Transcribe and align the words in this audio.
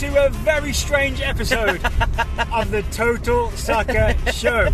to 0.00 0.26
a 0.26 0.30
very 0.30 0.72
strange 0.72 1.20
episode 1.20 1.80
of 2.52 2.70
the 2.70 2.82
Total 2.90 3.50
Soccer 3.52 4.14
Show. 4.32 4.68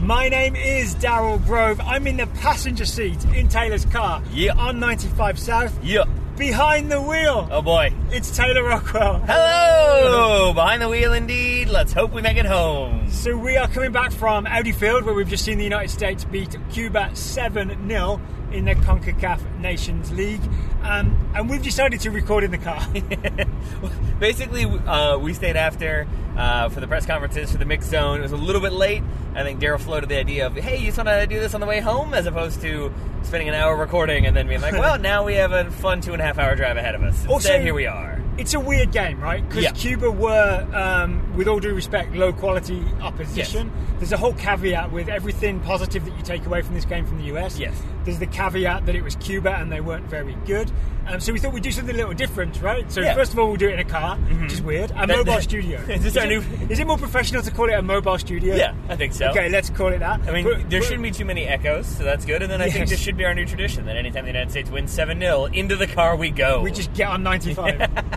My 0.00 0.28
name 0.28 0.54
is 0.54 0.94
Daryl 0.96 1.42
Grove. 1.46 1.80
I'm 1.80 2.06
in 2.06 2.18
the 2.18 2.26
passenger 2.26 2.84
seat 2.84 3.24
in 3.34 3.48
Taylor's 3.48 3.86
car 3.86 4.22
Yeah. 4.32 4.52
on 4.58 4.78
95 4.78 5.38
South. 5.38 5.78
Yeah. 5.82 6.04
Behind 6.36 6.92
the 6.92 7.00
wheel, 7.00 7.48
Oh 7.50 7.62
boy. 7.62 7.90
it's 8.10 8.36
Taylor 8.36 8.64
Rockwell. 8.64 9.20
Hello! 9.20 10.52
Behind 10.52 10.82
the 10.82 10.88
wheel 10.90 11.14
indeed. 11.14 11.70
Let's 11.70 11.94
hope 11.94 12.12
we 12.12 12.20
make 12.20 12.36
it 12.36 12.44
home. 12.44 13.10
So 13.10 13.34
we 13.34 13.56
are 13.56 13.68
coming 13.68 13.92
back 13.92 14.12
from 14.12 14.46
Audi 14.46 14.72
Field 14.72 15.04
where 15.04 15.14
we've 15.14 15.28
just 15.28 15.44
seen 15.46 15.56
the 15.56 15.64
United 15.64 15.88
States 15.90 16.24
beat 16.26 16.54
Cuba 16.70 17.10
7 17.14 17.88
0 17.88 18.20
in 18.52 18.64
the 18.64 18.74
CONCACAF 18.74 19.58
Nations 19.60 20.12
League. 20.12 20.40
Um, 20.82 21.16
and 21.34 21.50
we've 21.50 21.62
decided 21.62 22.00
to 22.00 22.10
record 22.10 22.44
in 22.44 22.50
the 22.50 22.58
car. 22.58 22.80
Basically, 24.20 24.64
uh, 24.64 25.18
we 25.18 25.34
stayed 25.34 25.56
after 25.56 26.06
uh, 26.36 26.68
for 26.68 26.80
the 26.80 26.86
press 26.86 27.06
conferences 27.06 27.52
for 27.52 27.58
the 27.58 27.64
mix 27.64 27.86
zone. 27.86 28.20
It 28.20 28.22
was 28.22 28.32
a 28.32 28.36
little 28.36 28.60
bit 28.60 28.72
late. 28.72 29.02
I 29.34 29.42
think 29.42 29.60
Daryl 29.60 29.80
floated 29.80 30.08
the 30.08 30.16
idea 30.16 30.46
of, 30.46 30.54
hey, 30.54 30.78
you 30.78 30.86
just 30.86 30.96
want 30.96 31.08
to 31.08 31.26
do 31.26 31.40
this 31.40 31.54
on 31.54 31.60
the 31.60 31.66
way 31.66 31.80
home 31.80 32.14
as 32.14 32.26
opposed 32.26 32.60
to 32.62 32.92
spending 33.22 33.48
an 33.48 33.54
hour 33.54 33.76
recording 33.76 34.26
and 34.26 34.36
then 34.36 34.46
being 34.48 34.60
like, 34.60 34.72
well, 34.78 34.98
now 34.98 35.24
we 35.24 35.34
have 35.34 35.52
a 35.52 35.70
fun 35.70 36.00
two 36.00 36.12
and 36.12 36.22
a 36.22 36.24
half 36.24 36.38
hour 36.38 36.54
drive 36.54 36.76
ahead 36.76 36.94
of 36.94 37.02
us. 37.02 37.14
Instead, 37.24 37.30
Also- 37.30 37.60
here 37.60 37.74
we 37.74 37.86
are. 37.86 38.22
It's 38.38 38.52
a 38.52 38.60
weird 38.60 38.92
game, 38.92 39.18
right? 39.18 39.46
Because 39.48 39.64
Yeah. 39.64 39.70
Cuba 39.70 40.10
were, 40.10 40.66
um, 40.74 41.34
with 41.36 41.48
all 41.48 41.58
due 41.58 41.72
respect, 41.72 42.14
low 42.14 42.34
quality 42.34 42.84
opposition. 43.00 43.72
There's 43.96 44.12
a 44.12 44.18
whole 44.18 44.34
caveat 44.34 44.92
with 44.92 45.08
everything 45.08 45.58
positive 45.60 46.04
that 46.04 46.14
you 46.18 46.22
take 46.22 46.44
away 46.44 46.60
from 46.60 46.74
this 46.74 46.84
game 46.84 47.06
from 47.06 47.16
the 47.16 47.24
US. 47.34 47.58
Yes. 47.58 47.82
There's 48.06 48.18
the 48.20 48.26
caveat 48.26 48.86
that 48.86 48.94
it 48.94 49.02
was 49.02 49.16
Cuba 49.16 49.50
and 49.56 49.70
they 49.70 49.80
weren't 49.80 50.06
very 50.06 50.36
good. 50.46 50.70
Um, 51.08 51.18
so 51.18 51.32
we 51.32 51.40
thought 51.40 51.52
we'd 51.52 51.64
do 51.64 51.72
something 51.72 51.94
a 51.94 51.98
little 51.98 52.14
different, 52.14 52.62
right? 52.62 52.90
So 52.90 53.00
Yeah. 53.00 53.14
first 53.14 53.32
of 53.32 53.38
all, 53.40 53.48
we'll 53.48 53.56
do 53.56 53.68
it 53.68 53.72
in 53.74 53.78
a 53.80 53.84
car, 53.84 54.16
which 54.16 54.52
is 54.52 54.62
weird. 54.62 54.92
A 54.92 55.06
That- 55.06 55.08
mobile 55.08 55.40
studio. 55.40 55.80
Is 55.88 56.04
this 56.04 56.16
our 56.16 56.24
it, 56.24 56.28
new- 56.28 56.66
Is 56.70 56.78
it 56.78 56.86
more 56.86 56.98
professional 56.98 57.42
to 57.42 57.50
call 57.50 57.68
it 57.68 57.72
a 57.72 57.82
mobile 57.82 58.16
studio? 58.18 58.54
Yeah, 58.54 58.74
I 58.88 58.94
think 58.94 59.12
so. 59.12 59.26
Okay, 59.30 59.48
let's 59.48 59.70
call 59.70 59.88
it 59.88 59.98
that. 59.98 60.20
I 60.26 60.30
mean, 60.30 60.44
But- 60.44 60.70
there 60.70 60.78
but- 60.80 60.84
shouldn't 60.86 61.02
be 61.02 61.10
too 61.10 61.24
many 61.24 61.46
echoes, 61.46 61.86
so 61.86 62.04
that's 62.04 62.24
good. 62.24 62.42
And 62.42 62.50
then 62.50 62.62
I 62.62 62.70
think 62.70 62.88
this 62.88 63.00
should 63.00 63.16
be 63.16 63.24
our 63.24 63.34
new 63.34 63.44
tradition 63.44 63.86
that 63.86 63.96
anytime 63.96 64.22
the 64.24 64.30
United 64.30 64.50
States 64.52 64.70
wins 64.70 64.92
7 64.92 65.18
0, 65.20 65.46
into 65.46 65.74
the 65.74 65.88
car 65.88 66.14
we 66.16 66.30
go. 66.30 66.60
We 66.62 66.70
just 66.70 66.94
get 66.94 67.08
on 67.08 67.24
95. 67.24 67.90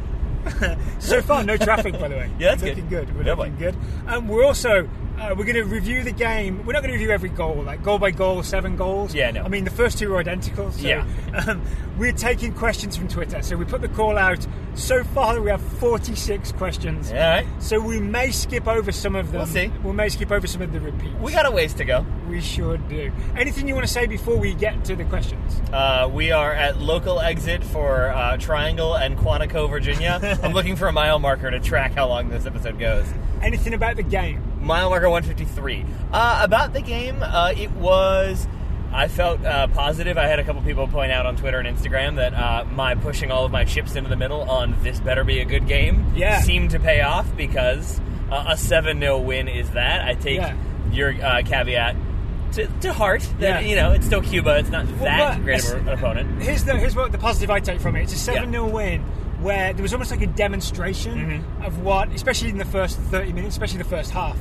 so 1.00 1.22
far, 1.22 1.44
no 1.44 1.58
traffic, 1.58 2.00
by 2.00 2.08
the 2.08 2.16
way. 2.16 2.30
Yeah, 2.40 2.50
that's 2.52 2.64
looking 2.64 2.88
good. 2.90 3.08
good. 3.08 3.18
We're 3.18 3.24
Yeah, 3.24 3.34
looking 3.34 3.54
boy. 3.54 3.60
good. 3.60 3.76
Um, 4.08 4.28
we're 4.28 4.46
also 4.46 4.88
uh, 5.20 5.36
we're 5.38 5.46
going 5.46 5.56
to 5.56 5.64
review 5.64 6.04
the 6.04 6.12
game. 6.12 6.66
We're 6.66 6.74
not 6.74 6.82
going 6.82 6.92
to 6.94 6.98
review 6.98 7.12
every 7.12 7.30
goal, 7.30 7.56
like 7.64 7.84
goal 7.84 8.00
by 8.00 8.12
goal, 8.12 8.42
seven 8.44 8.76
goals. 8.76 9.14
Yeah, 9.14 9.32
no. 9.32 9.44
I 9.44 9.48
mean, 9.50 9.64
the 9.66 9.72
first 9.72 9.98
two 9.98 10.14
are 10.14 10.20
identical. 10.20 10.72
So, 10.72 10.88
Yeah. 10.88 11.06
Um, 11.48 11.62
we're 11.98 12.14
taking 12.14 12.54
questions 12.54 12.96
from 12.96 13.08
Twitter. 13.10 13.42
So 13.42 13.58
we 13.58 13.66
put 13.66 13.82
the 13.82 13.90
call 13.90 14.18
out. 14.18 14.46
So 14.76 15.04
far, 15.04 15.42
we 15.42 15.50
have 15.50 15.62
46 15.62 16.54
questions. 16.54 17.12
All 17.12 17.18
right. 17.18 17.46
So 17.60 17.80
we 17.80 18.00
may 18.00 18.32
skip 18.32 18.68
over 18.68 18.92
some 18.94 19.16
of 19.16 19.32
them. 19.32 19.40
We'll 19.40 19.48
see. 19.48 19.68
We 19.84 19.92
may 19.92 20.08
skip 20.08 20.32
over 20.32 20.48
some 20.48 20.62
of 20.62 20.72
the 20.72 20.80
repeats. 20.80 21.14
We 21.20 21.34
got 21.34 21.46
a 21.46 21.52
ways 21.52 21.74
to 21.76 21.84
go. 21.86 22.06
We 22.30 22.40
should 22.40 22.88
do. 22.88 23.12
Anything 23.36 23.68
you 23.68 23.74
want 23.76 23.86
to 23.86 23.92
say 23.92 24.08
before 24.08 24.38
we 24.38 24.54
get 24.54 24.86
to 24.86 24.96
the 24.96 25.04
questions? 25.06 25.60
Uh, 25.74 26.10
we 26.12 26.32
are 26.32 26.54
at 26.54 26.78
local 26.80 27.20
exit 27.20 27.64
for 27.64 28.10
uh, 28.10 28.38
Triangle 28.38 28.96
and 28.96 29.18
Quantico, 29.18 29.70
Virginia. 29.70 30.40
I'm 30.44 30.54
looking 30.54 30.78
for 30.78 30.88
a 30.88 30.94
mile 30.94 31.20
marker 31.20 31.52
to 31.52 31.60
track 31.60 31.94
how 31.96 32.08
long 32.08 32.30
this 32.30 32.46
episode 32.46 32.80
goes. 32.80 33.08
Anything 33.42 33.74
about 33.74 33.98
the 33.98 34.04
game? 34.04 34.42
Mile 34.62 34.90
marker 34.90 35.10
153. 35.10 35.86
Uh, 36.12 36.40
about 36.44 36.74
the 36.74 36.82
game, 36.82 37.22
uh, 37.22 37.54
it 37.56 37.72
was. 37.72 38.48
I 38.92 39.08
felt 39.08 39.46
uh, 39.46 39.68
positive. 39.68 40.18
I 40.18 40.26
had 40.26 40.40
a 40.40 40.44
couple 40.44 40.62
people 40.64 40.88
point 40.88 41.12
out 41.12 41.26
on 41.28 41.36
Twitter 41.36 41.60
and 41.60 41.68
Instagram 41.78 42.16
that 42.16 42.34
uh, 42.34 42.66
my 42.72 42.96
pushing 42.96 43.30
all 43.32 43.46
of 43.46 43.52
my 43.52 43.64
chips 43.64 43.96
into 43.96 44.10
the 44.10 44.16
middle 44.16 44.42
on 44.50 44.76
this 44.82 45.00
better 45.00 45.24
be 45.24 45.40
a 45.42 45.46
good 45.46 45.68
game 45.68 46.12
Yeah. 46.16 46.42
seemed 46.42 46.72
to 46.72 46.80
pay 46.80 47.02
off 47.02 47.28
because 47.38 48.02
uh, 48.32 48.46
a 48.50 48.58
7 48.58 49.00
0 49.00 49.20
win 49.20 49.48
is 49.48 49.70
that. 49.72 50.02
I 50.08 50.16
take 50.16 50.38
Yeah. 50.38 50.56
your 50.92 51.12
uh, 51.24 51.44
caveat 51.46 51.96
to, 52.54 52.66
to 52.82 52.92
heart 52.92 53.22
that, 53.40 53.64
Yeah. 53.64 53.70
you 53.70 53.76
know, 53.76 53.92
it's 53.92 54.08
still 54.08 54.24
Cuba. 54.24 54.58
It's 54.58 54.70
not 54.72 54.88
that 55.02 55.44
great 55.44 55.64
of 55.64 55.88
an 55.88 55.90
opponent. 55.90 56.42
Here's 56.42 56.64
the 56.64 56.76
here's 56.76 56.96
what 56.96 57.12
the 57.12 57.20
positive 57.20 57.52
I 57.52 57.60
take 57.60 57.80
from 57.80 57.96
it. 57.96 58.02
It's 58.04 58.14
a 58.14 58.18
seven 58.18 58.52
0 58.52 58.66
Yeah. 58.68 58.74
win 58.74 59.04
where 59.42 59.74
there 59.74 59.82
was 59.84 59.94
almost 59.94 60.12
like 60.12 60.22
a 60.22 60.28
demonstration 60.28 61.18
Mm-hmm. 61.18 61.64
of 61.64 61.80
what, 61.84 62.10
especially 62.12 62.50
in 62.50 62.58
the 62.58 62.66
first 62.66 62.98
thirty 63.00 63.34
minutes, 63.34 63.56
especially 63.56 63.78
the 63.80 63.84
first 63.90 64.12
half, 64.12 64.38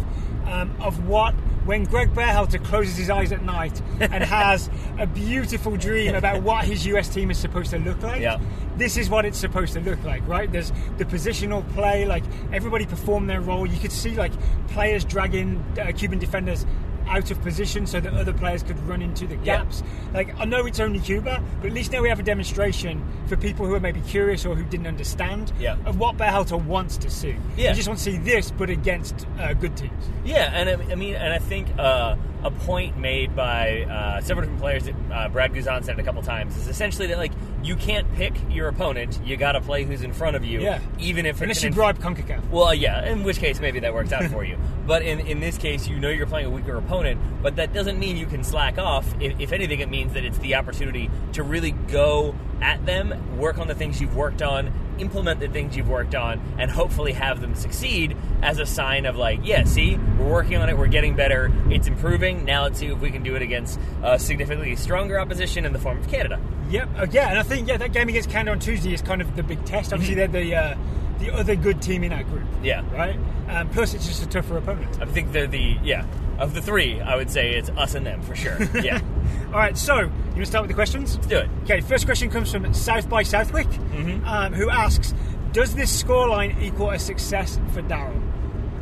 um, 0.46 0.74
of 0.80 1.06
what 1.06 1.34
when 1.64 1.84
Greg 1.84 2.14
Berhalter 2.14 2.64
closes 2.64 2.96
his 2.96 3.10
eyes 3.10 3.30
at 3.30 3.42
night 3.42 3.82
and 4.00 4.24
has 4.24 4.70
a 4.98 5.06
beautiful 5.06 5.76
dream 5.76 6.14
about 6.14 6.42
what 6.48 6.64
his 6.64 6.86
US 6.86 7.08
team 7.10 7.30
is 7.30 7.36
supposed 7.38 7.70
to 7.70 7.78
look 7.78 8.00
like. 8.02 8.22
Yeah. 8.22 8.40
This 8.78 8.96
is 8.96 9.10
what 9.10 9.24
it's 9.26 9.36
supposed 9.38 9.74
to 9.74 9.80
look 9.80 10.02
like, 10.04 10.26
right? 10.26 10.50
There's 10.50 10.72
the 10.96 11.04
positional 11.04 11.68
play, 11.74 12.06
like 12.06 12.24
everybody 12.52 12.86
performed 12.86 13.28
their 13.28 13.40
role. 13.42 13.66
You 13.66 13.78
could 13.78 13.92
see 13.92 14.14
like 14.16 14.32
players 14.68 15.04
dragging 15.04 15.62
uh, 15.78 15.92
Cuban 15.94 16.18
defenders 16.18 16.64
out 17.08 17.30
of 17.30 17.40
position 17.42 17.86
so 17.86 18.00
that 18.00 18.12
other 18.14 18.32
players 18.32 18.62
could 18.62 18.78
run 18.88 19.02
into 19.02 19.26
the 19.26 19.36
Yeah. 19.36 19.58
gaps. 19.58 19.82
Like 20.14 20.34
I 20.38 20.44
know 20.44 20.66
it's 20.66 20.80
only 20.80 20.98
Cuba, 21.00 21.42
but 21.60 21.66
at 21.68 21.72
least 21.72 21.92
now 21.92 22.02
we 22.02 22.08
have 22.08 22.20
a 22.20 22.22
demonstration 22.22 23.02
for 23.26 23.36
people 23.36 23.66
who 23.66 23.74
are 23.74 23.80
maybe 23.80 24.00
curious 24.02 24.44
or 24.46 24.54
who 24.54 24.64
didn't 24.64 24.86
understand 24.86 25.52
Yeah. 25.58 25.76
of 25.86 25.98
what 25.98 26.16
Berhalter 26.16 26.62
wants 26.62 26.96
to 26.98 27.10
see. 27.10 27.34
Yeah. 27.56 27.70
You 27.70 27.76
just 27.76 27.88
want 27.88 27.98
to 27.98 28.04
see 28.04 28.18
this, 28.18 28.50
but 28.50 28.70
against 28.70 29.26
uh, 29.40 29.52
good 29.54 29.76
teams. 29.76 30.08
Yeah, 30.24 30.50
and 30.54 30.68
I 30.68 30.92
I 30.92 30.94
mean, 30.94 31.14
and 31.14 31.32
I 31.32 31.38
think 31.38 31.68
uh, 31.78 32.16
a 32.44 32.50
point 32.50 32.96
made 32.98 33.34
by 33.34 33.82
uh, 33.82 34.20
several 34.20 34.42
different 34.46 34.60
players 34.60 34.84
that 34.84 34.94
uh, 35.12 35.28
Brad 35.28 35.52
Guzan 35.52 35.84
said 35.84 35.98
it 35.98 36.00
a 36.00 36.04
couple 36.04 36.22
times 36.22 36.56
is 36.56 36.68
essentially 36.68 37.08
that 37.08 37.18
like 37.18 37.32
you 37.62 37.74
can't 37.74 38.10
pick 38.14 38.34
your 38.50 38.68
opponent; 38.68 39.20
you 39.24 39.36
got 39.36 39.52
to 39.52 39.60
play 39.60 39.84
who's 39.84 40.02
in 40.02 40.12
front 40.12 40.36
of 40.36 40.44
you, 40.44 40.60
Yeah. 40.60 40.80
even 40.98 41.26
if 41.26 41.40
Unless 41.40 41.56
it's 41.58 41.64
you 41.64 41.68
an 41.68 41.74
bribe 41.74 41.98
CONCACAF. 41.98 42.48
Well, 42.50 42.72
yeah, 42.72 43.04
in 43.10 43.24
which 43.24 43.38
case 43.38 43.60
maybe 43.60 43.80
that 43.80 43.92
works 43.92 44.12
out 44.12 44.24
for 44.30 44.44
you. 44.44 44.56
But 44.88 45.02
in, 45.02 45.20
in 45.20 45.40
this 45.40 45.58
case, 45.58 45.86
you 45.86 45.98
know 45.98 46.08
you're 46.08 46.26
playing 46.26 46.46
a 46.46 46.50
weaker 46.50 46.74
opponent, 46.74 47.20
but 47.42 47.56
that 47.56 47.74
doesn't 47.74 47.98
mean 47.98 48.16
you 48.16 48.24
can 48.24 48.42
slack 48.42 48.78
off. 48.78 49.06
If, 49.20 49.38
if 49.38 49.52
anything, 49.52 49.80
it 49.80 49.90
means 49.90 50.14
that 50.14 50.24
it's 50.24 50.38
the 50.38 50.54
opportunity 50.54 51.10
to 51.34 51.42
really 51.42 51.72
go 51.72 52.34
at 52.62 52.86
them, 52.86 53.36
work 53.36 53.58
on 53.58 53.68
the 53.68 53.74
things 53.74 54.00
you've 54.00 54.16
worked 54.16 54.40
on, 54.40 54.72
implement 55.00 55.40
the 55.40 55.48
things 55.48 55.76
you've 55.76 55.88
worked 55.88 56.14
on, 56.14 56.40
and 56.58 56.70
hopefully 56.70 57.12
have 57.12 57.40
them 57.40 57.54
succeed 57.54 58.16
as 58.42 58.58
a 58.58 58.66
sign 58.66 59.06
of, 59.06 59.16
like, 59.16 59.40
yeah, 59.42 59.64
see, 59.64 59.96
we're 60.18 60.30
working 60.30 60.56
on 60.56 60.68
it, 60.68 60.76
we're 60.76 60.86
getting 60.86 61.16
better, 61.16 61.52
it's 61.70 61.86
improving. 61.86 62.44
Now 62.44 62.64
let's 62.64 62.78
see 62.78 62.86
if 62.86 62.98
we 63.00 63.10
can 63.10 63.22
do 63.22 63.34
it 63.34 63.42
against 63.42 63.78
a 64.02 64.18
significantly 64.18 64.76
stronger 64.76 65.18
opposition 65.18 65.64
in 65.64 65.72
the 65.72 65.78
form 65.78 65.98
of 65.98 66.08
Canada. 66.08 66.40
Yep. 66.70 66.88
Uh, 66.96 67.06
yeah, 67.10 67.30
and 67.30 67.38
I 67.38 67.42
think 67.42 67.66
yeah 67.66 67.78
that 67.78 67.92
game 67.92 68.08
against 68.08 68.30
Canada 68.30 68.52
on 68.52 68.58
Tuesday 68.58 68.92
is 68.92 69.00
kind 69.00 69.22
of 69.22 69.34
the 69.36 69.42
big 69.42 69.64
test. 69.64 69.92
Obviously, 69.92 70.14
they're 70.14 70.28
the 70.28 70.54
uh, 70.54 70.76
the 71.18 71.32
other 71.34 71.56
good 71.56 71.80
team 71.82 72.04
in 72.04 72.12
our 72.12 72.22
group. 72.24 72.46
Yeah. 72.62 72.82
Right. 72.92 73.18
Um, 73.48 73.68
plus, 73.70 73.94
it's 73.94 74.06
just 74.06 74.22
a 74.22 74.26
tougher 74.28 74.56
opponent. 74.58 75.00
I 75.00 75.06
think 75.06 75.32
they're 75.32 75.46
the, 75.46 75.76
yeah, 75.82 76.04
of 76.38 76.54
the 76.54 76.60
three, 76.62 77.00
I 77.00 77.16
would 77.16 77.30
say 77.30 77.54
it's 77.54 77.70
us 77.70 77.94
and 77.94 78.06
them 78.06 78.22
for 78.22 78.34
sure. 78.36 78.58
Yeah. 78.80 79.00
All 79.46 79.52
right. 79.58 79.76
So 79.76 79.98
you 80.00 80.06
want 80.08 80.36
to 80.36 80.46
start 80.46 80.62
with 80.62 80.68
the 80.68 80.74
questions? 80.74 81.14
Let's 81.16 81.26
do 81.26 81.38
it. 81.38 81.50
Okay, 81.64 81.80
first 81.80 82.04
question 82.04 82.30
comes 82.30 82.52
from 82.52 82.72
South 82.74 83.08
by 83.08 83.22
Southwick, 83.22 83.66
Mm-hmm. 83.68 84.26
um, 84.28 84.52
who 84.52 84.68
asks, 84.70 85.14
"Does 85.52 85.74
this 85.74 86.02
scoreline 86.02 86.60
equal 86.62 86.90
a 86.90 86.98
success 86.98 87.58
for 87.72 87.82
Daryl?" 87.82 88.22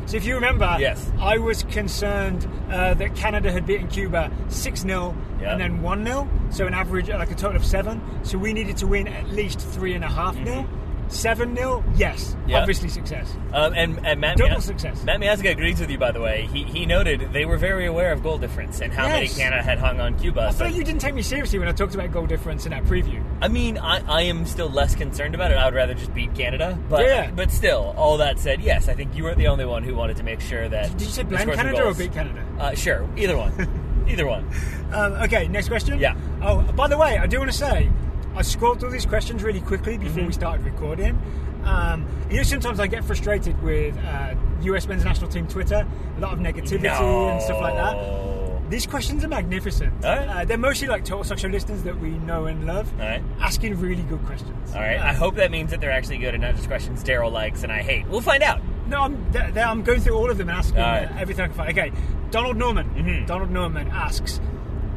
So, 0.05 0.15
if 0.17 0.25
you 0.25 0.35
remember, 0.35 0.75
Yes. 0.79 1.09
I 1.19 1.37
was 1.37 1.63
concerned 1.63 2.47
uh, 2.69 2.93
that 2.93 3.15
Canada 3.15 3.51
had 3.51 3.65
beaten 3.65 3.87
Cuba 3.87 4.31
six 4.49 4.81
0 4.81 5.15
Yeah. 5.41 5.51
and 5.53 5.59
then 5.61 5.81
one 5.81 6.05
0 6.05 6.29
so 6.49 6.65
an 6.67 6.73
average 6.73 7.09
like 7.09 7.31
a 7.31 7.35
total 7.35 7.57
of 7.57 7.65
seven. 7.65 8.01
So 8.23 8.37
we 8.37 8.53
needed 8.53 8.77
to 8.77 8.87
win 8.87 9.07
at 9.07 9.27
least 9.29 9.59
three 9.59 9.93
and 9.95 10.03
a 10.03 10.07
half 10.09 10.35
0 10.35 10.67
Seven 11.09 11.55
0 11.55 11.83
yes. 11.95 12.35
Yeah. 12.47 12.59
obviously 12.59 12.89
success. 12.89 13.33
Um, 13.53 13.73
and, 13.73 14.05
and 14.05 14.19
Matt, 14.21 14.37
Double 14.37 14.61
success. 14.61 15.03
Matt 15.03 15.19
Miazga 15.19 15.51
agrees 15.51 15.79
with 15.79 15.89
you, 15.89 15.97
by 15.97 16.11
the 16.11 16.19
way. 16.21 16.47
He, 16.51 16.63
he 16.63 16.85
noted 16.85 17.31
they 17.33 17.45
were 17.45 17.57
very 17.57 17.85
aware 17.85 18.11
of 18.11 18.21
goal 18.23 18.37
difference 18.37 18.81
and 18.81 18.91
how 18.93 19.07
many 19.07 19.25
Yes. 19.25 19.37
Canada 19.37 19.61
had 19.63 19.79
hung 19.79 19.99
on 19.99 20.17
Cuba. 20.19 20.41
I 20.47 20.51
So, 20.51 20.65
feel 20.65 20.75
you 20.75 20.83
didn't 20.83 21.01
take 21.01 21.15
me 21.15 21.21
seriously 21.21 21.59
when 21.59 21.67
I 21.67 21.71
talked 21.71 21.95
about 21.95 22.11
goal 22.11 22.25
difference 22.27 22.65
in 22.65 22.71
that 22.71 22.83
preview. 22.83 23.23
I 23.41 23.47
mean, 23.47 23.77
I, 23.77 23.99
I 24.07 24.21
am 24.23 24.45
still 24.45 24.69
less 24.69 24.95
concerned 24.95 25.33
about 25.35 25.51
it. 25.51 25.55
I 25.57 25.65
would 25.65 25.73
rather 25.73 25.93
just 25.93 26.13
beat 26.13 26.33
Canada. 26.35 26.77
But 26.89 27.05
Yeah. 27.05 27.31
but 27.31 27.51
still, 27.51 27.93
all 27.97 28.17
that 28.17 28.37
said, 28.39 28.61
yes, 28.61 28.87
I 28.89 28.93
think 28.93 29.15
you 29.15 29.23
were 29.23 29.35
the 29.35 29.47
only 29.47 29.65
one 29.65 29.83
who 29.83 29.95
wanted 29.95 30.17
to 30.17 30.23
make 30.23 30.41
sure 30.41 30.67
that. 30.69 30.91
Did 30.91 31.01
you 31.01 31.07
say 31.07 31.23
blame 31.23 31.49
Canada 31.51 31.83
or 31.83 31.93
beat 31.93 32.13
Canada? 32.13 32.45
Uh, 32.59 32.73
sure, 32.75 33.07
either 33.17 33.37
one. 33.37 34.05
either 34.07 34.27
one. 34.27 34.49
Um, 34.91 35.13
okay, 35.23 35.47
next 35.47 35.67
question. 35.67 35.99
Yeah. 35.99 36.15
Oh, 36.41 36.61
by 36.73 36.87
the 36.87 36.97
way, 36.97 37.17
I 37.17 37.27
do 37.27 37.39
want 37.39 37.51
to 37.51 37.57
say 37.57 37.89
I 38.37 38.41
scrolled 38.43 38.79
through 38.79 38.91
these 38.91 39.05
questions 39.05 39.43
really 39.43 39.61
quickly 39.61 39.97
before 39.97 40.17
Mm-hmm. 40.19 40.27
we 40.27 40.33
started 40.33 40.65
recording. 40.65 41.19
Um, 41.63 42.07
you 42.29 42.37
know, 42.37 42.43
sometimes 42.43 42.79
I 42.79 42.87
get 42.87 43.03
frustrated 43.03 43.61
with 43.61 43.97
uh, 43.97 44.35
US 44.61 44.87
men's 44.87 45.03
national 45.03 45.29
team 45.29 45.47
Twitter, 45.47 45.85
a 46.17 46.19
lot 46.19 46.33
of 46.33 46.39
negativity 46.39 46.85
and 47.31 47.41
stuff 47.41 47.59
like 47.59 47.73
that. 47.75 48.69
These 48.69 48.85
questions 48.85 49.23
are 49.23 49.27
magnificent. 49.29 49.93
Right. 50.03 50.27
Uh, 50.27 50.45
they're 50.45 50.57
mostly 50.57 50.87
like 50.87 51.03
Total 51.05 51.23
Soccer 51.23 51.49
listeners 51.49 51.83
that 51.83 51.97
we 51.99 52.09
know 52.11 52.45
and 52.45 52.65
love, 52.67 52.91
right. 52.99 53.23
asking 53.39 53.79
really 53.79 54.03
good 54.03 54.23
questions. 54.25 54.73
All 54.75 54.81
right. 54.81 54.99
I 54.99 55.13
hope 55.13 55.35
that 55.35 55.51
means 55.51 55.71
that 55.71 55.79
they're 55.81 55.91
actually 55.91 56.17
good 56.17 56.33
and 56.35 56.43
not 56.43 56.55
just 56.55 56.67
questions 56.67 57.03
Daryl 57.03 57.31
likes 57.31 57.63
and 57.63 57.71
I 57.71 57.81
hate. 57.81 58.07
We'll 58.07 58.21
find 58.21 58.43
out. 58.43 58.61
No, 58.87 59.01
I'm, 59.01 59.25
I'm 59.57 59.83
going 59.83 60.01
through 60.01 60.15
all 60.15 60.29
of 60.29 60.37
them 60.37 60.49
and 60.49 60.57
asking 60.57 60.79
right. 60.79 61.05
uh, 61.05 61.17
everything 61.17 61.45
I 61.45 61.47
can 61.47 61.55
find. 61.57 61.77
Okay, 61.77 61.91
Donald 62.31 62.55
Norman. 62.57 62.89
Mhm. 62.95 63.25
Donald 63.27 63.51
Norman 63.51 63.87
asks 63.89 64.39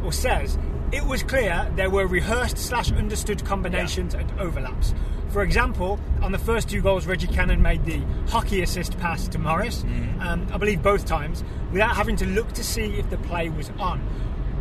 or 0.04 0.12
says 0.12 0.56
it 0.92 1.04
was 1.04 1.22
clear 1.22 1.70
there 1.76 1.90
were 1.90 2.06
rehearsed 2.06 2.58
slash 2.58 2.90
understood 2.92 3.44
combinations 3.44 4.14
and 4.14 4.30
overlaps. 4.40 4.94
For 5.30 5.42
example, 5.42 6.00
on 6.22 6.32
the 6.32 6.38
first 6.38 6.68
two 6.68 6.80
goals, 6.80 7.06
Reggie 7.06 7.28
Cannon 7.28 7.62
made 7.62 7.84
the 7.84 8.00
hockey 8.28 8.62
assist 8.62 8.98
pass 8.98 9.28
to 9.28 9.38
Morris, 9.38 9.82
Mm-hmm. 9.84 10.20
um, 10.20 10.46
I 10.52 10.58
believe 10.58 10.82
both 10.82 11.06
times, 11.06 11.44
without 11.70 11.94
having 11.94 12.16
to 12.16 12.26
look 12.26 12.52
to 12.54 12.64
see 12.64 12.94
if 12.98 13.08
the 13.10 13.16
play 13.18 13.48
was 13.48 13.70
on. 13.78 14.00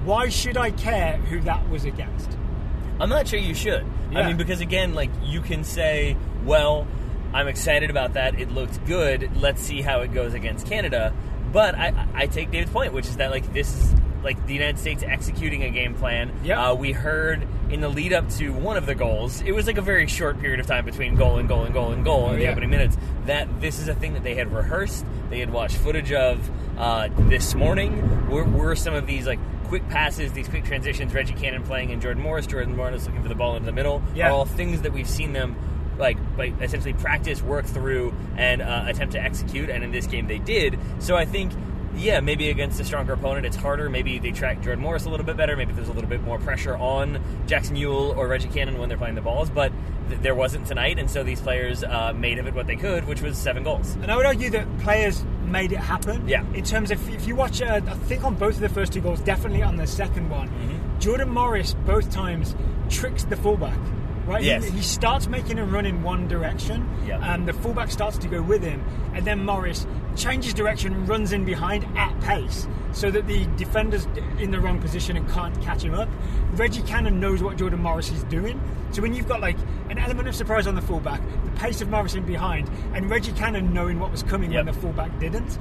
Why 0.06 0.30
should 0.30 0.58
I 0.58 0.72
care 0.72 1.18
who 1.18 1.40
that 1.42 1.68
was 1.70 1.86
against? 1.86 2.38
I'm 3.00 3.10
not 3.10 3.28
sure 3.28 3.40
you 3.40 3.56
should. 3.56 3.86
I 4.14 4.28
mean, 4.28 4.38
because 4.38 4.60
again, 4.62 4.94
like 4.94 5.10
you 5.24 5.42
can 5.42 5.64
say, 5.64 6.16
well, 6.46 6.88
I'm 7.34 7.48
excited 7.48 7.90
about 7.90 8.14
that. 8.14 8.40
It 8.40 8.52
looked 8.52 8.86
good. 8.86 9.30
Let's 9.38 9.62
see 9.62 9.81
how 9.81 10.02
it 10.02 10.14
goes 10.14 10.34
against 10.34 10.68
Canada. 10.68 11.14
But 11.52 11.76
I, 11.76 12.08
I 12.14 12.28
take 12.28 12.52
David's 12.52 12.72
point, 12.72 12.94
which 12.94 13.08
is 13.08 13.18
that 13.18 13.31
like 13.31 13.52
this 13.54 13.74
is 13.76 13.96
like 14.24 14.45
the 14.48 14.54
United 14.54 14.77
States 14.80 15.01
executing 15.04 15.63
a 15.63 15.69
game 15.69 15.94
plan. 15.95 16.31
Yeah. 16.44 16.71
Uh, 16.71 16.75
we 16.75 16.92
heard 16.92 17.48
in 17.69 17.80
the 17.81 17.88
lead 17.89 18.12
up 18.13 18.30
to 18.31 18.50
one 18.51 18.75
of 18.77 18.86
the 18.86 18.95
goals, 18.95 19.42
it 19.42 19.51
was 19.54 19.66
like 19.68 19.77
a 19.77 19.81
very 19.81 20.07
short 20.07 20.39
period 20.42 20.60
of 20.60 20.68
time 20.68 20.83
between 20.86 21.16
goal 21.16 21.38
and 21.38 21.48
goal 21.48 21.63
and 21.63 21.74
goal 21.74 21.92
and 21.92 22.04
goal 22.04 22.30
in 22.31 22.38
the 22.38 22.44
Yeah. 22.44 22.51
opening 22.51 22.69
minutes. 22.69 22.98
That 23.27 23.62
this 23.62 23.80
is 23.80 23.88
a 23.88 23.94
thing 23.95 24.13
that 24.13 24.24
they 24.24 24.36
had 24.36 24.51
rehearsed, 24.51 25.06
they 25.30 25.39
had 25.39 25.51
watched 25.51 25.77
footage 25.77 26.12
of 26.12 26.50
uh, 26.77 27.10
this 27.18 27.56
morning. 27.56 28.30
Were, 28.30 28.44
were 28.44 28.75
some 28.75 28.94
of 28.94 29.07
these 29.07 29.25
like 29.25 29.39
quick 29.66 29.88
passes, 29.89 30.33
these 30.33 30.48
quick 30.50 30.66
transitions, 30.66 31.13
Reggie 31.13 31.33
Cannon 31.33 31.63
playing 31.63 31.92
and 31.92 32.01
Jordan 32.01 32.21
Morris, 32.24 32.48
Jordan 32.48 32.75
Morris 32.75 33.06
looking 33.06 33.21
for 33.21 33.30
the 33.30 33.36
ball 33.36 33.56
into 33.56 33.68
the 33.68 33.71
middle, 33.71 34.01
Yeah. 34.16 34.30
are 34.30 34.31
all 34.31 34.45
things 34.45 34.81
that 34.81 34.92
we've 34.92 35.07
seen 35.07 35.31
them 35.33 35.56
like, 35.98 36.18
like 36.38 36.54
essentially 36.62 36.94
practice, 36.94 37.42
work 37.42 37.66
through, 37.66 38.13
and 38.38 38.62
uh, 38.62 38.83
attempt 38.88 39.13
to 39.13 39.21
execute. 39.21 39.69
And 39.69 39.83
in 39.83 39.92
this 39.92 40.07
game, 40.07 40.27
they 40.27 40.39
did. 40.39 40.77
So 41.00 41.16
I 41.16 41.25
think. 41.25 41.51
Yeah, 41.96 42.20
maybe 42.20 42.50
against 42.50 42.80
a 42.80 42.86
stronger 42.86 43.14
opponent, 43.14 43.46
it's 43.46 43.56
harder. 43.56 43.90
Maybe 43.90 44.20
they 44.20 44.32
track 44.32 44.62
Jordan 44.62 44.82
Morris 44.82 45.06
a 45.06 45.10
little 45.10 45.26
bit 45.26 45.36
better. 45.38 45.58
Maybe 45.58 45.74
there's 45.74 45.90
a 45.90 45.94
little 45.94 46.10
bit 46.10 46.22
more 46.24 46.40
pressure 46.40 46.78
on 46.78 47.22
Jackson 47.48 47.76
Yueill 47.76 48.16
or 48.16 48.28
Reggie 48.28 48.48
Cannon 48.50 48.78
when 48.78 48.90
they're 48.90 48.98
playing 48.98 49.16
the 49.16 49.22
balls. 49.22 49.50
But 49.50 49.72
th- 50.10 50.22
there 50.22 50.36
wasn't 50.36 50.68
tonight, 50.68 51.00
and 51.00 51.10
so 51.10 51.24
these 51.24 51.42
players 51.42 51.84
uh, 51.84 52.14
made 52.16 52.38
of 52.40 52.48
it 52.48 52.54
what 52.54 52.68
they 52.68 52.76
could, 52.76 53.06
which 53.08 53.22
was 53.22 53.38
seven 53.38 53.64
goals. 53.64 53.96
And 54.02 54.12
I 54.12 54.16
would 54.16 54.26
argue 54.26 54.50
that 54.52 54.80
players 54.80 55.26
made 55.46 55.72
it 55.72 55.80
happen. 55.80 56.28
Yeah. 56.28 56.44
In 56.54 56.64
terms 56.64 56.92
of, 56.92 57.10
if 57.14 57.28
you 57.28 57.36
watch, 57.36 57.62
uh, 57.62 57.82
I 57.86 57.94
think 58.06 58.24
on 58.24 58.36
both 58.36 58.56
of 58.56 58.62
the 58.62 58.70
first 58.70 58.94
two 58.94 59.02
goals, 59.02 59.20
definitely 59.22 59.64
on 59.64 59.76
the 59.76 59.88
second 59.88 60.30
one, 60.30 60.48
Mm-hmm. 60.50 61.00
Jordan 61.00 61.30
Morris 61.30 61.74
both 61.86 62.12
times 62.12 62.56
tricks 62.90 63.24
the 63.24 63.36
fullback. 63.38 63.78
Right? 64.30 64.44
Yes. 64.44 64.66
He, 64.66 64.72
he 64.78 64.81
starts 64.84 65.28
making 65.28 65.58
a 65.58 65.66
run 65.66 65.86
in 65.88 66.04
one 66.04 66.28
direction, 66.28 66.88
Yeah. 67.08 67.34
and 67.34 67.48
the 67.48 67.54
fullback 67.54 67.90
starts 67.90 68.18
to 68.20 68.28
go 68.28 68.42
with 68.44 68.62
him, 68.62 68.84
and 69.16 69.26
then 69.26 69.44
Morris 69.44 69.88
changes 70.16 70.54
direction, 70.54 70.94
and 70.94 71.10
runs 71.10 71.31
in 71.31 71.46
behind 71.46 71.86
at 71.98 72.20
pace, 72.22 72.68
so 72.92 73.10
that 73.10 73.26
the 73.28 73.46
defender's 73.58 74.06
in 74.38 74.52
the 74.52 74.60
wrong 74.60 74.80
position 74.80 75.18
and 75.18 75.28
can't 75.31 75.60
catch 75.62 75.84
him 75.84 75.96
up. 75.96 76.08
Reggie 76.54 76.84
Cannon 76.84 77.20
knows 77.20 77.42
what 77.42 77.58
Jordan 77.58 77.81
Morris 77.81 78.12
is 78.12 78.24
doing, 78.26 78.62
so 78.92 79.02
when 79.02 79.14
you've 79.16 79.28
got 79.28 79.42
like 79.42 79.58
an 79.90 79.98
element 79.98 80.28
of 80.28 80.36
surprise 80.36 80.68
on 80.68 80.76
the 80.76 80.81
fullback, 80.81 81.22
the 81.46 81.52
pace 81.60 81.81
of 81.81 81.90
Morris 81.90 82.14
in 82.14 82.24
behind, 82.24 82.70
and 82.94 83.10
Reggie 83.10 83.31
Cannon 83.31 83.74
knowing 83.74 84.00
what 84.00 84.12
was 84.12 84.22
coming 84.24 84.52
Yep. 84.52 84.66
when 84.66 84.74
the 84.76 84.80
fullback 84.81 85.20
didn't. 85.20 85.58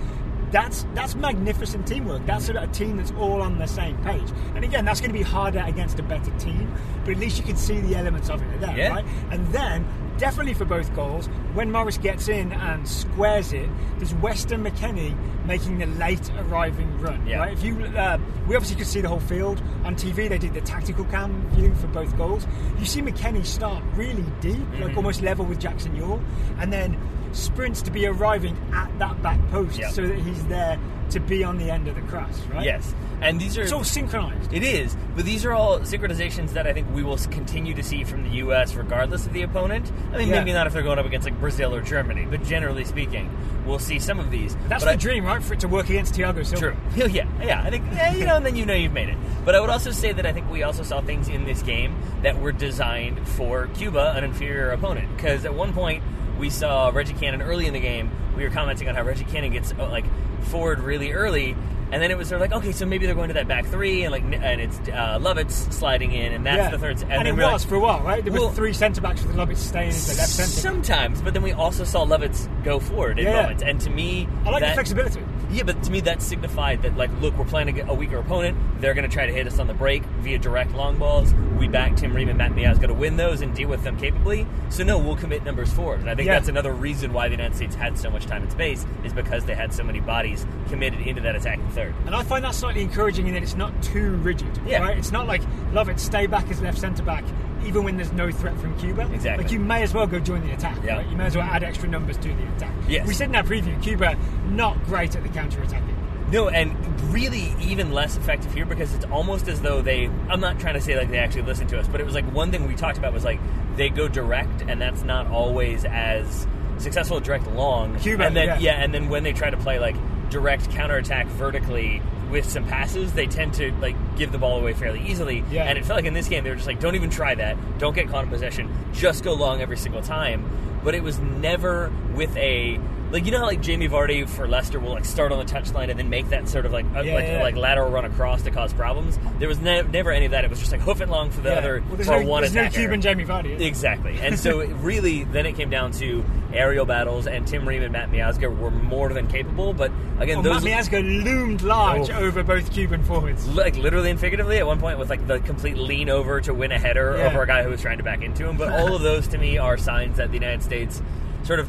That's 0.50 0.86
that's 0.94 1.14
magnificent 1.14 1.86
teamwork. 1.86 2.24
That's 2.26 2.48
of 2.48 2.56
a 2.56 2.66
team 2.68 2.96
that's 2.96 3.12
all 3.12 3.42
on 3.42 3.58
the 3.58 3.66
same 3.66 3.96
page. 3.98 4.28
And 4.54 4.64
again, 4.64 4.84
that's 4.84 5.00
going 5.00 5.12
to 5.12 5.18
be 5.18 5.22
harder 5.24 5.62
against 5.66 5.98
a 5.98 6.02
better 6.02 6.30
team, 6.38 6.72
but 7.04 7.12
at 7.12 7.18
least 7.18 7.36
you 7.38 7.44
can 7.44 7.56
see 7.56 7.80
the 7.80 7.96
elements 7.96 8.30
of 8.30 8.40
it 8.42 8.60
there, 8.60 8.76
Yeah. 8.76 8.88
right? 8.88 9.04
And 9.30 9.46
then 9.48 9.86
definitely 10.16 10.54
for 10.54 10.64
both 10.64 10.92
goals, 10.96 11.26
when 11.54 11.70
Morris 11.70 11.98
gets 11.98 12.28
in 12.28 12.52
and 12.52 12.88
squares 12.88 13.52
it, 13.52 13.68
there's 13.98 14.14
Weston 14.14 14.64
McKennie 14.64 15.14
making 15.46 15.78
the 15.78 15.86
late 15.86 16.30
arriving 16.38 16.98
run. 16.98 17.24
Yeah. 17.26 17.38
Right? 17.40 17.52
If 17.52 17.62
you, 17.62 17.78
uh, 17.84 18.18
we 18.48 18.56
obviously 18.56 18.76
could 18.76 18.86
see 18.86 19.00
the 19.02 19.08
whole 19.08 19.20
field 19.20 19.62
on 19.84 19.96
TV. 19.96 20.28
They 20.28 20.38
did 20.38 20.54
the 20.54 20.60
tactical 20.62 21.04
cam 21.06 21.48
view 21.50 21.74
for 21.74 21.86
both 21.88 22.16
goals. 22.16 22.46
You 22.78 22.86
see 22.86 23.00
McKennie 23.02 23.44
start 23.44 23.82
really 23.94 24.24
deep, 24.40 24.56
Mm-hmm. 24.56 24.82
like 24.82 24.96
almost 24.96 25.20
level 25.22 25.44
with 25.44 25.60
Jackson 25.60 25.94
Yueill, 25.94 26.22
and 26.58 26.72
then 26.72 26.96
sprints 27.32 27.82
to 27.82 27.90
be 27.90 28.06
arriving 28.06 28.56
at 28.72 28.96
that 28.98 29.22
back 29.22 29.38
post 29.50 29.78
Yeah. 29.78 29.90
so 29.90 30.06
that 30.06 30.18
he's 30.18 30.44
there 30.46 30.78
to 31.10 31.20
be 31.20 31.42
on 31.42 31.56
the 31.56 31.70
end 31.70 31.88
of 31.88 31.94
the 31.94 32.02
cross. 32.02 32.38
Right? 32.52 32.64
Yes, 32.66 32.94
and 33.22 33.40
these 33.40 33.56
are 33.56 33.62
It's 33.62 33.72
all 33.72 33.82
synchronized. 33.82 34.52
It 34.52 34.62
is, 34.62 34.94
but 35.16 35.24
these 35.24 35.44
are 35.46 35.52
all 35.54 35.78
synchronizations 35.80 36.50
that 36.50 36.66
I 36.66 36.74
think 36.74 36.86
we 36.94 37.02
will 37.02 37.16
continue 37.16 37.72
to 37.74 37.82
see 37.82 38.04
from 38.04 38.24
the 38.24 38.30
U.S. 38.36 38.74
regardless 38.74 39.24
of 39.26 39.32
the 39.32 39.40
opponent. 39.42 39.90
I 40.12 40.18
mean, 40.18 40.28
Yeah. 40.28 40.38
maybe 40.40 40.52
not 40.52 40.66
if 40.66 40.74
they're 40.74 40.82
going 40.82 40.98
up 40.98 41.06
against 41.06 41.24
like 41.26 41.40
Brazil 41.40 41.74
or 41.74 41.80
Germany, 41.80 42.26
but 42.28 42.44
generally 42.44 42.84
speaking, 42.84 43.30
we'll 43.64 43.78
see 43.78 43.98
some 43.98 44.20
of 44.20 44.30
these. 44.30 44.54
That's 44.68 44.84
But 44.84 44.90
the 44.90 44.92
I- 44.92 44.96
dream, 44.96 45.24
right? 45.24 45.42
For 45.42 45.54
it 45.54 45.60
to 45.60 45.68
work 45.68 45.88
against 45.88 46.14
Thiago 46.14 46.44
Silva. 46.44 46.76
True. 46.94 47.06
Yeah, 47.08 47.24
yeah. 47.42 47.62
I 47.64 47.70
think 47.70 47.84
yeah, 47.92 48.14
you 48.14 48.26
know, 48.26 48.36
and 48.36 48.44
then 48.44 48.54
you 48.56 48.66
know 48.66 48.74
you've 48.74 48.92
made 48.92 49.08
it. 49.08 49.16
But 49.46 49.54
I 49.54 49.60
would 49.60 49.70
also 49.70 49.90
say 49.92 50.12
that 50.12 50.26
I 50.26 50.32
think 50.34 50.50
we 50.50 50.62
also 50.62 50.82
saw 50.82 51.00
things 51.00 51.28
in 51.28 51.44
this 51.46 51.62
game 51.62 51.96
that 52.22 52.38
were 52.38 52.52
designed 52.52 53.26
for 53.26 53.68
Cuba, 53.68 54.12
an 54.14 54.24
inferior 54.24 54.70
opponent. 54.72 55.08
Because 55.16 55.46
at 55.46 55.54
one 55.54 55.72
point 55.72 56.02
we 56.38 56.50
saw 56.50 56.88
Reggie 56.90 57.14
Cannon 57.14 57.42
early 57.42 57.66
in 57.66 57.72
the 57.72 57.80
game. 57.80 58.10
We 58.36 58.44
were 58.44 58.50
commenting 58.50 58.88
on 58.88 58.94
how 58.94 59.02
Reggie 59.02 59.24
Cannon 59.24 59.52
gets 59.52 59.72
uh, 59.72 59.88
like 59.90 60.04
forward 60.44 60.80
really 60.80 61.12
early. 61.12 61.56
And 61.90 62.02
then 62.02 62.10
it 62.10 62.18
was 62.18 62.28
sort 62.28 62.42
of 62.42 62.50
like, 62.50 62.58
okay, 62.60 62.72
so 62.72 62.84
maybe 62.84 63.06
they're 63.06 63.14
going 63.14 63.28
to 63.28 63.34
that 63.34 63.48
back 63.48 63.64
three, 63.64 64.02
and 64.04 64.12
like, 64.12 64.22
and 64.22 64.60
it's 64.60 64.78
uh, 64.80 65.18
Lovitz 65.18 65.72
sliding 65.72 66.12
in, 66.12 66.34
and 66.34 66.44
that's 66.44 66.58
Yeah. 66.58 66.70
the 66.70 66.78
third. 66.78 67.00
And, 67.00 67.10
then 67.10 67.26
it 67.28 67.32
we're 67.34 67.44
like- 67.44 67.54
was 67.54 67.64
for 67.64 67.76
a 67.76 67.80
while, 67.80 68.02
right? 68.02 68.22
There 68.22 68.30
Well- 68.30 68.48
were 68.50 68.54
three 68.54 68.74
centre 68.74 69.00
backs 69.00 69.22
with 69.24 69.34
Lovitz 69.36 69.56
staying 69.56 69.88
into 69.88 70.08
left 70.08 70.28
centre. 70.28 70.50
Sometimes, 70.50 71.22
but 71.22 71.32
then 71.32 71.42
we 71.42 71.52
also 71.52 71.84
saw 71.84 72.04
Lovitz 72.04 72.46
go 72.62 72.78
forward 72.78 73.18
in 73.18 73.24
Yeah. 73.24 73.40
moments, 73.40 73.62
and 73.62 73.80
to 73.80 73.88
me, 73.88 74.28
I 74.44 74.50
like 74.50 74.60
that, 74.60 74.68
the 74.68 74.74
flexibility. 74.74 75.20
Yeah, 75.50 75.62
but 75.62 75.82
to 75.84 75.90
me 75.90 76.00
that 76.02 76.20
signified 76.20 76.82
that 76.82 76.96
like, 76.96 77.10
look, 77.20 77.36
we're 77.38 77.44
playing 77.44 77.80
a, 77.80 77.90
a 77.90 77.94
weaker 77.94 78.18
opponent. 78.18 78.58
They're 78.80 78.94
going 78.94 79.08
to 79.08 79.12
try 79.12 79.26
to 79.26 79.32
hit 79.32 79.46
us 79.46 79.58
on 79.58 79.66
the 79.66 79.74
break 79.74 80.02
via 80.20 80.38
direct 80.38 80.72
long 80.74 80.98
balls. 80.98 81.32
We 81.58 81.68
back 81.68 81.96
Tim 81.96 82.14
Ream 82.14 82.28
and 82.28 82.36
Matt 82.38 82.52
Miazga 82.52 82.86
to 82.88 82.94
win 82.94 83.16
those 83.16 83.40
and 83.40 83.54
deal 83.54 83.68
with 83.68 83.82
them 83.82 83.98
capably. 83.98 84.46
So 84.68 84.84
no, 84.84 84.98
we'll 84.98 85.16
commit 85.16 85.44
numbers 85.44 85.72
forward. 85.72 86.00
And 86.00 86.10
I 86.10 86.14
think 86.14 86.26
Yeah. 86.26 86.34
that's 86.34 86.48
another 86.48 86.72
reason 86.72 87.12
why 87.12 87.28
the 87.28 87.34
United 87.34 87.56
States 87.56 87.74
had 87.74 87.98
so 87.98 88.10
much 88.10 88.26
time 88.26 88.42
and 88.42 88.52
space 88.52 88.86
is 89.04 89.12
because 89.12 89.44
they 89.46 89.54
had 89.54 89.72
so 89.72 89.82
many 89.82 90.00
bodies 90.00 90.46
committed 90.68 91.00
into 91.00 91.22
that 91.22 91.34
attacking 91.34 91.68
third. 91.70 91.94
And 92.06 92.14
I 92.14 92.22
find 92.24 92.44
that 92.44 92.54
slightly 92.54 92.82
encouraging 92.82 93.26
in 93.26 93.34
that 93.34 93.42
it's 93.42 93.56
not 93.56 93.82
too 93.82 94.12
rigid. 94.16 94.48
Yeah. 94.66 94.80
Right? 94.80 94.98
It's 94.98 95.12
not 95.12 95.26
like 95.26 95.42
Lovitz, 95.72 96.00
stay 96.00 96.26
back 96.26 96.50
as 96.50 96.60
left 96.60 96.78
centre 96.78 97.02
back 97.02 97.24
even 97.64 97.84
when 97.84 97.96
there's 97.96 98.12
no 98.12 98.30
threat 98.30 98.58
from 98.58 98.78
Cuba. 98.78 99.10
Exactly. 99.12 99.44
Like 99.44 99.52
you 99.52 99.60
may 99.60 99.82
as 99.82 99.94
well 99.94 100.06
go 100.06 100.18
join 100.18 100.46
the 100.46 100.52
attack. 100.52 100.78
Yeah. 100.84 100.96
Right? 100.96 101.06
You 101.08 101.16
may 101.16 101.26
as 101.26 101.36
well 101.36 101.44
add 101.44 101.62
extra 101.62 101.88
numbers 101.88 102.16
to 102.18 102.28
the 102.28 102.56
attack. 102.56 102.72
Yes. 102.88 103.06
We 103.06 103.14
said 103.14 103.28
in 103.28 103.36
our 103.36 103.42
preview, 103.42 103.80
Cuba 103.82 104.16
not 104.46 104.82
great 104.84 105.14
at 105.16 105.22
the 105.22 105.28
counter 105.28 105.62
attacking. 105.62 105.96
No, 106.30 106.48
and 106.48 106.76
really 107.12 107.54
even 107.60 107.92
less 107.92 108.16
effective 108.18 108.52
here 108.52 108.66
because 108.66 108.94
it's 108.94 109.06
almost 109.06 109.48
as 109.48 109.62
though 109.62 109.80
they. 109.80 110.10
I'm 110.28 110.40
not 110.40 110.60
trying 110.60 110.74
to 110.74 110.80
say 110.80 110.96
like 110.96 111.10
they 111.10 111.18
actually 111.18 111.42
listen 111.42 111.66
to 111.68 111.80
us, 111.80 111.88
but 111.88 112.00
it 112.00 112.04
was 112.04 112.14
like 112.14 112.30
one 112.32 112.50
thing 112.50 112.68
we 112.68 112.74
talked 112.74 112.98
about 112.98 113.14
was 113.14 113.24
like 113.24 113.40
they 113.76 113.88
go 113.88 114.08
direct, 114.08 114.62
and 114.62 114.80
that's 114.80 115.02
not 115.02 115.26
always 115.28 115.86
as 115.86 116.46
successful 116.76 117.18
direct 117.20 117.46
long. 117.52 117.98
Cuba, 117.98 118.24
and 118.24 118.36
then 118.36 118.60
yeah. 118.60 118.72
and 118.72 118.92
then 118.92 119.08
when 119.08 119.22
they 119.22 119.32
try 119.32 119.48
to 119.48 119.56
play 119.56 119.78
like 119.78 119.96
direct 120.28 120.70
counterattack 120.70 121.26
vertically 121.28 122.02
with 122.30 122.48
some 122.48 122.66
passes, 122.66 123.12
they 123.12 123.26
tend 123.26 123.54
to 123.54 123.72
like 123.80 123.96
give 124.16 124.32
the 124.32 124.38
ball 124.38 124.58
away 124.58 124.72
fairly 124.72 125.00
easily. 125.06 125.44
Yeah. 125.50 125.64
And 125.64 125.78
it 125.78 125.84
felt 125.84 125.96
like 125.96 126.04
in 126.04 126.14
this 126.14 126.28
game 126.28 126.44
they 126.44 126.50
were 126.50 126.56
just 126.56 126.66
like, 126.66 126.80
don't 126.80 126.94
even 126.94 127.10
try 127.10 127.34
that, 127.34 127.56
don't 127.78 127.94
get 127.94 128.08
caught 128.08 128.24
in 128.24 128.30
possession, 128.30 128.68
just 128.92 129.24
go 129.24 129.34
long 129.34 129.60
every 129.60 129.76
single 129.76 130.02
time. 130.02 130.80
But 130.84 130.94
it 130.94 131.02
was 131.02 131.18
never 131.18 131.92
with 132.14 132.36
a 132.36 132.80
like 133.10 133.24
you 133.24 133.30
know 133.32 133.38
how 133.38 133.46
like 133.46 133.60
Jamie 133.60 133.88
Vardy 133.88 134.28
for 134.28 134.46
Leicester 134.46 134.78
will 134.80 134.90
like 134.92 135.04
start 135.04 135.32
on 135.32 135.38
the 135.44 135.50
touchline 135.52 135.88
and 135.90 135.98
then 135.98 136.08
make 136.10 136.28
that 136.30 136.48
sort 136.48 136.66
of 136.66 136.72
like 136.72 136.84
Yeah, 136.92 136.98
like, 137.14 137.24
yeah. 137.24 137.42
like 137.42 137.56
lateral 137.56 137.90
run 137.90 138.04
across 138.04 138.42
to 138.42 138.50
cause 138.50 138.72
problems. 138.72 139.18
There 139.38 139.48
was 139.48 139.58
ne- 139.60 139.82
never 139.82 140.10
any 140.10 140.26
of 140.26 140.32
that. 140.32 140.44
It 140.44 140.50
was 140.50 140.58
just 140.58 140.72
like 140.72 140.80
hoof 140.80 141.00
it 141.00 141.08
long 141.08 141.30
for 141.30 141.40
the 141.40 141.50
Yeah. 141.50 141.56
other 141.58 141.82
well, 141.88 141.96
for 141.98 142.20
no, 142.20 142.26
one 142.28 142.42
there's 142.42 142.54
no. 142.54 142.68
Cuban 142.68 143.00
Jamie 143.00 143.24
Vardy. 143.24 143.60
Exactly. 143.60 144.18
And 144.20 144.38
so 144.38 144.58
really, 144.66 145.24
then 145.24 145.46
it 145.46 145.54
came 145.56 145.70
down 145.70 145.92
to 145.92 146.24
aerial 146.52 146.86
battles, 146.86 147.26
and 147.26 147.46
Tim 147.46 147.68
Ream 147.68 147.82
and 147.82 147.92
Matt 147.92 148.10
Miazga 148.10 148.54
were 148.56 148.70
more 148.70 149.10
than 149.12 149.26
capable. 149.28 149.72
But 149.74 149.90
again, 150.18 150.42
Well, 150.42 150.54
those 150.54 150.64
Matt 150.64 150.84
Miazga 150.86 151.24
loomed 151.24 151.62
large 151.62 152.10
Oh. 152.10 152.20
over 152.20 152.42
both 152.42 152.72
Cuban 152.72 153.02
forwards. 153.04 153.46
like 153.48 153.76
literally 153.76 154.10
and 154.10 154.18
figuratively 154.20 154.58
at 154.58 154.66
one 154.66 154.80
point 154.80 154.98
with 154.98 155.10
like 155.10 155.26
the 155.26 155.40
complete 155.40 155.76
lean 155.76 156.08
over 156.08 156.40
to 156.40 156.52
win 156.54 156.72
a 156.72 156.78
header 156.78 157.14
over 157.18 157.42
a 157.42 157.46
guy 157.46 157.62
who 157.62 157.70
was 157.70 157.80
trying 157.82 157.98
to 157.98 158.04
back 158.04 158.22
into 158.22 158.46
him. 158.48 158.56
But 158.56 158.72
all 158.80 158.94
of 158.94 159.02
those 159.02 159.28
to 159.28 159.38
me 159.38 159.58
are 159.58 159.76
signs 159.76 160.16
that 160.16 160.28
the 160.28 160.34
United 160.38 160.62
States 160.62 161.02
sort 161.44 161.60
of 161.60 161.68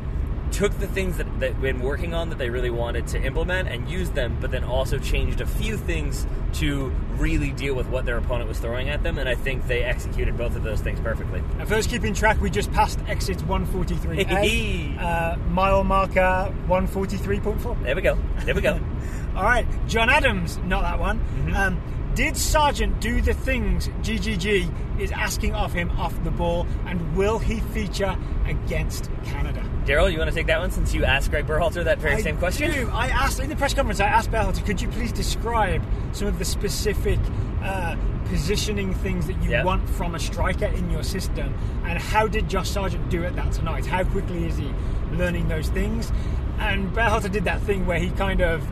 took 0.52 0.78
the 0.80 0.88
things 0.88 1.18
that 1.18 1.40
that 1.40 1.60
been 1.62 1.82
working 1.82 2.14
on 2.14 2.30
that 2.30 2.38
they 2.38 2.50
really 2.50 2.70
wanted 2.70 3.08
to 3.08 3.22
implement 3.22 3.70
and 3.70 3.90
used 3.90 4.16
them, 4.16 4.38
but 4.42 4.52
then 4.52 4.64
also 4.64 4.98
changed 4.98 5.42
a 5.42 5.46
few 5.46 5.78
things 5.78 6.26
to 6.54 6.90
really 7.18 7.52
deal 7.52 7.76
with 7.76 7.88
what 7.88 8.06
their 8.06 8.18
opponent 8.18 8.48
was 8.48 8.60
throwing 8.60 8.90
at 8.90 9.04
them. 9.04 9.18
And 9.18 9.30
I 9.30 9.36
think 9.36 9.68
they 9.68 9.84
executed 9.84 10.38
both 10.38 10.56
of 10.56 10.64
those 10.64 10.82
things 10.82 11.00
perfectly. 11.00 11.44
First 11.66 11.90
keeping 11.90 12.14
track, 12.14 12.42
we 12.42 12.50
just 12.50 12.72
passed 12.72 13.00
exit 13.08 13.38
143A, 13.40 15.00
uh, 15.00 15.38
mile 15.50 15.84
marker 15.84 16.54
143.4. 16.68 17.84
There 17.84 17.96
we 17.96 18.02
go. 18.02 18.18
There 18.46 18.56
we 18.56 18.62
go. 18.62 18.80
All 19.36 19.44
right, 19.44 19.68
John 19.88 20.10
Adams, 20.10 20.58
not 20.60 20.82
that 20.82 21.00
one. 21.00 21.20
Mm-hmm. 21.20 21.56
Um, 21.56 21.82
Did 22.16 22.36
Sargent 22.36 23.00
do 23.00 23.22
the 23.22 23.34
things 23.34 23.88
GGG 24.02 25.00
is 25.00 25.12
asking 25.12 25.54
of 25.54 25.72
him 25.72 25.92
off 25.92 26.22
the 26.24 26.32
ball, 26.32 26.68
and 26.86 27.16
will 27.16 27.40
he 27.40 27.60
feature 27.60 28.18
against 28.46 29.10
Canada? 29.24 29.64
Daryl, 29.90 30.12
you 30.12 30.20
want 30.20 30.30
to 30.30 30.36
take 30.36 30.46
that 30.46 30.60
one 30.60 30.70
since 30.70 30.94
you 30.94 31.04
asked 31.04 31.32
Greg 31.32 31.48
Berhalter 31.48 31.84
that 31.84 31.98
very 31.98 32.14
I 32.18 32.22
same 32.22 32.38
question? 32.38 32.70
do. 32.72 32.92
I 32.94 33.08
asked 33.08 33.40
in 33.40 33.50
the 33.50 33.56
press 33.56 33.74
conference. 33.74 34.00
I 34.00 34.06
asked 34.06 34.30
Berhalter, 34.30 34.64
could 34.64 34.80
you 34.80 34.88
please 34.90 35.12
describe 35.12 35.82
some 36.12 36.28
of 36.28 36.38
the 36.38 36.46
specific 36.46 37.18
uh, 37.64 37.96
positioning 38.26 38.94
things 38.94 39.26
that 39.26 39.42
you 39.42 39.50
Yep. 39.50 39.66
want 39.66 39.90
from 39.90 40.14
a 40.14 40.20
striker 40.20 40.68
in 40.68 40.92
your 40.92 41.02
system, 41.02 41.56
and 41.86 41.98
how 41.98 42.28
did 42.28 42.48
Josh 42.48 42.70
Sargent 42.70 43.10
do 43.10 43.24
it 43.24 43.36
that 43.36 43.52
tonight? 43.52 43.88
How 43.88 44.04
quickly 44.04 44.46
is 44.46 44.58
he 44.58 44.72
learning 45.14 45.48
those 45.48 45.70
things? 45.70 46.12
And 46.60 46.94
Berhalter 46.94 47.32
did 47.32 47.46
that 47.46 47.60
thing 47.62 47.88
where 47.88 47.98
he 47.98 48.12
kind 48.12 48.42
of 48.42 48.64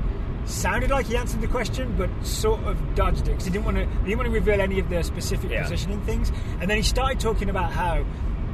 sounded 0.46 0.92
like 0.92 1.08
he 1.08 1.18
answered 1.18 1.42
the 1.42 1.48
question, 1.48 1.96
but 1.98 2.12
sort 2.24 2.62
of 2.66 2.78
dodged 2.94 3.22
it 3.22 3.32
because 3.32 3.46
he 3.46 3.50
didn't 3.52 3.66
want 3.66 3.78
to. 3.78 3.86
He 3.86 4.10
didn't 4.10 4.18
want 4.20 4.28
to 4.28 4.34
reveal 4.34 4.62
any 4.62 4.78
of 4.80 4.88
the 4.92 5.02
specific 5.04 5.50
Yeah. 5.50 5.64
positioning 5.64 6.00
things. 6.02 6.32
And 6.62 6.70
then 6.70 6.78
he 6.78 6.84
started 6.84 7.20
talking 7.20 7.50
about 7.50 7.72
how, 7.72 8.06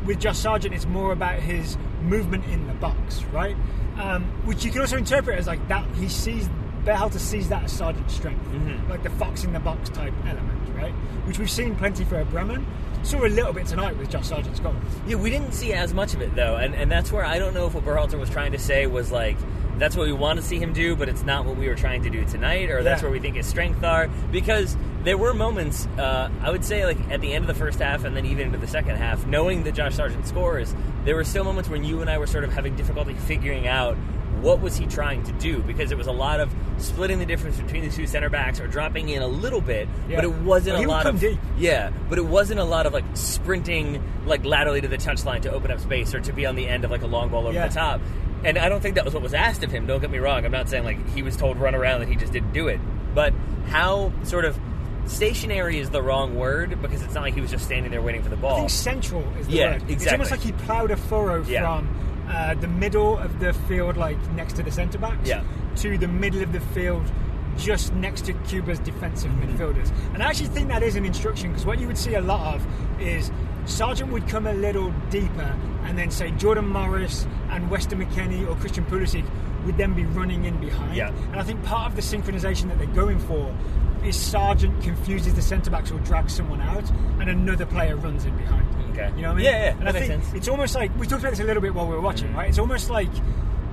with 0.05 0.19
Josh 0.19 0.37
Sargent, 0.39 0.73
it's 0.73 0.85
more 0.85 1.11
about 1.11 1.39
his 1.39 1.77
movement 2.01 2.45
in 2.45 2.67
the 2.67 2.73
box, 2.73 3.23
right? 3.31 3.55
Um, 3.97 4.23
which 4.45 4.65
you 4.65 4.71
can 4.71 4.81
also 4.81 4.97
interpret 4.97 5.37
as 5.39 5.47
like 5.47 5.65
that. 5.67 5.85
He 5.95 6.09
sees 6.09 6.49
Berhalter 6.83 7.19
sees 7.19 7.47
that 7.49 7.63
as 7.63 7.71
Sargent's 7.71 8.13
strength, 8.13 8.43
Mm-hmm. 8.49 8.89
like 8.89 9.03
the 9.03 9.09
fox 9.11 9.43
in 9.45 9.53
the 9.53 9.59
box 9.59 9.89
type 9.89 10.13
element, 10.27 10.52
right? 10.75 10.93
Which 11.25 11.39
we've 11.39 11.51
seen 11.51 11.75
plenty 11.75 12.03
for 12.03 12.23
Bremen. 12.25 12.65
Saw 13.03 13.25
a 13.25 13.27
little 13.27 13.51
bit 13.51 13.67
tonight 13.67 13.97
with 13.97 14.09
Josh 14.09 14.27
Sargent's 14.27 14.59
goal. 14.59 14.75
Yeah, 15.05 15.17
we 15.17 15.29
didn't 15.29 15.53
see 15.53 15.73
as 15.73 15.93
much 15.93 16.13
of 16.13 16.21
it 16.21 16.35
though, 16.35 16.55
and 16.55 16.73
and 16.73 16.89
that's 16.89 17.11
where 17.11 17.25
I 17.25 17.37
don't 17.37 17.53
know 17.53 17.67
if 17.67 17.73
what 17.73 17.83
Berhalter 17.83 18.17
was 18.17 18.29
trying 18.29 18.53
to 18.53 18.59
say 18.59 18.87
was 18.87 19.11
like 19.11 19.37
that's 19.77 19.95
what 19.95 20.05
we 20.05 20.13
want 20.13 20.39
to 20.39 20.45
see 20.45 20.59
him 20.59 20.73
do, 20.73 20.95
but 20.95 21.09
it's 21.09 21.23
not 21.23 21.45
what 21.45 21.57
we 21.57 21.67
were 21.67 21.75
trying 21.75 22.03
to 22.03 22.09
do 22.09 22.23
tonight, 22.25 22.69
or 22.69 22.83
that's 22.83 23.01
where 23.01 23.11
we 23.11 23.19
think 23.19 23.35
his 23.35 23.47
strengths 23.47 23.83
are. 23.83 24.07
Because 24.31 24.77
there 25.03 25.17
were 25.17 25.33
moments, 25.33 25.87
uh, 25.97 26.29
I 26.41 26.51
would 26.51 26.63
say, 26.63 26.85
like 26.85 26.99
at 27.09 27.21
the 27.21 27.33
end 27.33 27.43
of 27.43 27.47
the 27.47 27.59
first 27.59 27.79
half, 27.79 28.03
and 28.03 28.15
then 28.15 28.25
even 28.25 28.47
into 28.47 28.59
the 28.59 28.67
second 28.67 28.97
half, 28.97 29.25
knowing 29.25 29.63
that 29.63 29.73
Josh 29.73 29.95
Sargent 29.95 30.27
scores, 30.27 30.75
there 31.05 31.15
were 31.15 31.23
still 31.23 31.43
moments 31.43 31.69
when 31.69 31.83
you 31.83 32.01
and 32.01 32.09
I 32.09 32.17
were 32.17 32.27
sort 32.27 32.43
of 32.43 32.53
having 32.53 32.75
difficulty 32.75 33.13
figuring 33.13 33.67
out 33.67 33.97
what 34.43 34.59
was 34.61 34.75
he 34.75 34.85
trying 34.85 35.23
to 35.23 35.31
do 35.33 35.59
because 35.59 35.91
it 35.91 35.97
was 35.97 36.05
a 36.07 36.11
lot 36.11 36.39
of 36.39 36.53
splitting 36.77 37.17
the 37.17 37.25
difference 37.25 37.57
between 37.57 37.83
the 37.83 37.89
two 37.89 38.05
center 38.05 38.29
backs 38.29 38.59
or 38.59 38.67
dropping 38.67 39.09
in 39.09 39.21
a 39.21 39.27
little 39.27 39.61
bit, 39.61 39.87
Yeah. 40.09 40.17
but 40.17 40.25
it 40.25 40.33
wasn't 40.33 40.83
a 40.83 40.87
lot 40.87 41.05
of 41.07 41.19
deep. 41.19 41.39
yeah, 41.57 41.89
but 42.09 42.17
it 42.19 42.25
wasn't 42.25 42.59
a 42.59 42.63
lot 42.63 42.85
of 42.85 42.93
like 42.93 43.05
sprinting 43.13 44.03
like 44.25 44.45
laterally 44.45 44.81
to 44.81 44.87
the 44.87 44.97
touchline 44.97 45.41
to 45.43 45.51
open 45.51 45.71
up 45.71 45.79
space 45.79 46.13
or 46.13 46.19
to 46.19 46.33
be 46.33 46.45
on 46.45 46.55
the 46.55 46.67
end 46.67 46.83
of 46.85 46.91
like 46.91 47.01
a 47.01 47.07
long 47.07 47.29
ball 47.29 47.45
over 47.47 47.53
Yeah. 47.53 47.67
the 47.67 47.73
top. 47.73 48.01
And 48.43 48.57
I 48.57 48.67
don't 48.67 48.81
think 48.81 48.95
that 48.95 49.05
was 49.05 49.13
what 49.13 49.23
was 49.23 49.33
asked 49.33 49.63
of 49.63 49.71
him. 49.71 49.87
Don't 49.87 50.01
get 50.01 50.11
me 50.11 50.17
wrong. 50.19 50.43
I'm 50.45 50.51
not 50.51 50.67
saying 50.67 50.83
like 50.83 51.09
he 51.15 51.23
was 51.23 51.37
told 51.37 51.57
run 51.57 51.73
around 51.73 52.01
and 52.01 52.09
he 52.11 52.17
just 52.17 52.33
didn't 52.33 52.51
do 52.51 52.67
it. 52.67 52.79
But 53.15 53.33
how 53.67 54.11
sort 54.23 54.43
of 54.43 54.59
stationary 55.05 55.79
is 55.79 55.89
the 55.89 56.01
wrong 56.01 56.35
word 56.35 56.81
because 56.81 57.01
it's 57.01 57.13
not 57.13 57.23
like 57.23 57.33
he 57.33 57.41
was 57.41 57.51
just 57.51 57.65
standing 57.65 57.91
there 57.91 58.01
waiting 58.01 58.23
for 58.23 58.29
the 58.29 58.35
ball. 58.37 58.55
I 58.55 58.59
think 58.59 58.69
central 58.69 59.23
is 59.39 59.47
the 59.47 59.53
Yeah, 59.53 59.71
word. 59.73 59.83
It's 59.89 60.07
almost 60.11 60.31
like 60.31 60.39
he 60.41 60.51
ploughed 60.53 60.91
a 60.91 60.97
furrow 60.97 61.43
Yeah. 61.43 61.61
from 61.77 61.87
uh, 62.29 62.53
the 62.55 62.67
middle 62.67 63.17
of 63.17 63.39
the 63.39 63.53
field, 63.53 63.97
like 63.97 64.17
next 64.33 64.53
to 64.57 64.63
the 64.63 64.71
centre 64.71 64.97
backs, 64.97 65.27
Yeah. 65.27 65.43
to 65.77 65.97
the 65.97 66.07
middle 66.07 66.41
of 66.41 66.51
the 66.53 66.59
field, 66.59 67.03
just 67.57 67.93
next 67.93 68.25
to 68.25 68.33
Cuba's 68.33 68.79
defensive 68.79 69.31
Mm-hmm. 69.31 69.57
midfielders. 69.57 69.91
And 70.13 70.23
I 70.23 70.27
actually 70.27 70.47
think 70.47 70.69
that 70.69 70.81
is 70.83 70.95
an 70.95 71.05
instruction 71.05 71.49
because 71.51 71.65
what 71.65 71.79
you 71.79 71.87
would 71.87 71.97
see 71.97 72.15
a 72.15 72.21
lot 72.21 72.55
of 72.55 72.65
is 73.01 73.31
Sargent 73.65 74.11
would 74.11 74.27
come 74.27 74.47
a 74.47 74.53
little 74.53 74.91
deeper, 75.09 75.55
and 75.85 75.97
then 75.97 76.11
say 76.11 76.31
Jordan 76.31 76.67
Morris 76.67 77.25
and 77.49 77.69
Weston 77.69 77.99
McKennie 78.03 78.47
or 78.49 78.55
Christian 78.55 78.83
Pulisic 78.85 79.25
would 79.65 79.77
then 79.77 79.93
be 79.93 80.03
running 80.05 80.43
in 80.45 80.59
behind. 80.59 80.95
Yeah. 80.95 81.09
And 81.31 81.39
I 81.39 81.43
think 81.43 81.63
part 81.63 81.89
of 81.89 81.95
the 81.95 82.01
synchronization 82.01 82.67
that 82.69 82.77
they're 82.77 82.87
going 82.87 83.19
for 83.19 83.55
is 84.05 84.15
Sargent 84.15 84.81
confuses 84.83 85.33
the 85.33 85.41
centre 85.41 85.71
backs 85.71 85.91
or 85.91 85.99
drags 85.99 86.33
someone 86.33 86.61
out, 86.61 86.89
and 87.19 87.29
another 87.29 87.65
player 87.65 87.95
runs 87.95 88.25
in 88.25 88.35
behind. 88.37 88.67
Okay. 88.91 89.11
You 89.15 89.23
know 89.23 89.29
what 89.29 89.33
I 89.33 89.35
mean? 89.37 89.45
Yeah, 89.45 89.51
yeah, 89.51 89.69
And 89.71 89.81
that 89.81 89.87
I 89.89 89.91
makes 89.99 90.07
think 90.07 90.23
sense. 90.23 90.35
it's 90.35 90.47
almost 90.47 90.75
like 90.75 90.95
we 90.99 91.07
talked 91.07 91.21
about 91.23 91.31
this 91.31 91.39
a 91.39 91.43
little 91.43 91.61
bit 91.61 91.73
while 91.73 91.87
we 91.87 91.95
were 91.95 92.01
watching, 92.01 92.27
Mm-hmm. 92.27 92.37
right? 92.37 92.49
It's 92.49 92.59
almost 92.59 92.89
like 92.89 93.09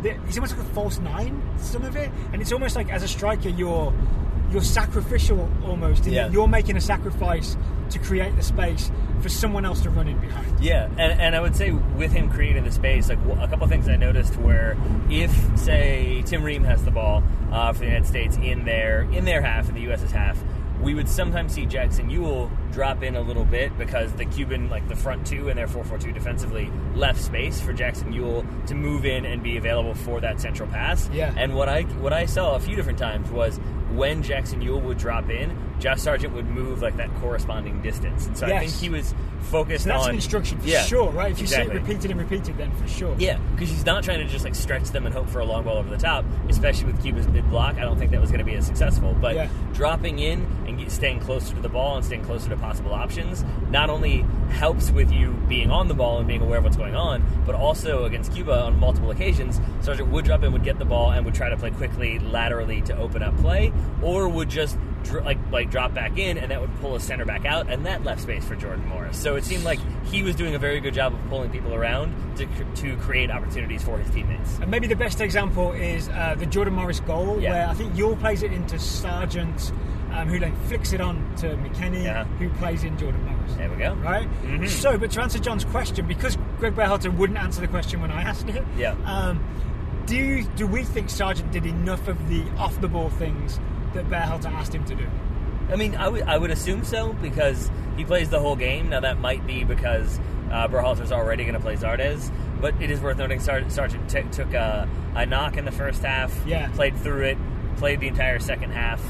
it's 0.02 0.36
almost 0.38 0.56
like 0.56 0.66
a 0.66 0.70
false 0.70 0.98
nine, 0.98 1.42
some 1.58 1.84
of 1.84 1.94
it, 1.96 2.10
and 2.32 2.40
it's 2.40 2.52
almost 2.52 2.74
like 2.74 2.90
as 2.90 3.02
a 3.02 3.08
striker, 3.08 3.48
you're 3.50 3.92
you're 4.50 4.62
sacrificial 4.62 5.48
almost. 5.64 6.06
Yeah. 6.06 6.30
You're 6.30 6.48
making 6.48 6.76
a 6.76 6.80
sacrifice 6.80 7.56
to 7.90 7.98
create 7.98 8.34
the 8.36 8.42
space 8.42 8.90
for 9.20 9.28
someone 9.28 9.64
else 9.64 9.80
to 9.82 9.90
run 9.90 10.08
in 10.08 10.18
behind. 10.18 10.60
Yeah, 10.60 10.86
and, 10.86 11.20
and 11.20 11.36
I 11.36 11.40
would 11.40 11.56
say 11.56 11.70
with 11.70 12.12
him 12.12 12.30
creating 12.30 12.64
the 12.64 12.72
space, 12.72 13.08
like 13.08 13.18
a 13.40 13.48
couple 13.48 13.66
things 13.66 13.88
I 13.88 13.96
noticed 13.96 14.36
where 14.36 14.76
if 15.10 15.30
say 15.58 16.22
Tim 16.26 16.42
Ream 16.42 16.64
has 16.64 16.84
the 16.84 16.90
ball 16.90 17.22
uh, 17.52 17.72
for 17.72 17.80
the 17.80 17.86
United 17.86 18.06
States 18.06 18.36
in 18.36 18.64
their 18.64 19.02
in 19.12 19.24
their 19.24 19.42
half 19.42 19.68
in 19.68 19.74
the 19.74 19.82
U.S.'s 19.82 20.10
half, 20.10 20.38
we 20.80 20.94
would 20.94 21.08
sometimes 21.08 21.52
see 21.52 21.66
Jackson 21.66 22.10
Yueill 22.10 22.50
drop 22.72 23.02
in 23.02 23.16
a 23.16 23.20
little 23.20 23.44
bit 23.44 23.76
because 23.78 24.12
the 24.12 24.24
Cuban 24.24 24.68
like 24.70 24.86
the 24.88 24.96
front 24.96 25.26
two 25.26 25.48
and 25.48 25.58
their 25.58 25.66
4-4-2 25.66 26.14
defensively 26.14 26.70
left 26.94 27.20
space 27.20 27.60
for 27.60 27.72
Jackson 27.72 28.12
Yueill 28.12 28.44
to 28.66 28.74
move 28.74 29.04
in 29.04 29.24
and 29.24 29.42
be 29.42 29.56
available 29.56 29.94
for 29.94 30.20
that 30.20 30.40
central 30.40 30.68
pass. 30.68 31.08
Yeah. 31.12 31.34
And 31.36 31.54
what 31.54 31.68
I 31.68 31.82
what 31.82 32.12
I 32.12 32.26
saw 32.26 32.56
a 32.56 32.60
few 32.60 32.76
different 32.76 32.98
times 32.98 33.30
was 33.30 33.58
when 33.94 34.22
Jackson 34.22 34.60
Yueill 34.60 34.82
would 34.82 34.98
drop 34.98 35.30
in, 35.30 35.56
Josh 35.80 36.02
Sargent 36.02 36.32
would 36.34 36.46
move 36.46 36.82
like 36.82 36.96
that 36.98 37.12
corresponding 37.16 37.82
distance, 37.82 38.26
and 38.26 38.36
so 38.38 38.46
I 38.46 38.60
think 38.60 38.72
he 38.72 38.88
was 38.88 39.14
focused 39.40 39.84
So 39.84 39.90
that's 39.90 40.04
on 40.04 40.10
an 40.10 40.14
instruction 40.16 40.58
for 40.60 40.66
yeah, 40.68 40.82
sure, 40.82 41.10
right? 41.10 41.32
If 41.32 41.38
you 41.38 41.44
exactly. 41.44 41.74
see 41.74 41.78
it 41.78 41.80
repeated 41.80 42.10
and 42.10 42.20
repeated, 42.20 42.58
then 42.58 42.70
for 42.72 42.86
sure. 42.86 43.16
Yeah, 43.18 43.38
because 43.52 43.70
he's 43.70 43.86
not 43.86 44.04
trying 44.04 44.20
to 44.20 44.26
just 44.26 44.44
like 44.44 44.54
stretch 44.54 44.90
them 44.90 45.06
and 45.06 45.14
hope 45.14 45.28
for 45.28 45.40
a 45.40 45.44
long 45.44 45.64
ball 45.64 45.78
over 45.78 45.90
the 45.90 45.96
top, 45.96 46.24
especially 46.48 46.86
with 46.92 47.02
Cuba's 47.02 47.26
mid 47.28 47.48
block. 47.50 47.76
I 47.76 47.80
don't 47.80 47.98
think 47.98 48.10
that 48.12 48.20
was 48.20 48.30
going 48.30 48.38
to 48.40 48.44
be 48.44 48.54
as 48.54 48.66
successful. 48.66 49.16
But 49.20 49.34
Yeah. 49.34 49.48
dropping 49.72 50.18
in 50.18 50.46
and 50.68 50.78
get, 50.78 50.90
staying 50.92 51.20
closer 51.20 51.54
to 51.54 51.60
the 51.60 51.68
ball 51.68 51.96
and 51.96 52.04
staying 52.04 52.24
closer 52.24 52.48
to 52.50 52.56
possible 52.60 52.92
options 52.92 53.44
not 53.70 53.90
only 53.90 54.24
helps 54.50 54.90
with 54.90 55.10
you 55.12 55.32
being 55.48 55.70
on 55.70 55.88
the 55.88 55.94
ball 55.94 56.18
and 56.18 56.26
being 56.28 56.42
aware 56.42 56.58
of 56.58 56.64
what's 56.64 56.76
going 56.76 56.94
on, 56.94 57.22
but 57.46 57.54
also 57.54 58.04
against 58.04 58.32
Cuba 58.34 58.62
on 58.64 58.78
multiple 58.78 59.10
occasions, 59.10 59.60
Sargent 59.80 60.08
would 60.10 60.24
drop 60.24 60.42
in, 60.42 60.52
would 60.52 60.64
get 60.64 60.78
the 60.78 60.84
ball, 60.84 61.10
and 61.12 61.24
would 61.24 61.34
try 61.34 61.48
to 61.48 61.56
play 61.56 61.70
quickly 61.70 62.18
laterally 62.18 62.80
to 62.82 62.96
open 62.96 63.22
up 63.22 63.36
play, 63.38 63.72
or 64.02 64.28
would 64.28 64.48
just 64.48 64.76
dr- 65.04 65.24
like 65.24 65.38
like 65.50 65.70
drop 65.70 65.94
back 65.94 66.18
in, 66.18 66.36
and 66.38 66.50
that 66.50 66.60
would 66.60 66.74
pull 66.80 66.94
a 66.96 67.00
center 67.00 67.24
back 67.24 67.44
out, 67.44 67.70
and 67.70 67.86
that 67.86 68.04
left 68.04 68.20
space 68.22 68.44
for 68.44 68.56
Jordan 68.56 68.86
Morris. 68.88 69.16
So 69.18 69.36
it 69.36 69.44
seemed 69.44 69.64
like 69.64 69.78
he 70.04 70.22
was 70.22 70.36
doing 70.36 70.54
a 70.54 70.58
very 70.58 70.80
good 70.80 70.94
job 70.94 71.14
of 71.14 71.20
pulling 71.28 71.50
people 71.50 71.74
around 71.74 72.14
to, 72.36 72.46
cr- 72.46 72.62
to 72.76 72.96
create 72.98 73.30
opportunities 73.30 73.82
for 73.82 73.98
his 73.98 74.10
teammates. 74.14 74.58
And 74.58 74.70
maybe 74.70 74.86
the 74.86 74.96
best 74.96 75.20
example 75.20 75.72
is 75.72 76.08
uh, 76.08 76.34
the 76.38 76.46
Jordan 76.46 76.74
Morris 76.74 77.00
goal, 77.00 77.40
Yeah. 77.40 77.52
where 77.52 77.68
I 77.68 77.74
think 77.74 77.94
Yueill 77.94 78.18
plays 78.20 78.42
it 78.42 78.52
into 78.52 78.78
Sargent, 78.78 79.72
um, 80.12 80.28
who 80.28 80.38
then 80.38 80.54
flicks 80.66 80.92
it 80.92 81.00
on 81.00 81.16
to 81.36 81.56
McKennie, 81.56 82.04
Yeah. 82.04 82.24
who 82.38 82.48
plays 82.50 82.84
in 82.84 82.96
Jordan 82.98 83.24
Morris. 83.26 83.54
There 83.54 83.70
we 83.70 83.76
go. 83.76 83.94
Right? 83.94 84.28
Mhm. 84.44 84.68
So, 84.68 84.96
but 84.98 85.10
to 85.12 85.22
answer 85.22 85.38
John's 85.38 85.64
question, 85.64 86.06
because 86.06 86.36
Greg 86.58 86.74
Berhalter 86.74 87.12
wouldn't 87.14 87.38
answer 87.38 87.60
the 87.60 87.68
question 87.68 88.00
when 88.00 88.10
I 88.10 88.22
asked 88.22 88.48
it, 88.48 88.64
Yeah. 88.76 88.94
um, 89.04 89.40
do, 90.06 90.16
you, 90.16 90.44
do 90.56 90.66
we 90.66 90.82
think 90.84 91.10
Sargent 91.10 91.52
did 91.52 91.66
enough 91.66 92.08
of 92.08 92.28
the 92.28 92.42
off 92.58 92.80
the 92.80 92.88
ball 92.88 93.10
things 93.10 93.60
that 93.94 94.08
Berhalter 94.10 94.50
asked 94.52 94.74
him 94.74 94.84
to 94.86 94.94
do? 94.94 95.06
I 95.72 95.76
mean, 95.76 95.94
I 95.94 96.08
would 96.08 96.26
would 96.40 96.50
assume 96.50 96.82
so 96.84 97.12
because 97.22 97.70
he 97.96 98.04
plays 98.04 98.28
the 98.28 98.40
whole 98.40 98.56
game. 98.56 98.88
Now 98.88 99.00
that 99.00 99.20
might 99.20 99.46
be 99.46 99.62
because 99.62 100.18
uh, 100.50 100.66
Berhalter's 100.66 101.12
already 101.12 101.44
going 101.44 101.54
to 101.54 101.60
play 101.60 101.76
Zardes, 101.76 102.28
but 102.60 102.74
it 102.80 102.90
is 102.90 103.00
worth 103.00 103.18
noting 103.18 103.38
Sar- 103.38 103.68
Sargent 103.70 104.10
t- 104.10 104.22
took 104.32 104.52
a, 104.52 104.88
a 105.14 105.26
knock 105.26 105.56
in 105.56 105.64
the 105.64 105.70
first 105.70 106.02
half, 106.02 106.34
Yeah. 106.44 106.68
played 106.74 106.96
through 106.96 107.22
it, 107.22 107.38
played 107.76 108.00
the 108.00 108.08
entire 108.08 108.40
second 108.40 108.72
half, 108.72 109.00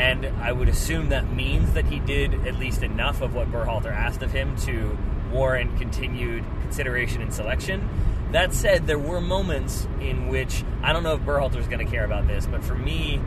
and 0.00 0.24
I 0.42 0.50
would 0.50 0.70
assume 0.70 1.10
that 1.10 1.30
means 1.30 1.74
that 1.74 1.84
he 1.84 1.98
did 1.98 2.46
at 2.46 2.58
least 2.58 2.82
enough 2.82 3.20
of 3.20 3.34
what 3.34 3.52
Berhalter 3.52 3.92
asked 3.92 4.22
of 4.22 4.32
him 4.32 4.56
to 4.60 4.96
warrant 5.30 5.76
continued 5.76 6.42
consideration 6.62 7.20
and 7.20 7.34
selection. 7.34 7.86
That 8.32 8.54
said, 8.54 8.86
there 8.86 8.98
were 8.98 9.20
moments 9.20 9.86
in 10.00 10.28
which 10.28 10.64
I 10.82 10.94
don't 10.94 11.02
know 11.02 11.16
if 11.16 11.20
Berhalter's 11.20 11.68
going 11.68 11.84
to 11.84 11.92
care 11.92 12.06
about 12.06 12.26
this, 12.26 12.46
but 12.46 12.64
for 12.64 12.74
me, 12.74 13.20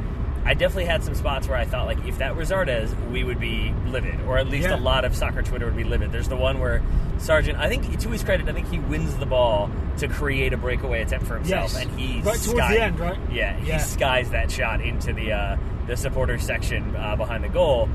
I 0.45 0.53
definitely 0.53 0.85
had 0.85 1.03
some 1.03 1.15
spots 1.15 1.47
where 1.47 1.57
I 1.57 1.65
thought 1.65 1.85
like 1.87 2.05
if 2.05 2.17
that 2.17 2.35
were 2.35 2.43
Zardes, 2.43 2.93
we 3.11 3.23
would 3.23 3.39
be 3.39 3.73
livid, 3.87 4.19
or 4.27 4.37
at 4.37 4.47
least 4.47 4.67
Yeah. 4.67 4.75
a 4.75 4.77
lot 4.77 5.05
of 5.05 5.15
soccer 5.15 5.41
Twitter 5.41 5.65
would 5.65 5.77
be 5.77 5.83
livid. 5.85 6.11
There's 6.11 6.27
the 6.27 6.35
one 6.35 6.59
where 6.59 6.81
Sargent, 7.19 7.57
I 7.57 7.69
think 7.69 7.97
to 7.99 8.09
his 8.09 8.23
credit, 8.23 8.49
I 8.49 8.51
think 8.53 8.69
he 8.69 8.79
wins 8.79 9.15
the 9.15 9.25
ball 9.25 9.69
to 9.99 10.07
create 10.09 10.51
a 10.51 10.57
breakaway 10.57 11.01
attempt 11.01 11.27
for 11.27 11.35
himself, 11.35 11.71
Yes. 11.73 11.81
and 11.85 11.99
he 11.99 12.15
Right 12.17 12.23
towards 12.23 12.41
skies- 12.45 12.75
the 12.75 12.81
end, 12.83 12.99
right? 12.99 13.17
Yeah, 13.31 13.53
he 13.57 13.67
Yeah. 13.69 13.77
skies 13.77 14.29
that 14.31 14.51
shot 14.51 14.81
into 14.81 15.13
the 15.13 15.31
uh, 15.31 15.57
the 15.87 15.95
supporters 15.97 16.43
section 16.43 16.95
uh, 16.97 17.15
behind 17.15 17.43
the 17.43 17.49
goal. 17.49 17.87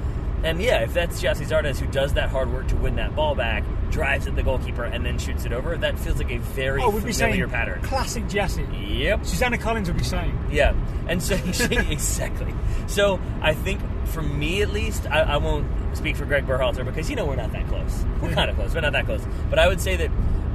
And 0.45 0.61
yeah, 0.62 0.83
if 0.83 0.95
that's 0.95 1.21
Gyasi 1.21 1.47
Zardes 1.47 1.78
who 1.78 1.87
does 1.88 2.12
that 2.14 2.28
hard 2.28 2.52
work 2.52 2.68
to 2.68 2.76
win 2.76 2.97
that 2.97 3.14
ball 3.16 3.35
back, 3.35 3.64
drives 3.90 4.26
at 4.26 4.37
the 4.37 4.42
goalkeeper, 4.42 4.85
and 4.85 5.04
then 5.04 5.18
shoots 5.18 5.45
it 5.45 5.52
over, 5.52 5.76
that 5.76 5.99
feels 5.99 6.18
like 6.18 6.30
a 6.30 6.38
very 6.38 6.80
Oh, 6.83 6.92
be 6.92 7.12
saying 7.12 7.33
familiar 7.33 7.49
pattern. 7.49 7.83
classic 7.83 8.25
Gyasi. 8.25 8.99
Yep. 9.00 9.25
Susanna 9.25 9.59
Collins 9.59 9.88
would 9.88 9.97
be 9.99 10.04
saying. 10.04 10.38
Yeah, 10.50 10.75
and 11.09 11.23
so 11.23 11.35
exactly. 11.61 12.54
So 12.87 13.18
I 13.42 13.54
think 13.54 13.80
for 14.07 14.23
me 14.23 14.62
at 14.62 14.71
least, 14.71 15.07
I, 15.11 15.21
I 15.23 15.37
won't 15.38 15.66
speak 15.97 16.16
for 16.16 16.25
Greg 16.25 16.47
Berhalter 16.47 16.85
because 16.85 17.11
you 17.11 17.16
know 17.16 17.26
we're 17.26 17.37
not 17.37 17.52
that 17.52 17.66
close. 17.68 18.04
We're 18.23 18.33
kind 18.33 18.50
of 18.50 18.57
close, 18.57 18.75
but 18.75 18.80
not 18.80 18.92
that 18.92 19.07
close. 19.07 19.23
But 19.50 19.59
I 19.59 19.66
would 19.68 19.80
say 19.80 19.97
that 19.97 20.11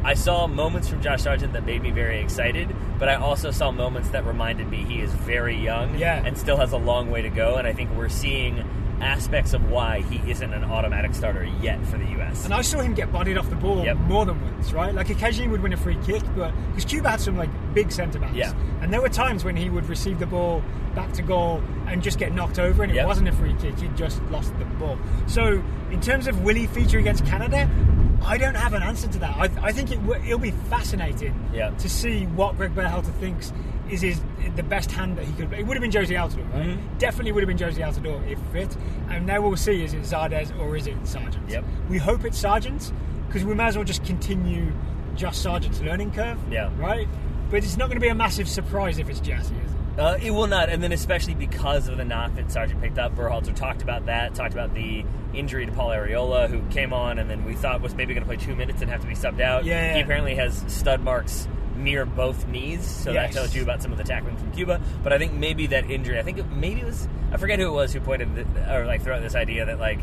I 0.05 0.13
saw 0.15 0.47
moments 0.47 0.87
from 0.89 1.01
Josh 1.01 1.23
Sargent 1.23 1.53
that 1.53 1.65
made 1.65 1.81
me 1.81 1.91
very 1.91 2.19
excited, 2.21 2.73
but 2.99 3.09
I 3.09 3.15
also 3.15 3.51
saw 3.51 3.71
moments 3.71 4.09
that 4.09 4.25
reminded 4.25 4.69
me 4.69 4.77
he 4.83 4.99
is 4.99 5.11
very 5.13 5.55
young 5.57 5.97
Yeah. 5.97 6.21
and 6.25 6.37
still 6.37 6.57
has 6.57 6.71
a 6.73 6.77
long 6.77 7.09
way 7.09 7.21
to 7.21 7.29
go. 7.29 7.55
And 7.55 7.65
I 7.67 7.73
think 7.73 7.89
we're 7.95 8.09
seeing 8.09 8.63
aspects 9.03 9.53
of 9.53 9.69
why 9.69 10.01
he 10.01 10.31
isn't 10.31 10.53
an 10.53 10.63
automatic 10.63 11.13
starter 11.13 11.43
yet 11.61 11.83
for 11.87 11.97
the 11.97 12.05
U.S. 12.11 12.45
And 12.45 12.53
I 12.53 12.61
saw 12.61 12.79
him 12.79 12.93
get 12.93 13.11
bodied 13.11 13.37
off 13.37 13.49
the 13.49 13.55
ball 13.55 13.83
Yep. 13.83 13.97
more 13.97 14.25
than 14.25 14.41
once, 14.41 14.71
right? 14.73 14.93
Like 14.93 15.09
occasionally 15.09 15.47
he 15.47 15.51
would 15.51 15.61
win 15.61 15.73
a 15.73 15.77
free 15.77 15.97
kick, 16.05 16.23
but 16.35 16.51
because 16.67 16.85
Cuba 16.85 17.09
had 17.11 17.19
some 17.21 17.37
like 17.37 17.49
big 17.73 17.91
centre 17.91 18.19
backs, 18.19 18.35
Yeah. 18.35 18.53
and 18.81 18.91
there 18.93 19.01
were 19.01 19.09
times 19.09 19.43
when 19.43 19.55
he 19.55 19.69
would 19.69 19.87
receive 19.89 20.19
the 20.19 20.25
ball 20.25 20.63
back 20.95 21.11
to 21.13 21.21
goal 21.21 21.61
and 21.87 22.01
just 22.03 22.19
get 22.19 22.33
knocked 22.33 22.59
over, 22.59 22.83
and 22.83 22.91
it 22.91 22.95
Yep. 22.95 23.07
wasn't 23.07 23.27
a 23.29 23.33
free 23.33 23.55
kick; 23.59 23.79
he 23.79 23.87
just 23.95 24.21
lost 24.31 24.57
the 24.59 24.65
ball. 24.65 24.97
So, 25.27 25.61
in 25.91 25.99
terms 26.01 26.27
of 26.27 26.41
will 26.43 26.55
he 26.55 26.67
feature 26.67 26.99
against 26.99 27.25
Canada? 27.25 27.69
I 28.25 28.37
don't 28.37 28.55
have 28.55 28.73
an 28.73 28.83
answer 28.83 29.07
to 29.09 29.19
that. 29.19 29.35
I, 29.35 29.49
I 29.67 29.71
think 29.73 29.91
it 29.91 29.97
w- 30.05 30.21
it'll 30.25 30.39
be 30.39 30.51
fascinating 30.69 31.33
Yeah. 31.51 31.71
to 31.71 31.89
see 31.89 32.25
what 32.27 32.55
Greg 32.57 32.73
Berhalter 32.73 33.11
thinks 33.19 33.51
is 33.93 34.01
his 34.01 34.21
the 34.55 34.63
best 34.63 34.91
hand 34.91 35.17
that 35.17 35.25
he 35.25 35.33
could. 35.33 35.53
It 35.53 35.65
would 35.65 35.77
have 35.77 35.81
been 35.81 35.91
Jozy 35.91 36.17
Altidore, 36.17 36.51
right? 36.53 36.67
Mm-hmm. 36.67 36.97
Definitely 36.97 37.31
would 37.31 37.47
have 37.47 37.57
been 37.57 37.57
Jozy 37.57 37.79
Altidore 37.79 38.27
if 38.29 38.39
fit. 38.51 38.75
And 39.09 39.25
now 39.25 39.41
we'll 39.41 39.55
see: 39.55 39.83
is 39.83 39.93
it 39.93 40.01
Zardes 40.01 40.57
or 40.59 40.75
is 40.75 40.87
it 40.87 40.95
Sargent? 41.03 41.49
Yep. 41.49 41.63
We 41.89 41.97
hope 41.97 42.25
it's 42.25 42.37
Sargent 42.37 42.91
because 43.27 43.45
we 43.45 43.53
might 43.53 43.67
as 43.67 43.75
well 43.75 43.85
just 43.85 44.03
continue 44.03 44.73
just 45.15 45.41
Sargent's 45.41 45.81
learning 45.81 46.11
curve. 46.11 46.37
Yeah. 46.51 46.71
Right. 46.77 47.07
But 47.49 47.63
it's 47.63 47.77
not 47.77 47.85
going 47.85 47.97
to 47.97 48.01
be 48.01 48.07
a 48.07 48.15
massive 48.15 48.49
surprise 48.49 48.97
if 48.97 49.09
it's 49.09 49.19
Gyasi, 49.19 49.41
is 49.41 49.71
it? 49.71 49.99
Uh, 49.99 50.17
it 50.19 50.31
will 50.31 50.47
not, 50.47 50.69
and 50.69 50.81
then 50.81 50.91
especially 50.91 51.35
because 51.35 51.87
of 51.87 51.97
the 51.97 52.03
knock 52.03 52.33
that 52.33 52.51
Sargent 52.51 52.81
picked 52.81 52.97
up, 52.97 53.15
Berhalter 53.15 53.55
talked 53.55 53.83
about 53.83 54.07
that, 54.07 54.33
talked 54.33 54.53
about 54.53 54.73
the 54.73 55.05
injury 55.35 55.67
to 55.67 55.71
Paul 55.71 55.89
Arriola, 55.89 56.49
who 56.49 56.63
came 56.71 56.93
on 56.93 57.19
and 57.19 57.29
then 57.29 57.45
we 57.45 57.53
thought 57.53 57.79
was 57.81 57.93
maybe 57.93 58.15
going 58.15 58.23
to 58.23 58.27
play 58.27 58.37
two 58.37 58.55
minutes 58.55 58.81
and 58.81 58.89
have 58.89 59.01
to 59.01 59.07
be 59.07 59.13
subbed 59.13 59.39
out. 59.39 59.65
Yeah. 59.65 59.93
He 59.93 60.01
apparently 60.01 60.33
has 60.33 60.63
stud 60.67 61.01
marks 61.01 61.47
near 61.75 62.05
both 62.05 62.47
knees, 62.47 62.85
so 62.85 63.13
that 63.13 63.31
tells 63.31 63.55
you 63.55 63.63
about 63.63 63.81
some 63.81 63.91
of 63.91 63.97
the 63.97 64.03
tackling 64.03 64.37
from 64.37 64.51
Cuba. 64.51 64.81
But 65.03 65.13
I 65.13 65.17
think 65.17 65.33
maybe 65.33 65.67
that 65.67 65.89
injury, 65.89 66.19
I 66.19 66.23
think 66.23 66.37
it, 66.37 66.49
maybe 66.51 66.81
it 66.81 66.85
was, 66.85 67.07
I 67.31 67.37
forget 67.37 67.59
who 67.59 67.67
it 67.67 67.71
was 67.73 67.93
who 67.93 67.99
pointed, 67.99 68.35
the, 68.35 68.75
or 68.75 68.85
like 68.85 69.01
threw 69.03 69.13
out 69.13 69.21
this 69.21 69.35
idea 69.35 69.65
that 69.65 69.79
like, 69.79 69.99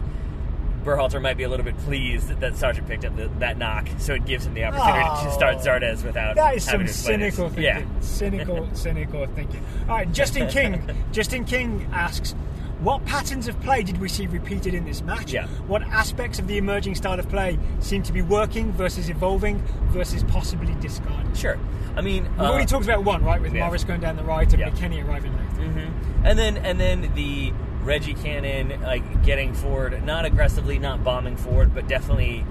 Berhalter 0.85 1.21
might 1.21 1.37
be 1.37 1.43
a 1.43 1.49
little 1.49 1.65
bit 1.65 1.77
pleased 1.79 2.29
that, 2.29 2.41
that 2.41 2.57
Sargent 2.57 2.89
picked 2.89 3.05
up 3.05 3.15
the, 3.15 3.29
that 3.39 3.59
knock, 3.59 3.87
so 3.99 4.15
it 4.15 4.25
gives 4.25 4.47
him 4.47 4.55
the 4.55 4.65
opportunity 4.65 5.05
to 5.05 5.29
Oh. 5.29 5.35
start 5.37 5.59
Zardes 5.59 6.03
without 6.03 6.37
That 6.37 6.57
is 6.57 6.65
some 6.65 6.87
to 6.87 6.93
cynical 6.93 7.49
thinking. 7.51 7.65
Yeah. 7.65 8.01
Cynical, 8.01 8.69
cynical 8.75 9.27
thinking. 9.27 9.63
All 9.83 9.97
right, 9.97 10.11
Justin 10.11 10.49
King. 10.49 10.83
Justin 11.13 11.45
King 11.45 11.87
asks, 11.93 12.35
"What 12.81 13.05
patterns 13.07 13.49
of 13.49 13.61
play 13.61 13.83
did 13.83 14.01
we 14.01 14.09
see 14.09 14.27
repeated 14.27 14.75
in 14.75 14.85
this 14.85 15.03
match? 15.03 15.33
Yeah. 15.33 15.47
What 15.67 15.83
aspects 15.83 16.39
of 16.39 16.47
the 16.47 16.59
emerging 16.59 16.95
style 16.95 17.19
of 17.19 17.29
play 17.29 17.59
seem 17.81 18.03
to 18.05 18.13
be 18.13 18.23
working 18.23 18.73
versus 18.73 19.09
evolving 19.09 19.63
versus 19.91 20.23
possibly 20.25 20.75
discarded?" 20.81 21.37
Sure. 21.37 21.59
I 21.97 22.03
mean, 22.03 22.23
We've 22.25 22.41
uh, 22.41 22.51
already 22.51 22.67
talked 22.67 22.85
about 22.85 23.05
one, 23.05 23.25
right, 23.25 23.41
with 23.43 23.53
yeah. 23.53 23.67
Morris 23.67 23.85
going 23.85 24.01
down 24.01 24.17
the 24.17 24.23
right 24.25 24.51
and 24.53 24.61
Yeah. 24.61 24.71
McKennie 24.71 25.05
arriving 25.07 25.33
late. 25.37 25.69
Mm-hmm. 25.69 26.27
And 26.27 26.39
then 26.39 26.57
and 26.59 26.79
then 26.81 27.13
the 27.15 27.53
Reggie 27.83 28.15
Cannon 28.15 28.81
like 28.83 29.25
getting 29.25 29.55
forward, 29.55 30.05
not 30.05 30.25
aggressively, 30.25 30.79
not 30.79 31.03
bombing 31.03 31.37
forward, 31.37 31.75
but 31.75 31.89
definitely 31.89 32.45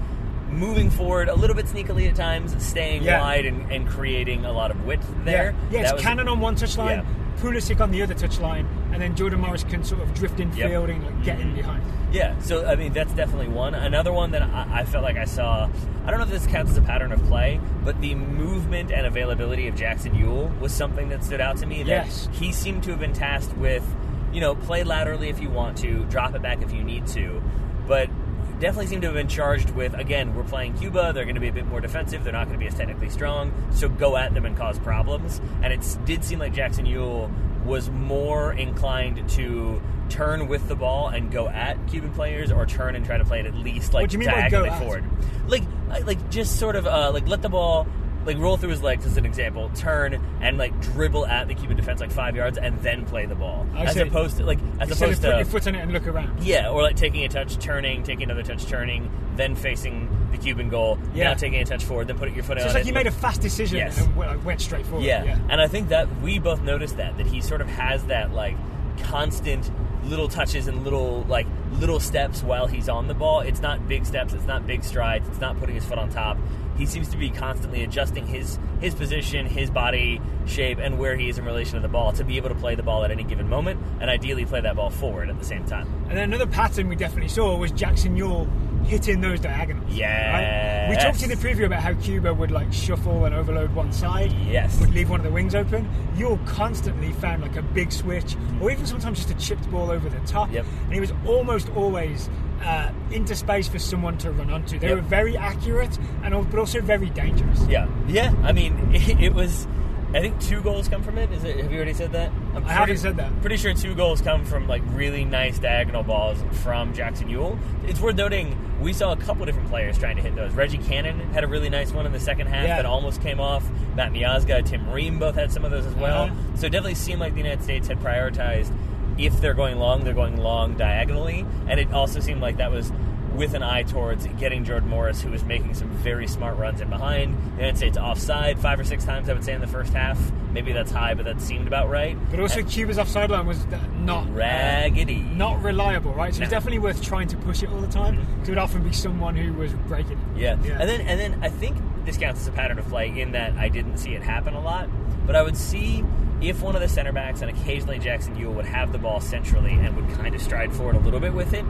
moving 0.51 0.89
forward 0.89 1.29
a 1.29 1.35
little 1.35 1.55
bit 1.55 1.67
sneakily 1.67 2.09
at 2.09 2.15
times, 2.15 2.55
staying 2.63 3.03
Yeah. 3.03 3.21
wide 3.21 3.45
and, 3.45 3.71
and 3.71 3.87
creating 3.87 4.45
a 4.45 4.51
lot 4.51 4.71
of 4.71 4.83
width 4.85 5.07
there. 5.23 5.53
Yeah, 5.69 5.77
yeah 5.79 5.83
it's 5.83 5.93
was- 5.93 6.01
Cannon 6.01 6.27
on 6.27 6.39
one 6.39 6.55
touchline, 6.55 7.03
Yeah. 7.03 7.28
Pulisic 7.41 7.79
on 7.81 7.91
the 7.91 8.01
other 8.01 8.13
touchline, 8.13 8.67
and 8.91 9.01
then 9.01 9.15
Jordan 9.15 9.39
Morris 9.39 9.63
can 9.63 9.83
sort 9.83 10.01
of 10.01 10.13
drift 10.13 10.39
in 10.39 10.51
Yep. 10.55 10.69
field 10.69 10.89
and 10.89 11.03
like, 11.03 11.23
get 11.23 11.39
in 11.39 11.47
mm-hmm. 11.47 11.55
behind. 11.55 11.83
Yeah, 12.11 12.37
so 12.39 12.65
I 12.65 12.75
mean 12.75 12.91
that's 12.93 13.13
definitely 13.13 13.49
one. 13.49 13.75
Another 13.75 14.11
one 14.11 14.31
that 14.31 14.41
I, 14.41 14.79
I 14.79 14.85
felt 14.85 15.03
like 15.03 15.17
I 15.17 15.25
saw. 15.25 15.69
I 16.05 16.09
don't 16.09 16.19
know 16.19 16.25
if 16.25 16.31
this 16.31 16.47
counts 16.47 16.71
as 16.71 16.77
a 16.77 16.81
pattern 16.81 17.11
of 17.11 17.23
play, 17.25 17.59
but 17.83 17.99
the 18.01 18.15
movement 18.15 18.91
and 18.91 19.05
availability 19.05 19.67
of 19.67 19.75
Jackson 19.75 20.13
Yueill 20.13 20.59
was 20.59 20.73
something 20.73 21.09
that 21.09 21.23
stood 21.23 21.39
out 21.41 21.57
to 21.57 21.65
me. 21.65 21.83
That 21.83 22.07
Yes. 22.07 22.29
he 22.31 22.51
seemed 22.51 22.83
to 22.83 22.91
have 22.91 22.99
been 22.99 23.13
tasked 23.13 23.55
with, 23.57 23.85
you 24.33 24.41
know, 24.41 24.55
play 24.55 24.83
laterally 24.83 25.29
if 25.29 25.39
you 25.39 25.49
want 25.49 25.77
to, 25.79 26.05
drop 26.05 26.33
it 26.33 26.41
back 26.41 26.61
if 26.63 26.71
you 26.73 26.83
need 26.83 27.05
to, 27.07 27.41
but 27.87 28.09
definitely 28.59 28.87
seem 28.87 29.01
to 29.01 29.07
have 29.07 29.15
been 29.15 29.27
charged 29.27 29.69
with. 29.71 29.93
Again, 29.93 30.35
we're 30.35 30.43
playing 30.43 30.77
Cuba; 30.77 31.11
they're 31.13 31.23
going 31.25 31.35
to 31.35 31.41
be 31.41 31.47
a 31.49 31.53
bit 31.53 31.65
more 31.65 31.81
defensive. 31.81 32.23
They're 32.23 32.33
not 32.33 32.47
going 32.47 32.59
to 32.59 32.63
be 32.63 32.67
as 32.67 32.75
technically 32.75 33.09
strong, 33.09 33.51
so 33.71 33.89
go 33.89 34.17
at 34.17 34.33
them 34.33 34.45
and 34.45 34.55
cause 34.57 34.77
problems. 34.79 35.41
And 35.61 35.73
it 35.73 35.97
did 36.05 36.23
seem 36.23 36.39
like 36.39 36.53
Jackson 36.53 36.85
Yueill 36.85 37.31
was 37.65 37.89
more 37.89 38.53
inclined 38.53 39.27
to 39.31 39.81
turn 40.09 40.47
with 40.47 40.67
the 40.67 40.75
ball 40.75 41.09
and 41.09 41.31
go 41.31 41.47
at 41.47 41.77
Cuban 41.87 42.11
players, 42.13 42.51
or 42.51 42.65
turn 42.65 42.95
and 42.95 43.05
try 43.05 43.17
to 43.17 43.25
play 43.25 43.39
it 43.41 43.45
at 43.45 43.55
least 43.55 43.93
like 43.93 44.03
What 44.03 44.09
do 44.09 44.13
you 44.15 44.19
mean 44.19 44.29
by 44.29 44.49
go 44.49 44.63
diagonally 44.63 44.69
at? 44.69 44.79
forward. 44.81 45.03
Like, 45.47 45.63
like 46.05 46.29
just 46.29 46.57
sort 46.59 46.75
of 46.75 46.87
uh, 46.87 47.11
like 47.13 47.27
let 47.27 47.41
the 47.41 47.49
ball 47.49 47.85
like 48.25 48.37
roll 48.37 48.57
through 48.57 48.69
his 48.69 48.81
legs 48.83 49.05
as 49.05 49.17
an 49.17 49.25
example, 49.25 49.71
turn 49.75 50.21
and 50.41 50.57
like 50.57 50.79
dribble 50.81 51.25
at 51.27 51.47
the 51.47 51.55
Cuban 51.55 51.77
defense 51.77 51.99
like 52.01 52.11
five 52.11 52.35
yards, 52.35 52.57
and 52.57 52.77
then 52.81 53.05
play 53.05 53.25
the 53.25 53.35
ball, 53.35 53.65
I 53.73 53.85
as 53.85 53.93
see. 53.93 54.01
opposed 54.01 54.37
to 54.37 54.43
like 54.45 54.59
as 54.79 54.89
Instead 54.89 54.91
of 54.91 54.99
opposed 55.15 55.21
to 55.21 55.27
your 55.37 55.45
foot 55.45 55.67
on 55.67 55.75
it 55.75 55.79
and 55.79 55.91
look 55.93 56.07
around. 56.07 56.43
yeah, 56.43 56.69
or 56.69 56.81
like 56.81 56.95
taking 56.95 57.23
a 57.23 57.29
touch, 57.29 57.57
turning, 57.57 58.03
taking 58.03 58.23
another 58.23 58.43
touch, 58.43 58.65
turning, 58.65 59.09
then 59.35 59.55
facing 59.55 60.09
the 60.31 60.37
Cuban 60.37 60.69
goal, 60.69 60.99
Yeah. 61.13 61.29
now 61.29 61.33
taking 61.33 61.59
a 61.61 61.65
touch 61.65 61.83
forward, 61.85 62.07
then 62.07 62.17
putting 62.17 62.35
your 62.35 62.43
foot 62.43 62.57
So 62.57 62.63
on 62.63 62.67
it's 62.67 62.73
like 62.75 62.83
it. 62.83 62.87
you 62.87 62.93
made 62.93 63.07
a 63.07 63.11
fast 63.11 63.41
decision 63.41 63.77
Yes. 63.77 63.99
and 64.05 64.15
like, 64.15 64.45
went 64.45 64.61
straight 64.61 64.85
forward. 64.85 65.05
Yeah. 65.05 65.37
and 65.49 65.59
I 65.61 65.67
think 65.67 65.89
that 65.89 66.07
we 66.21 66.39
both 66.39 66.61
noticed 66.61 66.97
that 66.97 67.17
that 67.17 67.25
he 67.25 67.41
sort 67.41 67.61
of 67.61 67.67
has 67.67 68.03
that 68.05 68.33
like 68.33 68.55
constant 69.03 69.71
little 70.03 70.27
touches 70.27 70.67
and 70.67 70.83
little 70.83 71.23
like 71.23 71.47
little 71.73 71.99
steps 71.99 72.43
while 72.43 72.67
he's 72.67 72.89
on 72.89 73.07
the 73.07 73.13
ball. 73.13 73.41
It's 73.41 73.61
not 73.61 73.87
big 73.87 74.05
steps, 74.05 74.33
it's 74.33 74.45
not 74.45 74.65
big 74.65 74.83
strides, 74.83 75.27
it's 75.27 75.39
not 75.39 75.59
putting 75.59 75.75
his 75.75 75.85
foot 75.85 75.97
on 75.97 76.09
top. 76.09 76.37
He 76.77 76.85
seems 76.85 77.09
to 77.09 77.17
be 77.17 77.29
constantly 77.29 77.83
adjusting 77.83 78.25
his 78.25 78.57
his 78.79 78.95
position, 78.95 79.45
his 79.45 79.69
body 79.69 80.21
shape, 80.45 80.77
and 80.79 80.97
where 80.97 81.17
he 81.17 81.29
is 81.29 81.37
in 81.37 81.45
relation 81.45 81.75
to 81.75 81.81
the 81.81 81.89
ball 81.89 82.13
to 82.13 82.23
be 82.23 82.37
able 82.37 82.49
to 82.49 82.55
play 82.55 82.75
the 82.75 82.83
ball 82.83 83.03
at 83.03 83.11
any 83.11 83.23
given 83.23 83.49
moment, 83.49 83.81
and 83.99 84.09
ideally 84.09 84.45
play 84.45 84.61
that 84.61 84.75
ball 84.75 84.89
forward 84.89 85.29
at 85.29 85.37
the 85.37 85.45
same 85.45 85.65
time. 85.65 85.87
And 86.07 86.17
then 86.17 86.33
another 86.33 86.47
pattern 86.47 86.87
we 86.87 86.95
definitely 86.95 87.29
saw 87.29 87.57
was 87.57 87.71
Jackson 87.71 88.15
Yueill 88.17 88.47
hitting 88.89 89.21
those 89.21 89.39
diagonals. 89.39 89.89
Right? 89.91 90.87
We 90.89 90.95
talked 90.95 91.21
in 91.21 91.29
the 91.29 91.35
preview 91.35 91.65
about 91.65 91.81
how 91.83 91.93
Cuba 91.93 92.33
would 92.33 92.49
like 92.51 92.73
shuffle 92.73 93.25
and 93.25 93.35
overload 93.35 93.73
one 93.75 93.91
side. 93.93 94.31
Yes. 94.49 94.79
Would 94.81 94.93
leave 94.93 95.09
one 95.09 95.19
of 95.19 95.25
the 95.25 95.31
wings 95.31 95.53
open. 95.53 95.87
Yueill 96.15 96.45
constantly 96.47 97.11
found 97.13 97.41
like 97.43 97.55
a 97.55 97.61
big 97.61 97.91
switch, 97.91 98.35
or 98.59 98.71
even 98.71 98.85
sometimes 98.87 99.19
just 99.19 99.29
a 99.29 99.35
chipped 99.35 99.69
ball 99.69 99.91
over 99.91 100.09
the 100.09 100.19
top. 100.21 100.51
Yep. 100.51 100.65
And 100.85 100.93
he 100.93 100.99
was 100.99 101.13
almost 101.27 101.69
always 101.75 102.29
uh, 102.63 102.91
into 103.11 103.35
space 103.35 103.67
for 103.67 103.77
someone 103.79 104.17
to 104.17 104.31
run 104.31 104.49
onto. 104.49 104.79
They 104.79 104.87
Yep. 104.89 104.95
were 104.97 105.01
very 105.03 105.37
accurate 105.37 105.97
and 106.23 106.49
but 106.49 106.59
also 106.59 106.81
very 106.81 107.09
dangerous. 107.11 107.65
Yeah, 107.67 107.87
yeah. 108.07 108.33
I 108.43 108.51
mean, 108.51 108.93
it, 108.93 109.19
it 109.21 109.33
was. 109.33 109.67
I 110.13 110.21
think 110.21 110.39
two 110.41 110.61
goals 110.61 110.87
come 110.87 111.03
from 111.03 111.17
it. 111.19 111.31
Is 111.31 111.43
it? 111.43 111.57
Have 111.57 111.71
you 111.71 111.77
already 111.77 111.93
said 111.93 112.11
that? 112.13 112.31
I'm 112.55 112.65
I 112.65 112.73
haven't 112.73 112.97
said 112.97 113.17
that. 113.17 113.41
Pretty 113.41 113.57
sure 113.57 113.73
two 113.75 113.93
goals 113.93 114.21
come 114.21 114.43
from 114.43 114.67
like 114.67 114.81
really 114.87 115.23
nice 115.23 115.59
diagonal 115.59 116.01
balls 116.01 116.37
from 116.63 116.93
Jackson 116.93 117.27
Yueill. 117.29 117.59
It's 117.87 117.99
worth 117.99 118.15
noting 118.15 118.57
we 118.81 118.91
saw 118.93 119.11
a 119.11 119.17
couple 119.17 119.45
different 119.45 119.69
players 119.69 119.99
trying 119.99 120.15
to 120.15 120.21
hit 120.21 120.35
those. 120.35 120.51
Reggie 120.53 120.77
Cannon 120.79 121.19
had 121.33 121.43
a 121.43 121.47
really 121.47 121.69
nice 121.69 121.91
one 121.91 122.05
in 122.07 122.11
the 122.11 122.19
second 122.19 122.47
half 122.47 122.65
Yeah. 122.65 122.77
that 122.77 122.85
almost 122.85 123.21
came 123.21 123.39
off. 123.39 123.69
Matt 123.95 124.11
Miazga, 124.11 124.65
Tim 124.65 124.89
Ream 124.89 125.19
both 125.19 125.35
had 125.35 125.51
some 125.51 125.63
of 125.63 125.69
those 125.71 125.85
as 125.85 125.93
well. 125.95 126.23
Uh-huh. 126.23 126.35
So 126.55 126.65
it 126.67 126.71
definitely 126.71 126.95
seemed 126.95 127.19
like 127.19 127.33
the 127.33 127.39
United 127.41 127.61
States 127.63 127.87
had 127.87 127.99
prioritized 127.99 128.71
if 129.19 129.39
they're 129.41 129.53
going 129.53 129.77
long, 129.77 130.05
they're 130.05 130.13
going 130.13 130.37
long 130.37 130.75
diagonally, 130.77 131.45
and 131.67 131.79
it 131.79 131.91
also 131.93 132.19
seemed 132.21 132.41
like 132.41 132.57
that 132.57 132.71
was 132.71 132.91
with 133.35 133.53
an 133.53 133.63
eye 133.63 133.83
towards 133.83 134.25
getting 134.39 134.63
Jordan 134.63 134.89
Morris, 134.89 135.21
who 135.21 135.31
was 135.31 135.43
making 135.43 135.73
some 135.73 135.89
very 135.89 136.27
smart 136.27 136.57
runs 136.57 136.81
in 136.81 136.89
behind. 136.89 137.35
The 137.35 137.55
United 137.57 137.77
States 137.77 137.97
offside 137.97 138.59
five 138.59 138.79
or 138.79 138.83
six 138.83 139.05
times, 139.05 139.29
I 139.29 139.33
would 139.33 139.43
say, 139.43 139.53
in 139.53 139.61
the 139.61 139.67
first 139.67 139.93
half. 139.93 140.19
Maybe 140.51 140.73
that's 140.73 140.91
high, 140.91 141.13
but 141.13 141.25
that 141.25 141.39
seemed 141.41 141.67
about 141.67 141.89
right. 141.89 142.17
But 142.31 142.39
also 142.39 142.63
Cuba's 142.63 142.97
offside 142.97 143.29
line 143.29 143.45
was 143.45 143.63
uh, 143.65 143.79
not 143.99 144.27
uh, 144.27 144.31
Raggedy. 144.31 145.19
not 145.19 145.61
reliable, 145.61 146.13
right? 146.13 146.33
So 146.33 146.41
it's 146.41 146.49
definitely 146.51 146.79
worth 146.79 147.03
trying 147.03 147.27
to 147.27 147.37
push 147.37 147.61
it 147.61 147.69
all 147.69 147.81
the 147.81 147.87
time. 147.87 148.15
Because 148.15 148.49
it 148.49 148.51
would 148.51 148.57
often 148.57 148.83
be 148.83 148.91
someone 148.93 149.35
who 149.35 149.53
was 149.53 149.73
breaking 149.73 150.13
it. 150.13 150.39
Yeah. 150.39 150.57
Yeah. 150.63 150.79
And 150.79 150.89
then 150.89 151.01
and 151.01 151.19
then 151.19 151.43
I 151.43 151.49
think 151.49 151.77
this 152.05 152.17
counts 152.17 152.41
as 152.41 152.47
a 152.47 152.51
pattern 152.51 152.79
of 152.79 152.87
play 152.87 153.19
in 153.19 153.33
that 153.33 153.53
I 153.57 153.69
didn't 153.69 153.97
see 153.97 154.15
it 154.15 154.23
happen 154.23 154.53
a 154.55 154.61
lot, 154.61 154.89
but 155.25 155.35
I 155.35 155.43
would 155.43 155.55
see 155.55 156.03
if 156.41 156.61
one 156.61 156.73
of 156.75 156.81
the 156.81 156.87
center 156.87 157.11
backs 157.11 157.41
and 157.41 157.49
occasionally 157.51 157.99
Jackson 157.99 158.35
Yueill 158.35 158.53
would 158.53 158.65
have 158.65 158.91
the 158.91 158.97
ball 158.97 159.19
centrally 159.19 159.73
and 159.73 159.95
would 159.95 160.09
kind 160.17 160.33
of 160.33 160.41
stride 160.41 160.73
forward 160.73 160.95
a 160.95 160.99
little 160.99 161.19
bit 161.19 161.33
with 161.33 161.53
it, 161.53 161.65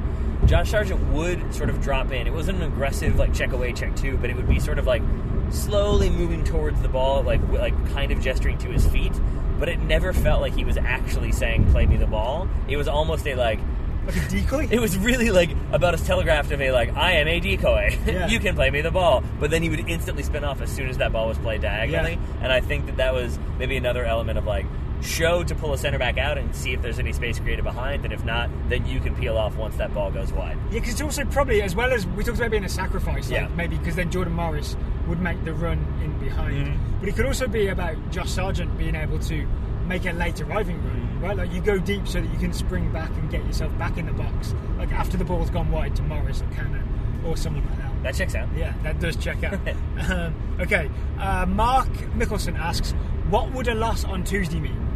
Josh 0.49 0.71
Sargent 0.71 0.99
would 1.13 1.53
sort 1.53 1.69
of 1.69 1.79
drop 1.79 2.11
in. 2.11 2.25
It 2.25 2.33
wasn't 2.33 2.57
an 2.63 2.71
aggressive 2.71 3.17
like 3.19 3.35
check 3.35 3.51
away, 3.51 3.71
check 3.71 3.95
two, 3.95 4.17
but 4.17 4.31
it 4.31 4.35
would 4.35 4.49
be 4.49 4.59
sort 4.59 4.79
of 4.79 4.87
like 4.87 5.03
slowly 5.51 6.09
moving 6.09 6.43
towards 6.43 6.81
the 6.81 6.87
ball, 6.87 7.21
like 7.21 7.39
like 7.49 7.75
kind 7.93 8.11
of 8.11 8.19
gesturing 8.19 8.57
to 8.59 8.67
his 8.69 8.85
feet. 8.87 9.13
But 9.59 9.69
it 9.69 9.79
never 9.79 10.11
felt 10.11 10.41
like 10.41 10.55
he 10.55 10.65
was 10.65 10.75
actually 10.75 11.33
saying 11.33 11.71
"play 11.71 11.85
me 11.85 11.97
the 11.97 12.07
ball." 12.07 12.49
It 12.67 12.77
was 12.77 12.87
almost 12.87 13.27
a 13.27 13.35
like 13.35 13.59
Like 14.07 14.15
a 14.15 14.27
decoy? 14.27 14.67
it 14.71 14.79
was 14.79 14.97
really 14.97 15.29
like 15.29 15.51
about 15.71 15.93
as 15.93 16.01
telegraphed 16.07 16.51
of 16.51 16.59
a 16.61 16.71
like 16.71 16.95
I 16.97 17.11
am 17.13 17.27
a 17.27 17.39
decoy. 17.39 17.95
Yeah. 18.07 18.27
you 18.27 18.39
can 18.39 18.55
play 18.55 18.71
me 18.71 18.81
the 18.81 18.89
ball, 18.89 19.23
but 19.39 19.51
then 19.51 19.61
he 19.61 19.69
would 19.69 19.87
instantly 19.87 20.23
spin 20.23 20.43
off 20.43 20.61
as 20.61 20.71
soon 20.71 20.89
as 20.89 20.97
that 20.97 21.11
ball 21.13 21.27
was 21.27 21.37
played 21.37 21.61
diagonally. 21.61 22.13
Yeah. 22.13 22.43
And 22.43 22.51
I 22.51 22.59
think 22.59 22.87
that 22.87 22.97
that 22.97 23.13
was 23.13 23.37
maybe 23.59 23.77
another 23.77 24.03
element 24.03 24.39
of 24.39 24.45
like 24.47 24.65
show 25.01 25.43
to 25.43 25.55
pull 25.55 25.73
a 25.73 25.77
center 25.77 25.97
back 25.97 26.17
out 26.17 26.37
and 26.37 26.53
see 26.55 26.73
if 26.73 26.81
there's 26.81 26.99
any 26.99 27.13
space 27.13 27.39
created 27.39 27.63
behind, 27.63 28.03
and 28.03 28.13
if 28.13 28.23
not, 28.25 28.49
then 28.67 28.85
you 28.85 28.99
can 28.99 29.15
peel 29.15 29.37
off 29.37 29.55
once 29.55 29.75
that 29.77 29.93
ball 29.93 30.11
goes 30.11 30.31
wide. 30.33 30.57
Yeah, 30.71 30.79
because 30.79 30.93
it's 30.93 31.01
also 31.01 31.23
probably 31.25 31.61
as 31.61 31.75
well 31.75 31.91
as 31.91 32.05
we 32.07 32.23
talked 32.23 32.37
about 32.37 32.51
being 32.51 32.65
a 32.65 32.69
sacrifice, 32.69 33.29
like 33.29 33.41
Yeah. 33.41 33.47
maybe 33.55 33.77
because 33.77 33.95
then 33.95 34.11
Jordan 34.11 34.33
Morris 34.33 34.75
would 35.07 35.21
make 35.21 35.43
the 35.45 35.53
run 35.53 35.79
in 36.03 36.17
behind. 36.19 36.67
Mhm. 36.67 36.77
But 36.99 37.09
it 37.09 37.15
could 37.15 37.25
also 37.25 37.47
be 37.47 37.67
about 37.67 37.95
Josh 38.11 38.29
Sargent 38.31 38.77
being 38.77 38.95
able 38.95 39.19
to 39.19 39.47
make 39.87 40.05
a 40.05 40.11
late 40.11 40.39
arriving 40.41 40.77
run, 40.83 41.19
right? 41.21 41.37
Like 41.37 41.51
you 41.53 41.61
go 41.61 41.79
deep 41.79 42.07
so 42.07 42.21
that 42.21 42.29
you 42.31 42.37
can 42.37 42.53
spring 42.53 42.91
back 42.91 43.09
and 43.09 43.29
get 43.31 43.43
yourself 43.45 43.75
back 43.79 43.97
in 43.97 44.05
the 44.05 44.11
box, 44.13 44.53
like 44.77 44.91
after 44.91 45.17
the 45.17 45.23
ball's 45.25 45.49
gone 45.49 45.71
wide 45.71 45.95
to 45.95 46.03
Morris 46.03 46.41
or 46.43 46.55
Cannon 46.55 46.83
or 47.25 47.35
someone 47.37 47.63
like 47.65 47.77
that. 47.77 48.03
That 48.03 48.15
checks 48.15 48.35
out. 48.35 48.47
Yeah, 48.55 48.73
that 48.83 48.99
does 48.99 49.15
check 49.15 49.43
out. 49.43 49.57
um, 50.09 50.33
okay, 50.59 50.89
uh, 51.19 51.45
Mark 51.47 51.87
Mickelson 52.17 52.57
asks, 52.59 52.91
what 53.29 53.51
would 53.53 53.67
a 53.67 53.73
loss 53.75 54.03
on 54.05 54.23
Tuesday 54.23 54.59
mean? 54.59 54.87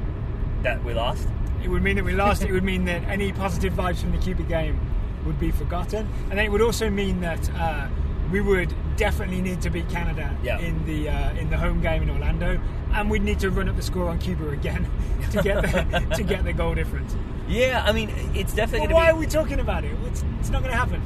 That 0.63 0.84
we 0.84 0.93
lost. 0.93 1.28
It 1.63 1.69
would 1.69 1.84
mean 1.84 1.95
that 1.97 2.04
we 2.06 2.13
lost. 2.13 2.41
it 2.43 2.52
would 2.52 2.63
mean 2.63 2.86
that 2.86 3.04
any 3.04 3.32
positive 3.32 3.73
vibes 3.73 3.97
from 4.02 4.12
the 4.12 4.17
Cuba 4.17 4.43
game 4.43 4.80
would 5.26 5.39
be 5.39 5.52
forgotten, 5.52 6.08
and 6.30 6.32
then 6.32 6.45
it 6.45 6.52
would 6.52 6.62
also 6.62 6.89
mean 6.89 7.21
that 7.21 7.49
uh, 7.56 7.88
we 8.32 8.41
would 8.41 8.73
definitely 8.97 9.41
need 9.41 9.62
to 9.62 9.69
beat 9.69 9.88
Canada 9.89 10.36
Yeah. 10.43 10.60
in 10.60 10.86
the 10.86 11.10
uh, 11.10 11.34
in 11.36 11.49
the 11.49 11.58
home 11.58 11.82
game 11.82 12.04
in 12.04 12.10
Orlando, 12.10 12.60
and 12.93 13.10
we'd 13.10 13.23
need 13.23 13.39
to 13.39 13.49
run 13.49 13.69
up 13.69 13.76
the 13.76 13.82
score 13.82 14.10
on 14.10 14.19
Cuba 14.19 14.49
again 14.49 14.89
to 15.32 15.41
get 15.41 15.62
the, 15.62 16.15
to 16.15 16.23
get 16.23 16.43
the 16.43 16.54
goal 16.54 16.76
difference. 16.76 17.15
Yeah, 17.47 17.84
I 17.86 17.91
mean, 17.93 18.10
it's 18.34 18.54
definitely 18.54 18.88
But 18.88 18.93
why 18.95 19.06
going 19.12 19.15
are 19.15 19.19
we 19.19 19.28
talking 19.28 19.60
about 19.60 19.84
it? 19.84 19.95
It's, 20.06 20.23
it's 20.39 20.49
not 20.49 20.62
going 20.62 20.71
to 20.71 20.78
happen. 20.78 21.02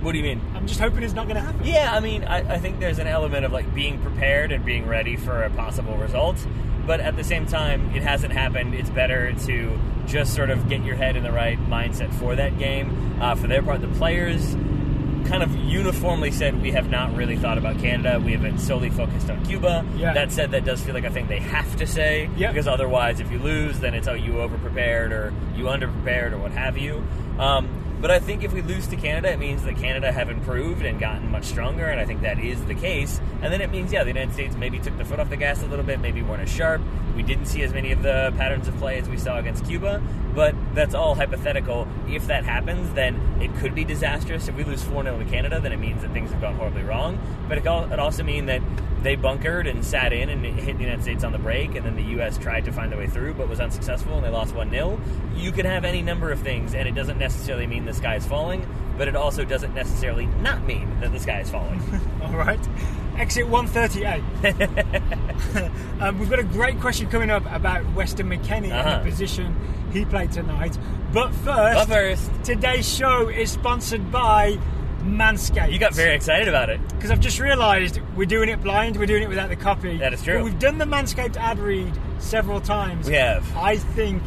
What 0.00 0.12
do 0.12 0.18
you 0.18 0.24
mean? 0.24 0.40
I'm 0.54 0.66
just 0.66 0.80
hoping 0.80 1.02
it's 1.04 1.12
not 1.14 1.26
going 1.28 1.36
to 1.36 1.42
happen. 1.42 1.64
Yeah, 1.64 1.90
I 1.92 2.00
mean, 2.00 2.24
I, 2.24 2.54
I 2.54 2.58
think 2.58 2.80
there's 2.80 2.98
an 2.98 3.06
element 3.06 3.44
of 3.44 3.52
like 3.52 3.72
being 3.74 4.00
prepared 4.00 4.50
and 4.50 4.64
being 4.64 4.86
ready 4.86 5.16
for 5.16 5.44
a 5.44 5.50
possible 5.50 5.96
result. 5.96 6.44
But 6.86 7.00
at 7.00 7.16
the 7.16 7.24
same 7.24 7.46
time, 7.46 7.94
it 7.94 8.02
hasn't 8.02 8.32
happened. 8.32 8.74
It's 8.74 8.90
better 8.90 9.32
to 9.46 9.78
just 10.06 10.34
sort 10.34 10.50
of 10.50 10.68
get 10.68 10.82
your 10.84 10.96
head 10.96 11.16
in 11.16 11.22
the 11.22 11.32
right 11.32 11.58
mindset 11.68 12.12
for 12.14 12.34
that 12.36 12.58
game. 12.58 13.20
Uh, 13.20 13.34
for 13.36 13.46
their 13.46 13.62
part, 13.62 13.80
the 13.80 13.88
players 13.88 14.54
kind 15.28 15.44
of 15.44 15.54
uniformly 15.54 16.32
said 16.32 16.60
we 16.60 16.72
have 16.72 16.90
not 16.90 17.14
really 17.14 17.36
thought 17.36 17.56
about 17.56 17.78
Canada. 17.78 18.18
We 18.18 18.32
have 18.32 18.42
been 18.42 18.58
solely 18.58 18.90
focused 18.90 19.30
on 19.30 19.44
Cuba. 19.46 19.86
Yeah. 19.96 20.12
That 20.12 20.32
said, 20.32 20.50
that 20.50 20.64
does 20.64 20.82
feel 20.82 20.94
like 20.94 21.04
a 21.04 21.10
thing 21.10 21.28
they 21.28 21.38
have 21.38 21.76
to 21.76 21.86
say 21.86 22.28
Yeah. 22.36 22.50
because 22.50 22.66
otherwise, 22.66 23.20
if 23.20 23.30
you 23.30 23.38
lose, 23.38 23.78
then 23.78 23.94
it's 23.94 24.08
oh 24.08 24.14
you 24.14 24.32
overprepared 24.32 25.12
or 25.12 25.32
you 25.56 25.64
underprepared 25.66 26.32
or 26.32 26.38
what 26.38 26.50
have 26.50 26.76
you. 26.76 27.04
Um, 27.38 27.68
but 28.02 28.10
I 28.10 28.18
think 28.18 28.42
if 28.42 28.52
we 28.52 28.62
lose 28.62 28.88
to 28.88 28.96
Canada, 28.96 29.30
it 29.30 29.38
means 29.38 29.62
that 29.62 29.76
Canada 29.76 30.10
have 30.10 30.28
improved 30.28 30.84
and 30.84 30.98
gotten 30.98 31.30
much 31.30 31.44
stronger, 31.44 31.86
and 31.86 32.00
I 32.00 32.04
think 32.04 32.22
that 32.22 32.40
is 32.40 32.62
the 32.64 32.74
case. 32.74 33.20
And 33.40 33.52
then 33.52 33.60
it 33.60 33.70
means, 33.70 33.92
yeah, 33.92 34.02
the 34.02 34.10
United 34.10 34.34
States 34.34 34.56
maybe 34.56 34.80
took 34.80 34.98
the 34.98 35.04
foot 35.04 35.20
off 35.20 35.30
the 35.30 35.36
gas 35.36 35.62
a 35.62 35.66
little 35.66 35.84
bit, 35.84 36.00
maybe 36.00 36.20
weren't 36.20 36.42
as 36.42 36.50
sharp. 36.50 36.82
We 37.14 37.22
didn't 37.22 37.46
see 37.46 37.62
as 37.62 37.72
many 37.72 37.92
of 37.92 38.02
the 38.02 38.34
patterns 38.36 38.66
of 38.66 38.76
play 38.78 38.98
as 38.98 39.08
we 39.08 39.16
saw 39.16 39.38
against 39.38 39.64
Cuba, 39.66 40.02
but 40.34 40.54
that's 40.74 40.94
all 40.94 41.14
hypothetical. 41.14 41.86
If 42.08 42.26
that 42.26 42.44
happens, 42.44 42.92
then 42.94 43.20
it 43.40 43.54
could 43.56 43.74
be 43.74 43.84
disastrous. 43.84 44.48
If 44.48 44.56
we 44.56 44.64
lose 44.64 44.82
4 44.82 45.02
0 45.02 45.18
to 45.18 45.24
Canada, 45.24 45.60
then 45.60 45.72
it 45.72 45.78
means 45.78 46.02
that 46.02 46.12
things 46.12 46.30
have 46.30 46.40
gone 46.40 46.54
horribly 46.54 46.82
wrong. 46.82 47.18
But 47.48 47.58
it 47.58 47.66
it 47.66 47.98
also 47.98 48.22
mean 48.22 48.46
that 48.46 48.62
they 49.02 49.16
bunkered 49.16 49.66
and 49.66 49.84
sat 49.84 50.12
in 50.12 50.28
and 50.28 50.44
hit 50.44 50.76
the 50.76 50.84
United 50.84 51.02
States 51.02 51.24
on 51.24 51.32
the 51.32 51.38
break, 51.38 51.74
and 51.74 51.84
then 51.84 51.96
the 51.96 52.04
U.S. 52.14 52.38
tried 52.38 52.64
to 52.66 52.72
find 52.72 52.90
their 52.90 52.98
way 52.98 53.08
through 53.08 53.34
but 53.34 53.48
was 53.48 53.60
unsuccessful, 53.60 54.14
and 54.14 54.24
they 54.24 54.30
lost 54.30 54.54
1 54.54 54.70
0. 54.70 55.00
You 55.34 55.52
could 55.52 55.64
have 55.64 55.84
any 55.84 56.02
number 56.02 56.30
of 56.30 56.40
things, 56.40 56.74
and 56.74 56.88
it 56.88 56.94
doesn't 56.94 57.18
necessarily 57.18 57.66
mean 57.66 57.84
the 57.84 57.92
sky 57.92 58.16
is 58.16 58.26
falling, 58.26 58.66
but 58.96 59.08
it 59.08 59.16
also 59.16 59.44
doesn't 59.44 59.74
necessarily 59.74 60.26
not 60.26 60.64
mean 60.64 60.88
that 61.00 61.12
the 61.12 61.20
sky 61.20 61.40
is 61.40 61.50
falling. 61.50 61.80
All 62.22 62.32
right. 62.32 62.60
Exit 63.18 63.46
138. 63.46 64.22
um, 66.00 66.18
we've 66.18 66.30
got 66.30 66.38
a 66.38 66.44
great 66.44 66.80
question 66.80 67.08
coming 67.08 67.30
up 67.30 67.44
about 67.52 67.84
Weston 67.94 68.28
McKennie 68.28 68.64
and 68.64 68.72
Uh-huh. 68.72 68.98
the 68.98 69.10
position 69.10 69.54
he 69.92 70.04
played 70.04 70.32
tonight. 70.32 70.76
But 71.12 71.30
first, 71.34 71.88
But 71.88 71.88
first, 71.88 72.30
today's 72.44 72.88
show 72.92 73.28
is 73.28 73.50
sponsored 73.50 74.10
by 74.10 74.58
Manscaped. 75.02 75.72
you 75.72 75.78
got 75.78 75.94
very 75.94 76.14
excited 76.14 76.48
about 76.48 76.70
it. 76.70 76.80
because 76.94 77.10
I've 77.10 77.20
just 77.20 77.38
realised 77.38 78.00
we're 78.16 78.24
doing 78.26 78.48
it 78.48 78.62
blind. 78.62 78.96
We're 78.96 79.06
doing 79.06 79.22
it 79.22 79.28
without 79.28 79.50
the 79.50 79.56
copy. 79.56 79.98
That 79.98 80.12
is 80.14 80.22
true. 80.22 80.36
But 80.38 80.44
we've 80.44 80.58
done 80.58 80.78
the 80.78 80.84
Manscaped 80.86 81.36
ad 81.36 81.58
read 81.58 81.92
several 82.18 82.60
times. 82.60 83.08
We 83.08 83.14
have. 83.16 83.44
I 83.56 83.76
think 83.76 84.22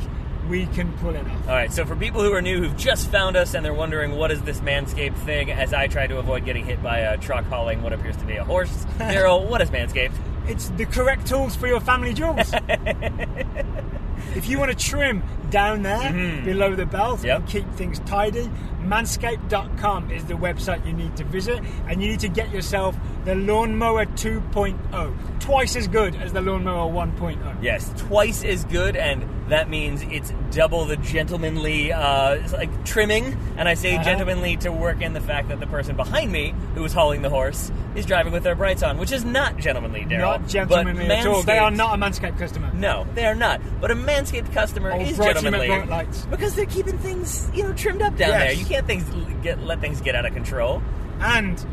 we 0.49 0.65
can 0.67 0.91
pull 0.99 1.15
it 1.15 1.25
off. 1.25 1.47
All 1.47 1.53
right, 1.55 1.71
so 1.73 1.85
for 1.85 1.95
people 1.95 2.21
who 2.21 2.31
are 2.33 2.41
new, 2.41 2.59
who've 2.61 2.77
just 2.77 3.09
found 3.11 3.35
us 3.35 3.53
and 3.53 3.65
they're 3.65 3.73
wondering 3.73 4.15
what 4.15 4.31
is 4.31 4.41
this 4.43 4.59
Manscaped 4.59 5.17
thing, 5.17 5.51
as 5.51 5.73
I 5.73 5.87
try 5.87 6.07
to 6.07 6.17
avoid 6.17 6.45
getting 6.45 6.65
hit 6.65 6.81
by 6.83 6.99
a 6.99 7.17
truck 7.17 7.45
hauling 7.45 7.81
what 7.81 7.93
appears 7.93 8.17
to 8.17 8.25
be 8.25 8.35
a 8.37 8.43
horse, 8.43 8.69
Daryl, 8.97 9.47
what 9.47 9.61
is 9.61 9.69
Manscaped? 9.71 10.13
It's 10.47 10.69
the 10.69 10.85
correct 10.85 11.25
tools 11.27 11.55
for 11.55 11.67
your 11.67 11.79
family 11.79 12.13
jewels. 12.13 12.53
if 14.35 14.47
you 14.49 14.59
want 14.59 14.71
to 14.71 14.77
trim 14.77 15.23
down 15.49 15.81
there 15.83 16.11
below 16.43 16.75
the 16.75 16.85
belt 16.85 17.19
Mm-hmm. 17.19 17.25
Yep. 17.27 17.39
and 17.39 17.47
keep 17.49 17.71
things 17.73 17.99
tidy, 17.99 18.49
manscaped.com 18.85 20.11
is 20.11 20.25
the 20.25 20.33
website 20.35 20.85
you 20.85 20.93
need 20.93 21.15
to 21.17 21.23
visit, 21.23 21.61
and 21.87 22.01
you 22.01 22.09
need 22.09 22.19
to 22.21 22.29
get 22.29 22.51
yourself 22.51 22.95
the 23.25 23.35
Lawnmower 23.35 24.05
2.0, 24.05 25.39
twice 25.39 25.75
as 25.75 25.87
good 25.87 26.15
as 26.15 26.33
the 26.33 26.41
Lawnmower 26.41 26.91
1.0. 26.91 27.57
Yes, 27.61 27.91
twice 27.97 28.43
as 28.43 28.63
good, 28.65 28.95
and 28.95 29.25
that 29.49 29.69
means 29.69 30.01
it's 30.03 30.33
double 30.51 30.85
the 30.85 30.97
gentlemanly, 30.97 31.91
uh, 31.93 32.37
like 32.53 32.83
trimming. 32.85 33.37
And 33.57 33.67
I 33.69 33.75
say 33.75 33.95
Uh-huh. 33.95 34.03
gentlemanly 34.03 34.57
to 34.57 34.71
work 34.71 35.01
in 35.01 35.13
the 35.13 35.21
fact 35.21 35.49
that 35.49 35.59
the 35.59 35.67
person 35.67 35.95
behind 35.95 36.31
me, 36.31 36.53
who 36.73 36.83
is 36.83 36.93
hauling 36.93 37.21
the 37.21 37.29
horse, 37.29 37.71
is 37.95 38.05
driving 38.05 38.33
with 38.33 38.43
their 38.43 38.55
brights 38.55 38.81
on, 38.83 38.97
which 38.97 39.11
is 39.11 39.23
not 39.23 39.57
gentlemanly, 39.57 40.01
Daryl. 40.05 40.19
Not 40.19 40.47
gentlemanly 40.47 41.05
at 41.09 41.25
all. 41.27 41.43
They 41.43 41.57
are 41.59 41.71
not 41.71 41.95
a 41.95 41.97
Manscaped 41.97 42.37
customer. 42.39 42.71
No, 42.73 43.05
they 43.15 43.25
are 43.25 43.35
not. 43.35 43.61
But 43.79 43.91
a 43.91 43.95
Manscaped 43.95 44.51
customer 44.53 44.91
Oh, 44.93 44.99
is 44.99 45.17
gentlemanly 45.17 45.69
lights. 45.85 46.25
because 46.25 46.55
they're 46.55 46.65
keeping 46.65 46.97
things, 46.97 47.49
you 47.53 47.63
know, 47.63 47.73
trimmed 47.73 48.01
up 48.01 48.17
down 48.17 48.29
Yes. 48.29 48.39
there. 48.41 48.51
You 48.53 48.65
can't 48.65 48.74
things 48.81 49.05
get 49.41 49.61
let 49.63 49.79
things 49.81 50.01
get 50.01 50.15
out 50.15 50.25
of 50.25 50.33
control. 50.33 50.81
and 51.19 51.65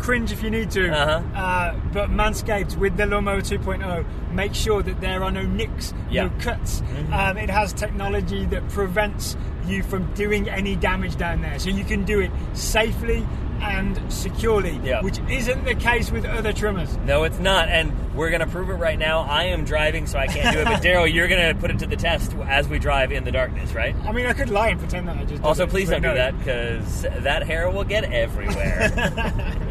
cringe 0.00 0.30
if 0.30 0.44
you 0.44 0.50
need 0.50 0.70
to. 0.70 0.88
Uh-huh. 0.92 1.36
Uh, 1.36 1.74
but 1.92 2.08
Manscaped 2.10 2.76
with 2.76 2.96
the 2.96 3.04
Lawnmower 3.04 3.40
2.0, 3.40 4.04
make 4.32 4.54
sure 4.54 4.80
that 4.80 5.00
there 5.00 5.24
are 5.24 5.30
no 5.32 5.42
nicks, 5.42 5.92
Yeah. 6.08 6.26
Mm-hmm. 6.28 6.38
no 6.38 6.44
cuts. 6.44 6.82
Um, 7.12 7.36
it 7.36 7.50
has 7.50 7.72
technology 7.72 8.44
that 8.46 8.68
prevents 8.68 9.36
you 9.66 9.82
from 9.82 10.12
doing 10.14 10.48
any 10.48 10.76
damage 10.76 11.16
down 11.16 11.40
there, 11.42 11.58
so 11.58 11.70
you 11.70 11.82
can 11.84 12.04
do 12.04 12.20
it 12.20 12.30
safely 12.52 13.26
and 13.60 14.00
securely, 14.12 14.78
Yeah. 14.82 15.02
which 15.02 15.18
isn't 15.28 15.64
the 15.64 15.74
case 15.74 16.10
with 16.10 16.24
other 16.24 16.52
trimmers. 16.52 16.96
No, 17.04 17.24
it's 17.24 17.38
not, 17.38 17.68
and 17.68 17.92
we're 18.14 18.30
gonna 18.30 18.46
prove 18.46 18.70
it 18.70 18.74
right 18.74 18.98
now. 18.98 19.20
I 19.20 19.44
am 19.44 19.64
driving, 19.64 20.06
so 20.06 20.18
I 20.18 20.26
can't 20.26 20.52
do 20.54 20.60
it. 20.60 20.64
But 20.64 20.82
Daryl, 20.82 21.12
you're 21.12 21.28
gonna 21.28 21.54
put 21.54 21.70
it 21.70 21.78
to 21.80 21.86
the 21.86 21.96
test 21.96 22.34
as 22.46 22.68
we 22.68 22.78
drive 22.78 23.12
in 23.12 23.24
the 23.24 23.32
darkness, 23.32 23.72
right? 23.74 23.94
I 24.04 24.12
mean, 24.12 24.26
I 24.26 24.32
could 24.32 24.50
lie 24.50 24.68
and 24.68 24.78
pretend 24.78 25.08
that 25.08 25.16
I 25.16 25.24
just. 25.24 25.42
Also, 25.42 25.66
please 25.66 25.88
don't 25.90 26.02
do 26.02 26.08
no. 26.08 26.14
that 26.14 26.38
because 26.38 27.02
that 27.02 27.44
hair 27.46 27.70
will 27.70 27.84
get 27.84 28.04
everywhere. 28.12 29.54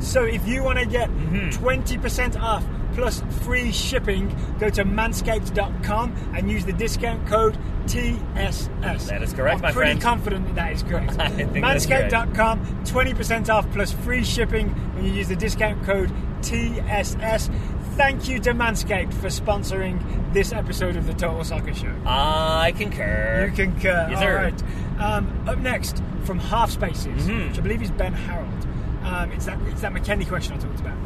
So 0.00 0.24
if 0.24 0.46
you 0.46 0.62
want 0.62 0.78
to 0.78 0.86
get 0.86 1.10
Mm-hmm. 1.10 1.64
20% 1.64 2.40
off 2.40 2.64
plus 2.94 3.22
free 3.42 3.72
shipping, 3.72 4.28
go 4.58 4.68
to 4.70 4.84
manscaped.com 4.84 6.32
and 6.36 6.50
use 6.50 6.64
the 6.64 6.72
discount 6.72 7.26
code 7.26 7.58
TSS. 7.86 8.68
That 9.08 9.22
is 9.22 9.32
correct, 9.32 9.56
I'm 9.56 9.62
my 9.62 9.72
pretty 9.72 9.90
friend. 9.92 10.00
confident 10.02 10.46
that 10.46 10.54
that 10.56 10.72
is 10.72 10.82
correct. 10.82 11.16
I 11.18 11.28
think 11.28 11.52
that's 11.52 11.86
correct. 11.86 12.12
Manscaped.com, 12.12 12.84
20% 12.84 13.48
off 13.48 13.70
plus 13.72 13.92
free 13.92 14.24
shipping 14.24 14.68
when 14.94 15.04
you 15.04 15.12
use 15.12 15.28
the 15.28 15.36
discount 15.36 15.82
code 15.84 16.10
TSS. 16.42 17.50
Thank 17.96 18.26
you 18.28 18.38
to 18.40 18.52
Manscaped 18.52 19.12
for 19.12 19.26
sponsoring 19.28 20.32
this 20.32 20.52
episode 20.52 20.96
of 20.96 21.06
the 21.06 21.12
Total 21.12 21.44
Soccer 21.44 21.74
Show. 21.74 21.94
I 22.06 22.72
concur. 22.76 23.46
You 23.50 23.52
concur. 23.56 24.08
Yes, 24.10 24.22
All 24.22 24.32
right. 24.32 24.62
Um, 24.98 25.44
up 25.48 25.58
next, 25.58 26.02
from 26.24 26.38
Half 26.38 26.70
Spaces, 26.70 27.26
Mhm. 27.28 27.48
which 27.48 27.58
I 27.58 27.60
believe 27.60 27.82
is 27.82 27.90
Ben 27.90 28.12
Harold. 28.14 28.66
Um, 29.04 29.30
it's 29.32 29.44
that 29.46 29.58
it's 29.66 29.80
that 29.82 29.92
McKennie 29.92 30.26
question 30.26 30.54
I 30.54 30.58
talked 30.58 30.80
about. 30.80 30.96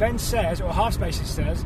Ben 0.00 0.18
says, 0.18 0.60
or 0.62 0.72
Half 0.72 0.94
Spaces 0.94 1.28
says, 1.28 1.64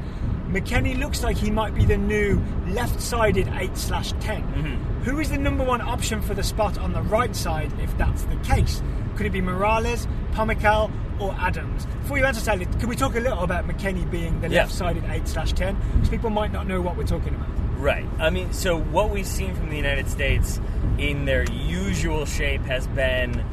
McKennie 0.48 0.98
looks 0.98 1.22
like 1.22 1.36
he 1.36 1.50
might 1.50 1.74
be 1.74 1.84
the 1.84 1.96
new 1.96 2.42
left-sided 2.68 3.48
eight 3.54 3.76
slash 3.76 4.12
10 4.20 4.42
Mm-hmm. 4.42 5.02
Who 5.04 5.20
is 5.20 5.30
the 5.30 5.38
number 5.38 5.62
one 5.64 5.80
option 5.80 6.20
for 6.22 6.34
the 6.34 6.42
spot 6.42 6.76
on 6.78 6.92
the 6.92 7.02
right 7.02 7.34
side 7.36 7.72
if 7.80 7.96
that's 7.96 8.24
the 8.24 8.36
case? 8.36 8.82
Could 9.16 9.26
it 9.26 9.30
be 9.30 9.40
Morales, 9.40 10.08
Pomykal, 10.32 10.90
or 11.20 11.32
Adams? 11.38 11.86
Before 12.02 12.18
you 12.18 12.24
answer, 12.24 12.40
Sally, 12.40 12.64
can 12.66 12.88
we 12.88 12.96
talk 12.96 13.14
a 13.14 13.20
little 13.20 13.40
about 13.44 13.66
McKennie 13.68 14.10
being 14.10 14.40
the 14.40 14.48
Yeah. 14.48 14.62
left-sided 14.62 15.04
eight 15.10 15.28
slash 15.28 15.52
ten? 15.52 15.76
Because 15.92 16.08
people 16.08 16.30
might 16.30 16.52
not 16.52 16.66
know 16.66 16.80
what 16.80 16.96
we're 16.96 17.04
talking 17.06 17.34
about. 17.34 17.48
Right. 17.78 18.06
I 18.18 18.30
mean, 18.30 18.52
so 18.52 18.78
what 18.78 19.10
we've 19.10 19.26
seen 19.26 19.54
from 19.54 19.68
the 19.70 19.76
United 19.76 20.08
States 20.08 20.60
in 20.98 21.24
their 21.26 21.44
usual 21.52 22.24
shape 22.24 22.62
has 22.62 22.86
been 22.88 23.44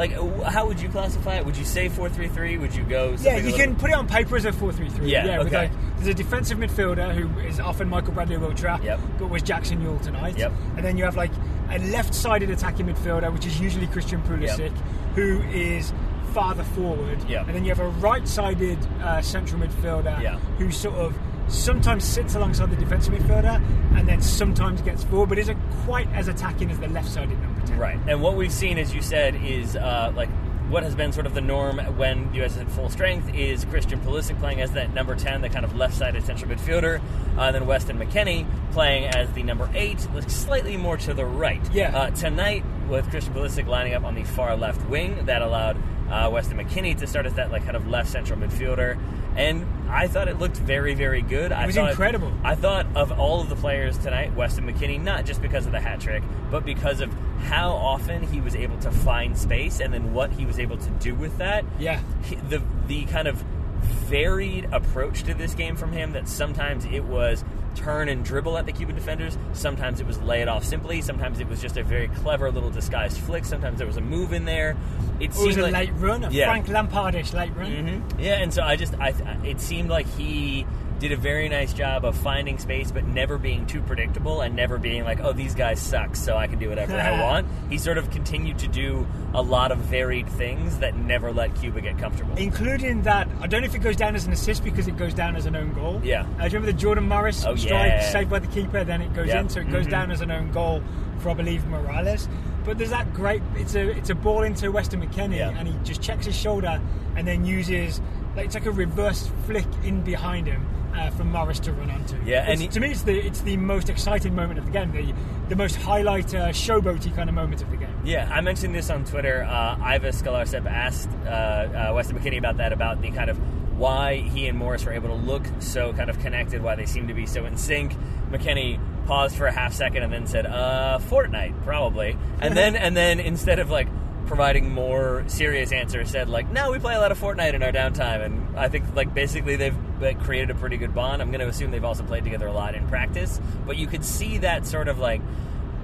like, 0.00 0.16
uh, 0.16 0.50
how 0.50 0.66
would 0.66 0.80
you 0.80 0.88
classify 0.88 1.36
it? 1.36 1.44
Would 1.44 1.58
you 1.58 1.64
say 1.66 1.90
four 1.90 2.08
three 2.08 2.28
three? 2.28 2.56
Would 2.56 2.74
you 2.74 2.82
go? 2.84 3.14
Yeah, 3.20 3.36
you 3.36 3.52
can 3.52 3.76
put 3.76 3.90
it 3.90 3.92
on 3.92 4.08
paper 4.08 4.34
as 4.34 4.46
a 4.46 4.50
4-3-3. 4.52 5.10
Yeah, 5.10 5.40
okay. 5.40 5.56
like, 5.56 5.72
there's 5.96 6.08
a 6.08 6.14
defensive 6.14 6.56
midfielder 6.56 7.14
who 7.14 7.38
is 7.40 7.60
often 7.60 7.86
Michael 7.86 8.14
Bradley 8.14 8.38
Wiltshire, 8.38 8.78
Yep. 8.82 8.98
but 9.18 9.28
was 9.28 9.42
Jackson 9.42 9.78
Yueill 9.84 10.00
tonight. 10.02 10.38
Yep. 10.38 10.52
And 10.76 10.84
then 10.84 10.96
you 10.96 11.04
have 11.04 11.16
like 11.16 11.30
a 11.68 11.78
left-sided 11.90 12.48
attacking 12.48 12.86
midfielder, 12.86 13.30
which 13.30 13.44
is 13.44 13.60
usually 13.60 13.86
Christian 13.88 14.22
Pulisic, 14.22 14.72
who 15.14 15.42
is 15.52 15.92
farther 16.32 16.64
forward. 16.64 17.18
Yep. 17.28 17.46
And 17.48 17.56
then 17.56 17.64
you 17.64 17.70
have 17.70 17.80
a 17.80 17.88
right-sided 17.88 18.78
uh, 19.02 19.20
central 19.22 19.60
midfielder 19.60 20.20
Yeah. 20.22 20.38
who 20.58 20.70
sort 20.70 20.94
of 20.96 21.16
sometimes 21.48 22.04
sits 22.04 22.34
alongside 22.36 22.70
the 22.70 22.76
defensive 22.76 23.12
midfielder 23.12 23.60
and 23.96 24.08
then 24.08 24.22
sometimes 24.22 24.80
gets 24.82 25.02
forward, 25.04 25.28
but 25.28 25.38
isn't 25.38 25.58
quite 25.84 26.06
as 26.12 26.28
attacking 26.28 26.70
as 26.70 26.78
the 26.78 26.88
left-sided 26.88 27.40
number 27.42 27.66
10. 27.66 27.78
Right. 27.78 27.98
And 28.06 28.22
what 28.22 28.36
we've 28.36 28.52
seen, 28.52 28.78
as 28.78 28.94
you 28.94 29.02
said, 29.02 29.34
is 29.34 29.74
uh, 29.76 30.12
like 30.14 30.28
what 30.68 30.84
has 30.84 30.94
been 30.94 31.12
sort 31.12 31.26
of 31.26 31.34
the 31.34 31.40
norm 31.40 31.78
when 31.96 32.30
the 32.30 32.36
U.S. 32.36 32.52
is 32.52 32.58
at 32.58 32.70
full 32.70 32.88
strength 32.88 33.34
is 33.34 33.64
Christian 33.64 33.98
Pulisic 34.00 34.38
playing 34.38 34.60
as 34.60 34.70
that 34.72 34.94
number 34.94 35.16
10, 35.16 35.40
the 35.40 35.48
kind 35.48 35.64
of 35.64 35.74
left-sided 35.74 36.24
central 36.24 36.48
midfielder, 36.48 37.00
uh, 37.36 37.40
and 37.40 37.56
then 37.56 37.66
Weston 37.66 37.98
McKennie 37.98 38.46
playing 38.70 39.06
as 39.06 39.28
the 39.32 39.42
number 39.42 39.68
8, 39.74 39.98
slightly 40.28 40.76
more 40.76 40.96
to 40.98 41.12
the 41.12 41.24
right. 41.24 41.60
Yeah. 41.72 41.96
Uh, 41.98 42.10
tonight, 42.10 42.62
with 42.88 43.10
Christian 43.10 43.34
Pulisic 43.34 43.66
lining 43.66 43.94
up 43.94 44.04
on 44.04 44.14
the 44.14 44.22
far 44.22 44.56
left 44.56 44.88
wing, 44.88 45.26
that 45.26 45.42
allowed 45.42 45.76
uh, 46.10 46.28
Weston 46.30 46.58
McKennie 46.58 46.98
to 46.98 47.06
start 47.06 47.26
as 47.26 47.34
that 47.34 47.50
like 47.50 47.64
kind 47.64 47.76
of 47.76 47.88
left 47.88 48.08
central 48.10 48.38
midfielder. 48.38 48.98
And 49.36 49.64
I 49.88 50.08
thought 50.08 50.26
it 50.28 50.38
looked 50.38 50.56
very, 50.56 50.94
very 50.94 51.22
good. 51.22 51.52
I 51.52 51.66
was 51.66 51.76
thought, 51.76 51.90
incredible. 51.90 52.32
I 52.42 52.56
thought 52.56 52.86
of 52.96 53.12
all 53.18 53.40
of 53.40 53.48
the 53.48 53.56
players 53.56 53.96
tonight, 53.96 54.34
Weston 54.34 54.66
McKennie, 54.70 55.00
not 55.00 55.24
just 55.24 55.40
because 55.40 55.66
of 55.66 55.72
the 55.72 55.80
hat 55.80 56.00
trick, 56.00 56.22
but 56.50 56.64
because 56.64 57.00
of 57.00 57.12
how 57.44 57.70
often 57.70 58.22
he 58.24 58.40
was 58.40 58.54
able 58.56 58.76
to 58.78 58.90
find 58.90 59.38
space 59.38 59.80
and 59.80 59.94
then 59.94 60.12
what 60.12 60.32
he 60.32 60.44
was 60.44 60.58
able 60.58 60.76
to 60.78 60.90
do 60.98 61.14
with 61.14 61.38
that. 61.38 61.64
Yeah. 61.78 62.00
He- 62.24 62.36
the 62.36 62.60
the 62.88 63.04
kind 63.06 63.28
of 63.28 63.42
varied 63.80 64.68
approach 64.72 65.22
to 65.24 65.34
this 65.34 65.54
game 65.54 65.76
from 65.76 65.92
him 65.92 66.12
that 66.12 66.28
sometimes 66.28 66.84
it 66.86 67.04
was 67.04 67.44
turn 67.76 68.08
and 68.08 68.24
dribble 68.24 68.58
at 68.58 68.66
the 68.66 68.72
Cuban 68.72 68.94
defenders, 68.96 69.38
sometimes 69.52 70.00
it 70.00 70.06
was 70.06 70.20
lay 70.22 70.42
it 70.42 70.48
off 70.48 70.64
simply, 70.64 71.00
sometimes 71.00 71.38
it 71.40 71.48
was 71.48 71.60
just 71.62 71.76
a 71.76 71.82
very 71.84 72.08
clever 72.08 72.50
little 72.50 72.70
disguised 72.70 73.18
flick, 73.18 73.44
sometimes 73.44 73.78
there 73.78 73.86
was 73.86 73.96
a 73.96 74.00
move 74.00 74.32
in 74.32 74.44
there. 74.44 74.76
It 75.20 75.24
It 75.24 75.28
was 75.28 75.36
seemed 75.38 75.58
a 75.58 75.62
like, 75.62 75.72
late 75.72 75.92
run, 75.98 76.24
a 76.24 76.30
Yeah. 76.30 76.46
Frank 76.46 76.66
Lampardish 76.66 77.32
late 77.32 77.52
run. 77.56 77.70
hmm 78.10 78.20
Yeah, 78.20 78.34
and 78.38 78.52
so 78.52 78.62
I 78.62 78.74
just 78.76 78.94
I 78.98 79.14
it 79.44 79.60
seemed 79.60 79.88
like 79.88 80.06
he 80.16 80.66
did 81.00 81.12
a 81.12 81.16
very 81.16 81.48
nice 81.48 81.72
job 81.72 82.04
of 82.04 82.14
finding 82.16 82.58
space, 82.58 82.92
but 82.92 83.04
never 83.04 83.38
being 83.38 83.66
too 83.66 83.80
predictable 83.82 84.42
and 84.42 84.54
never 84.54 84.78
being 84.78 85.02
like, 85.02 85.18
oh, 85.20 85.32
these 85.32 85.54
guys 85.54 85.80
suck, 85.80 86.14
so 86.14 86.36
I 86.36 86.46
can 86.46 86.58
do 86.58 86.68
whatever 86.68 86.94
I 86.94 87.20
want. 87.22 87.46
He 87.70 87.78
sort 87.78 87.96
of 87.98 88.10
continued 88.10 88.58
to 88.58 88.68
do 88.68 89.06
a 89.34 89.40
lot 89.42 89.72
of 89.72 89.78
varied 89.78 90.28
things 90.28 90.78
that 90.78 90.94
never 90.96 91.32
let 91.32 91.54
Cuba 91.56 91.80
get 91.80 91.98
comfortable. 91.98 92.36
Including 92.36 93.02
that, 93.02 93.26
I 93.40 93.46
don't 93.46 93.62
know 93.62 93.66
if 93.66 93.74
it 93.74 93.78
goes 93.80 93.96
down 93.96 94.14
as 94.14 94.26
an 94.26 94.32
assist 94.32 94.62
because 94.62 94.86
it 94.88 94.96
goes 94.98 95.14
down 95.14 95.36
as 95.36 95.46
an 95.46 95.56
own 95.56 95.72
goal. 95.72 96.00
Yeah. 96.04 96.20
Uh, 96.22 96.24
do 96.26 96.32
you 96.32 96.42
remember 96.44 96.66
the 96.66 96.72
Jordan 96.78 97.08
Morris 97.08 97.44
Oh, 97.46 97.56
strike 97.56 97.86
yeah. 97.88 98.12
saved 98.12 98.28
by 98.28 98.38
the 98.38 98.46
keeper? 98.48 98.84
Then 98.84 99.00
it 99.00 99.14
goes 99.14 99.28
Yep. 99.28 99.40
in, 99.40 99.48
so 99.48 99.60
it 99.60 99.70
goes 99.70 99.86
Mhm. 99.86 99.90
down 99.90 100.10
as 100.10 100.20
an 100.20 100.30
own 100.30 100.52
goal 100.52 100.82
for 101.20 101.30
I 101.30 101.34
believe 101.34 101.66
Morales. 101.66 102.28
But 102.64 102.76
there's 102.76 102.90
that 102.90 103.14
great. 103.14 103.40
It's 103.56 103.74
a 103.74 103.88
it's 103.88 104.10
a 104.10 104.14
ball 104.14 104.42
into 104.42 104.70
Weston 104.70 105.00
McKennie, 105.00 105.38
Yeah. 105.38 105.50
and 105.56 105.66
he 105.66 105.74
just 105.82 106.02
checks 106.02 106.26
his 106.26 106.36
shoulder 106.36 106.78
and 107.16 107.26
then 107.26 107.44
uses 107.46 108.02
like 108.36 108.46
it's 108.46 108.54
like 108.54 108.66
a 108.66 108.70
reverse 108.70 109.30
flick 109.46 109.66
in 109.84 110.02
behind 110.02 110.46
him. 110.46 110.66
Uh, 110.92 111.08
for 111.10 111.22
Morris 111.22 111.60
to 111.60 111.72
run 111.72 111.88
onto. 111.88 112.16
Yeah, 112.24 112.44
and 112.50 112.60
he- 112.60 112.66
to 112.66 112.80
me, 112.80 112.90
it's 112.90 113.02
the 113.02 113.16
it's 113.16 113.42
the 113.42 113.56
most 113.56 113.88
exciting 113.88 114.34
moment 114.34 114.58
of 114.58 114.66
the 114.66 114.72
game, 114.72 114.90
the 114.90 115.14
the 115.48 115.54
most 115.54 115.76
highlight 115.76 116.34
uh, 116.34 116.48
showboaty 116.48 117.14
kind 117.14 117.28
of 117.28 117.34
moment 117.36 117.62
of 117.62 117.70
the 117.70 117.76
game. 117.76 117.94
Yeah, 118.02 118.28
I 118.28 118.40
mentioned 118.40 118.74
this 118.74 118.90
on 118.90 119.04
Twitter. 119.04 119.44
Uh, 119.44 119.78
Ives 119.80 120.20
Galarcep 120.20 120.66
asked 120.66 121.08
uh, 121.24 121.28
uh, 121.28 121.92
Weston 121.94 122.18
McKennie 122.18 122.38
about 122.38 122.56
that, 122.56 122.72
about 122.72 123.00
the 123.02 123.12
kind 123.12 123.30
of 123.30 123.38
why 123.78 124.16
he 124.16 124.48
and 124.48 124.58
Morris 124.58 124.84
were 124.84 124.92
able 124.92 125.10
to 125.10 125.14
look 125.14 125.46
so 125.60 125.92
kind 125.92 126.10
of 126.10 126.18
connected, 126.18 126.60
why 126.60 126.74
they 126.74 126.86
seem 126.86 127.06
to 127.06 127.14
be 127.14 127.24
so 127.24 127.46
in 127.46 127.56
sync. 127.56 127.94
McKennie 128.32 128.80
paused 129.06 129.36
for 129.36 129.46
a 129.46 129.52
half 129.52 129.72
second 129.72 130.02
and 130.02 130.12
then 130.12 130.26
said, 130.26 130.44
uh, 130.44 130.98
Fortnite, 131.08 131.62
probably. 131.62 132.16
And 132.40 132.56
then, 132.56 132.74
and 132.74 132.96
then 132.96 133.20
instead 133.20 133.60
of 133.60 133.70
like 133.70 133.86
providing 134.30 134.70
more 134.70 135.24
serious 135.26 135.72
answers, 135.72 136.08
said 136.08 136.28
like, 136.28 136.48
no, 136.52 136.70
we 136.70 136.78
play 136.78 136.94
a 136.94 137.00
lot 137.00 137.10
of 137.10 137.18
Fortnite 137.18 137.52
in 137.52 137.64
our 137.64 137.72
downtime. 137.72 138.24
And 138.24 138.56
I 138.56 138.68
think 138.68 138.84
like 138.94 139.12
basically 139.12 139.56
they've 139.56 139.74
like, 140.00 140.20
created 140.20 140.50
a 140.50 140.54
pretty 140.54 140.76
good 140.76 140.94
bond. 140.94 141.20
I'm 141.20 141.32
going 141.32 141.40
to 141.40 141.48
assume 141.48 141.72
they've 141.72 141.84
also 141.84 142.04
played 142.04 142.22
together 142.22 142.46
a 142.46 142.52
lot 142.52 142.76
in 142.76 142.86
practice. 142.86 143.40
But 143.66 143.76
you 143.76 143.88
could 143.88 144.04
see 144.04 144.38
that 144.38 144.68
sort 144.68 144.86
of 144.86 145.00
like, 145.00 145.20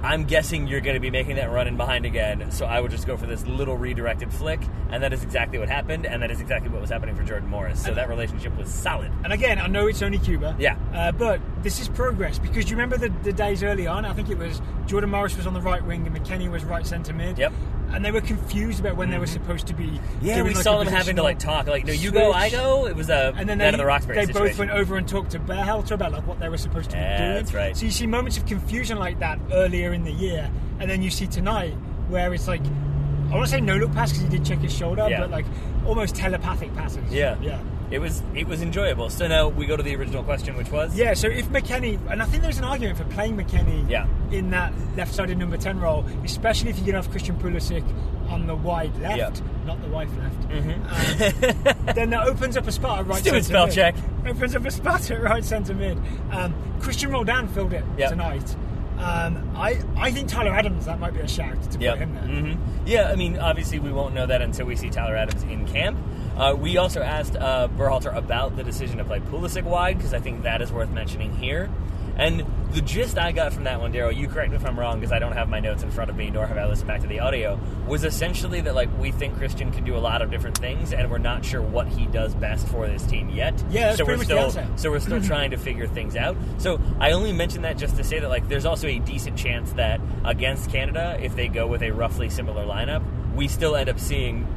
I'm 0.01 0.23
guessing 0.23 0.65
you're 0.67 0.79
going 0.79 0.93
to 0.93 1.01
be 1.01 1.09
making 1.09 1.35
that 1.35 1.51
run 1.51 1.67
in 1.67 1.75
behind 1.75 2.05
again, 2.05 2.51
so 2.51 2.65
I 2.65 2.79
would 2.79 2.91
just 2.91 3.05
go 3.05 3.17
for 3.17 3.25
this 3.25 3.45
little 3.47 3.75
redirected 3.75 4.31
flick, 4.31 4.61
and 4.91 5.01
that 5.01 5.11
is 5.11 5.23
exactly 5.23 5.57
what 5.57 5.69
happened, 5.69 6.05
and 6.05 6.21
that 6.21 6.29
is 6.29 6.39
exactly 6.39 6.69
what 6.69 6.81
was 6.81 6.91
happening 6.91 7.15
for 7.15 7.23
Jordan 7.23 7.49
Morris. 7.49 7.83
So 7.83 7.95
that 7.95 8.07
relationship 8.07 8.55
was 8.55 8.69
solid. 8.69 9.11
And 9.23 9.33
again, 9.33 9.59
I 9.59 9.65
know 9.65 9.87
it's 9.87 10.03
only 10.03 10.19
Cuba. 10.19 10.55
Yeah. 10.59 10.77
Uh, 10.93 11.11
but 11.11 11.41
this 11.63 11.79
is 11.79 11.89
progress 11.89 12.37
because 12.37 12.69
you 12.69 12.77
remember 12.77 12.97
the, 12.97 13.09
the 13.23 13.33
days 13.33 13.63
early 13.63 13.87
on. 13.87 14.05
I 14.05 14.13
think 14.13 14.29
it 14.29 14.37
was 14.37 14.61
Jordan 14.85 15.09
Morris 15.09 15.35
was 15.35 15.47
on 15.47 15.55
the 15.55 15.61
right 15.61 15.83
wing 15.83 16.05
and 16.05 16.15
McKennie 16.15 16.49
was 16.49 16.63
right 16.63 16.85
centre 16.85 17.13
mid. 17.13 17.39
Yep. 17.39 17.51
And 17.91 18.03
they 18.03 18.11
were 18.11 18.21
confused 18.21 18.79
about 18.79 18.95
when 18.97 19.09
they 19.09 19.17
were 19.17 19.25
mm-hmm. 19.25 19.33
supposed 19.33 19.67
to 19.67 19.73
be. 19.73 19.99
Yeah, 20.21 20.41
we 20.43 20.53
like 20.53 20.63
saw 20.63 20.77
them 20.77 20.87
having 20.87 21.15
to 21.15 21.23
like 21.23 21.39
talk, 21.39 21.67
like 21.67 21.85
no, 21.85 21.93
you 21.93 22.11
go, 22.11 22.31
I 22.33 22.49
go. 22.49 22.85
It 22.85 22.95
was 22.95 23.09
a 23.09 23.33
And 23.37 23.47
then 23.47 23.57
they, 23.57 23.69
of 23.69 23.77
the 23.77 23.85
Roxbury 23.85 24.17
they 24.17 24.25
situation. 24.25 24.47
both 24.49 24.59
went 24.59 24.71
over 24.71 24.97
and 24.97 25.07
talked 25.07 25.31
to 25.31 25.39
Berhalter 25.39 25.91
about 25.91 26.11
like 26.11 26.27
what 26.27 26.39
they 26.39 26.49
were 26.49 26.57
supposed 26.57 26.89
to 26.91 26.97
Yeah, 26.97 27.17
be 27.17 27.23
doing. 27.23 27.33
that's 27.35 27.53
right. 27.53 27.77
So 27.77 27.85
you 27.85 27.91
see 27.91 28.05
moments 28.07 28.37
of 28.37 28.45
confusion 28.45 28.97
like 28.99 29.19
that 29.19 29.39
earlier 29.51 29.93
in 29.93 30.03
the 30.03 30.11
year, 30.11 30.51
and 30.79 30.89
then 30.89 31.01
you 31.01 31.09
see 31.09 31.27
tonight 31.27 31.73
where 32.09 32.33
it's 32.33 32.47
like 32.47 32.61
I 32.65 33.31
want 33.31 33.45
to 33.45 33.51
say 33.51 33.61
no 33.61 33.75
look 33.75 33.93
pass 33.93 34.11
because 34.11 34.23
he 34.23 34.29
did 34.37 34.45
check 34.45 34.59
his 34.59 34.75
shoulder, 34.75 35.07
Yeah. 35.09 35.21
but 35.21 35.31
like 35.31 35.45
almost 35.85 36.15
telepathic 36.15 36.73
passes. 36.75 37.11
Yeah, 37.11 37.35
yeah. 37.41 37.59
It 37.89 37.99
was 37.99 38.21
it 38.35 38.47
was 38.47 38.61
enjoyable. 38.61 39.09
So 39.09 39.27
now 39.27 39.47
we 39.47 39.65
go 39.65 39.77
to 39.77 39.83
the 39.83 39.95
original 39.95 40.23
question, 40.23 40.57
which 40.57 40.69
was 40.71 40.93
Yeah, 40.97 41.13
so 41.13 41.27
if 41.29 41.47
McKennie, 41.49 41.97
and 42.11 42.21
I 42.21 42.25
think 42.25 42.43
there's 42.43 42.57
an 42.57 42.65
argument 42.65 42.97
for 42.97 43.05
playing 43.05 43.37
McKennie 43.37 43.89
Yeah. 43.89 44.07
in 44.31 44.49
that 44.49 44.73
left-sided 44.97 45.37
number 45.37 45.55
10 45.57 45.79
role, 45.79 46.05
especially 46.25 46.69
if 46.69 46.77
you 46.79 46.83
can 46.85 46.95
have 46.95 47.09
Christian 47.11 47.37
Pulisic 47.37 47.85
on 48.29 48.45
the 48.45 48.55
wide 48.55 48.93
left, 48.99 49.17
Yeah. 49.17 49.29
Mm-hmm. 49.29 49.67
not 49.67 49.81
the 49.81 49.87
wife 49.87 50.09
left. 50.17 50.51
Um, 50.51 51.95
then 51.95 52.09
that 52.09 52.27
opens 52.27 52.57
up 52.57 52.67
a 52.67 52.71
spot 52.71 52.99
at 52.99 53.07
right 53.07 53.19
Stupid 53.21 53.45
spell 53.45 53.67
mid. 53.67 53.75
check. 53.75 53.95
Opens 54.27 54.55
up 54.55 54.65
a 54.65 54.71
spot 54.71 55.09
at 55.09 55.21
right 55.21 55.45
centre 55.45 55.73
mid. 55.73 55.97
Um, 56.31 56.53
Cristian 56.79 57.11
Roldan 57.11 57.47
filled 57.47 57.71
it 57.73 57.83
Yeah. 57.97 58.09
tonight. 58.09 58.55
Um, 58.97 59.51
I, 59.55 59.79
I 59.95 60.11
think 60.11 60.27
Tyler 60.27 60.51
Adams, 60.51 60.85
that 60.87 60.99
might 60.99 61.13
be 61.13 61.19
a 61.19 61.27
shout 61.27 61.61
to 61.71 61.77
put 61.77 61.99
him 61.99 62.15
there. 62.15 62.23
hmm 62.23 62.53
Yeah, 62.85 63.09
I 63.11 63.15
mean, 63.15 63.37
obviously, 63.37 63.77
we 63.79 63.91
won't 63.91 64.15
know 64.15 64.25
that 64.25 64.41
until 64.41 64.65
we 64.65 64.75
see 64.75 64.89
Tyler 64.89 65.15
Adams 65.15 65.43
in 65.43 65.65
camp. 65.67 65.97
Uh, 66.37 66.53
we 66.53 66.77
also 66.77 67.01
asked 67.01 67.35
uh, 67.35 67.67
Berhalter 67.67 68.15
about 68.15 68.55
the 68.55 68.63
decision 68.63 68.97
to 68.99 69.03
play 69.03 69.19
Pulisic 69.19 69.63
wide 69.63 69.97
because 69.97 70.13
I 70.13 70.19
think 70.19 70.43
that 70.43 70.61
is 70.61 70.71
worth 70.71 70.89
mentioning 70.91 71.35
here. 71.35 71.69
And 72.15 72.45
the 72.71 72.81
gist 72.81 73.17
I 73.17 73.31
got 73.31 73.53
from 73.53 73.65
that 73.65 73.79
one, 73.79 73.93
Daryl, 73.93 74.15
you 74.15 74.27
correct 74.27 74.49
me 74.49 74.57
if 74.57 74.65
I'm 74.65 74.77
wrong 74.77 74.99
because 74.99 75.11
I 75.11 75.19
don't 75.19 75.33
have 75.33 75.49
my 75.49 75.59
notes 75.59 75.83
in 75.83 75.91
front 75.91 76.09
of 76.09 76.15
me, 76.15 76.31
nor 76.31 76.47
have 76.47 76.57
I 76.57 76.65
listened 76.65 76.87
back 76.87 77.01
to 77.01 77.07
the 77.07 77.19
audio, 77.19 77.59
was 77.87 78.03
essentially 78.03 78.59
that 78.61 78.73
like 78.73 78.89
we 78.97 79.11
think 79.11 79.37
Christian 79.37 79.71
can 79.71 79.83
do 79.83 79.95
a 79.95 79.99
lot 79.99 80.23
of 80.23 80.31
different 80.31 80.57
things, 80.57 80.93
and 80.93 81.09
we're 81.11 81.19
not 81.19 81.45
sure 81.45 81.61
what 81.61 81.87
he 81.87 82.07
does 82.07 82.33
best 82.33 82.67
for 82.67 82.87
this 82.87 83.05
team 83.05 83.29
yet. 83.29 83.53
Yeah, 83.69 83.87
that's 83.87 83.99
so 83.99 84.05
pretty 84.05 84.33
we're 84.33 84.49
still 84.49 84.77
so 84.77 84.91
we're 84.91 84.99
still 84.99 85.21
trying 85.21 85.51
to 85.51 85.57
figure 85.57 85.87
things 85.87 86.15
out. 86.15 86.35
So 86.57 86.81
I 86.99 87.11
only 87.11 87.33
mention 87.33 87.61
that 87.61 87.77
just 87.77 87.95
to 87.97 88.03
say 88.03 88.19
that 88.19 88.29
like 88.29 88.47
there's 88.49 88.65
also 88.65 88.87
a 88.87 88.97
decent 88.97 89.37
chance 89.37 89.71
that 89.73 90.01
against 90.25 90.71
Canada, 90.71 91.19
if 91.21 91.35
they 91.35 91.47
go 91.47 91.67
with 91.67 91.83
a 91.83 91.91
roughly 91.91 92.31
similar 92.31 92.65
lineup, 92.65 93.03
we 93.35 93.47
still 93.47 93.75
end 93.75 93.89
up 93.89 93.99
seeing 93.99 94.47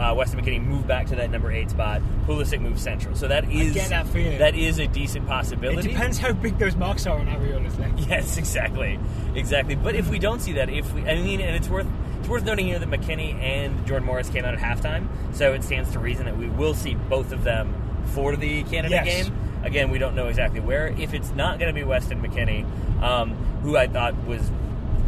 uh, 0.00 0.14
Weston 0.14 0.40
McKennie 0.40 0.64
move 0.64 0.86
back 0.86 1.06
to 1.08 1.16
that 1.16 1.30
number 1.30 1.52
eight 1.52 1.70
spot. 1.70 2.00
Pulisic 2.26 2.60
moves 2.60 2.82
central. 2.82 3.14
So 3.14 3.28
that 3.28 3.50
is 3.52 3.74
that 3.74 4.06
that 4.38 4.54
is 4.54 4.78
a 4.78 4.86
decent 4.86 5.26
possibility. 5.26 5.90
It 5.90 5.92
depends 5.92 6.18
how 6.18 6.32
big 6.32 6.58
those 6.58 6.74
marks 6.74 7.06
are 7.06 7.18
on 7.18 7.26
Arriola's 7.26 7.78
leg. 7.78 7.92
Yes, 8.08 8.36
exactly, 8.38 8.98
exactly. 9.34 9.74
But 9.74 9.94
if 9.94 10.08
we 10.08 10.18
don't 10.18 10.40
see 10.40 10.54
that, 10.54 10.70
if 10.70 10.92
we, 10.94 11.02
I 11.02 11.16
mean, 11.16 11.40
and 11.40 11.54
it's 11.54 11.68
worth 11.68 11.86
it's 12.20 12.28
worth 12.28 12.44
noting 12.44 12.66
here 12.66 12.78
that 12.78 12.88
McKennie 12.90 13.34
and 13.34 13.86
Jordan 13.86 14.06
Morris 14.06 14.28
came 14.30 14.44
out 14.44 14.54
at 14.54 14.60
halftime, 14.60 15.06
so 15.34 15.52
it 15.52 15.62
stands 15.62 15.92
to 15.92 15.98
reason 15.98 16.24
that 16.26 16.36
we 16.36 16.48
will 16.48 16.74
see 16.74 16.94
both 16.94 17.32
of 17.32 17.44
them 17.44 17.74
for 18.14 18.36
the 18.36 18.62
Canada 18.64 18.94
Yes. 19.04 19.24
game. 19.28 19.36
Again, 19.62 19.90
we 19.90 19.98
don't 19.98 20.14
know 20.14 20.28
exactly 20.28 20.60
where. 20.60 20.88
If 20.88 21.12
it's 21.12 21.30
not 21.32 21.58
going 21.58 21.68
to 21.68 21.78
be 21.78 21.84
Weston 21.84 22.22
McKennie, 22.22 22.64
um, 23.02 23.32
who 23.62 23.76
I 23.76 23.86
thought 23.86 24.14
was 24.26 24.50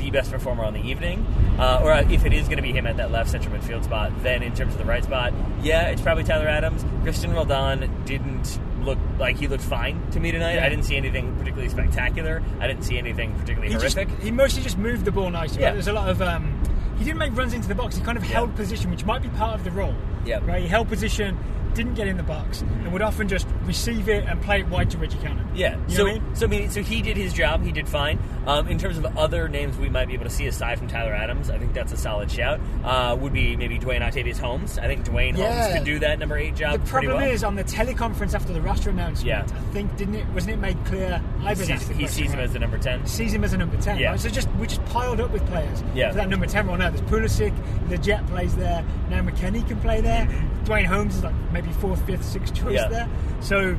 the 0.03 0.11
best 0.11 0.31
performer 0.31 0.65
on 0.65 0.75
the 0.75 0.81
evening, 0.81 1.25
uh, 1.59 1.81
or 1.83 1.93
if 1.93 2.25
it 2.27 2.33
is 2.33 2.47
going 2.47 2.57
to 2.57 2.63
be 2.63 2.73
him 2.73 2.87
at 2.87 2.97
that 2.97 3.11
left 3.13 3.31
central 3.31 3.55
midfield 3.57 3.85
spot, 3.85 4.11
then 4.23 4.43
in 4.43 4.53
terms 4.55 4.73
of 4.75 4.79
the 4.79 4.85
right 4.85 5.05
spot, 5.05 5.33
yeah, 5.63 5.89
it's 5.89 6.03
probably 6.03 6.25
Tyler 6.25 6.49
Adams. 6.49 6.83
Cristian 7.05 7.33
Roldan 7.35 8.05
didn't 8.05 8.59
look 8.83 8.99
like 9.19 9.37
he 9.37 9.47
looked 9.47 9.63
fine 9.63 10.05
to 10.11 10.19
me 10.19 10.33
tonight. 10.33 10.55
Yeah. 10.55 10.67
I 10.67 10.69
didn't 10.69 10.85
see 10.87 10.97
anything 10.97 11.37
particularly 11.37 11.69
spectacular. 11.69 12.43
I 12.61 12.67
didn't 12.67 12.83
see 12.83 12.99
anything 12.99 13.33
particularly 13.35 13.73
He, 13.73 13.79
just, 13.79 13.95
horrific. 13.97 14.19
he 14.21 14.31
mostly 14.33 14.63
just 14.63 14.77
moved 14.77 15.05
the 15.05 15.13
ball 15.13 15.31
nicely. 15.31 15.61
Yeah. 15.61 15.69
Right? 15.69 15.75
There's 15.75 15.89
a 15.89 15.93
lot 15.93 16.09
of. 16.09 16.21
Um, 16.21 16.61
he 16.99 17.05
didn't 17.05 17.19
make 17.19 17.37
runs 17.37 17.53
into 17.55 17.69
the 17.69 17.75
box. 17.77 17.97
He 17.97 18.03
kind 18.03 18.19
of 18.19 18.25
Yeah. 18.25 18.31
held 18.33 18.55
position, 18.57 18.91
which 18.91 19.05
might 19.05 19.23
be 19.23 19.29
part 19.31 19.55
of 19.55 19.65
the 19.65 19.71
role. 19.71 19.95
Yeah. 20.25 20.41
Right. 20.45 20.63
He 20.63 20.69
held 20.69 20.89
position, 20.89 21.39
didn't 21.75 21.95
get 21.95 22.07
in 22.09 22.17
the 22.17 22.23
box, 22.23 22.61
and 22.63 22.93
would 22.93 23.03
often 23.03 23.29
just 23.29 23.47
receive 23.63 24.09
it 24.09 24.25
and 24.27 24.41
play 24.43 24.61
it 24.61 24.69
wide 24.69 24.91
to 24.91 24.99
Reggie 24.99 25.19
Cannon. 25.19 25.47
Yeah. 25.55 25.77
You 25.89 25.97
so, 25.97 26.05
know 26.05 26.13
what 26.13 26.21
I 26.23 26.25
mean? 26.27 26.35
so 26.37 26.47
I 26.47 26.49
mean, 26.49 26.71
so 26.71 26.83
he 26.83 27.03
did 27.03 27.17
his 27.17 27.33
job. 27.33 27.63
He 27.65 27.73
did 27.73 27.89
fine. 27.89 28.19
Um, 28.47 28.67
in 28.69 28.79
terms 28.79 28.99
of 28.99 29.07
other 29.17 29.49
names 29.49 29.77
we 29.77 29.89
might 29.89 30.07
be 30.09 30.15
able 30.15 30.25
to 30.25 30.31
see 30.31 30.47
aside 30.47 30.79
from 30.79 30.89
Tyler 30.89 31.13
Adams, 31.13 31.49
I 31.51 31.59
think 31.59 31.75
that's 31.75 31.93
a 31.93 31.97
solid 31.97 32.31
shout. 32.31 32.61
Uh, 32.85 33.17
would 33.21 33.33
be 33.33 33.55
maybe 33.57 33.79
Duane 33.79 34.03
Octavius 34.03 34.39
Holmes. 34.39 34.79
I 34.79 34.87
think 34.87 35.05
Duane 35.05 35.37
Yeah. 35.37 35.63
Holmes 35.63 35.75
could 35.79 35.85
do 35.85 35.99
that 36.01 36.19
number 36.19 36.37
eight 36.37 36.57
job 36.57 36.81
The 36.81 36.87
problem 36.91 37.17
well. 37.19 37.31
is 37.31 37.45
on 37.45 37.55
the 37.55 37.65
teleconference 37.65 38.35
after 38.35 38.53
the 38.53 38.61
roster 38.61 38.91
announcement. 38.91 39.27
Yeah. 39.29 39.43
I 39.43 39.73
think 39.73 39.97
didn't 39.97 40.17
it 40.17 40.27
wasn't 40.35 40.55
it 40.55 40.57
made 40.59 40.85
clear? 40.85 41.23
he 41.41 41.47
Ivan 41.47 41.67
sees, 41.79 41.89
he 41.89 42.07
sees 42.07 42.33
him 42.33 42.41
as 42.41 42.53
the 42.53 42.59
number 42.59 42.79
ten. 42.79 43.07
sees 43.07 43.33
him 43.33 43.45
as 43.45 43.53
a 43.53 43.57
number 43.59 43.77
10. 43.81 43.99
Yeah. 43.99 44.11
right? 44.11 44.21
So 44.21 44.29
just 44.29 44.51
we 44.57 44.67
just 44.67 44.85
piled 44.87 45.21
up 45.21 45.31
with 45.31 45.47
players 45.47 45.83
Yeah. 45.95 46.11
for 46.11 46.17
that 46.17 46.29
number 46.29 46.47
10 46.47 46.67
role 46.67 46.77
now. 46.77 46.91
There's 46.91 47.03
Pulisic, 47.03 47.55
the 47.89 47.99
Jet 47.99 48.27
plays 48.27 48.55
there, 48.57 48.85
now 49.09 49.21
McKennie 49.23 49.67
can 49.67 49.79
play 49.81 50.01
there. 50.01 50.29
Duane 50.65 50.85
Holmes 50.85 51.17
is 51.17 51.25
like 51.25 51.35
maybe 51.53 51.62
fourth, 51.71 52.05
fifth, 52.07 52.25
sixth 52.25 52.55
choice 52.55 52.75
Yeah. 52.75 52.89
there. 52.89 53.09
So 53.41 53.77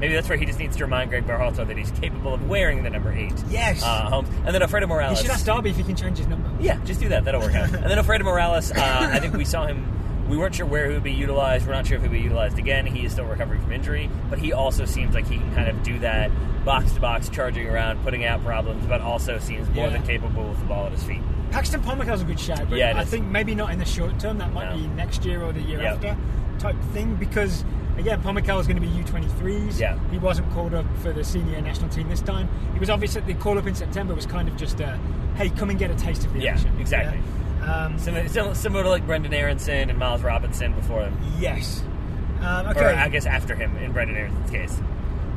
Maybe 0.00 0.14
that's 0.14 0.30
where 0.30 0.38
he 0.38 0.46
just 0.46 0.58
needs 0.58 0.78
to 0.78 0.84
remind 0.84 1.10
Greg 1.10 1.26
Berhalter 1.26 1.66
that 1.68 1.76
he's 1.76 1.90
capable 1.90 2.32
of 2.32 2.48
wearing 2.48 2.82
the 2.84 2.88
number 2.88 3.12
eight. 3.12 3.34
Yes. 3.50 3.82
Uh, 3.82 4.08
Holmes, 4.08 4.30
and 4.46 4.54
then 4.54 4.62
Alfredo 4.62 4.86
you 4.86 4.88
Morales. 4.88 5.20
should 5.20 5.30
ask 5.30 5.44
Darby 5.44 5.68
if 5.68 5.76
he 5.76 5.82
can 5.82 5.94
change 5.94 6.16
his 6.16 6.26
number. 6.26 6.48
Yeah, 6.58 6.78
just 6.86 7.00
do 7.00 7.10
that. 7.10 7.26
That'll 7.26 7.42
work 7.42 7.54
out. 7.54 7.64
And 7.74 7.84
then 7.84 7.98
Alfredo 7.98 8.24
Morales, 8.24 8.72
uh, 8.72 8.76
I 9.12 9.20
think 9.20 9.34
we 9.34 9.44
saw 9.44 9.66
him 9.66 9.84
we 10.30 10.38
weren't 10.38 10.54
sure 10.54 10.64
where 10.64 10.86
he 10.88 10.94
would 10.94 11.02
be 11.02 11.12
utilized. 11.12 11.66
We're 11.66 11.74
not 11.74 11.86
sure 11.86 11.96
if 11.96 12.02
he'll 12.02 12.10
be 12.12 12.20
utilized 12.20 12.58
again. 12.58 12.86
He 12.86 13.04
is 13.04 13.12
still 13.12 13.26
recovering 13.26 13.60
from 13.60 13.72
injury, 13.72 14.08
but 14.30 14.38
he 14.38 14.54
also 14.54 14.86
seems 14.86 15.14
like 15.14 15.26
he 15.28 15.36
can 15.36 15.54
kind 15.54 15.68
of 15.68 15.82
do 15.82 15.98
that 15.98 16.30
box 16.64 16.92
to 16.92 17.00
box, 17.00 17.28
charging 17.28 17.66
around, 17.68 18.02
putting 18.02 18.24
out 18.24 18.42
problems, 18.42 18.86
but 18.86 19.02
also 19.02 19.38
seems 19.38 19.68
more 19.74 19.88
Yeah. 19.88 19.92
than 19.92 20.02
capable 20.04 20.44
with 20.48 20.58
the 20.60 20.64
ball 20.66 20.86
at 20.86 20.92
his 20.92 21.02
feet. 21.02 21.20
Paxton 21.50 21.82
Pomykal's 21.82 22.22
a 22.22 22.24
good 22.24 22.40
shout, 22.40 22.70
but 22.70 22.78
Yeah, 22.78 22.94
I 22.96 23.04
think 23.04 23.26
maybe 23.26 23.54
not 23.54 23.70
in 23.72 23.78
the 23.80 23.84
short 23.84 24.18
term. 24.18 24.38
That 24.38 24.52
might 24.54 24.70
No. 24.70 24.76
be 24.80 24.86
next 24.86 25.26
year 25.26 25.42
or 25.42 25.52
the 25.52 25.60
year 25.62 25.82
Yep. 25.82 25.94
after 25.96 26.16
type 26.60 26.76
thing 26.92 27.16
because. 27.16 27.64
Again, 27.98 28.22
Pomykal 28.22 28.58
is 28.60 28.66
going 28.66 28.80
to 28.80 28.86
be 28.86 28.88
U23s. 28.88 29.78
Yeah. 29.78 29.98
He 30.10 30.16
wasn't 30.16 30.50
called 30.52 30.72
up 30.72 30.86
for 31.02 31.12
the 31.12 31.22
senior 31.22 31.60
national 31.60 31.90
team 31.90 32.08
this 32.08 32.22
time. 32.22 32.48
It 32.74 32.80
was 32.80 32.88
obvious 32.88 33.12
that 33.12 33.26
the 33.26 33.34
call 33.34 33.58
up 33.58 33.66
in 33.66 33.74
September 33.74 34.14
was 34.14 34.24
kind 34.24 34.48
of 34.48 34.56
just 34.56 34.80
a, 34.80 34.98
hey, 35.36 35.50
come 35.50 35.68
and 35.68 35.78
get 35.78 35.90
a 35.90 35.94
taste 35.96 36.24
of 36.24 36.32
the 36.32 36.40
Yeah, 36.40 36.54
action. 36.54 36.74
exactly. 36.80 37.20
Yeah? 37.58 37.84
Um, 37.84 37.98
Similar, 37.98 38.54
similar, 38.54 38.84
to 38.84 38.88
like 38.88 39.06
Brenden 39.06 39.34
Aaronson 39.34 39.90
and 39.90 39.98
Miles 39.98 40.22
Robinson 40.22 40.72
before 40.72 41.02
him, 41.02 41.18
yes. 41.38 41.82
Um, 42.40 42.68
okay. 42.68 42.80
or 42.84 42.88
I 42.94 43.10
guess 43.10 43.26
after 43.26 43.54
him 43.54 43.76
in 43.76 43.92
Brenden 43.92 44.16
Aaronson's 44.16 44.50
case. 44.50 44.80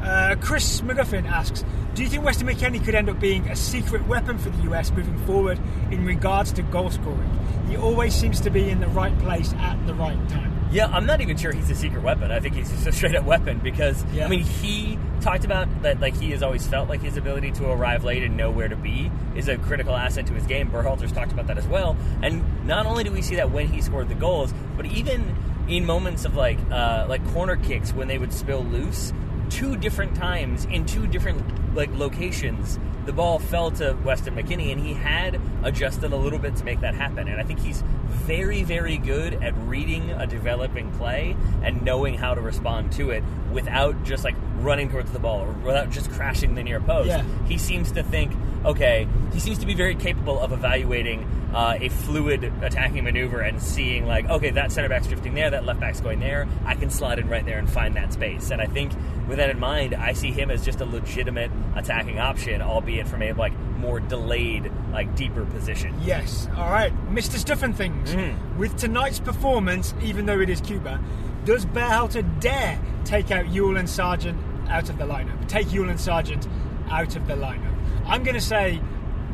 Uh, 0.01 0.35
Chris 0.39 0.79
McGuffin 0.81 1.29
asks, 1.29 1.65
do 1.95 2.03
you 2.03 2.07
think 2.07 2.23
Weston 2.23 2.47
McKennie 2.47 2.81
could 2.85 2.95
end 2.95 3.09
up 3.09 3.19
being 3.19 3.45
a 3.49 3.57
secret 3.57 4.07
weapon 4.07 4.37
for 4.37 4.51
the 4.51 4.71
US 4.71 4.89
moving 4.91 5.17
forward 5.25 5.59
in 5.91 6.05
regards 6.05 6.53
to 6.53 6.61
goal 6.61 6.89
scoring? 6.91 7.29
He 7.67 7.75
always 7.75 8.13
seems 8.15 8.39
to 8.41 8.49
be 8.49 8.69
in 8.69 8.79
the 8.79 8.87
right 8.89 9.17
place 9.19 9.51
at 9.55 9.85
the 9.85 9.93
right 9.95 10.29
time. 10.29 10.51
Yeah, 10.73 10.87
I'm 10.87 11.05
not 11.05 11.21
even 11.21 11.37
sure 11.37 11.51
he's 11.51 11.69
a 11.69 11.75
secret 11.75 12.01
weapon. 12.01 12.31
I 12.31 12.39
think 12.39 12.55
he's 12.55 12.71
just 12.71 12.87
a 12.87 12.91
straight 12.91 13.15
up 13.15 13.25
weapon 13.25 13.59
because 13.59 14.03
Yeah. 14.11 14.25
I 14.25 14.27
mean 14.27 14.39
he 14.39 14.97
talked 15.21 15.45
about 15.45 15.67
that 15.83 15.99
like 15.99 16.15
he 16.19 16.31
has 16.31 16.41
always 16.41 16.65
felt 16.65 16.89
like 16.89 17.01
his 17.01 17.15
ability 17.15 17.51
to 17.51 17.69
arrive 17.69 18.03
late 18.03 18.23
and 18.23 18.35
know 18.35 18.49
where 18.49 18.67
to 18.67 18.75
be 18.75 19.11
is 19.35 19.47
a 19.47 19.57
critical 19.57 19.95
asset 19.95 20.25
to 20.27 20.33
his 20.33 20.47
game. 20.47 20.71
Berhalter's 20.71 21.11
talked 21.11 21.31
about 21.31 21.45
that 21.45 21.59
as 21.59 21.67
well. 21.67 21.95
And 22.23 22.65
not 22.65 22.87
only 22.87 23.03
do 23.03 23.11
we 23.11 23.21
see 23.21 23.35
that 23.35 23.51
when 23.51 23.67
he 23.67 23.81
scored 23.83 24.09
the 24.09 24.15
goals, 24.15 24.51
but 24.75 24.87
even 24.87 25.35
in 25.67 25.85
moments 25.85 26.25
of 26.25 26.35
like 26.35 26.57
uh, 26.71 27.05
like 27.07 27.25
corner 27.33 27.55
kicks 27.55 27.93
when 27.93 28.07
they 28.07 28.17
would 28.17 28.33
spill 28.33 28.63
loose, 28.63 29.13
two 29.51 29.77
different 29.77 30.15
times 30.15 30.65
in 30.65 30.87
two 30.87 31.05
different 31.05 31.75
like 31.75 31.93
locations 31.93 32.79
the 33.05 33.13
ball 33.13 33.39
fell 33.39 33.71
to 33.71 33.97
Weston 34.03 34.35
McKennie, 34.35 34.71
and 34.71 34.79
he 34.79 34.93
had 34.93 35.39
adjusted 35.63 36.13
a 36.13 36.15
little 36.15 36.39
bit 36.39 36.55
to 36.57 36.63
make 36.63 36.79
that 36.81 36.95
happen. 36.95 37.27
And 37.27 37.39
I 37.39 37.43
think 37.43 37.59
he's 37.59 37.83
very, 38.13 38.63
very 38.63 38.97
good 38.97 39.35
at 39.43 39.53
reading 39.67 40.11
a 40.11 40.25
developing 40.25 40.91
play 40.93 41.35
and 41.61 41.83
knowing 41.83 42.15
how 42.15 42.33
to 42.33 42.41
respond 42.41 42.91
to 42.93 43.09
it 43.11 43.23
without 43.51 44.03
just 44.03 44.23
like 44.23 44.35
running 44.59 44.89
towards 44.89 45.11
the 45.11 45.19
ball 45.19 45.41
or 45.41 45.51
without 45.51 45.89
just 45.89 46.09
crashing 46.11 46.55
the 46.55 46.63
near 46.63 46.79
post. 46.79 47.09
Yeah. 47.09 47.23
He 47.47 47.57
seems 47.57 47.91
to 47.93 48.03
think, 48.03 48.33
okay, 48.65 49.07
he 49.33 49.39
seems 49.39 49.59
to 49.59 49.65
be 49.65 49.73
very 49.73 49.95
capable 49.95 50.39
of 50.39 50.51
evaluating 50.51 51.27
uh, 51.53 51.77
a 51.79 51.89
fluid 51.89 52.51
attacking 52.61 53.03
maneuver 53.03 53.41
and 53.41 53.61
seeing 53.61 54.07
like, 54.07 54.27
okay, 54.29 54.49
that 54.51 54.71
center 54.71 54.89
back's 54.89 55.07
drifting 55.07 55.35
there, 55.35 55.51
that 55.51 55.65
left 55.65 55.79
back's 55.79 56.01
going 56.01 56.19
there. 56.19 56.47
I 56.65 56.75
can 56.75 56.89
slide 56.89 57.19
in 57.19 57.29
right 57.29 57.45
there 57.45 57.59
and 57.59 57.69
find 57.69 57.95
that 57.95 58.13
space. 58.13 58.49
And 58.49 58.61
I 58.61 58.65
think 58.65 58.91
with 59.27 59.37
that 59.37 59.49
in 59.49 59.59
mind, 59.59 59.93
I 59.93 60.13
see 60.13 60.31
him 60.31 60.49
as 60.49 60.65
just 60.65 60.81
a 60.81 60.85
legitimate 60.85 61.51
attacking 61.75 62.19
option, 62.19 62.61
albeit 62.61 63.07
from 63.07 63.21
a 63.21 63.33
like 63.33 63.53
more 63.83 63.99
delayed, 63.99 64.71
like 64.91 65.15
deeper 65.15 65.45
position. 65.45 65.93
Yes. 66.01 66.47
All 66.57 66.71
right, 66.71 66.91
Mr. 67.11 67.37
Stuffin 67.37 67.73
Things. 67.73 68.15
Mm. 68.15 68.57
With 68.57 68.77
tonight's 68.77 69.19
performance, 69.19 69.93
even 70.01 70.25
though 70.25 70.39
it 70.39 70.49
is 70.49 70.61
Cuba, 70.61 70.99
does 71.45 71.65
Berhalter 71.65 72.23
dare 72.39 72.79
take 73.03 73.29
out 73.29 73.45
Yueill 73.45 73.77
and 73.77 73.89
Sargent 73.89 74.39
out 74.69 74.89
of 74.89 74.97
the 74.97 75.03
lineup? 75.03 75.47
Take 75.47 75.67
Yueill 75.67 75.89
and 75.89 75.99
Sargent 75.99 76.47
out 76.89 77.15
of 77.15 77.27
the 77.27 77.35
lineup. 77.35 77.75
I'm 78.05 78.23
going 78.23 78.35
to 78.35 78.41
say 78.41 78.81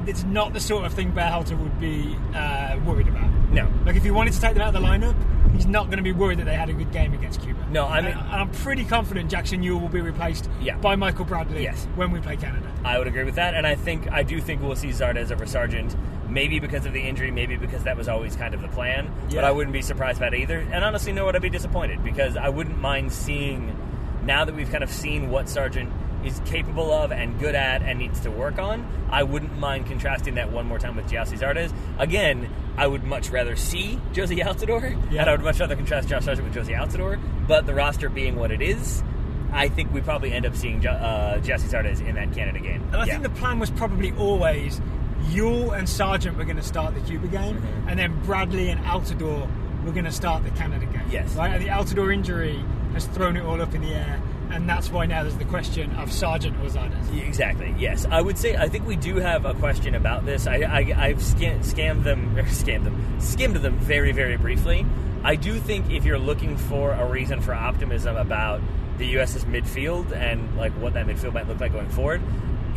it's 0.07 0.23
not 0.23 0.53
the 0.53 0.59
sort 0.59 0.85
of 0.85 0.93
thing 0.93 1.11
Berhalter 1.11 1.57
would 1.57 1.79
be 1.79 2.17
uh, 2.33 2.79
worried 2.85 3.07
about. 3.07 3.29
No. 3.51 3.71
Like 3.85 3.95
if 3.95 4.03
he 4.03 4.11
wanted 4.11 4.33
to 4.33 4.41
take 4.41 4.55
them 4.55 4.63
out 4.63 4.75
of 4.75 4.81
the 4.81 4.87
lineup, 4.87 5.15
he's 5.53 5.65
not 5.65 5.85
going 5.85 5.97
to 5.97 6.03
be 6.03 6.11
worried 6.11 6.39
that 6.39 6.45
they 6.45 6.55
had 6.55 6.69
a 6.69 6.73
good 6.73 6.91
game 6.91 7.13
against 7.13 7.41
Cuba. 7.41 7.59
No, 7.71 7.87
I 7.87 8.01
mean- 8.01 8.11
and, 8.11 8.19
I'm 8.31 8.49
pretty 8.51 8.83
confident 8.85 9.29
Jackson 9.29 9.61
Yueill 9.63 9.81
will 9.81 9.89
be 9.89 10.01
replaced 10.01 10.49
Yeah. 10.61 10.77
by 10.77 10.95
Michael 10.95 11.25
Bradley 11.25 11.63
Yes. 11.63 11.87
when 11.95 12.11
we 12.11 12.19
play 12.19 12.37
Canada. 12.37 12.67
I 12.83 12.97
would 12.97 13.07
agree 13.07 13.23
with 13.23 13.35
that, 13.35 13.53
and 13.55 13.65
I 13.67 13.75
think 13.75 14.11
I 14.11 14.23
do 14.23 14.39
think 14.39 14.61
we'll 14.61 14.75
see 14.75 14.89
Zardes 14.89 15.31
over 15.31 15.45
Sargent. 15.45 15.95
Maybe 16.29 16.59
because 16.59 16.85
of 16.85 16.93
the 16.93 17.01
injury, 17.01 17.31
maybe 17.31 17.55
because 17.55 17.83
that 17.85 17.97
was 17.97 18.07
always 18.07 18.35
kind 18.35 18.53
of 18.53 18.61
the 18.61 18.67
plan. 18.67 19.11
But 19.33 19.43
I 19.43 19.51
wouldn't 19.51 19.73
be 19.73 19.81
surprised 19.81 20.19
about 20.19 20.35
it 20.35 20.41
either. 20.41 20.59
And 20.71 20.85
honestly, 20.85 21.11
no, 21.11 21.25
would 21.25 21.35
I 21.35 21.39
be 21.39 21.49
disappointed 21.49 22.03
because 22.03 22.37
I 22.37 22.49
wouldn't 22.49 22.79
mind 22.79 23.11
seeing 23.11 23.75
now 24.25 24.45
that 24.45 24.53
we've 24.53 24.69
kind 24.69 24.83
of 24.83 24.91
seen 24.91 25.31
what 25.31 25.49
Sargent 25.49 25.91
is 26.25 26.41
capable 26.45 26.91
of 26.91 27.11
and 27.11 27.39
good 27.39 27.55
at 27.55 27.81
and 27.81 27.99
needs 27.99 28.19
to 28.21 28.31
work 28.31 28.59
on. 28.59 28.85
I 29.09 29.23
wouldn't 29.23 29.57
mind 29.57 29.87
contrasting 29.87 30.35
that 30.35 30.51
one 30.51 30.65
more 30.65 30.77
time 30.79 30.95
with 30.95 31.09
Gyasi 31.09 31.37
Zardes. 31.39 31.73
Again, 31.97 32.49
I 32.77 32.87
would 32.87 33.03
much 33.03 33.29
rather 33.29 33.55
see 33.55 33.99
Jozy 34.13 34.43
Altidore, 34.43 34.97
Yeah. 35.11 35.21
and 35.21 35.29
I 35.29 35.33
would 35.33 35.43
much 35.43 35.59
rather 35.59 35.75
contrast 35.75 36.09
Josh 36.09 36.25
Sargent 36.25 36.47
with 36.53 36.55
Jozy 36.55 36.77
Altidore. 36.77 37.19
But 37.47 37.65
the 37.65 37.73
roster 37.73 38.09
being 38.09 38.35
what 38.35 38.51
it 38.51 38.61
is, 38.61 39.03
I 39.51 39.67
think 39.69 39.93
we 39.93 40.01
probably 40.01 40.31
end 40.33 40.45
up 40.45 40.55
seeing 40.55 40.85
uh, 40.85 41.39
Zardes 41.41 42.05
in 42.07 42.15
that 42.15 42.33
Canada 42.33 42.59
game. 42.59 42.83
And 42.91 42.97
I 42.97 43.05
Yeah. 43.05 43.13
think 43.19 43.23
the 43.23 43.39
plan 43.39 43.59
was 43.59 43.69
probably 43.71 44.11
always 44.13 44.79
Yueill 45.31 45.77
and 45.77 45.87
Sargent 45.89 46.37
were 46.37 46.45
going 46.45 46.55
to 46.57 46.63
start 46.63 46.93
the 46.95 47.01
Cuba 47.01 47.27
game, 47.27 47.55
Mm-hmm. 47.57 47.89
and 47.89 47.99
then 47.99 48.13
Bradley 48.23 48.69
and 48.69 48.79
Altidore 48.85 49.47
were 49.83 49.91
going 49.91 50.05
to 50.05 50.11
start 50.11 50.43
the 50.43 50.51
Canada 50.51 50.85
game. 50.85 51.01
Yes. 51.09 51.33
Right? 51.35 51.51
And 51.53 51.63
the 51.63 51.69
Altidore 51.69 52.13
injury 52.13 52.63
has 52.93 53.05
thrown 53.07 53.35
it 53.37 53.43
all 53.43 53.61
up 53.61 53.73
in 53.73 53.81
the 53.81 53.93
air, 53.93 54.21
and 54.51 54.67
that's 54.67 54.89
why 54.91 55.05
now 55.05 55.23
there's 55.23 55.37
the 55.37 55.45
question 55.45 55.91
of 55.95 56.11
Sargent 56.11 56.57
or 56.57 56.69
Zardes. 56.69 57.27
Exactly. 57.27 57.73
Yes, 57.77 58.05
I 58.09 58.21
would 58.21 58.37
say 58.37 58.55
I 58.55 58.67
think 58.67 58.85
we 58.85 58.95
do 58.95 59.17
have 59.17 59.45
a 59.45 59.53
question 59.53 59.95
about 59.95 60.25
this. 60.25 60.47
I, 60.47 60.57
I 60.57 61.05
I've 61.07 61.23
scan, 61.23 61.59
scammed 61.59 62.03
them, 62.03 62.35
or 62.37 62.43
them, 62.43 63.19
skimmed 63.19 63.57
them 63.57 63.77
very 63.79 64.11
very 64.11 64.37
briefly. 64.37 64.85
I 65.23 65.35
do 65.35 65.59
think 65.59 65.91
if 65.91 66.05
you're 66.05 66.19
looking 66.19 66.57
for 66.57 66.93
a 66.93 67.05
reason 67.05 67.41
for 67.41 67.53
optimism 67.53 68.15
about 68.15 68.61
the 68.97 69.07
U.S.'s 69.07 69.43
midfield 69.45 70.11
and 70.13 70.57
like 70.57 70.71
what 70.73 70.93
that 70.93 71.07
midfield 71.07 71.33
might 71.33 71.47
look 71.47 71.59
like 71.59 71.73
going 71.73 71.89
forward, 71.89 72.21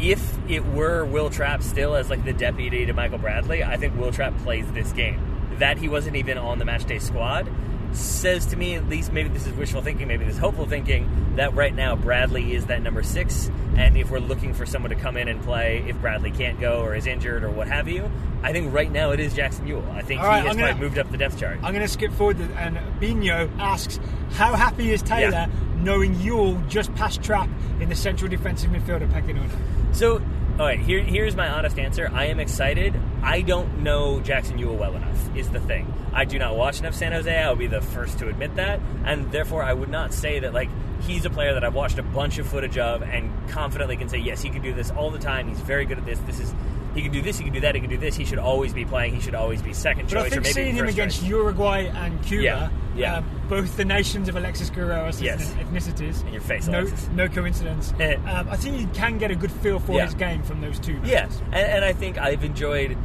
if 0.01 0.37
it 0.49 0.65
were 0.65 1.05
Will 1.05 1.31
Trapp 1.31 1.63
still 1.63 1.95
as 1.95 2.11
like 2.11 2.25
the 2.25 2.33
deputy 2.33 2.85
to 2.87 2.93
Michael 2.93 3.19
Bradley, 3.19 3.63
I 3.63 3.77
think 3.77 3.97
Will 3.97 4.13
Trapp 4.13 4.37
plays 4.39 4.71
this 4.73 4.93
game. 4.93 5.21
That 5.59 5.79
he 5.79 5.89
wasn't 5.89 6.17
even 6.17 6.39
on 6.39 6.59
the 6.59 6.65
matchday 6.65 7.01
squad 7.01 7.49
says 7.93 8.47
to 8.47 8.57
me, 8.57 8.75
at 8.75 8.89
least 8.89 9.13
maybe 9.13 9.29
this 9.29 9.47
is 9.47 9.53
wishful 9.55 9.83
thinking, 9.83 10.09
maybe 10.09 10.25
this 10.25 10.35
is 10.35 10.41
hopeful 10.41 10.67
thinking, 10.67 11.09
that 11.37 11.55
right 11.55 11.75
now 11.75 11.95
Bradley 11.97 12.55
is 12.55 12.67
that 12.67 12.83
number 12.83 13.03
six. 13.03 13.51
And 13.77 13.97
if 13.97 14.11
we're 14.11 14.19
looking 14.19 14.55
for 14.55 14.67
someone 14.67 14.91
to 14.91 14.97
come 14.97 15.17
in 15.17 15.29
and 15.29 15.43
play, 15.43 15.85
if 15.89 15.97
Bradley 16.01 16.31
can't 16.31 16.61
go 16.61 16.81
or 16.83 16.95
is 16.95 17.07
injured 17.07 17.45
or 17.45 17.51
what 17.51 17.69
have 17.69 17.89
you, 17.89 18.11
I 18.43 18.53
think 18.53 18.73
right 18.73 18.91
now 18.91 19.11
it 19.13 19.21
is 19.21 19.35
Jackson 19.35 19.67
Yueill. 19.67 19.89
I 19.93 20.03
think 20.03 20.21
right, 20.23 20.41
he 20.43 20.49
has 20.49 20.57
gonna- 20.57 20.69
quite 20.73 20.81
moved 20.81 20.99
up 20.99 21.11
the 21.11 21.17
depth 21.19 21.39
chart. 21.39 21.57
I'm 21.63 21.73
going 21.73 21.81
to 21.87 21.89
skip 21.89 22.13
forward, 22.13 22.39
and 22.59 22.79
Bino 23.01 23.49
asks, 23.59 23.99
how 24.33 24.55
happy 24.55 24.91
is 24.93 25.03
Taylor 25.03 25.31
Yeah. 25.31 25.47
knowing 25.79 26.15
Yueill 26.17 26.67
just 26.69 26.95
passed 26.95 27.23
Trapp 27.23 27.49
in 27.81 27.89
the 27.89 27.95
central 27.97 28.31
defensive 28.31 28.71
midfielder 28.71 29.11
pecking 29.13 29.39
order? 29.39 29.55
So, 29.93 30.21
all 30.59 30.67
right, 30.67 30.79
here, 30.79 31.01
here's 31.01 31.35
my 31.35 31.49
honest 31.49 31.79
answer. 31.79 32.11
I 32.13 32.27
am 32.27 32.39
excited. 32.39 32.95
I 33.23 33.41
don't 33.41 33.79
know 33.83 34.21
Jackson 34.21 34.59
Yueill 34.59 34.77
well 34.77 34.95
enough, 34.95 35.37
is 35.37 35.49
the 35.49 35.61
thing. 35.61 35.93
I 36.13 36.27
do 36.27 36.39
not 36.39 36.57
watch 36.57 36.79
enough 36.79 36.95
San 36.95 37.13
Jose. 37.13 37.35
I'll 37.35 37.57
be 37.57 37.69
the 37.69 37.81
first 37.81 38.19
to 38.19 38.29
admit 38.29 38.57
that. 38.57 38.79
And 39.07 39.33
therefore, 39.33 39.63
I 39.63 39.73
would 39.73 39.89
not 39.89 40.13
say 40.13 40.41
that, 40.41 40.53
like, 40.53 40.69
he's 41.03 41.25
a 41.25 41.31
player 41.31 41.55
that 41.55 41.65
I've 41.65 41.75
watched 41.75 41.99
a 41.99 42.03
bunch 42.03 42.39
of 42.39 42.47
footage 42.47 42.77
of 42.77 43.03
and 43.03 43.33
confidently 43.49 43.97
can 43.97 44.11
say, 44.11 44.19
yes, 44.19 44.43
he 44.43 44.51
can 44.51 44.61
do 44.61 44.75
this 44.75 44.91
all 44.91 45.11
the 45.11 45.19
time. 45.19 45.49
He's 45.49 45.61
very 45.61 45.87
good 45.87 45.99
at 45.99 46.05
this. 46.05 46.19
This 46.21 46.39
is. 46.39 46.55
He 46.95 47.03
can 47.03 47.11
do 47.13 47.23
this, 47.23 47.39
he 47.39 47.45
can 47.45 47.53
do 47.55 47.61
that, 47.61 47.75
he 47.75 47.81
can 47.81 47.89
do 47.91 47.97
this. 47.97 48.15
He 48.17 48.25
should 48.25 48.39
always 48.39 48.75
be 48.75 48.85
playing. 48.85 49.15
He 49.15 49.21
should 49.21 49.35
always 49.35 49.63
be 49.63 49.73
second 49.73 50.09
But 50.11 50.19
I 50.19 50.23
choice 50.25 50.27
or 50.27 50.31
think 50.31 50.43
maybe 50.45 50.53
seeing 50.53 50.75
him 50.77 50.87
against 50.89 51.21
choice. 51.21 51.29
Uruguay 51.31 51.91
and 51.95 52.23
Cuba, 52.23 52.43
Yeah, 52.45 52.69
yeah. 52.95 53.17
um, 53.17 53.25
both 53.49 53.77
the 53.79 53.85
nations 53.85 54.29
of 54.29 54.37
Alexis 54.37 54.69
Guerrero's 54.71 55.21
Yes. 55.23 55.55
ethnicities, 55.55 56.27
In 56.27 56.33
your 56.35 56.43
face, 56.43 56.67
no, 56.69 56.81
Alexis. 56.81 57.09
no 57.15 57.29
coincidence. 57.29 57.93
um, 58.01 58.49
I 58.51 58.57
think 58.57 58.79
you 58.81 58.87
can 58.89 59.17
get 59.19 59.31
a 59.31 59.35
good 59.35 59.51
feel 59.53 59.79
for 59.79 59.93
Yeah. 59.93 60.05
his 60.05 60.15
game 60.15 60.43
from 60.43 60.61
those 60.61 60.79
two. 60.79 61.01
Yeah, 61.05 61.23
matches. 61.23 61.41
and, 61.47 61.55
and 61.55 61.85
I 61.85 61.93
think 61.95 62.19
I've 62.19 62.45
enjoyed 62.45 62.97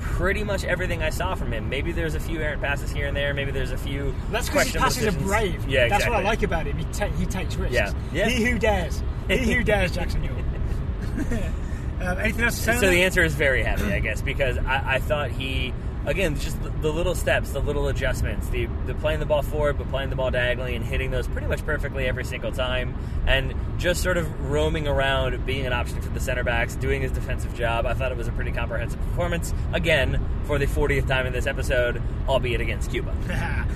pretty 0.00 0.44
much 0.44 0.64
everything 0.64 1.02
I 1.02 1.10
saw 1.10 1.34
from 1.34 1.52
him. 1.52 1.68
Maybe 1.68 1.92
there's 1.92 2.14
a 2.14 2.20
few 2.20 2.40
errant 2.40 2.62
passes 2.62 2.90
here 2.92 3.06
and 3.08 3.16
there. 3.16 3.34
Maybe 3.34 3.50
there's 3.50 3.72
a 3.72 3.76
few. 3.76 4.14
That's 4.30 4.48
because 4.48 4.68
his 4.68 4.80
passes 4.80 5.06
are 5.14 5.18
brave. 5.18 5.68
Yeah, 5.68 5.88
That's 5.88 6.06
what 6.06 6.14
I 6.16 6.22
like 6.22 6.42
about 6.42 6.66
him. 6.66 6.78
He, 6.78 6.84
ta- 6.84 7.08
he 7.18 7.26
takes 7.26 7.56
risks. 7.56 7.74
Yeah. 7.74 7.92
Yeah. 8.12 8.28
He 8.28 8.44
who 8.44 8.58
dares. 8.58 9.02
He 9.28 9.52
who 9.52 9.62
dares, 9.64 9.92
Jackson 9.92 10.22
Yueill. 10.22 11.52
um, 12.00 12.18
anything 12.18 12.44
else 12.44 12.56
to 12.56 12.62
say? 12.62 12.76
So 12.78 12.88
the 12.88 13.02
answer 13.02 13.22
is 13.22 13.34
very 13.34 13.62
happy, 13.62 13.92
I 13.92 14.00
guess, 14.00 14.22
because 14.22 14.58
I, 14.58 14.94
I 14.94 14.98
thought 14.98 15.30
he, 15.30 15.74
again, 16.06 16.38
just 16.38 16.62
the, 16.62 16.70
the 16.70 16.92
little 16.92 17.14
steps, 17.14 17.50
the 17.50 17.60
little 17.60 17.88
adjustments, 17.88 18.48
the, 18.48 18.66
the 18.86 18.94
playing 18.94 19.20
the 19.20 19.26
ball 19.26 19.42
forward, 19.42 19.78
but 19.78 19.88
playing 19.90 20.10
the 20.10 20.16
ball 20.16 20.30
diagonally 20.30 20.74
and 20.74 20.84
hitting 20.84 21.10
those 21.10 21.28
pretty 21.28 21.46
much 21.46 21.64
perfectly 21.64 22.06
every 22.06 22.24
single 22.24 22.52
time, 22.52 22.94
and 23.26 23.54
just 23.78 24.02
sort 24.02 24.16
of 24.16 24.50
roaming 24.50 24.88
around, 24.88 25.44
being 25.44 25.66
an 25.66 25.72
option 25.72 26.00
for 26.00 26.08
the 26.10 26.20
center 26.20 26.44
backs, 26.44 26.74
doing 26.76 27.02
his 27.02 27.12
defensive 27.12 27.54
job. 27.54 27.86
I 27.86 27.94
thought 27.94 28.12
it 28.12 28.18
was 28.18 28.28
a 28.28 28.32
pretty 28.32 28.52
comprehensive 28.52 29.00
performance. 29.00 29.52
Again, 29.72 30.24
for 30.44 30.58
the 30.58 30.66
40th 30.66 31.06
time 31.06 31.26
in 31.26 31.32
this 31.32 31.46
episode, 31.46 32.02
albeit 32.28 32.60
against 32.60 32.90
Cuba. 32.90 33.14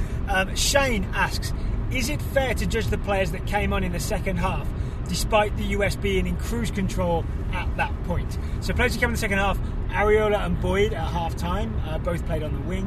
um, 0.29 0.55
Shane 0.57 1.05
asks, 1.15 1.53
is 1.93 2.09
it 2.09 2.21
fair 2.21 2.55
to 2.55 2.67
judge 2.67 2.87
the 2.89 2.99
players 2.99 3.31
that 3.33 3.47
came 3.47 3.73
on 3.73 3.85
in 3.85 3.93
the 3.93 4.01
second 4.01 4.39
half, 4.39 4.67
despite 5.09 5.57
the 5.57 5.65
US 5.65 5.97
being 5.97 6.27
in 6.27 6.37
cruise 6.37 6.71
control 6.71 7.25
at 7.53 7.75
that 7.77 7.93
point? 8.05 8.39
So 8.61 8.75
players 8.75 8.95
who 8.95 9.01
came 9.01 9.11
in 9.11 9.15
the 9.15 9.19
second 9.19 9.39
half, 9.39 9.59
Arriola 9.91 10.45
and 10.45 10.61
Boyd 10.61 10.93
at 10.93 11.07
half 11.07 11.37
time, 11.37 11.81
uh, 11.87 11.99
both 11.99 12.25
played 12.27 12.43
on 12.43 12.53
the 12.53 12.61
wing. 12.61 12.87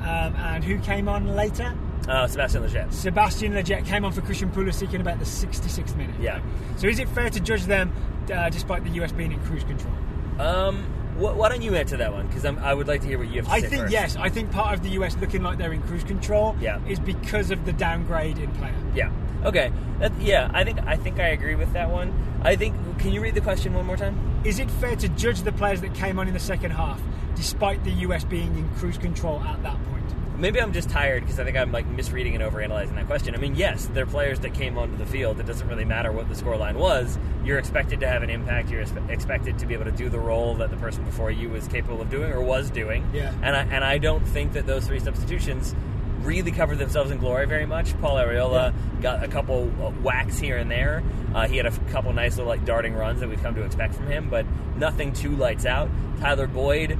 Um, 0.00 0.34
and 0.36 0.64
who 0.64 0.78
came 0.78 1.08
on 1.08 1.34
later? 1.34 1.74
Uh, 2.08 2.26
Sebastian 2.26 2.62
Lletget. 2.62 2.92
Sebastian 2.92 3.52
Lletget 3.52 3.84
came 3.84 4.04
on 4.04 4.12
for 4.12 4.22
Christian 4.22 4.50
Pulisic 4.50 4.94
in 4.94 5.00
about 5.00 5.18
the 5.18 5.24
66th 5.24 5.96
minute. 5.96 6.18
Yeah. 6.20 6.40
So 6.76 6.86
is 6.86 6.98
it 6.98 7.08
fair 7.08 7.28
to 7.28 7.40
judge 7.40 7.64
them 7.64 7.92
uh, 8.32 8.48
despite 8.48 8.84
the 8.84 8.90
US 9.02 9.12
being 9.12 9.32
in 9.32 9.40
cruise 9.40 9.64
control? 9.64 9.92
Um, 10.38 10.86
wh- 11.18 11.36
why 11.36 11.48
don't 11.48 11.62
you 11.62 11.74
answer 11.74 11.96
that 11.96 12.12
one? 12.12 12.26
Because 12.28 12.44
I 12.44 12.72
would 12.74 12.88
like 12.88 13.00
to 13.02 13.06
hear 13.06 13.18
what 13.18 13.28
you 13.28 13.36
have 13.42 13.46
to 13.46 13.52
I 13.52 13.60
say 13.60 13.68
think 13.68 13.82
first. 13.82 13.92
yes. 13.92 14.16
I 14.16 14.28
think 14.28 14.50
part 14.50 14.74
of 14.74 14.82
the 14.82 14.90
US 14.90 15.16
looking 15.18 15.42
like 15.42 15.58
they're 15.58 15.72
in 15.72 15.82
cruise 15.82 16.04
control 16.04 16.56
Yeah. 16.60 16.78
is 16.88 16.98
because 16.98 17.50
of 17.50 17.64
the 17.66 17.72
downgrade 17.72 18.38
in 18.38 18.50
player. 18.52 18.74
Yeah. 18.94 19.10
Okay. 19.44 19.70
That, 20.00 20.12
yeah, 20.20 20.50
I 20.52 20.64
think 20.64 20.78
I 20.86 20.96
think 20.96 21.18
I 21.20 21.28
agree 21.28 21.54
with 21.54 21.72
that 21.72 21.90
one. 21.90 22.12
I 22.42 22.56
think. 22.56 22.74
Can 22.98 23.12
you 23.12 23.20
read 23.20 23.34
the 23.34 23.40
question 23.40 23.74
one 23.74 23.86
more 23.86 23.96
time? 23.96 24.16
Is 24.44 24.58
it 24.58 24.68
fair 24.70 24.96
to 24.96 25.08
judge 25.10 25.42
the 25.42 25.52
players 25.52 25.80
that 25.82 25.94
came 25.94 26.18
on 26.18 26.26
in 26.28 26.34
the 26.34 26.40
second 26.40 26.72
half 26.72 27.00
despite 27.36 27.84
the 27.84 27.92
US 28.06 28.24
being 28.24 28.56
in 28.58 28.68
cruise 28.76 28.98
control 28.98 29.40
at 29.42 29.62
that 29.62 29.76
point? 29.90 30.04
Maybe 30.38 30.60
I'm 30.60 30.72
just 30.72 30.88
tired 30.88 31.24
because 31.24 31.40
I 31.40 31.44
think 31.44 31.56
I'm 31.56 31.72
like 31.72 31.86
misreading 31.86 32.36
and 32.36 32.44
overanalyzing 32.44 32.94
that 32.94 33.06
question. 33.06 33.34
I 33.34 33.38
mean, 33.38 33.56
yes, 33.56 33.86
they're 33.86 34.06
players 34.06 34.38
that 34.40 34.54
came 34.54 34.78
onto 34.78 34.96
the 34.96 35.06
field. 35.06 35.40
It 35.40 35.46
doesn't 35.46 35.66
really 35.66 35.84
matter 35.84 36.12
what 36.12 36.28
the 36.28 36.34
scoreline 36.36 36.76
was. 36.76 37.18
You're 37.44 37.58
expected 37.58 37.98
to 38.00 38.08
have 38.08 38.22
an 38.22 38.30
impact. 38.30 38.70
You're 38.70 38.84
expected 39.08 39.58
to 39.58 39.66
be 39.66 39.74
able 39.74 39.86
to 39.86 39.92
do 39.92 40.08
the 40.08 40.20
role 40.20 40.54
that 40.56 40.70
the 40.70 40.76
person 40.76 41.04
before 41.04 41.32
you 41.32 41.48
was 41.48 41.66
capable 41.66 42.00
of 42.00 42.08
doing 42.08 42.30
or 42.30 42.40
was 42.40 42.70
doing. 42.70 43.08
Yeah. 43.12 43.34
And 43.42 43.56
I 43.56 43.62
and 43.64 43.84
I 43.84 43.98
don't 43.98 44.24
think 44.24 44.52
that 44.52 44.66
those 44.66 44.86
three 44.86 45.00
substitutions 45.00 45.74
really 46.20 46.52
covered 46.52 46.78
themselves 46.78 47.10
in 47.10 47.18
glory 47.18 47.46
very 47.46 47.66
much. 47.66 47.98
Paul 48.00 48.16
Arriola 48.16 48.72
got 49.00 49.24
a 49.24 49.28
couple 49.28 49.64
uh, 49.80 49.90
whacks 49.90 50.38
here 50.38 50.58
and 50.58 50.70
there. 50.70 51.02
Uh, 51.34 51.46
he 51.48 51.56
had 51.56 51.66
a 51.66 51.70
couple 51.90 52.12
nice 52.12 52.36
little 52.36 52.48
like 52.48 52.64
darting 52.64 52.94
runs 52.94 53.20
that 53.20 53.28
we've 53.28 53.42
come 53.42 53.54
to 53.54 53.62
expect 53.62 53.94
from 53.94 54.06
him, 54.06 54.28
but 54.28 54.46
nothing 54.76 55.12
too 55.12 55.34
lights 55.36 55.66
out. 55.66 55.88
Tyler 56.20 56.46
Boyd 56.46 56.98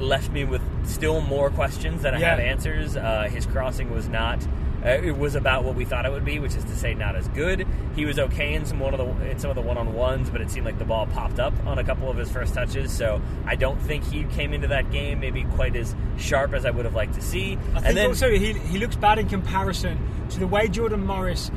left 0.00 0.30
me 0.30 0.44
with 0.44 0.62
still 0.86 1.20
more 1.20 1.50
questions 1.50 2.02
than 2.02 2.14
I 2.14 2.18
Yeah. 2.18 2.30
have 2.30 2.40
answers. 2.40 2.96
Uh, 2.96 3.28
his 3.30 3.46
crossing 3.46 3.90
was 3.92 4.08
not. 4.08 4.42
Uh, 4.84 4.88
it 4.88 5.18
was 5.18 5.34
about 5.34 5.62
what 5.62 5.74
we 5.74 5.84
thought 5.84 6.06
it 6.06 6.10
would 6.12 6.24
be, 6.24 6.38
which 6.38 6.54
is 6.54 6.64
to 6.64 6.74
say, 6.74 6.94
not 6.94 7.14
as 7.14 7.28
good. 7.28 7.66
He 7.94 8.06
was 8.06 8.18
okay 8.18 8.54
in 8.54 8.64
some 8.64 8.80
one 8.80 8.94
of 8.94 8.98
the 8.98 9.30
in 9.30 9.38
some 9.38 9.50
of 9.50 9.56
the 9.56 9.60
one 9.60 9.76
on 9.76 9.92
ones, 9.92 10.30
but 10.30 10.40
it 10.40 10.50
seemed 10.50 10.64
like 10.64 10.78
the 10.78 10.86
ball 10.86 11.06
popped 11.06 11.38
up 11.38 11.52
on 11.66 11.78
a 11.78 11.84
couple 11.84 12.08
of 12.10 12.16
his 12.16 12.30
first 12.30 12.54
touches. 12.54 12.90
So 12.90 13.20
I 13.46 13.56
don't 13.56 13.78
think 13.82 14.04
he 14.04 14.24
came 14.24 14.54
into 14.54 14.68
that 14.68 14.90
game 14.90 15.20
maybe 15.20 15.44
quite 15.54 15.76
as 15.76 15.94
sharp 16.16 16.54
as 16.54 16.64
I 16.64 16.70
would 16.70 16.86
have 16.86 16.94
liked 16.94 17.12
to 17.16 17.20
see. 17.20 17.58
I 17.74 17.74
think 17.74 17.86
and 17.88 17.96
then 17.98 18.06
also 18.06 18.30
he, 18.30 18.54
he 18.54 18.78
looks 18.78 18.96
bad 18.96 19.18
in 19.18 19.28
comparison 19.28 19.98
to 20.30 20.40
the 20.40 20.46
way 20.46 20.66
Jordan 20.66 21.04
Morris 21.06 21.50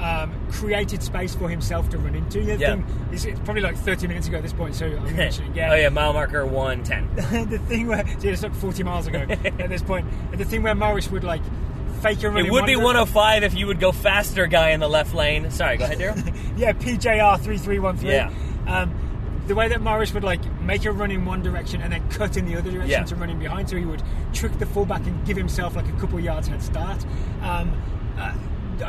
um, 0.00 0.32
created 0.50 1.02
space 1.02 1.34
for 1.34 1.48
himself 1.48 1.88
to 1.90 1.98
run 1.98 2.14
into. 2.14 2.42
The 2.42 2.56
Yeah. 2.56 2.70
thing 2.74 2.86
is, 3.12 3.24
it's 3.26 3.38
probably 3.40 3.62
like 3.62 3.76
30 3.76 4.06
minutes 4.08 4.28
ago 4.28 4.38
at 4.38 4.42
this 4.42 4.52
point, 4.52 4.74
so 4.74 4.86
I'm 4.86 4.92
going 4.96 5.06
to 5.08 5.12
mention 5.14 5.44
it 5.44 5.50
again. 5.50 5.70
oh 5.70 5.74
yeah, 5.74 5.88
mile 5.90 6.12
marker 6.12 6.44
one 6.46 6.82
ten. 6.82 7.08
the 7.14 7.58
thing 7.68 7.86
where 7.86 8.06
so 8.18 8.28
it's 8.28 8.42
like 8.42 8.54
40 8.54 8.82
miles 8.82 9.06
ago 9.06 9.18
at 9.28 9.68
this 9.68 9.82
point. 9.82 10.06
The 10.36 10.44
thing 10.44 10.62
where 10.62 10.74
Morris 10.74 11.10
would 11.10 11.22
like 11.24 11.42
fake 12.00 12.22
a 12.22 12.30
run. 12.30 12.46
It 12.46 12.50
would 12.52 12.64
be 12.66 12.76
105 12.76 13.42
if 13.42 13.54
you 13.54 13.66
would 13.66 13.78
go 13.78 13.92
faster, 13.92 14.46
guy 14.46 14.70
in 14.70 14.80
the 14.80 14.88
left 14.88 15.14
lane. 15.14 15.50
Sorry, 15.50 15.76
go 15.76 15.84
ahead, 15.84 15.98
Daryl. 15.98 16.34
Yeah, 16.56 16.72
PJR 16.72 17.38
3313. 17.40 18.08
Yeah. 18.10 18.30
Um, 18.66 18.94
the 19.46 19.54
way 19.54 19.68
that 19.68 19.80
Morris 19.80 20.12
would 20.14 20.22
like 20.24 20.40
make 20.62 20.84
a 20.84 20.92
run 20.92 21.10
in 21.10 21.24
one 21.24 21.42
direction 21.42 21.82
and 21.82 21.92
then 21.92 22.08
cut 22.10 22.36
in 22.36 22.46
the 22.46 22.56
other 22.56 22.70
direction 22.70 22.90
Yeah. 22.90 23.04
to 23.04 23.16
run 23.16 23.30
in 23.30 23.38
behind, 23.38 23.68
so 23.68 23.76
he 23.76 23.84
would 23.84 24.02
trick 24.32 24.56
the 24.58 24.66
fullback 24.66 25.04
and 25.06 25.26
give 25.26 25.36
himself 25.36 25.74
like 25.76 25.88
a 25.88 25.92
couple 26.00 26.18
yards 26.20 26.48
head 26.48 26.62
start. 26.62 27.04
Um, 27.42 27.72
uh, 28.18 28.32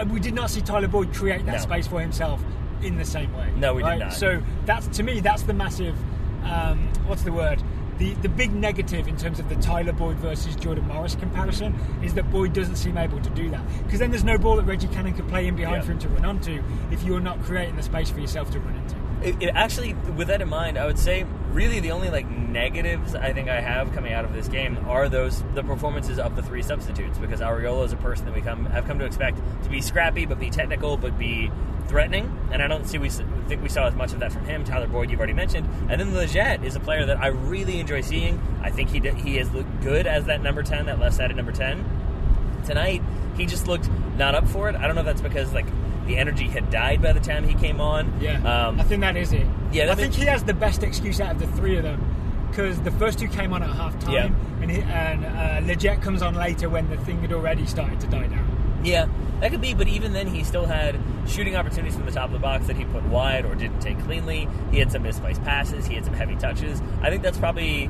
we 0.09 0.19
did 0.19 0.33
not 0.33 0.49
see 0.49 0.61
Tyler 0.61 0.87
Boyd 0.87 1.13
create 1.13 1.45
that 1.45 1.51
No. 1.53 1.57
space 1.59 1.87
for 1.87 1.99
himself 1.99 2.43
in 2.81 2.97
the 2.97 3.05
same 3.05 3.31
way. 3.35 3.49
No, 3.57 3.73
we 3.75 3.83
did 3.83 3.99
not. 3.99 4.13
So 4.13 4.41
that's 4.65 4.87
to 4.97 5.03
me, 5.03 5.19
that's 5.19 5.43
the 5.43 5.53
massive. 5.53 5.95
Um, 6.43 6.89
what's 7.05 7.21
the 7.23 7.31
word? 7.31 7.61
The, 7.99 8.15
the 8.15 8.29
big 8.29 8.51
negative 8.51 9.07
in 9.07 9.15
terms 9.15 9.39
of 9.39 9.47
the 9.47 9.55
Tyler 9.57 9.91
Boyd 9.91 10.17
versus 10.17 10.55
Jordan 10.55 10.87
Morris 10.87 11.13
comparison 11.13 11.75
is 12.03 12.15
that 12.15 12.31
Boyd 12.31 12.51
doesn't 12.53 12.77
seem 12.77 12.97
able 12.97 13.21
to 13.21 13.29
do 13.29 13.51
that 13.51 13.61
because 13.83 13.99
then 13.99 14.09
there's 14.09 14.23
no 14.23 14.39
ball 14.39 14.55
that 14.55 14.63
Reggie 14.65 14.87
Cannon 14.87 15.13
can 15.13 15.27
play 15.27 15.45
in 15.45 15.55
behind 15.55 15.77
Yeah. 15.77 15.81
for 15.85 15.91
him 15.91 15.99
to 15.99 16.09
run 16.09 16.25
onto 16.25 16.63
if 16.89 17.03
you're 17.03 17.19
not 17.19 17.39
creating 17.43 17.75
the 17.75 17.83
space 17.83 18.09
for 18.09 18.19
yourself 18.19 18.49
to 18.51 18.59
run 18.59 18.75
into. 18.75 18.95
It, 19.23 19.41
it 19.41 19.51
actually, 19.53 19.93
with 19.93 20.29
that 20.29 20.41
in 20.41 20.49
mind, 20.49 20.77
I 20.77 20.85
would 20.85 20.97
say 20.97 21.25
really 21.51 21.79
the 21.79 21.91
only 21.91 22.09
like 22.09 22.29
negatives 22.29 23.13
I 23.13 23.33
think 23.33 23.49
I 23.49 23.61
have 23.61 23.91
coming 23.93 24.13
out 24.13 24.25
of 24.25 24.33
this 24.33 24.47
game 24.47 24.77
are 24.87 25.09
those 25.09 25.43
the 25.53 25.63
performances 25.63 26.17
of 26.17 26.35
the 26.35 26.41
three 26.41 26.63
substitutes 26.63 27.17
because 27.17 27.39
Arriola 27.39 27.85
is 27.85 27.93
a 27.93 27.97
person 27.97 28.25
that 28.25 28.33
we 28.33 28.41
come 28.41 28.65
have 28.67 28.85
come 28.85 28.97
to 28.99 29.05
expect 29.05 29.37
to 29.63 29.69
be 29.69 29.81
scrappy 29.81 30.25
but 30.25 30.39
be 30.39 30.49
technical 30.49 30.97
but 30.97 31.19
be 31.19 31.51
threatening, 31.87 32.35
and 32.51 32.63
I 32.63 32.67
don't 32.67 32.87
see 32.87 32.97
we 32.97 33.09
think 33.09 33.61
we 33.61 33.67
saw 33.69 33.85
as 33.85 33.95
much 33.95 34.13
of 34.13 34.19
that 34.21 34.31
from 34.31 34.45
him. 34.45 34.63
Tyler 34.63 34.87
Boyd, 34.87 35.11
you've 35.11 35.19
already 35.19 35.33
mentioned, 35.33 35.67
and 35.89 35.99
then 35.99 36.13
Lletget 36.13 36.63
is 36.63 36.75
a 36.75 36.79
player 36.79 37.05
that 37.05 37.17
I 37.17 37.27
really 37.27 37.79
enjoy 37.79 38.01
seeing. 38.01 38.41
I 38.63 38.71
think 38.71 38.89
he 38.89 38.99
did, 39.01 39.15
he 39.15 39.35
has 39.35 39.51
looked 39.51 39.81
good 39.81 40.07
as 40.07 40.25
that 40.25 40.41
number 40.41 40.63
ten, 40.63 40.85
that 40.85 40.99
left-sided 40.99 41.35
number 41.35 41.51
ten. 41.51 41.83
Tonight, 42.65 43.03
he 43.35 43.45
just 43.45 43.67
looked 43.67 43.89
not 44.17 44.35
up 44.35 44.47
for 44.47 44.69
it. 44.69 44.75
I 44.75 44.87
don't 44.87 44.95
know 44.95 45.01
if 45.01 45.07
that's 45.07 45.21
because 45.21 45.53
like 45.53 45.65
the 46.11 46.17
energy 46.17 46.47
had 46.47 46.69
died 46.69 47.01
by 47.01 47.13
the 47.13 47.19
time 47.19 47.47
he 47.47 47.53
came 47.55 47.79
on. 47.79 48.19
Yeah, 48.19 48.37
Um, 48.67 48.79
I 48.79 48.83
think 48.83 49.01
that 49.01 49.15
is 49.15 49.31
it. 49.31 49.47
yeah, 49.71 49.91
I 49.91 49.95
think 49.95 50.13
he 50.13 50.25
has 50.25 50.43
the 50.43 50.53
best 50.53 50.83
excuse 50.83 51.21
out 51.21 51.31
of 51.35 51.39
the 51.39 51.47
three 51.47 51.77
of 51.77 51.83
them 51.83 51.99
because 52.49 52.79
the 52.81 52.91
first 52.91 53.17
two 53.19 53.27
came 53.29 53.53
on 53.53 53.63
at 53.63 53.69
half 53.69 53.97
time, 53.99 54.13
Yeah. 54.13 54.29
and, 54.61 54.69
he, 54.71 54.81
and 54.81 55.25
uh, 55.25 55.61
Lletget 55.73 56.01
comes 56.01 56.21
on 56.21 56.35
later 56.35 56.67
when 56.69 56.89
the 56.89 56.97
thing 56.97 57.21
had 57.21 57.31
already 57.31 57.65
started 57.65 57.99
to 58.01 58.07
die 58.07 58.27
down. 58.27 58.79
Yeah, 58.83 59.05
that 59.39 59.51
could 59.51 59.61
be, 59.61 59.73
but 59.73 59.87
even 59.87 60.11
then, 60.11 60.27
he 60.27 60.43
still 60.43 60.65
had 60.65 60.99
shooting 61.27 61.55
opportunities 61.55 61.95
from 61.95 62.05
the 62.05 62.11
top 62.11 62.25
of 62.25 62.33
the 62.33 62.39
box 62.39 62.67
that 62.67 62.75
he 62.75 62.83
put 62.85 63.03
wide 63.05 63.45
or 63.45 63.55
didn't 63.55 63.79
take 63.79 63.97
cleanly. 64.03 64.49
He 64.71 64.79
had 64.79 64.91
some 64.91 65.03
misplaced 65.03 65.41
passes, 65.43 65.85
he 65.85 65.95
had 65.95 66.03
some 66.03 66.13
heavy 66.15 66.35
touches. 66.35 66.81
I 67.01 67.09
think 67.09 67.23
that's 67.23 67.37
probably 67.37 67.89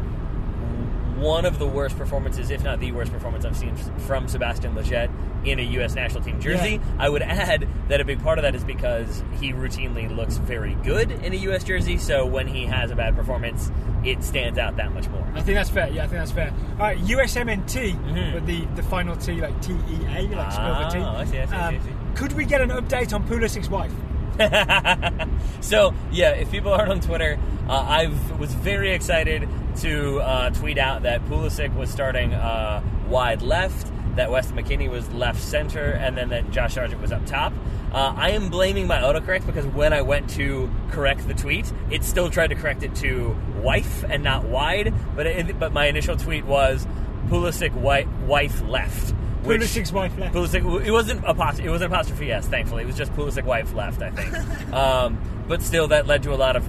one 1.21 1.45
of 1.45 1.59
the 1.59 1.67
worst 1.67 1.97
performances, 1.97 2.49
if 2.49 2.63
not 2.63 2.79
the 2.79 2.91
worst 2.91 3.11
performance 3.13 3.45
I've 3.45 3.55
seen 3.55 3.75
from 4.07 4.27
Sebastian 4.27 4.73
Lletget 4.75 5.09
in 5.45 5.59
a 5.59 5.63
U.S. 5.63 5.95
national 5.95 6.23
team 6.23 6.39
jersey. 6.41 6.73
Yeah. 6.73 6.79
I 6.99 7.09
would 7.09 7.21
add 7.21 7.67
that 7.87 8.01
a 8.01 8.05
big 8.05 8.21
part 8.21 8.37
of 8.39 8.43
that 8.43 8.53
is 8.55 8.63
because 8.63 9.23
he 9.39 9.53
routinely 9.53 10.13
looks 10.13 10.37
very 10.37 10.75
good 10.83 11.11
in 11.11 11.33
a 11.33 11.35
U.S. 11.37 11.63
jersey, 11.63 11.97
so 11.97 12.25
when 12.25 12.47
he 12.47 12.65
has 12.65 12.91
a 12.91 12.95
bad 12.95 13.15
performance, 13.15 13.71
it 14.03 14.23
stands 14.23 14.57
out 14.59 14.75
that 14.77 14.91
much 14.93 15.07
more. 15.09 15.25
I 15.35 15.41
think 15.41 15.55
that's 15.57 15.69
fair. 15.69 15.87
Yeah, 15.89 16.03
I 16.03 16.07
think 16.07 16.19
that's 16.19 16.31
fair. 16.31 16.51
All 16.73 16.77
right, 16.79 16.97
USMNT, 16.97 17.91
Mhm. 17.95 18.33
with 18.33 18.45
the, 18.45 18.65
the 18.75 18.83
final 18.83 19.15
T, 19.15 19.33
like 19.41 19.59
T 19.61 19.73
E 19.73 20.05
A, 20.15 20.21
like 20.35 20.51
spell 20.51 20.83
for 20.85 20.91
T. 20.91 20.99
Ah, 20.99 21.23
see, 21.23 21.39
I 21.39 21.45
see, 21.45 21.53
I 21.55 21.69
see, 21.71 21.77
I 21.77 21.79
see. 21.79 21.89
Could 22.15 22.33
we 22.33 22.45
get 22.45 22.61
an 22.61 22.69
update 22.69 23.13
on 23.13 23.27
Pulisic's 23.27 23.69
wife? 23.69 23.93
so 25.61 25.93
yeah, 26.11 26.31
if 26.31 26.51
people 26.51 26.71
aren't 26.71 26.89
on 26.91 26.99
Twitter, 26.99 27.37
uh, 27.67 27.73
I 27.73 28.07
was 28.39 28.53
very 28.53 28.91
excited 28.93 29.47
to 29.77 30.19
uh, 30.19 30.49
tweet 30.51 30.77
out 30.77 31.03
that 31.03 31.23
Pulisic 31.25 31.73
was 31.75 31.89
starting 31.89 32.33
uh, 32.33 32.81
wide 33.07 33.41
left, 33.41 33.91
that 34.15 34.29
Weston 34.31 34.57
McKennie 34.57 34.89
was 34.89 35.09
left 35.13 35.41
center, 35.41 35.91
and 35.91 36.17
then 36.17 36.29
that 36.29 36.51
Josh 36.51 36.75
Sargent 36.75 37.01
was 37.01 37.11
up 37.11 37.25
top. 37.25 37.53
Uh, 37.93 38.13
I 38.15 38.31
am 38.31 38.49
blaming 38.49 38.87
my 38.87 38.97
autocorrect 38.99 39.45
because 39.45 39.65
when 39.67 39.91
I 39.93 40.01
went 40.01 40.29
to 40.31 40.69
correct 40.91 41.27
the 41.27 41.33
tweet, 41.33 41.71
it 41.89 42.03
still 42.03 42.29
tried 42.29 42.47
to 42.47 42.55
correct 42.55 42.83
it 42.83 42.95
to 42.95 43.35
wife 43.61 44.03
and 44.09 44.23
not 44.23 44.45
wide. 44.45 44.93
But 45.15 45.27
it, 45.27 45.59
but 45.59 45.73
my 45.73 45.87
initial 45.87 46.15
tweet 46.15 46.45
was 46.45 46.87
Pulisic 47.27 47.69
wi- 47.73 48.07
wife 48.25 48.61
left. 48.63 49.13
which- 49.43 49.61
Pulisic's 49.61 49.91
wife 49.91 50.17
left. 50.17 50.33
Pulisic. 50.33 50.85
It 50.85 50.91
wasn't 50.91 51.23
apostrophe. 51.25 51.67
It 51.67 51.71
wasn't 51.71 51.93
apostrophe 51.93 52.31
s. 52.31 52.47
Thankfully, 52.47 52.83
it 52.83 52.87
was 52.87 52.95
just 52.97 53.11
Pulisic 53.13 53.43
wife 53.43 53.73
left. 53.73 54.01
I 54.01 54.11
think. 54.11 54.73
um, 54.73 55.17
but 55.47 55.61
still, 55.61 55.87
that 55.89 56.07
led 56.07 56.23
to 56.23 56.33
a 56.33 56.35
lot 56.35 56.55
of 56.55 56.67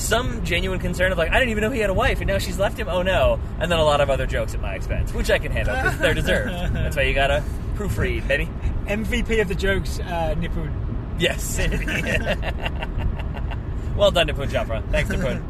some 0.00 0.44
genuine 0.44 0.80
concern 0.80 1.12
of 1.12 1.18
like, 1.18 1.30
I 1.30 1.38
didn't 1.38 1.50
even 1.50 1.62
know 1.62 1.70
he 1.70 1.80
had 1.80 1.90
a 1.90 1.94
wife, 1.94 2.20
and 2.20 2.28
now 2.28 2.38
she's 2.38 2.58
left 2.58 2.78
him. 2.78 2.88
Oh 2.88 3.02
no! 3.02 3.38
And 3.58 3.70
then 3.70 3.78
a 3.78 3.84
lot 3.84 4.00
of 4.00 4.10
other 4.10 4.26
jokes 4.26 4.54
at 4.54 4.60
my 4.60 4.74
expense, 4.74 5.12
which 5.14 5.30
I 5.30 5.38
can 5.38 5.52
handle 5.52 5.74
because 5.76 5.98
they're 5.98 6.14
deserved. 6.14 6.74
That's 6.74 6.96
why 6.96 7.02
you 7.02 7.14
gotta 7.14 7.42
proofread, 7.74 8.26
baby. 8.26 8.48
MVP 8.86 9.40
of 9.40 9.48
the 9.48 9.54
jokes, 9.54 10.00
uh, 10.00 10.34
Nipun. 10.36 10.72
Yes. 11.18 11.58
well 13.96 14.10
done, 14.10 14.28
Nipun 14.28 14.48
Chopra. 14.48 14.88
Thanks, 14.90 15.10
Nipun. 15.10 15.42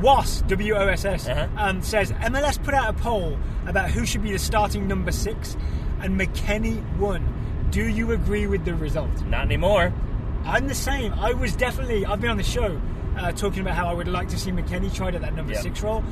WOS, 0.00 0.42
W 0.48 0.74
O 0.74 0.86
S 0.88 1.04
S, 1.04 1.28
Uh-huh. 1.28 1.48
um, 1.56 1.82
says 1.82 2.12
MLS 2.12 2.62
put 2.62 2.74
out 2.74 2.90
a 2.90 2.98
poll 2.98 3.38
about 3.66 3.90
who 3.90 4.04
should 4.06 4.22
be 4.22 4.32
the 4.32 4.38
starting 4.38 4.88
number 4.88 5.12
six, 5.12 5.56
and 6.00 6.18
McKennie 6.18 6.82
won. 6.98 7.28
Do 7.70 7.86
you 7.88 8.12
agree 8.12 8.46
with 8.46 8.64
the 8.64 8.74
result? 8.74 9.24
Not 9.26 9.42
anymore. 9.46 9.92
I'm 10.44 10.66
the 10.66 10.74
same. 10.74 11.12
I 11.14 11.32
was 11.32 11.54
definitely. 11.54 12.04
I've 12.04 12.20
been 12.20 12.30
on 12.30 12.36
the 12.36 12.42
show 12.42 12.80
uh, 13.18 13.32
talking 13.32 13.60
about 13.60 13.74
how 13.74 13.86
I 13.88 13.92
would 13.92 14.08
like 14.08 14.28
to 14.28 14.38
see 14.38 14.50
McKennie 14.50 14.92
tried 14.92 15.14
at 15.14 15.20
that 15.22 15.34
number 15.34 15.52
Yeah. 15.52 15.60
six 15.60 15.82
role. 15.82 16.02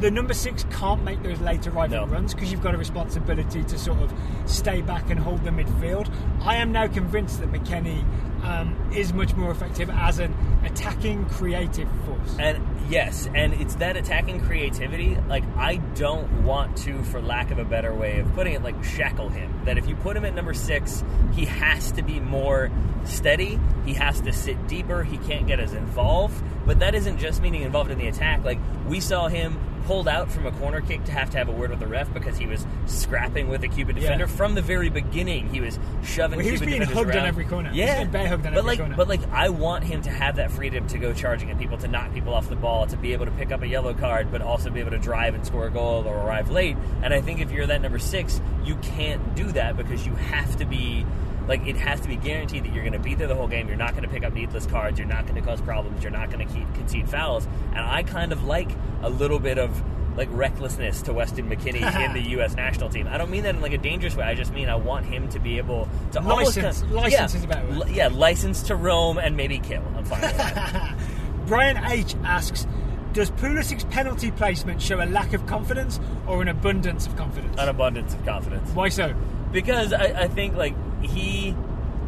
The 0.00 0.10
number 0.10 0.32
six 0.32 0.64
can't 0.70 1.04
make 1.04 1.22
those 1.22 1.40
late 1.40 1.66
arrival 1.66 2.06
No. 2.06 2.12
runs 2.12 2.32
because 2.34 2.50
you've 2.50 2.62
got 2.62 2.74
a 2.74 2.78
responsibility 2.78 3.62
to 3.64 3.78
sort 3.78 3.98
of 4.00 4.12
stay 4.46 4.80
back 4.80 5.10
and 5.10 5.18
hold 5.20 5.44
the 5.44 5.50
midfield. 5.50 6.08
I 6.42 6.56
am 6.56 6.72
now 6.72 6.86
convinced 6.86 7.40
that 7.40 7.52
McKennie 7.52 8.04
um, 8.42 8.76
is 8.94 9.12
much 9.12 9.34
more 9.34 9.50
effective 9.50 9.88
as 9.90 10.18
an 10.18 10.34
attacking, 10.64 11.26
creative 11.26 11.88
force. 12.04 12.36
And 12.38 12.62
yes, 12.88 13.28
and 13.34 13.54
it's 13.54 13.76
that 13.76 13.96
attacking 13.96 14.40
creativity. 14.40 15.16
Like 15.28 15.44
I 15.56 15.76
don't 15.76 16.44
want 16.44 16.76
to, 16.78 17.02
for 17.04 17.20
lack 17.20 17.50
of 17.50 17.58
a 17.58 17.64
better 17.64 17.94
way 17.94 18.20
of 18.20 18.32
putting 18.34 18.54
it, 18.54 18.62
like 18.62 18.82
shackle 18.84 19.28
him. 19.28 19.64
That 19.64 19.78
if 19.78 19.88
you 19.88 19.96
put 19.96 20.16
him 20.16 20.24
at 20.24 20.34
number 20.34 20.54
six, 20.54 21.04
he 21.32 21.44
has 21.46 21.92
to 21.92 22.02
be 22.02 22.20
more 22.20 22.70
steady. 23.04 23.58
He 23.84 23.94
has 23.94 24.20
to 24.22 24.32
sit 24.32 24.68
deeper. 24.68 25.02
He 25.02 25.18
can't 25.18 25.46
get 25.46 25.60
as 25.60 25.72
involved. 25.72 26.42
But 26.66 26.80
that 26.80 26.94
isn't 26.94 27.18
just 27.18 27.42
meaning 27.42 27.62
involved 27.62 27.90
in 27.90 27.98
the 27.98 28.08
attack. 28.08 28.44
Like 28.44 28.58
we 28.86 29.00
saw 29.00 29.28
him 29.28 29.58
pulled 29.86 30.08
out 30.08 30.30
from 30.30 30.46
a 30.46 30.52
corner 30.52 30.80
kick 30.80 31.04
to 31.04 31.12
have 31.12 31.30
to 31.30 31.38
have 31.38 31.48
a 31.48 31.52
word 31.52 31.70
with 31.70 31.80
the 31.80 31.86
ref 31.86 32.12
because 32.12 32.36
he 32.38 32.46
was 32.46 32.66
scrapping 32.86 33.48
with 33.48 33.62
a 33.64 33.68
Cuban 33.68 33.96
Yeah. 33.96 34.02
defender 34.02 34.26
from 34.26 34.54
the 34.54 34.62
very 34.62 34.88
beginning. 34.88 35.48
He 35.50 35.60
was 35.60 35.78
shoving. 36.04 36.36
Well, 36.38 36.44
he 36.44 36.52
was 36.52 36.60
Cuban 36.60 36.70
being 36.78 36.80
defenders 36.88 37.06
hugged 37.14 37.16
on 37.18 37.26
every 37.26 37.44
corner. 37.44 37.70
Yeah, 37.72 38.04
bear 38.04 38.28
hugged 38.28 38.46
on 38.46 38.52
but 38.54 38.58
every 38.60 38.68
like, 38.70 38.78
corner. 38.78 38.94
but 38.96 39.08
like, 39.08 39.20
I 39.32 39.48
want 39.48 39.84
him 39.84 40.02
to 40.02 40.10
have 40.10 40.36
that 40.36 40.50
freedom 40.50 40.86
to 40.88 40.98
go 40.98 41.12
charging 41.12 41.50
at 41.50 41.58
people, 41.58 41.78
to 41.78 41.88
knock 41.88 42.12
people 42.14 42.34
off 42.34 42.48
the 42.48 42.56
ball, 42.56 42.86
to 42.86 42.96
be 42.96 43.12
able 43.12 43.26
to 43.26 43.32
pick 43.32 43.52
up 43.52 43.62
a 43.62 43.68
yellow 43.68 43.94
card, 43.94 44.30
but 44.30 44.42
also 44.42 44.70
be 44.70 44.80
able 44.80 44.90
to 44.92 44.98
drive 44.98 45.34
and 45.34 45.44
score 45.46 45.66
a 45.66 45.70
goal 45.70 46.04
or 46.06 46.16
arrive 46.16 46.50
late. 46.50 46.76
And 47.02 47.12
I 47.12 47.20
think 47.20 47.40
if 47.40 47.50
you're 47.50 47.66
that 47.66 47.80
number 47.82 47.98
six, 47.98 48.40
you 48.64 48.76
can't 48.76 49.34
do 49.34 49.50
that 49.52 49.76
because 49.76 50.06
you 50.06 50.14
have 50.14 50.56
to 50.58 50.64
be. 50.64 51.04
Like 51.48 51.66
it 51.66 51.76
has 51.76 52.00
to 52.00 52.08
be 52.08 52.16
guaranteed 52.16 52.64
that 52.64 52.72
you're 52.72 52.84
going 52.84 52.92
to 52.92 52.98
be 52.98 53.14
there 53.14 53.26
the 53.28 53.34
whole 53.34 53.48
game. 53.48 53.68
You're 53.68 53.76
not 53.76 53.92
going 53.92 54.04
to 54.04 54.08
pick 54.08 54.24
up 54.24 54.32
needless 54.32 54.66
cards. 54.66 54.98
You're 54.98 55.08
not 55.08 55.24
going 55.26 55.34
to 55.36 55.42
cause 55.42 55.60
problems. 55.60 56.02
You're 56.02 56.12
not 56.12 56.30
going 56.30 56.46
to 56.46 56.54
keep 56.54 56.72
concede 56.74 57.08
fouls. 57.08 57.46
And 57.70 57.80
I 57.80 58.02
kind 58.04 58.32
of 58.32 58.44
like 58.44 58.70
a 59.02 59.10
little 59.10 59.38
bit 59.38 59.58
of 59.58 59.82
like 60.16 60.28
recklessness 60.30 61.02
to 61.02 61.12
Weston 61.12 61.48
McKennie 61.48 62.04
in 62.06 62.12
the 62.12 62.30
U.S. 62.32 62.54
national 62.54 62.90
team. 62.90 63.08
I 63.08 63.16
don't 63.18 63.30
mean 63.30 63.42
that 63.44 63.54
in 63.54 63.60
like 63.62 63.72
a 63.72 63.78
dangerous 63.78 64.14
way. 64.14 64.24
I 64.24 64.34
just 64.34 64.52
mean 64.52 64.68
I 64.68 64.76
want 64.76 65.06
him 65.06 65.28
to 65.30 65.38
be 65.40 65.56
able 65.58 65.88
to 66.12 66.20
License. 66.20 66.80
kind 66.82 66.90
of- 66.90 66.92
License 66.92 67.32
yeah, 67.34 67.38
is 67.38 67.44
a 67.44 67.48
better 67.48 67.66
word. 67.66 67.76
li- 67.88 67.94
yeah, 67.96 68.08
license 68.08 68.62
to 68.64 68.76
roam 68.76 69.18
and 69.18 69.36
maybe 69.36 69.58
kill. 69.58 69.82
I'm 69.96 70.04
fine 70.04 70.20
with 70.20 70.36
that. 70.36 70.96
Brian 71.46 71.78
H 71.78 72.14
asks, 72.24 72.66
does 73.14 73.30
Pulisic's 73.32 73.84
penalty 73.84 74.30
placement 74.30 74.80
show 74.80 75.02
a 75.02 75.06
lack 75.06 75.32
of 75.32 75.46
confidence 75.46 75.98
or 76.26 76.40
an 76.42 76.48
abundance 76.48 77.06
of 77.06 77.16
confidence? 77.16 77.56
An 77.58 77.68
abundance 77.68 78.14
of 78.14 78.24
confidence 78.24 78.70
Why 78.70 78.90
so? 78.90 79.14
Because 79.52 79.92
I, 79.92 80.22
I 80.22 80.28
think 80.28 80.56
like 80.56 80.74
he 81.02 81.54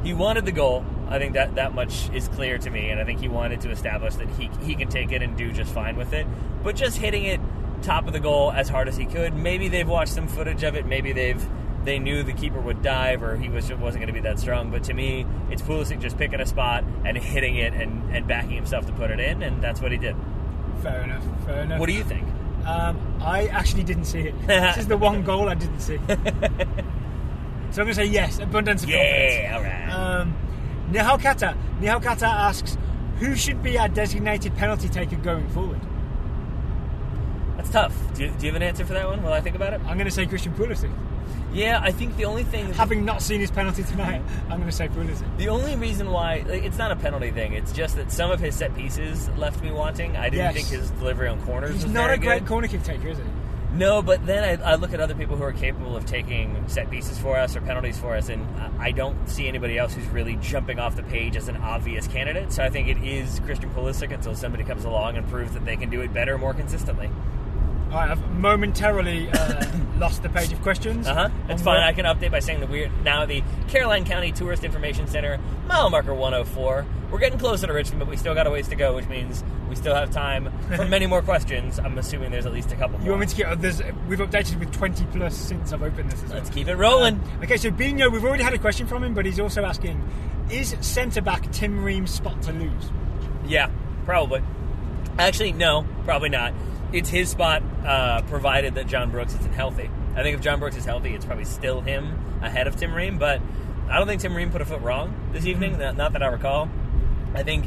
he 0.02 0.14
wanted 0.14 0.44
the 0.44 0.52
goal. 0.52 0.84
I 1.08 1.18
think 1.18 1.34
that 1.34 1.56
that 1.56 1.74
much 1.74 2.10
is 2.14 2.28
clear 2.28 2.58
to 2.58 2.70
me, 2.70 2.90
and 2.90 3.00
I 3.00 3.04
think 3.04 3.20
he 3.20 3.28
wanted 3.28 3.60
to 3.62 3.70
establish 3.70 4.14
that 4.16 4.28
he 4.30 4.50
he 4.62 4.74
can 4.74 4.88
take 4.88 5.12
it 5.12 5.22
and 5.22 5.36
do 5.36 5.52
just 5.52 5.72
fine 5.72 5.96
with 5.96 6.12
it. 6.12 6.26
But 6.62 6.76
just 6.76 6.96
hitting 6.96 7.24
it 7.24 7.40
top 7.82 8.06
of 8.06 8.12
the 8.12 8.20
goal 8.20 8.50
as 8.50 8.68
hard 8.68 8.88
as 8.88 8.96
he 8.96 9.04
could. 9.04 9.34
Maybe 9.34 9.68
they've 9.68 9.88
watched 9.88 10.12
some 10.12 10.26
footage 10.26 10.62
of 10.62 10.74
it. 10.74 10.86
Maybe 10.86 11.12
they've 11.12 11.44
they 11.84 11.98
knew 11.98 12.22
the 12.22 12.32
keeper 12.32 12.60
would 12.60 12.82
dive 12.82 13.22
or 13.22 13.36
he 13.36 13.48
was 13.48 13.70
wasn't 13.74 14.02
going 14.02 14.06
to 14.06 14.12
be 14.12 14.20
that 14.20 14.38
strong. 14.38 14.70
But 14.70 14.84
to 14.84 14.94
me, 14.94 15.26
it's 15.50 15.62
Pulisic 15.62 16.00
just 16.00 16.16
picking 16.16 16.40
a 16.40 16.46
spot 16.46 16.84
and 17.04 17.16
hitting 17.16 17.56
it 17.56 17.74
and, 17.74 18.14
and 18.14 18.26
backing 18.26 18.52
himself 18.56 18.86
to 18.86 18.92
put 18.92 19.10
it 19.10 19.20
in, 19.20 19.42
and 19.42 19.62
that's 19.62 19.80
what 19.80 19.92
he 19.92 19.98
did. 19.98 20.16
Fair 20.82 21.02
enough. 21.02 21.24
Fair 21.44 21.62
enough. 21.62 21.80
What 21.80 21.86
do 21.86 21.92
you 21.92 22.04
think? 22.04 22.26
Um, 22.66 22.98
I 23.20 23.46
actually 23.48 23.84
didn't 23.84 24.06
see 24.06 24.20
it. 24.20 24.34
this 24.46 24.78
is 24.78 24.86
the 24.86 24.96
one 24.96 25.22
goal 25.22 25.48
I 25.48 25.54
didn't 25.54 25.80
see. 25.80 26.00
so 27.74 27.82
I'm 27.82 27.86
going 27.86 27.88
to 27.88 27.94
say 27.94 28.04
yes, 28.06 28.38
abundance 28.38 28.84
of 28.84 28.88
confidence. 28.90 29.34
Yeah, 29.34 29.56
all 29.56 29.62
right. 29.62 30.20
Um, 30.20 30.36
Nihal 30.90 31.20
Kata. 31.20 31.56
Nihal 31.80 32.02
Kata 32.02 32.26
asks, 32.26 32.78
who 33.18 33.34
should 33.34 33.62
be 33.62 33.78
our 33.78 33.88
designated 33.88 34.54
penalty 34.56 34.88
taker 34.88 35.16
going 35.16 35.48
forward? 35.50 35.80
That's 37.56 37.70
tough. 37.70 37.94
Do 38.14 38.24
you, 38.24 38.30
do 38.30 38.46
you 38.46 38.52
have 38.52 38.56
an 38.60 38.62
answer 38.66 38.84
for 38.84 38.92
that 38.94 39.06
one? 39.08 39.22
While 39.22 39.32
I 39.32 39.40
think 39.40 39.56
about 39.56 39.72
it. 39.72 39.80
I'm 39.82 39.96
going 39.96 40.04
to 40.06 40.10
say 40.10 40.26
Christian 40.26 40.52
Pulisic. 40.54 40.92
Yeah, 41.52 41.80
I 41.82 41.92
think 41.92 42.16
the 42.16 42.24
only 42.24 42.42
thing 42.42 42.72
Having 42.72 43.04
not 43.04 43.22
seen 43.22 43.40
his 43.40 43.50
penalty 43.50 43.84
tonight, 43.84 44.22
I'm 44.50 44.56
going 44.58 44.66
to 44.70 44.72
say 44.72 44.88
Pulisic. 44.88 45.36
The 45.38 45.48
only 45.48 45.76
reason 45.76 46.10
why 46.10 46.44
like, 46.48 46.64
it's 46.64 46.78
not 46.78 46.90
a 46.90 46.96
penalty 46.96 47.30
thing, 47.30 47.52
it's 47.54 47.72
just 47.72 47.94
that 47.96 48.10
some 48.10 48.30
of 48.32 48.40
his 48.40 48.54
set 48.56 48.74
pieces 48.74 49.28
left 49.36 49.62
me 49.62 49.70
wanting. 49.70 50.16
I 50.16 50.24
didn't 50.30 50.54
Yes. 50.54 50.54
think 50.54 50.68
his 50.68 50.90
delivery 50.92 51.28
on 51.28 51.40
corners 51.44 51.72
He's 51.74 51.84
was 51.84 51.92
not 51.92 52.04
very 52.06 52.14
a 52.16 52.20
great 52.20 52.38
good. 52.40 52.48
corner 52.48 52.66
kick 52.68 52.82
taker, 52.82 53.08
is 53.08 53.18
he? 53.18 53.24
No, 53.74 54.02
but 54.02 54.24
then 54.24 54.60
I, 54.62 54.72
I 54.72 54.74
look 54.76 54.92
at 54.94 55.00
other 55.00 55.16
people 55.16 55.36
who 55.36 55.42
are 55.42 55.52
capable 55.52 55.96
of 55.96 56.06
taking 56.06 56.62
set 56.68 56.90
pieces 56.90 57.18
for 57.18 57.36
us 57.36 57.56
or 57.56 57.60
penalties 57.60 57.98
for 57.98 58.14
us, 58.14 58.28
and 58.28 58.46
I- 58.78 58.92
don't 58.92 59.28
see 59.28 59.48
anybody 59.48 59.76
else 59.76 59.94
who's 59.94 60.06
really 60.06 60.36
jumping 60.36 60.78
off 60.78 60.94
the 60.94 61.02
page 61.02 61.34
as 61.34 61.48
an 61.48 61.56
obvious 61.56 62.06
candidate. 62.06 62.52
So 62.52 62.62
I 62.62 62.70
think 62.70 62.86
it 62.86 62.98
is 62.98 63.40
Christian 63.40 63.70
Pulisic 63.70 64.12
until 64.14 64.36
somebody 64.36 64.62
comes 64.62 64.84
along 64.84 65.16
and 65.16 65.28
proves 65.28 65.52
that 65.54 65.64
they 65.64 65.74
can 65.74 65.90
do 65.90 66.00
it 66.02 66.12
better, 66.14 66.38
more 66.38 66.54
consistently. 66.54 67.10
Right, 67.94 68.10
I've 68.10 68.28
momentarily 68.32 69.30
uh, 69.30 69.64
lost 69.98 70.24
the 70.24 70.28
page 70.28 70.52
of 70.52 70.60
questions. 70.62 71.06
Uh 71.06 71.14
huh. 71.14 71.28
It's 71.48 71.62
fine. 71.62 71.80
I 71.80 71.92
can 71.92 72.04
update 72.06 72.32
by 72.32 72.40
saying 72.40 72.58
that 72.58 72.68
we're 72.68 72.88
now 73.04 73.24
the 73.24 73.44
Caroline 73.68 74.04
County 74.04 74.32
Tourist 74.32 74.64
Information 74.64 75.06
Center, 75.06 75.38
mile 75.68 75.90
marker 75.90 76.12
104. 76.12 76.84
We're 77.12 77.18
getting 77.20 77.38
closer 77.38 77.68
to 77.68 77.72
Richmond, 77.72 78.00
but 78.00 78.08
we 78.08 78.16
still 78.16 78.34
got 78.34 78.48
a 78.48 78.50
ways 78.50 78.66
to 78.68 78.74
go, 78.74 78.96
which 78.96 79.06
means 79.06 79.44
we 79.68 79.76
still 79.76 79.94
have 79.94 80.10
time 80.10 80.52
for 80.74 80.84
many 80.88 81.06
more 81.06 81.22
questions. 81.22 81.78
I'm 81.78 81.96
assuming 81.96 82.32
there's 82.32 82.46
at 82.46 82.52
least 82.52 82.72
a 82.72 82.74
couple 82.74 82.98
more. 82.98 83.04
You 83.04 83.10
want 83.12 83.20
me 83.20 83.26
to 83.28 83.36
get? 83.36 83.46
uh, 83.46 83.54
There's, 83.54 83.80
we've 84.08 84.18
updated 84.18 84.58
with 84.58 84.72
20 84.72 85.04
plus 85.16 85.36
since 85.36 85.72
I've 85.72 85.82
opened 85.84 86.10
this 86.10 86.20
as 86.24 86.30
well. 86.30 86.38
Let's 86.38 86.50
keep 86.50 86.66
it 86.66 86.74
rolling. 86.74 87.20
Okay, 87.44 87.56
so 87.56 87.70
Bino, 87.70 88.10
we've 88.10 88.24
already 88.24 88.42
had 88.42 88.54
a 88.54 88.58
question 88.58 88.88
from 88.88 89.04
him, 89.04 89.14
but 89.14 89.24
he's 89.24 89.38
also 89.38 89.64
asking: 89.64 90.02
Is 90.50 90.74
centre 90.80 91.20
back 91.20 91.48
Tim 91.52 91.84
Ream's 91.84 92.10
spot 92.10 92.42
to 92.42 92.52
lose? 92.52 92.90
Yeah, 93.46 93.70
probably. 94.04 94.42
Actually, 95.16 95.52
no, 95.52 95.86
probably 96.04 96.30
not. 96.30 96.52
It's 96.94 97.08
his 97.10 97.28
spot, 97.28 97.62
uh, 97.84 98.22
provided 98.22 98.76
that 98.76 98.86
John 98.86 99.10
Brooks 99.10 99.34
isn't 99.34 99.52
healthy. 99.54 99.90
I 100.16 100.22
think 100.22 100.36
if 100.36 100.42
John 100.42 100.60
Brooks 100.60 100.76
is 100.76 100.84
healthy, 100.84 101.14
it's 101.14 101.24
probably 101.24 101.44
still 101.44 101.80
him 101.80 102.16
ahead 102.40 102.66
of 102.68 102.76
Tim 102.76 102.94
Ream, 102.94 103.18
but 103.18 103.40
I 103.90 103.98
don't 103.98 104.06
think 104.06 104.20
Tim 104.22 104.34
Ream 104.34 104.50
put 104.50 104.62
a 104.62 104.64
foot 104.64 104.80
wrong 104.80 105.12
this 105.32 105.44
evening, 105.44 105.78
not, 105.78 105.96
not 105.96 106.12
that 106.12 106.22
I 106.22 106.28
recall. 106.28 106.68
I 107.34 107.42
think 107.42 107.66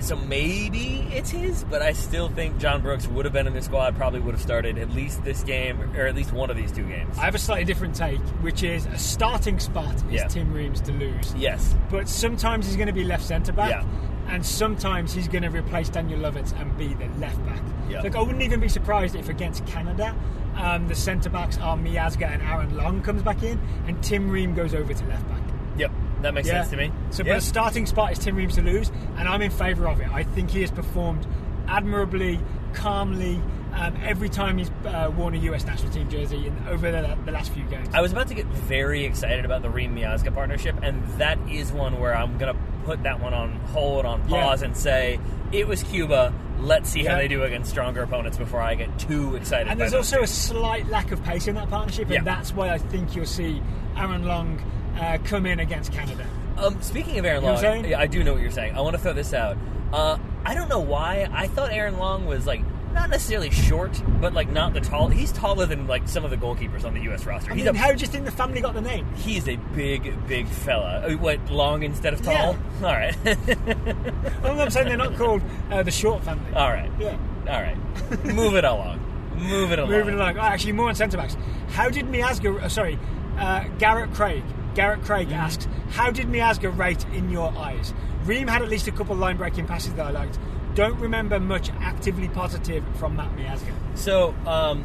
so 0.00 0.14
maybe 0.14 1.08
it's 1.12 1.30
his, 1.30 1.64
but 1.64 1.82
I 1.82 1.92
still 1.92 2.28
think 2.28 2.58
John 2.58 2.80
Brooks 2.82 3.08
would 3.08 3.24
have 3.24 3.32
been 3.34 3.48
in 3.48 3.54
the 3.54 3.60
squad, 3.62 3.96
probably 3.96 4.20
would 4.20 4.34
have 4.34 4.40
started 4.40 4.78
at 4.78 4.90
least 4.90 5.24
this 5.24 5.42
game 5.42 5.80
or 5.96 6.06
at 6.06 6.14
least 6.14 6.32
one 6.32 6.50
of 6.50 6.56
these 6.56 6.70
two 6.70 6.84
games. 6.86 7.18
I 7.18 7.22
have 7.22 7.34
a 7.34 7.38
slightly 7.38 7.64
different 7.64 7.96
take, 7.96 8.20
which 8.40 8.62
is 8.62 8.86
a 8.86 8.96
starting 8.96 9.58
spot 9.58 9.96
is 9.96 10.02
Yeah. 10.12 10.28
Tim 10.28 10.52
Ream's 10.52 10.80
to 10.82 10.92
lose, 10.92 11.34
Yes. 11.36 11.74
but 11.90 12.08
sometimes 12.08 12.66
he's 12.66 12.76
going 12.76 12.86
to 12.86 12.92
be 12.92 13.02
left 13.02 13.24
centre 13.24 13.50
back. 13.52 13.70
Yeah. 13.70 13.84
And 14.28 14.44
sometimes 14.44 15.12
he's 15.12 15.26
going 15.28 15.42
to 15.42 15.48
replace 15.50 15.88
Daniel 15.88 16.20
Lovitz 16.20 16.58
and 16.60 16.76
be 16.76 16.94
the 16.94 17.06
left 17.18 17.44
back. 17.46 17.62
Yeah. 17.88 18.02
Like 18.02 18.14
I 18.14 18.20
wouldn't 18.20 18.42
even 18.42 18.60
be 18.60 18.68
surprised 18.68 19.14
if 19.16 19.28
against 19.28 19.66
Canada, 19.66 20.14
um, 20.56 20.86
the 20.88 20.94
centre 20.94 21.30
backs 21.30 21.56
are 21.58 21.76
Miazga 21.76 22.26
and 22.30 22.42
Aaron 22.42 22.76
Long 22.76 23.00
comes 23.02 23.22
back 23.22 23.42
in, 23.42 23.58
and 23.86 24.02
Tim 24.02 24.30
Ream 24.30 24.54
goes 24.54 24.74
over 24.74 24.92
to 24.92 25.04
left 25.06 25.26
back. 25.28 25.40
Yep. 25.78 25.92
That 26.22 26.34
makes 26.34 26.48
sense 26.48 26.68
to 26.70 26.76
me. 26.76 26.92
So, 27.10 27.22
Yeah. 27.22 27.34
but 27.34 27.38
a 27.38 27.40
starting 27.40 27.86
spot 27.86 28.12
is 28.12 28.18
Tim 28.18 28.36
Ream's 28.36 28.56
to 28.56 28.62
lose, 28.62 28.90
and 29.16 29.28
I'm 29.28 29.40
in 29.40 29.50
favour 29.50 29.86
of 29.88 30.00
it. 30.00 30.08
I 30.12 30.24
think 30.24 30.50
he 30.50 30.60
has 30.62 30.70
performed 30.70 31.26
admirably, 31.68 32.40
calmly, 32.72 33.40
um, 33.74 33.96
every 34.02 34.28
time 34.28 34.58
he's 34.58 34.70
uh, 34.86 35.10
worn 35.16 35.34
a 35.34 35.38
US 35.38 35.64
national 35.64 35.92
team 35.92 36.08
jersey 36.10 36.46
in, 36.46 36.66
over 36.68 36.90
the, 36.90 37.16
the 37.24 37.32
last 37.32 37.52
few 37.52 37.64
games. 37.64 37.88
I 37.92 38.00
was 38.00 38.12
about 38.12 38.28
to 38.28 38.34
get 38.34 38.46
very 38.46 39.04
excited 39.04 39.44
about 39.44 39.62
the 39.62 39.70
Ream 39.70 39.94
Miazga 39.94 40.34
partnership, 40.34 40.76
and 40.82 41.06
that 41.18 41.38
is 41.50 41.72
one 41.72 42.00
where 42.00 42.16
I'm 42.16 42.38
going 42.38 42.54
to 42.54 42.60
put 42.84 43.02
that 43.02 43.20
one 43.20 43.34
on 43.34 43.52
hold, 43.72 44.04
on 44.06 44.28
Yeah. 44.28 44.42
pause, 44.42 44.62
and 44.62 44.76
say 44.76 45.20
it 45.52 45.66
was 45.66 45.82
Cuba. 45.82 46.32
Let's 46.60 46.90
see 46.90 47.04
how 47.04 47.16
they 47.16 47.28
do 47.28 47.44
against 47.44 47.70
stronger 47.70 48.02
opponents 48.02 48.36
before 48.36 48.60
I 48.60 48.74
get 48.74 48.98
too 48.98 49.36
excited. 49.36 49.68
and 49.68 49.80
there's 49.80 49.94
also 49.94 50.16
two. 50.18 50.22
a 50.24 50.26
slight 50.26 50.88
lack 50.88 51.12
of 51.12 51.22
pace 51.22 51.46
in 51.46 51.54
that 51.54 51.70
partnership, 51.70 52.08
Yeah. 52.10 52.18
and 52.18 52.26
that's 52.26 52.52
why 52.52 52.70
I 52.70 52.78
think 52.78 53.14
you'll 53.14 53.26
see 53.26 53.62
Aaron 53.96 54.24
Long 54.24 54.60
uh, 54.98 55.18
come 55.24 55.46
in 55.46 55.60
against 55.60 55.92
Canada. 55.92 56.26
Um, 56.56 56.80
speaking 56.82 57.18
of 57.18 57.24
Aaron 57.24 57.44
Long, 57.44 57.84
yeah, 57.84 58.00
I 58.00 58.08
do 58.08 58.24
know 58.24 58.32
what 58.32 58.42
you're 58.42 58.50
saying. 58.50 58.74
I 58.76 58.80
want 58.80 58.96
to 58.96 59.02
throw 59.02 59.12
this 59.12 59.32
out. 59.32 59.56
Uh, 59.92 60.18
I 60.44 60.54
don't 60.54 60.68
know 60.68 60.80
why. 60.80 61.28
I 61.32 61.46
thought 61.46 61.70
Aaron 61.70 61.98
Long 61.98 62.26
was 62.26 62.46
like 62.46 62.62
not 62.98 63.10
necessarily 63.10 63.50
short, 63.50 64.02
but 64.20 64.32
like 64.34 64.50
not 64.50 64.74
the 64.74 64.80
tall. 64.80 65.08
He's 65.08 65.30
taller 65.32 65.66
than 65.66 65.86
like 65.86 66.08
some 66.08 66.24
of 66.24 66.30
the 66.30 66.36
goalkeepers 66.36 66.84
on 66.84 66.94
the 66.94 67.00
U.S. 67.02 67.24
roster. 67.26 67.52
I 67.52 67.54
He's 67.54 67.64
mean, 67.64 67.74
a 67.74 67.78
how 67.78 67.92
do 67.92 67.98
you 68.00 68.06
think 68.06 68.24
the 68.24 68.30
family 68.32 68.60
got 68.60 68.74
the 68.74 68.80
name? 68.80 69.06
he's 69.16 69.48
a 69.48 69.56
big, 69.74 70.26
big 70.26 70.46
fella. 70.48 71.06
Uh, 71.06 71.12
What 71.16 71.50
long 71.50 71.82
instead 71.82 72.12
of 72.14 72.22
tall? 72.22 72.56
Yeah. 72.80 72.86
All 72.86 72.92
right, 72.94 73.16
I'm 74.44 74.56
not 74.56 74.72
saying 74.72 74.88
they're 74.88 74.96
not 74.96 75.16
called 75.16 75.42
uh, 75.70 75.82
the 75.82 75.90
short 75.90 76.22
family. 76.24 76.52
all 76.54 76.70
right, 76.70 76.90
Yeah. 76.98 77.16
all 77.48 77.60
right. 77.62 77.76
Move 78.24 78.54
it 78.56 78.64
along. 78.64 79.00
Move 79.36 79.70
it 79.72 79.78
along. 79.78 79.90
Moving 79.92 80.14
along. 80.14 80.36
Oh, 80.36 80.40
actually, 80.42 80.72
more 80.72 80.88
on 80.88 80.94
centre 80.94 81.16
backs. 81.16 81.36
How 81.70 81.88
did 81.90 82.06
Miazga? 82.06 82.60
Uh, 82.62 82.68
sorry, 82.68 82.98
uh, 83.38 83.64
Garrett 83.78 84.12
Craig. 84.12 84.42
Garrett 84.74 85.02
Craig 85.02 85.28
Mm-hmm. 85.28 85.36
asks, 85.36 85.68
"How 85.90 86.10
did 86.10 86.26
Miazga 86.28 86.76
rate 86.76 87.04
in 87.12 87.30
your 87.30 87.56
eyes?" 87.56 87.94
Ream 88.24 88.48
had 88.48 88.62
at 88.62 88.68
least 88.68 88.86
a 88.88 88.92
couple 88.92 89.14
line 89.16 89.36
breaking 89.36 89.66
passes 89.66 89.94
that 89.94 90.06
I 90.06 90.10
liked. 90.10 90.38
Don't 90.78 91.00
remember 91.00 91.40
much 91.40 91.70
actively 91.80 92.28
positive 92.28 92.84
from 93.00 93.16
Matt 93.16 93.36
Miazga. 93.36 93.72
So, 93.96 94.32
um, 94.46 94.84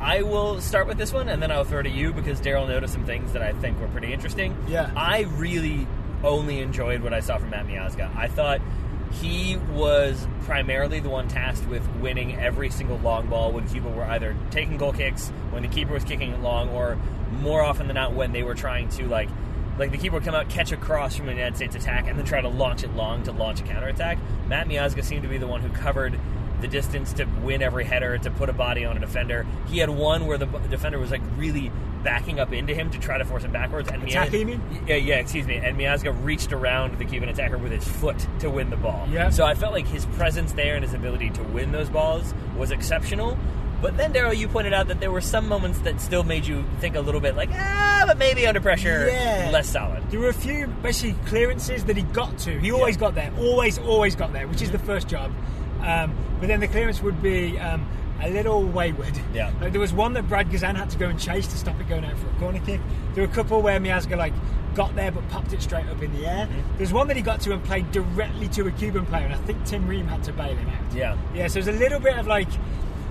I 0.00 0.22
will 0.22 0.62
start 0.62 0.86
with 0.86 0.96
this 0.96 1.12
one, 1.12 1.28
and 1.28 1.42
then 1.42 1.50
I'll 1.50 1.64
throw 1.64 1.82
to 1.82 1.90
you 1.90 2.14
because 2.14 2.40
Daryl 2.40 2.66
noticed 2.66 2.94
some 2.94 3.04
things 3.04 3.34
that 3.34 3.42
I 3.42 3.52
think 3.52 3.78
were 3.78 3.88
pretty 3.88 4.14
interesting. 4.14 4.56
Yeah. 4.66 4.90
I 4.96 5.26
really 5.34 5.86
only 6.24 6.60
enjoyed 6.60 7.02
what 7.02 7.12
I 7.12 7.20
saw 7.20 7.36
from 7.36 7.50
Matt 7.50 7.66
Miazga. 7.66 8.16
I 8.16 8.28
thought 8.28 8.62
he 9.12 9.58
was 9.74 10.26
primarily 10.44 11.00
the 11.00 11.10
one 11.10 11.28
tasked 11.28 11.68
with 11.68 11.86
winning 11.96 12.36
every 12.36 12.70
single 12.70 12.96
long 12.96 13.26
ball 13.26 13.52
when 13.52 13.68
Cuba 13.68 13.90
were 13.90 14.04
either 14.04 14.34
taking 14.50 14.78
goal 14.78 14.94
kicks, 14.94 15.28
when 15.50 15.60
the 15.60 15.68
keeper 15.68 15.92
was 15.92 16.04
kicking 16.04 16.32
it 16.32 16.40
long, 16.40 16.70
or 16.70 16.96
more 17.42 17.60
often 17.60 17.88
than 17.88 17.96
not 17.96 18.14
when 18.14 18.32
they 18.32 18.42
were 18.42 18.54
trying 18.54 18.88
to 18.88 19.06
like. 19.06 19.28
Like 19.80 19.92
the 19.92 19.96
keeper 19.96 20.16
would 20.16 20.24
come 20.24 20.34
out, 20.34 20.50
catch 20.50 20.72
a 20.72 20.76
cross 20.76 21.16
from 21.16 21.28
a 21.30 21.32
United 21.32 21.56
States 21.56 21.74
attack, 21.74 22.06
and 22.06 22.18
then 22.18 22.26
try 22.26 22.42
to 22.42 22.48
launch 22.48 22.84
it 22.84 22.94
long 22.94 23.22
to 23.22 23.32
launch 23.32 23.60
a 23.60 23.64
counterattack. 23.64 24.18
Matt 24.46 24.68
Miazga 24.68 25.02
seemed 25.02 25.22
to 25.22 25.28
be 25.28 25.38
the 25.38 25.46
one 25.46 25.62
who 25.62 25.70
covered 25.70 26.20
the 26.60 26.68
distance 26.68 27.14
to 27.14 27.24
win 27.42 27.62
every 27.62 27.84
header, 27.84 28.18
to 28.18 28.30
put 28.30 28.50
a 28.50 28.52
body 28.52 28.84
on 28.84 28.98
a 28.98 29.00
defender. 29.00 29.46
He 29.68 29.78
had 29.78 29.88
one 29.88 30.26
where 30.26 30.36
the 30.36 30.44
defender 30.68 30.98
was 30.98 31.10
like 31.10 31.22
really 31.38 31.72
backing 32.02 32.38
up 32.40 32.52
into 32.52 32.74
him 32.74 32.90
to 32.90 32.98
try 32.98 33.16
to 33.16 33.24
force 33.24 33.42
him 33.42 33.52
backwards, 33.52 33.88
and 33.88 34.02
Attack, 34.02 34.28
Miaz- 34.28 34.38
you 34.38 34.46
mean? 34.46 34.62
yeah, 34.86 34.96
yeah, 34.96 35.14
excuse 35.16 35.46
me. 35.46 35.56
And 35.56 35.78
Miazga 35.78 36.14
reached 36.24 36.52
around 36.52 36.98
the 36.98 37.06
Cuban 37.06 37.30
attacker 37.30 37.56
with 37.56 37.72
his 37.72 37.88
foot 37.88 38.26
to 38.40 38.50
win 38.50 38.68
the 38.68 38.76
ball. 38.76 39.06
Yeah. 39.10 39.30
So 39.30 39.46
I 39.46 39.54
felt 39.54 39.72
like 39.72 39.86
his 39.86 40.04
presence 40.06 40.52
there 40.52 40.74
and 40.74 40.84
his 40.84 40.92
ability 40.92 41.30
to 41.30 41.42
win 41.42 41.72
those 41.72 41.88
balls 41.88 42.34
was 42.56 42.70
exceptional. 42.70 43.38
But 43.80 43.96
then, 43.96 44.12
Daryl, 44.12 44.36
you 44.36 44.46
pointed 44.48 44.72
out 44.74 44.88
that 44.88 45.00
there 45.00 45.10
were 45.10 45.20
some 45.22 45.48
moments 45.48 45.78
that 45.80 46.00
still 46.00 46.22
made 46.22 46.46
you 46.46 46.64
think 46.80 46.96
a 46.96 47.00
little 47.00 47.20
bit 47.20 47.34
like, 47.36 47.48
ah, 47.52 48.04
but 48.06 48.18
maybe 48.18 48.46
under 48.46 48.60
pressure, 48.60 49.08
Yeah. 49.10 49.50
less 49.52 49.68
solid. 49.70 50.02
There 50.10 50.20
were 50.20 50.28
a 50.28 50.34
few, 50.34 50.66
basically, 50.82 51.16
clearances 51.26 51.84
that 51.84 51.96
he 51.96 52.02
got 52.02 52.36
to. 52.40 52.58
He 52.60 52.70
always 52.72 52.96
got 52.96 53.14
there, 53.14 53.30
always, 53.38 53.78
always 53.78 54.14
got 54.14 54.32
there, 54.32 54.46
which 54.48 54.60
is 54.62 54.70
the 54.70 54.78
first 54.78 55.08
job. 55.08 55.32
Um, 55.82 56.14
but 56.40 56.48
then 56.48 56.60
the 56.60 56.68
clearance 56.68 57.00
would 57.02 57.22
be 57.22 57.58
um, 57.58 57.86
a 58.22 58.28
little 58.28 58.62
wayward. 58.64 59.18
Yeah. 59.32 59.50
Like, 59.62 59.72
there 59.72 59.80
was 59.80 59.94
one 59.94 60.12
that 60.12 60.28
Brad 60.28 60.50
Guzan 60.50 60.76
had 60.76 60.90
to 60.90 60.98
go 60.98 61.08
and 61.08 61.18
chase 61.18 61.46
to 61.48 61.56
stop 61.56 61.80
it 61.80 61.88
going 61.88 62.04
out 62.04 62.18
for 62.18 62.28
a 62.28 62.32
corner 62.34 62.60
kick. 62.66 62.80
There 63.14 63.24
were 63.26 63.30
a 63.32 63.34
couple 63.34 63.62
where 63.62 63.80
Miazga 63.80 64.16
like 64.18 64.34
got 64.74 64.94
there 64.94 65.10
but 65.10 65.26
popped 65.30 65.52
it 65.52 65.62
straight 65.62 65.86
up 65.88 66.00
in 66.02 66.12
the 66.12 66.26
air. 66.26 66.46
Mm-hmm. 66.46 66.76
There's 66.76 66.92
one 66.92 67.08
that 67.08 67.16
he 67.16 67.22
got 67.22 67.40
to 67.40 67.52
and 67.52 67.64
played 67.64 67.90
directly 67.92 68.46
to 68.48 68.66
a 68.68 68.70
Cuban 68.72 69.06
player, 69.06 69.24
and 69.24 69.34
I 69.34 69.38
think 69.38 69.64
Tim 69.64 69.86
Ream 69.88 70.06
had 70.06 70.22
to 70.24 70.32
bail 70.34 70.54
him 70.54 70.68
out. 70.68 70.94
Yeah. 70.94 71.16
Yeah, 71.34 71.46
so 71.48 71.54
there's 71.60 71.68
a 71.74 71.78
little 71.78 71.98
bit 71.98 72.16
of 72.18 72.26
like, 72.26 72.48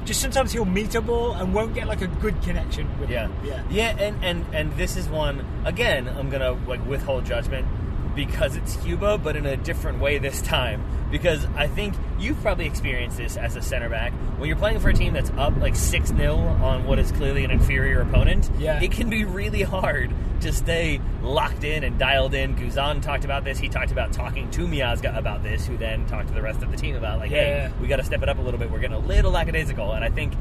just 0.05 0.21
sometimes 0.21 0.51
he'll 0.51 0.65
meet 0.65 0.95
a 0.95 1.01
ball 1.01 1.33
and 1.33 1.53
won't 1.53 1.73
get 1.73 1.87
like 1.87 2.01
a 2.01 2.07
good 2.07 2.41
connection 2.41 2.87
with 2.99 3.09
Yeah, 3.09 3.25
it. 3.25 3.31
Yeah. 3.45 3.63
yeah, 3.69 3.97
and 3.99 4.23
and 4.23 4.45
and 4.53 4.73
this 4.77 4.95
is 4.97 5.07
one 5.07 5.45
again. 5.65 6.07
I'm 6.07 6.29
gonna 6.29 6.53
like 6.67 6.85
withhold 6.87 7.25
judgment 7.25 7.67
because 8.15 8.55
it's 8.55 8.75
Cuba, 8.77 9.17
but 9.17 9.35
in 9.35 9.45
a 9.45 9.57
different 9.57 9.99
way 9.99 10.17
this 10.17 10.41
time. 10.41 10.83
Because 11.11 11.45
I 11.55 11.67
think 11.67 11.95
you've 12.19 12.39
probably 12.41 12.67
experienced 12.67 13.17
this 13.17 13.35
as 13.35 13.55
a 13.55 13.61
center 13.63 13.89
back 13.89 14.11
when 14.37 14.47
you're 14.47 14.57
playing 14.57 14.79
for 14.79 14.89
a 14.89 14.93
team 14.93 15.13
that's 15.13 15.31
up 15.31 15.57
like 15.57 15.75
six 15.75 16.09
0 16.09 16.35
on 16.37 16.85
what 16.85 16.99
is 16.99 17.11
clearly 17.11 17.43
an 17.43 17.49
inferior 17.51 18.01
opponent. 18.01 18.49
Yeah. 18.59 18.79
it 18.81 18.91
can 18.91 19.09
be 19.09 19.25
really 19.25 19.63
hard 19.63 20.11
to 20.41 20.53
stay 20.53 21.01
locked 21.23 21.63
in 21.63 21.83
and 21.83 21.97
dialed 21.97 22.33
in. 22.35 22.55
Guzan 22.55 23.01
talked 23.01 23.25
about 23.25 23.43
this. 23.43 23.57
He 23.57 23.69
talked 23.69 23.91
about 23.91 24.13
talking 24.13 24.51
to 24.51 24.67
Miazga 24.67 25.17
about 25.17 25.41
this, 25.43 25.65
who 25.65 25.77
then 25.77 26.05
talked 26.05 26.27
to 26.27 26.33
the 26.33 26.41
rest 26.43 26.61
of 26.61 26.69
the 26.71 26.77
team 26.77 26.95
about 26.95 27.17
like, 27.19 27.31
Yeah. 27.31 27.69
hey, 27.69 27.73
we 27.81 27.87
got 27.87 27.97
to 27.97 28.03
step 28.03 28.21
it 28.21 28.29
up 28.29 28.37
a 28.37 28.41
little 28.41 28.59
bit. 28.59 28.69
We're 28.71 28.79
getting 28.79 28.95
a 28.95 28.99
little 28.99 29.31
lackadaisical, 29.31 29.93
and 29.93 30.05
I 30.05 30.09
think 30.09 30.33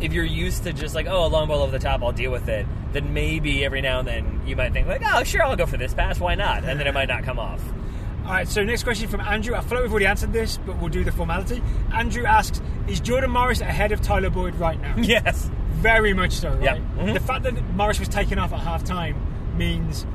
if 0.00 0.12
you're 0.12 0.24
used 0.24 0.64
to 0.64 0.72
just 0.72 0.94
like, 0.94 1.06
oh, 1.06 1.26
a 1.26 1.28
long 1.28 1.48
ball 1.48 1.62
over 1.62 1.72
the 1.72 1.78
top, 1.78 2.02
I'll 2.02 2.12
deal 2.12 2.30
with 2.30 2.48
it, 2.48 2.66
then 2.92 3.12
maybe 3.12 3.64
every 3.64 3.80
now 3.80 3.98
and 4.00 4.08
then 4.08 4.42
you 4.46 4.56
might 4.56 4.72
think 4.72 4.86
like, 4.86 5.02
oh, 5.04 5.24
sure, 5.24 5.42
I'll 5.42 5.56
go 5.56 5.66
for 5.66 5.76
this 5.76 5.94
pass. 5.94 6.20
Why 6.20 6.34
not? 6.34 6.64
And 6.64 6.78
then 6.78 6.86
it 6.86 6.94
might 6.94 7.08
not 7.08 7.24
come 7.24 7.38
off. 7.38 7.62
All 8.24 8.34
right, 8.34 8.46
so 8.46 8.62
next 8.62 8.82
question 8.82 9.08
from 9.08 9.20
Andrew. 9.22 9.54
I 9.54 9.60
feel 9.62 9.78
like 9.78 9.82
we've 9.84 9.90
already 9.90 10.06
answered 10.06 10.32
this, 10.32 10.58
but 10.58 10.76
we'll 10.78 10.90
do 10.90 11.02
the 11.02 11.12
formality. 11.12 11.62
Andrew 11.92 12.24
asks, 12.26 12.60
is 12.86 13.00
Jordan 13.00 13.30
Morris 13.30 13.60
ahead 13.60 13.90
of 13.90 14.02
Tyler 14.02 14.28
Boyd 14.30 14.54
right 14.56 14.80
now? 14.80 14.94
yes. 14.98 15.50
Very 15.72 16.12
much 16.12 16.32
so, 16.32 16.50
right? 16.50 16.62
Yeah. 16.62 16.76
Mhm. 16.98 17.14
The 17.14 17.20
fact 17.20 17.44
that 17.44 17.54
Morris 17.74 17.98
was 17.98 18.08
taken 18.08 18.38
off 18.38 18.52
at 18.52 18.60
half 18.60 18.84
time 18.84 19.16
means, 19.56 20.06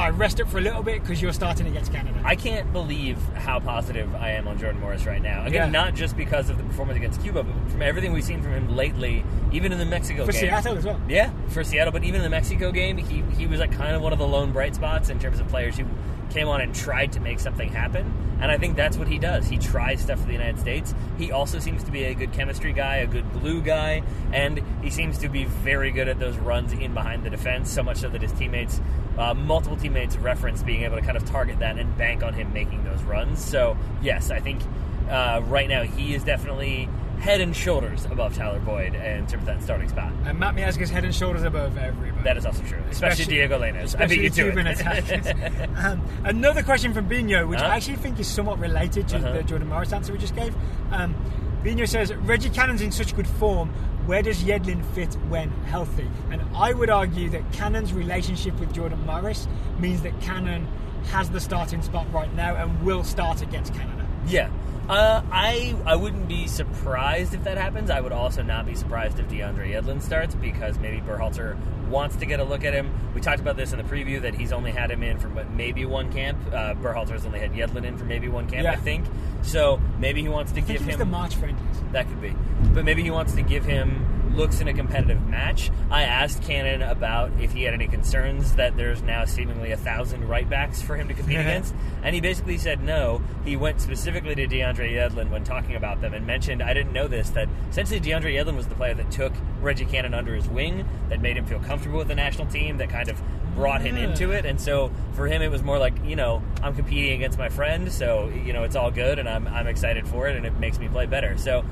right, 0.00 0.10
rest 0.10 0.40
up 0.40 0.48
for 0.48 0.58
a 0.58 0.60
little 0.60 0.82
bit 0.82 1.00
because 1.02 1.20
you're 1.20 1.32
starting 1.32 1.66
against 1.66 1.92
Canada. 1.92 2.20
I 2.24 2.34
can't 2.36 2.72
believe 2.72 3.18
how 3.34 3.60
positive 3.60 4.14
I 4.14 4.30
am 4.30 4.48
on 4.48 4.58
Jordan 4.58 4.80
Morris 4.80 5.04
right 5.06 5.20
now. 5.22 5.44
Again, 5.44 5.72
Yeah. 5.72 5.82
not 5.84 5.94
just 5.94 6.16
because 6.16 6.48
of 6.50 6.56
the 6.58 6.64
performance 6.64 6.96
against 6.96 7.22
Cuba, 7.22 7.42
but 7.42 7.70
from 7.70 7.82
everything 7.82 8.12
we've 8.12 8.24
seen 8.24 8.42
from 8.42 8.52
him 8.52 8.74
lately, 8.74 9.24
even 9.52 9.70
in 9.72 9.78
the 9.78 9.84
Mexico 9.84 10.18
game. 10.18 10.26
for 10.26 10.32
game. 10.32 10.40
Seattle 10.40 10.78
as 10.78 10.84
well. 10.84 11.00
Yeah, 11.08 11.30
for 11.48 11.62
Seattle, 11.64 11.92
but 11.92 12.04
even 12.04 12.16
in 12.20 12.22
the 12.24 12.30
Mexico 12.30 12.72
game, 12.72 12.96
he 12.96 13.22
he 13.36 13.46
was 13.46 13.60
like 13.60 13.72
kind 13.72 13.94
of 13.94 14.02
one 14.02 14.12
of 14.12 14.18
the 14.18 14.26
lone 14.26 14.52
bright 14.52 14.74
spots 14.74 15.08
in 15.10 15.18
terms 15.18 15.40
of 15.40 15.48
players 15.48 15.76
who 15.76 15.84
came 16.32 16.48
on 16.48 16.60
and 16.60 16.74
tried 16.74 17.12
to 17.12 17.20
make 17.20 17.40
something 17.40 17.68
happen. 17.68 18.12
And 18.40 18.50
I 18.50 18.58
think 18.58 18.74
that's 18.74 18.96
what 18.96 19.06
he 19.06 19.18
does. 19.18 19.46
He 19.46 19.56
tries 19.58 20.00
stuff 20.00 20.18
for 20.18 20.26
the 20.26 20.32
United 20.32 20.58
States. 20.58 20.94
He 21.16 21.30
also 21.30 21.60
seems 21.60 21.84
to 21.84 21.92
be 21.92 22.04
a 22.04 22.14
good 22.14 22.32
chemistry 22.32 22.72
guy, 22.72 22.96
a 22.96 23.06
good 23.06 23.30
glue 23.32 23.62
guy, 23.62 24.02
and 24.32 24.60
he 24.82 24.90
seems 24.90 25.18
to 25.18 25.28
be 25.28 25.44
very 25.44 25.92
good 25.92 26.08
at 26.08 26.18
those 26.18 26.36
runs 26.38 26.72
in 26.72 26.92
behind 26.92 27.22
the 27.22 27.30
defense. 27.30 27.70
So 27.70 27.82
much 27.82 27.98
so 27.98 28.08
that 28.08 28.20
his 28.20 28.32
teammates, 28.32 28.80
uh, 29.16 29.34
multiple 29.34 29.76
teammates, 29.76 30.16
reference 30.16 30.62
being 30.62 30.82
able 30.82 30.96
to 30.96 31.02
kind 31.02 31.16
of 31.16 31.24
target 31.24 31.60
that 31.60 31.78
and 31.78 31.96
bank 31.96 32.24
on 32.24 32.34
him 32.34 32.52
making 32.52 32.82
those 32.84 33.02
runs. 33.04 33.44
So 33.44 33.76
yes, 34.02 34.30
I 34.30 34.40
think 34.40 34.60
uh, 35.08 35.42
right 35.46 35.68
now 35.68 35.82
he 35.84 36.14
is 36.14 36.24
definitely 36.24 36.88
head 37.22 37.40
and 37.40 37.54
shoulders 37.56 38.04
above 38.06 38.34
Tyler 38.36 38.58
Boyd 38.58 38.94
in 38.96 39.26
terms 39.28 39.34
of 39.34 39.44
that 39.46 39.62
starting 39.62 39.88
spot. 39.88 40.12
And 40.24 40.38
Matt 40.40 40.56
Miazga's 40.56 40.90
head 40.90 41.04
and 41.04 41.14
shoulders 41.14 41.44
above 41.44 41.78
everybody. 41.78 42.24
That 42.24 42.36
is 42.36 42.44
also 42.44 42.62
true, 42.64 42.82
especially, 42.90 43.26
Diego 43.26 43.60
Lainez. 43.60 43.76
I 43.76 43.82
especially 43.82 44.16
beat 44.18 44.36
you 44.36 44.50
to 44.50 44.52
Cuban 44.52 44.66
it. 44.66 45.68
um, 45.76 46.02
another 46.24 46.64
question 46.64 46.92
from 46.92 47.06
Bino, 47.06 47.46
which 47.46 47.60
Uh-huh. 47.60 47.68
I 47.68 47.76
actually 47.76 47.96
think 47.96 48.18
is 48.18 48.26
somewhat 48.26 48.58
related 48.58 49.06
to 49.08 49.16
Uh-huh. 49.18 49.32
the 49.34 49.42
Jordan 49.44 49.68
Morris 49.68 49.92
answer 49.92 50.12
we 50.12 50.18
just 50.18 50.34
gave. 50.34 50.52
Um, 50.90 51.14
Bino 51.62 51.84
says 51.84 52.12
Reggie 52.12 52.50
Cannon's 52.50 52.82
in 52.82 52.90
such 52.90 53.14
good 53.14 53.28
form. 53.28 53.68
Where 54.06 54.20
does 54.22 54.42
Yedlin 54.42 54.84
fit 54.94 55.14
when 55.28 55.50
healthy? 55.66 56.10
And 56.32 56.42
I 56.56 56.72
would 56.72 56.90
argue 56.90 57.30
that 57.30 57.52
Cannon's 57.52 57.92
relationship 57.92 58.58
with 58.58 58.72
Jordan 58.74 59.06
Morris 59.06 59.46
means 59.78 60.02
that 60.02 60.20
Cannon 60.20 60.66
has 61.12 61.30
the 61.30 61.38
starting 61.40 61.82
spot 61.82 62.12
right 62.12 62.32
now 62.34 62.56
and 62.56 62.82
will 62.82 63.04
start 63.04 63.42
against 63.42 63.72
Canada. 63.74 64.01
Yeah. 64.26 64.50
Uh, 64.88 65.22
I 65.30 65.76
I 65.86 65.94
wouldn't 65.94 66.26
be 66.26 66.48
surprised 66.48 67.34
if 67.34 67.44
that 67.44 67.56
happens. 67.56 67.88
I 67.88 68.00
would 68.00 68.10
also 68.12 68.42
not 68.42 68.66
be 68.66 68.74
surprised 68.74 69.20
if 69.20 69.28
DeAndre 69.28 69.70
Yedlin 69.70 70.02
starts 70.02 70.34
because 70.34 70.76
maybe 70.78 71.00
Berhalter 71.00 71.56
wants 71.88 72.16
to 72.16 72.26
get 72.26 72.40
a 72.40 72.44
look 72.44 72.64
at 72.64 72.74
him. 72.74 72.90
We 73.14 73.20
talked 73.20 73.38
about 73.40 73.56
this 73.56 73.72
in 73.72 73.78
the 73.78 73.84
preview 73.84 74.20
that 74.22 74.34
he's 74.34 74.50
only 74.52 74.72
had 74.72 74.90
him 74.90 75.02
in 75.04 75.18
for 75.20 75.28
maybe 75.28 75.86
one 75.86 76.12
camp. 76.12 76.36
Uh, 76.48 76.74
Berhalter's 76.74 77.24
only 77.24 77.38
had 77.38 77.52
Yedlin 77.52 77.84
in 77.84 77.96
for 77.96 78.04
maybe 78.04 78.28
one 78.28 78.48
camp, 78.48 78.64
Yeah. 78.64 78.72
I 78.72 78.76
think. 78.76 79.06
So 79.42 79.80
maybe 80.00 80.20
he 80.20 80.28
wants 80.28 80.50
to 80.52 80.60
I 80.60 80.62
think 80.62 80.78
give 80.78 80.82
it 80.82 80.86
was 80.86 80.94
him 80.94 80.98
the 80.98 81.04
March 81.16 81.36
friendlies. 81.36 81.76
That 81.92 82.08
could 82.08 82.20
be. 82.20 82.34
But 82.74 82.84
maybe 82.84 83.02
he 83.04 83.10
wants 83.10 83.34
to 83.34 83.42
give 83.42 83.64
him 83.64 84.04
looks 84.34 84.60
in 84.60 84.68
a 84.68 84.74
competitive 84.74 85.26
match. 85.26 85.70
I 85.90 86.02
asked 86.02 86.42
Cannon 86.42 86.82
about 86.82 87.30
if 87.40 87.52
he 87.52 87.64
had 87.64 87.74
any 87.74 87.88
concerns 87.88 88.54
that 88.56 88.76
there's 88.76 89.02
now 89.02 89.24
seemingly 89.24 89.72
a 89.72 89.76
thousand 89.76 90.28
right 90.28 90.48
backs 90.48 90.82
for 90.82 90.96
him 90.96 91.08
to 91.08 91.14
compete 91.14 91.36
against. 91.40 91.74
And 92.02 92.14
he 92.14 92.20
basically 92.20 92.58
said 92.58 92.82
no. 92.82 93.22
He 93.44 93.56
went 93.56 93.80
specifically 93.80 94.34
to 94.34 94.46
DeAndre 94.46 94.92
Yedlin 94.92 95.30
when 95.30 95.44
talking 95.44 95.76
about 95.76 96.00
them 96.00 96.14
and 96.14 96.26
mentioned, 96.26 96.62
I 96.62 96.74
didn't 96.74 96.92
know 96.92 97.08
this, 97.08 97.30
that 97.30 97.48
essentially 97.70 98.00
DeAndre 98.00 98.34
Yedlin 98.34 98.56
was 98.56 98.66
the 98.66 98.74
player 98.74 98.94
that 98.94 99.10
took 99.10 99.32
Reggie 99.60 99.84
Cannon 99.84 100.14
under 100.14 100.34
his 100.34 100.48
wing, 100.48 100.88
that 101.08 101.20
made 101.20 101.36
him 101.36 101.46
feel 101.46 101.60
comfortable 101.60 101.98
with 101.98 102.08
the 102.08 102.14
national 102.14 102.46
team, 102.48 102.78
that 102.78 102.90
kind 102.90 103.08
of 103.08 103.20
brought 103.54 103.82
him 103.82 103.96
into 103.96 104.30
it. 104.30 104.46
And 104.46 104.60
so 104.60 104.90
for 105.12 105.26
him, 105.26 105.42
it 105.42 105.50
was 105.50 105.62
more 105.62 105.78
like, 105.78 105.92
you 106.04 106.16
know, 106.16 106.42
I'm 106.62 106.74
competing 106.74 107.12
against 107.12 107.38
my 107.38 107.48
friend, 107.48 107.92
so, 107.92 108.28
you 108.28 108.52
know, 108.52 108.64
it's 108.64 108.76
all 108.76 108.90
good 108.90 109.18
and 109.18 109.28
I'm, 109.28 109.46
I'm 109.46 109.66
excited 109.66 110.08
for 110.08 110.28
it 110.28 110.36
and 110.36 110.46
it 110.46 110.56
makes 110.58 110.78
me 110.78 110.88
play 110.88 111.06
better. 111.06 111.36
So 111.36 111.64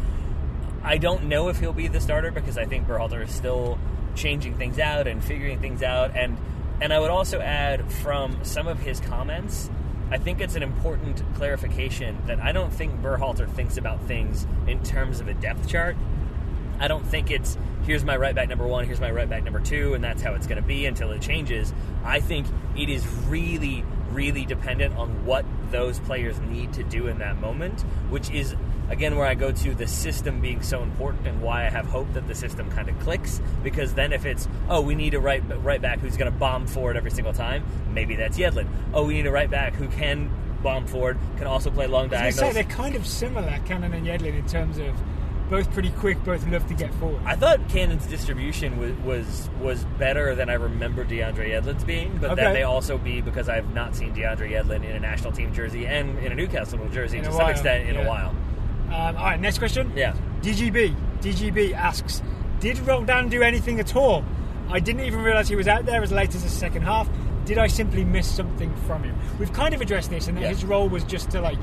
I 0.83 0.99
don't 0.99 1.25
know 1.25 1.49
if 1.49 1.61
he'll 1.61 1.73
be 1.73 1.89
the 1.89 2.01
starter 2.01 2.31
because 2.31 2.57
I 2.57 2.65
think 2.65 2.87
Berhalter 2.87 3.23
is 3.23 3.35
still 3.35 3.79
changing 4.15 4.57
things 4.57 4.79
out 4.79 5.07
and 5.07 5.23
figuring 5.23 5.61
things 5.61 5.83
out. 5.83 6.17
And 6.17 6.37
and 6.81 6.93
I 6.93 6.99
would 6.99 7.11
also 7.11 7.41
add 7.41 7.93
from 7.93 8.43
some 8.43 8.67
of 8.67 8.81
his 8.81 9.01
comments, 9.01 9.69
I 10.11 10.17
think 10.17 10.41
it's 10.41 10.57
an 10.57 10.63
important 10.63 11.23
clarification 11.35 12.19
that 12.27 12.41
I 12.41 12.53
don't 12.53 12.73
think 12.73 13.01
Berhalter 13.03 13.49
thinks 13.49 13.77
about 13.77 14.03
things 14.07 14.47
in 14.67 14.83
terms 14.83 15.21
of 15.21 15.29
a 15.29 15.35
depth 15.35 15.69
chart. 15.69 15.97
I 16.79 16.89
don't 16.89 17.07
think 17.07 17.31
it's 17.31 17.59
here's 17.85 18.05
my 18.05 18.17
right 18.17 18.35
back 18.35 18.49
number 18.49 18.67
one, 18.67 18.87
here's 18.87 19.01
my 19.01 19.11
right 19.11 19.29
back 19.29 19.45
number 19.45 19.61
two, 19.61 19.95
and 19.95 20.03
that's 20.03 20.23
how 20.23 20.35
it's 20.35 20.47
going 20.47 20.61
to 20.61 20.67
be 20.67 20.87
until 20.87 21.11
it 21.13 21.21
changes. 21.21 21.73
I 22.05 22.21
think 22.21 22.47
it 22.77 22.89
is 22.89 23.07
really, 23.29 23.85
really 24.13 24.45
dependent 24.45 24.97
on 24.97 25.25
what 25.25 25.45
those 25.71 25.99
players 26.01 26.39
need 26.41 26.73
to 26.75 26.83
do 26.83 27.07
in 27.07 27.19
that 27.19 27.41
moment, 27.41 27.81
which 28.11 28.31
is 28.31 28.55
again 28.89 29.17
where 29.17 29.27
I 29.27 29.35
go 29.35 29.53
to 29.53 29.75
the 29.75 29.87
system 29.87 30.41
being 30.41 30.63
so 30.63 30.83
important 30.83 31.27
and 31.27 31.41
why 31.41 31.67
I 31.67 31.71
have 31.71 31.87
hope 31.87 32.13
that 32.15 32.27
the 32.27 32.35
system 32.35 32.71
kind 32.71 32.89
of 32.89 32.99
clicks. 33.01 33.41
Because 33.63 33.95
then 33.95 34.13
if 34.13 34.27
it's 34.27 34.49
oh 34.69 34.81
we 34.81 34.95
need 34.95 35.15
a 35.15 35.21
right 35.21 35.43
right 35.63 35.81
back 35.81 36.01
who's 36.01 36.17
going 36.17 36.31
to 36.31 36.39
bomb 36.39 36.67
forward 36.67 36.97
every 36.97 37.11
single 37.11 37.33
time, 37.33 37.65
maybe 37.93 38.17
that's 38.17 38.39
Yedlin. 38.39 38.69
Oh 38.93 39.05
we 39.05 39.15
need 39.15 39.27
a 39.27 39.33
right 39.33 39.51
back 39.51 39.75
who 39.75 39.89
can 39.89 40.31
bomb 40.63 40.87
forward, 40.87 41.19
can 41.39 41.47
also 41.47 41.71
play 41.71 41.87
long 41.87 42.09
diagonals. 42.09 42.37
say 42.37 42.53
they're 42.53 42.65
kind 42.65 42.95
of 42.95 43.07
similar, 43.07 43.59
Cannon 43.65 43.95
and 43.95 44.07
Yedlin, 44.07 44.39
in 44.39 44.47
terms 44.47 44.79
of 44.79 44.95
both 45.51 45.71
pretty 45.73 45.91
quick, 45.91 46.23
both 46.25 46.47
love 46.47 46.67
to 46.69 46.75
get 46.75 46.95
forward. 46.95 47.21
I 47.27 47.35
thought 47.35 47.69
Cannon's 47.69 48.07
distribution 48.07 48.79
was 48.79 48.93
was, 49.05 49.51
was 49.61 49.85
better 49.99 50.35
than 50.35 50.49
I 50.49 50.55
remember 50.55 51.05
DeAndre 51.05 51.51
Yedlin's 51.51 51.85
being, 51.85 52.17
but 52.19 52.37
that 52.37 52.53
may 52.55 52.63
also 52.63 52.97
be 52.97 53.21
because 53.21 53.49
I've 53.49 53.75
not 53.75 53.95
seen 53.97 54.15
DeAndre 54.15 54.53
Yedlin 54.53 54.85
in 54.89 54.97
a 54.97 55.01
national 55.01 55.33
team 55.33 55.53
jersey 55.53 55.87
and 55.87 56.19
in 56.21 56.33
a 56.33 56.35
Newcastle 56.35 56.79
jersey 56.91 57.19
In 57.19 57.25
to 57.25 57.31
some 57.31 57.39
while, 57.41 57.51
extent 57.51 57.89
in 57.89 57.97
yeah. 57.97 58.03
a 58.03 58.09
while. 58.09 58.29
Um, 58.89 59.17
all 59.17 59.25
right, 59.25 59.41
next 59.41 59.59
question. 59.59 59.93
Yeah. 59.97 60.17
DGB. 60.41 60.95
DGB 61.21 61.75
asks, 61.75 62.23
did 62.61 62.79
Roldan 62.81 63.29
do 63.29 63.43
anything 63.43 63.79
at 63.81 63.95
all? 63.95 64.25
I 64.69 64.81
didn't 64.81 65.05
even 65.05 65.21
realise 65.23 65.49
he 65.49 65.57
was 65.57 65.69
out 65.69 65.85
there 65.85 66.03
as 66.03 66.13
late 66.13 66.35
as 66.35 66.45
the 66.45 66.49
second 66.49 66.83
half. 66.83 67.09
Did 67.45 67.59
I 67.59 67.67
simply 67.67 68.05
miss 68.05 68.29
something 68.33 68.75
from 68.87 69.03
him? 69.03 69.17
We've 69.39 69.53
kind 69.53 69.75
of 69.75 69.81
addressed 69.81 70.11
this, 70.11 70.29
and 70.29 70.39
Yeah. 70.39 70.49
his 70.49 70.65
role 70.65 70.89
was 70.89 71.03
just 71.05 71.31
to 71.33 71.41
like 71.41 71.59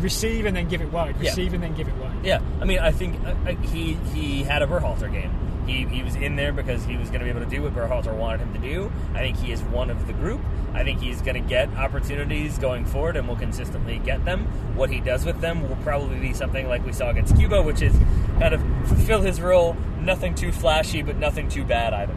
receive 0.00 0.46
and 0.46 0.56
then 0.56 0.68
give 0.68 0.80
it 0.80 0.92
wide, 0.92 1.16
Yeah. 1.20 1.30
receive 1.30 1.54
and 1.54 1.62
then 1.62 1.74
give 1.74 1.88
it 1.88 1.94
wide. 1.96 2.24
Yeah, 2.24 2.40
I 2.60 2.64
mean, 2.64 2.78
I 2.78 2.90
think 2.90 3.16
uh, 3.24 3.30
uh, 3.30 3.54
he 3.56 3.94
he 4.14 4.42
had 4.42 4.62
a 4.62 4.66
Berhalter 4.66 5.10
game. 5.12 5.30
He, 5.66 5.84
he 5.86 6.02
was 6.02 6.16
in 6.16 6.34
there 6.34 6.52
because 6.52 6.84
he 6.84 6.96
was 6.96 7.10
going 7.10 7.20
to 7.20 7.24
be 7.24 7.30
able 7.30 7.40
to 7.42 7.46
do 7.46 7.62
what 7.62 7.74
Berhalter 7.74 8.12
wanted 8.16 8.40
him 8.40 8.52
to 8.54 8.58
do. 8.58 8.90
I 9.14 9.18
think 9.18 9.36
he 9.36 9.52
is 9.52 9.62
one 9.62 9.88
of 9.90 10.06
the 10.08 10.12
group. 10.12 10.40
I 10.74 10.82
think 10.82 11.00
he's 11.00 11.20
going 11.22 11.40
to 11.40 11.48
get 11.48 11.68
opportunities 11.76 12.58
going 12.58 12.84
forward 12.86 13.16
and 13.16 13.28
will 13.28 13.36
consistently 13.36 13.98
get 13.98 14.24
them. 14.24 14.46
What 14.74 14.90
he 14.90 14.98
does 15.00 15.24
with 15.24 15.40
them 15.40 15.68
will 15.68 15.76
probably 15.76 16.18
be 16.18 16.32
something 16.32 16.66
like 16.66 16.84
we 16.84 16.92
saw 16.92 17.10
against 17.10 17.36
Cuba, 17.36 17.62
which 17.62 17.82
is 17.82 17.94
kind 18.40 18.52
of 18.54 18.60
fulfill 18.88 19.20
his 19.20 19.40
role. 19.40 19.76
Nothing 20.00 20.34
too 20.34 20.50
flashy, 20.50 21.02
but 21.02 21.16
nothing 21.18 21.48
too 21.48 21.62
bad 21.64 21.92
either. 21.92 22.14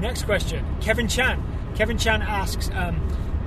Next 0.00 0.24
question, 0.24 0.66
Kevin 0.82 1.08
Chan. 1.08 1.42
Kevin 1.76 1.96
Chan 1.96 2.20
asks, 2.20 2.68
um, 2.74 2.96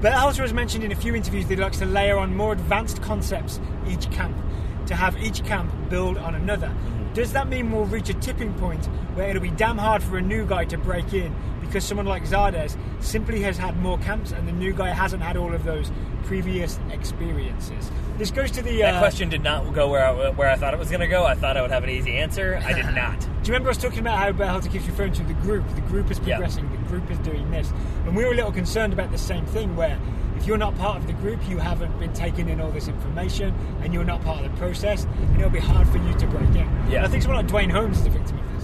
Berhalter 0.02 0.42
has 0.42 0.54
mentioned 0.54 0.84
in 0.84 0.92
a 0.92 0.96
few 0.96 1.16
interviews 1.16 1.48
that 1.48 1.56
he 1.56 1.60
likes 1.60 1.80
to 1.80 1.86
layer 1.88 2.20
on 2.20 2.36
more 2.36 2.54
advanced 2.54 3.02
concepts 3.02 3.60
each 3.88 4.12
camp, 4.12 4.38
to 4.86 4.94
have 4.94 5.18
each 5.18 5.44
camp 5.44 5.74
build 5.90 6.20
on 6.20 6.36
another. 6.36 6.68
Mm-hmm. 6.68 7.14
Does 7.14 7.34
that 7.34 7.48
mean 7.48 7.72
we'll 7.72 7.86
reach 7.86 8.08
a 8.10 8.14
tipping 8.14 8.54
point 8.54 8.86
where 9.16 9.28
it'll 9.28 9.42
be 9.42 9.50
damn 9.50 9.80
hard 9.80 10.04
for 10.04 10.20
a 10.20 10.22
new 10.22 10.46
guy 10.46 10.66
to 10.66 10.78
break 10.78 11.14
in 11.14 11.34
because 11.68 11.84
someone 11.84 12.06
like 12.06 12.24
Zardes 12.24 12.78
simply 13.00 13.42
has 13.42 13.58
had 13.58 13.78
more 13.78 13.98
camps 14.00 14.32
and 14.32 14.48
the 14.48 14.52
new 14.52 14.74
guy 14.74 14.90
hasn't 14.90 15.22
had 15.22 15.38
all 15.38 15.54
of 15.54 15.64
those 15.64 15.92
previous 16.24 16.80
experiences? 16.92 17.92
This 18.18 18.32
goes 18.32 18.52
to 18.52 18.64
the. 18.64 18.78
That 18.80 18.96
uh, 18.96 19.00
question 19.00 19.30
did 19.30 19.44
not 19.44 19.74
go 19.74 19.90
where 19.90 20.06
I, 20.06 20.30
where 20.30 20.50
I 20.50 20.56
thought 20.56 20.74
it 20.74 20.80
was 20.80 20.90
going 20.90 21.02
to 21.02 21.08
go. 21.08 21.24
I 21.24 21.36
thought 21.36 21.56
I 21.56 21.62
would 21.62 21.72
have 21.72 21.84
an 21.84 21.90
easy 21.90 22.18
answer. 22.18 22.60
I 22.66 22.74
did 22.74 22.86
not. 22.96 23.20
Do 23.20 23.28
you 23.28 23.54
remember 23.54 23.70
us 23.70 23.78
talking 23.78 24.00
about 24.00 24.18
how 24.18 24.32
Berhalter 24.32 24.72
keeps 24.72 24.88
referring 24.88 25.14
to 25.14 25.24
the 25.24 25.34
group? 25.36 25.64
The 25.76 25.82
group 25.82 26.10
is 26.10 26.20
progressing, 26.20 26.70
the 26.72 26.78
group 26.90 27.10
is 27.12 27.20
doing 27.20 27.50
this. 27.52 27.72
And 28.06 28.16
we 28.16 28.26
were 28.26 28.32
a 28.32 28.36
little 28.36 28.52
concerned 28.52 28.94
about 28.94 29.12
the 29.12 29.18
same 29.18 29.46
thing 29.46 29.76
where 29.76 30.00
if 30.38 30.46
you're 30.46 30.58
not 30.58 30.78
part 30.78 30.98
of 30.98 31.08
the 31.08 31.14
group, 31.14 31.48
you 31.50 31.58
haven't 31.58 31.98
been 32.00 32.14
taking 32.14 32.50
in 32.50 32.62
all 32.62 32.72
this 32.72 32.88
information 32.88 33.54
and 33.82 33.94
you're 33.94 34.04
not 34.04 34.24
part 34.24 34.46
of 34.46 34.52
the 34.52 34.58
process, 34.58 35.06
and 35.06 35.38
it'll 35.38 35.50
be 35.50 35.60
hard 35.60 35.88
for 35.88 35.98
you 35.98 36.14
to 36.14 36.28
break 36.28 36.50
in. 36.50 36.68
Yeah. 36.90 36.98
And 36.98 37.06
I 37.06 37.08
think 37.08 37.24
someone 37.24 37.38
like 37.38 37.48
Duane 37.48 37.70
Holmes 37.70 38.00
is 38.00 38.06
a 38.06 38.10
victim 38.10 38.38
of 38.38 38.54
this. 38.54 38.57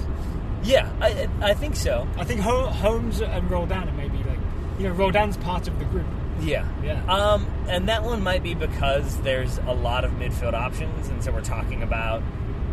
Yeah, 0.63 0.89
I, 1.01 1.27
I 1.41 1.53
think 1.53 1.75
so. 1.75 2.07
I 2.17 2.23
think 2.23 2.41
Ho- 2.41 2.67
Holmes 2.69 3.21
and 3.21 3.49
Roldan 3.51 3.89
are 3.89 3.93
maybe 3.93 4.17
like, 4.19 4.39
you 4.79 4.87
know, 4.87 4.93
Roldan's 4.93 5.37
part 5.37 5.67
of 5.67 5.77
the 5.79 5.85
group. 5.85 6.05
Yeah. 6.41 6.67
Yeah. 6.83 7.03
Um, 7.05 7.47
and 7.67 7.87
that 7.89 8.03
one 8.03 8.23
might 8.23 8.43
be 8.43 8.53
because 8.53 9.17
there's 9.21 9.57
a 9.59 9.73
lot 9.73 10.03
of 10.05 10.11
midfield 10.13 10.53
options, 10.53 11.07
and 11.09 11.23
so 11.23 11.31
we're 11.31 11.41
talking 11.41 11.83
about, 11.83 12.23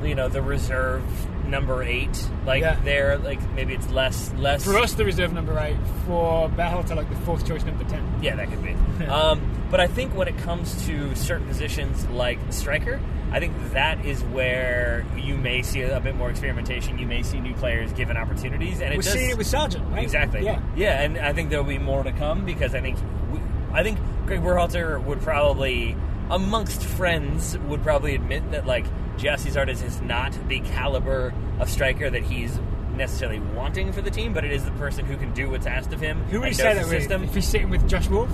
you 0.05 0.15
know, 0.15 0.29
the 0.29 0.43
reserve 0.43 1.03
number 1.47 1.83
eight. 1.83 2.29
Like 2.47 2.63
Yeah. 2.63 2.77
there, 2.85 3.19
like 3.19 3.41
maybe 3.53 3.75
it's 3.75 3.89
less 3.91 4.33
less. 4.39 4.65
For 4.65 4.77
us, 4.79 4.95
the 4.95 5.05
reserve 5.05 5.33
number 5.33 5.59
eight. 5.59 5.77
For 6.07 6.49
Berhalter, 6.49 6.97
like 6.97 7.09
the 7.11 7.17
fourth 7.17 7.47
choice 7.47 7.65
number 7.65 7.85
ten. 7.85 8.03
Yeah, 8.23 8.37
that 8.37 8.49
could 8.51 8.63
be. 8.63 8.73
um, 9.07 9.41
but 9.71 9.81
I 9.81 9.87
think 9.87 10.15
when 10.15 10.29
it 10.29 10.37
comes 10.39 10.87
to 10.87 11.15
certain 11.15 11.47
positions 11.47 12.07
like 12.09 12.39
striker, 12.51 13.01
I 13.33 13.39
think 13.39 13.55
that 13.73 14.05
is 14.05 14.23
where 14.25 15.05
you 15.17 15.37
may 15.37 15.63
see 15.63 15.83
a 15.83 16.01
bit 16.01 16.17
more 16.17 16.31
experimentation. 16.31 16.99
You 16.99 17.07
may 17.07 17.23
see 17.23 17.41
new 17.41 17.55
players 17.55 17.93
given 17.93 18.17
opportunities, 18.17 18.81
and 18.81 18.93
it 18.93 18.97
We're 18.97 19.03
does, 19.03 19.13
seeing 19.13 19.31
it 19.31 19.39
with 19.39 19.47
Sargent, 19.47 19.89
right? 19.93 20.03
Exactly. 20.03 20.45
Yeah. 20.45 20.61
Yeah, 20.75 21.01
and 21.03 21.19
I 21.19 21.33
think 21.33 21.51
there'll 21.51 21.65
be 21.65 21.79
more 21.79 22.03
to 22.03 22.13
come 22.13 22.45
because 22.45 22.75
I 22.75 22.81
think 22.81 22.99
we, 23.33 23.39
I 23.73 23.83
think 23.85 23.99
Greg 24.27 24.41
Berhalter 24.41 25.03
would 25.05 25.21
probably, 25.23 25.97
amongst 26.31 26.83
friends, 26.83 27.57
would 27.69 27.83
probably 27.85 28.17
admit 28.17 28.51
that 28.51 28.67
like 28.67 28.87
Gyasi 29.21 29.53
Zardes 29.53 29.85
is 29.85 30.01
not 30.01 30.33
the 30.49 30.61
caliber 30.61 31.35
of 31.59 31.69
striker 31.69 32.09
that 32.09 32.23
he's 32.23 32.59
necessarily 32.97 33.39
wanting 33.39 33.93
for 33.93 34.01
the 34.01 34.11
team, 34.11 34.33
but 34.33 34.45
it 34.45 34.53
is 34.53 34.65
the 34.65 34.71
person 34.73 35.05
who 35.05 35.17
can 35.17 35.33
do 35.35 35.51
what's 35.51 35.67
asked 35.67 35.93
of 35.93 36.01
him. 36.01 36.23
Who 36.25 36.41
would 36.41 36.49
he 36.49 36.55
say 36.55 36.75
the 36.75 36.81
that 36.81 36.89
with? 36.89 37.01
system. 37.01 37.25
If 37.25 37.35
he's 37.35 37.47
sitting 37.47 37.69
with 37.69 37.87
Josh 37.89 38.09
Wolff 38.09 38.31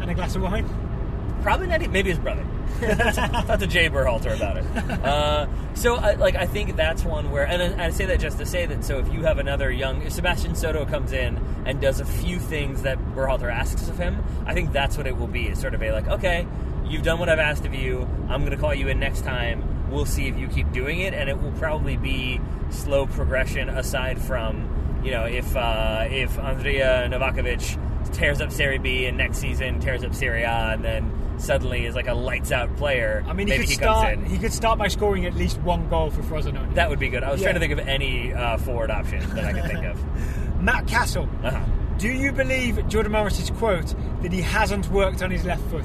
and 0.00 0.10
a 0.10 0.14
glass 0.14 0.36
of 0.36 0.42
wine? 0.42 0.68
Probably 1.42 1.66
not. 1.66 1.80
Maybe 1.90 2.10
his 2.10 2.18
brother. 2.18 2.44
Talk 2.80 3.58
to 3.58 3.66
Jay 3.66 3.88
Berhalter 3.88 4.36
about 4.36 4.58
it. 4.58 4.64
Uh, 5.08 5.46
so, 5.74 5.94
I, 5.94 6.14
like, 6.14 6.34
I 6.34 6.46
think 6.46 6.76
that's 6.76 7.04
one 7.04 7.30
where, 7.30 7.46
and 7.46 7.80
I 7.80 7.86
I 7.86 7.90
say 7.90 8.04
that 8.06 8.20
just 8.20 8.38
to 8.38 8.46
say 8.46 8.66
that. 8.66 8.84
So, 8.84 8.98
if 8.98 9.10
you 9.12 9.22
have 9.22 9.38
another 9.38 9.70
young 9.70 10.10
Sebastian 10.10 10.54
Soto 10.54 10.84
comes 10.84 11.12
in 11.12 11.38
and 11.64 11.80
does 11.80 12.00
a 12.00 12.04
few 12.04 12.38
things 12.38 12.82
that 12.82 12.98
Berhalter 13.14 13.50
asks 13.50 13.88
of 13.88 13.96
him, 13.96 14.22
I 14.44 14.54
think 14.54 14.72
that's 14.72 14.96
what 14.98 15.06
it 15.06 15.16
will 15.16 15.28
be. 15.28 15.48
Is 15.48 15.60
sort 15.60 15.74
of 15.74 15.82
a 15.82 15.92
like, 15.92 16.08
okay, 16.08 16.46
you've 16.84 17.04
done 17.04 17.18
what 17.18 17.28
I've 17.28 17.38
asked 17.38 17.64
of 17.64 17.74
you. 17.74 18.08
I'm 18.28 18.40
going 18.40 18.50
to 18.50 18.58
call 18.58 18.74
you 18.74 18.88
in 18.88 18.98
next 18.98 19.22
time. 19.22 19.62
We'll 19.90 20.06
see 20.06 20.26
if 20.28 20.36
you 20.38 20.48
keep 20.48 20.70
doing 20.72 21.00
it, 21.00 21.14
and 21.14 21.28
it 21.28 21.40
will 21.40 21.52
probably 21.52 21.96
be 21.96 22.40
slow 22.70 23.06
progression. 23.06 23.68
Aside 23.68 24.20
from, 24.20 25.00
you 25.04 25.10
know, 25.10 25.24
if 25.24 25.56
uh, 25.56 26.06
if 26.10 26.36
Andrija 26.36 27.08
Novakovich 27.08 28.12
tears 28.12 28.40
up 28.40 28.50
Serie 28.52 28.78
B 28.78 29.06
and 29.06 29.16
next 29.16 29.38
season 29.38 29.80
tears 29.80 30.04
up 30.04 30.14
Serie 30.14 30.42
A, 30.42 30.72
and 30.72 30.84
then 30.84 31.12
suddenly 31.38 31.86
is 31.86 31.94
like 31.94 32.08
a 32.08 32.14
lights 32.14 32.50
out 32.52 32.74
player. 32.76 33.24
I 33.28 33.32
mean, 33.32 33.46
he 33.48 33.56
could 33.58 33.68
he 33.68 33.74
start. 33.74 34.14
in. 34.14 34.24
He 34.26 34.38
could 34.38 34.52
start 34.52 34.78
by 34.78 34.88
scoring 34.88 35.24
at 35.24 35.34
least 35.34 35.58
one 35.60 35.88
goal 35.88 36.10
for 36.10 36.22
Frosinone. 36.22 36.74
That 36.74 36.90
would 36.90 36.98
be 36.98 37.08
good. 37.08 37.22
I 37.22 37.30
was 37.30 37.40
Yeah. 37.40 37.52
trying 37.52 37.54
to 37.54 37.60
think 37.60 37.72
of 37.80 37.86
any 37.88 38.32
uh, 38.34 38.58
forward 38.58 38.90
option 38.90 39.20
that 39.36 39.44
I 39.44 39.52
could 39.52 39.70
think 39.70 39.84
of. 39.84 40.60
Matt 40.62 40.86
Castle. 40.88 41.28
Uh-huh. 41.44 41.60
Do 41.98 42.06
you 42.06 42.30
believe 42.30 42.86
Jordan 42.86 43.10
Morris's 43.10 43.50
quote 43.50 43.92
that 44.22 44.32
he 44.32 44.40
hasn't 44.40 44.88
worked 44.88 45.20
on 45.20 45.32
his 45.32 45.44
left 45.44 45.62
foot? 45.62 45.84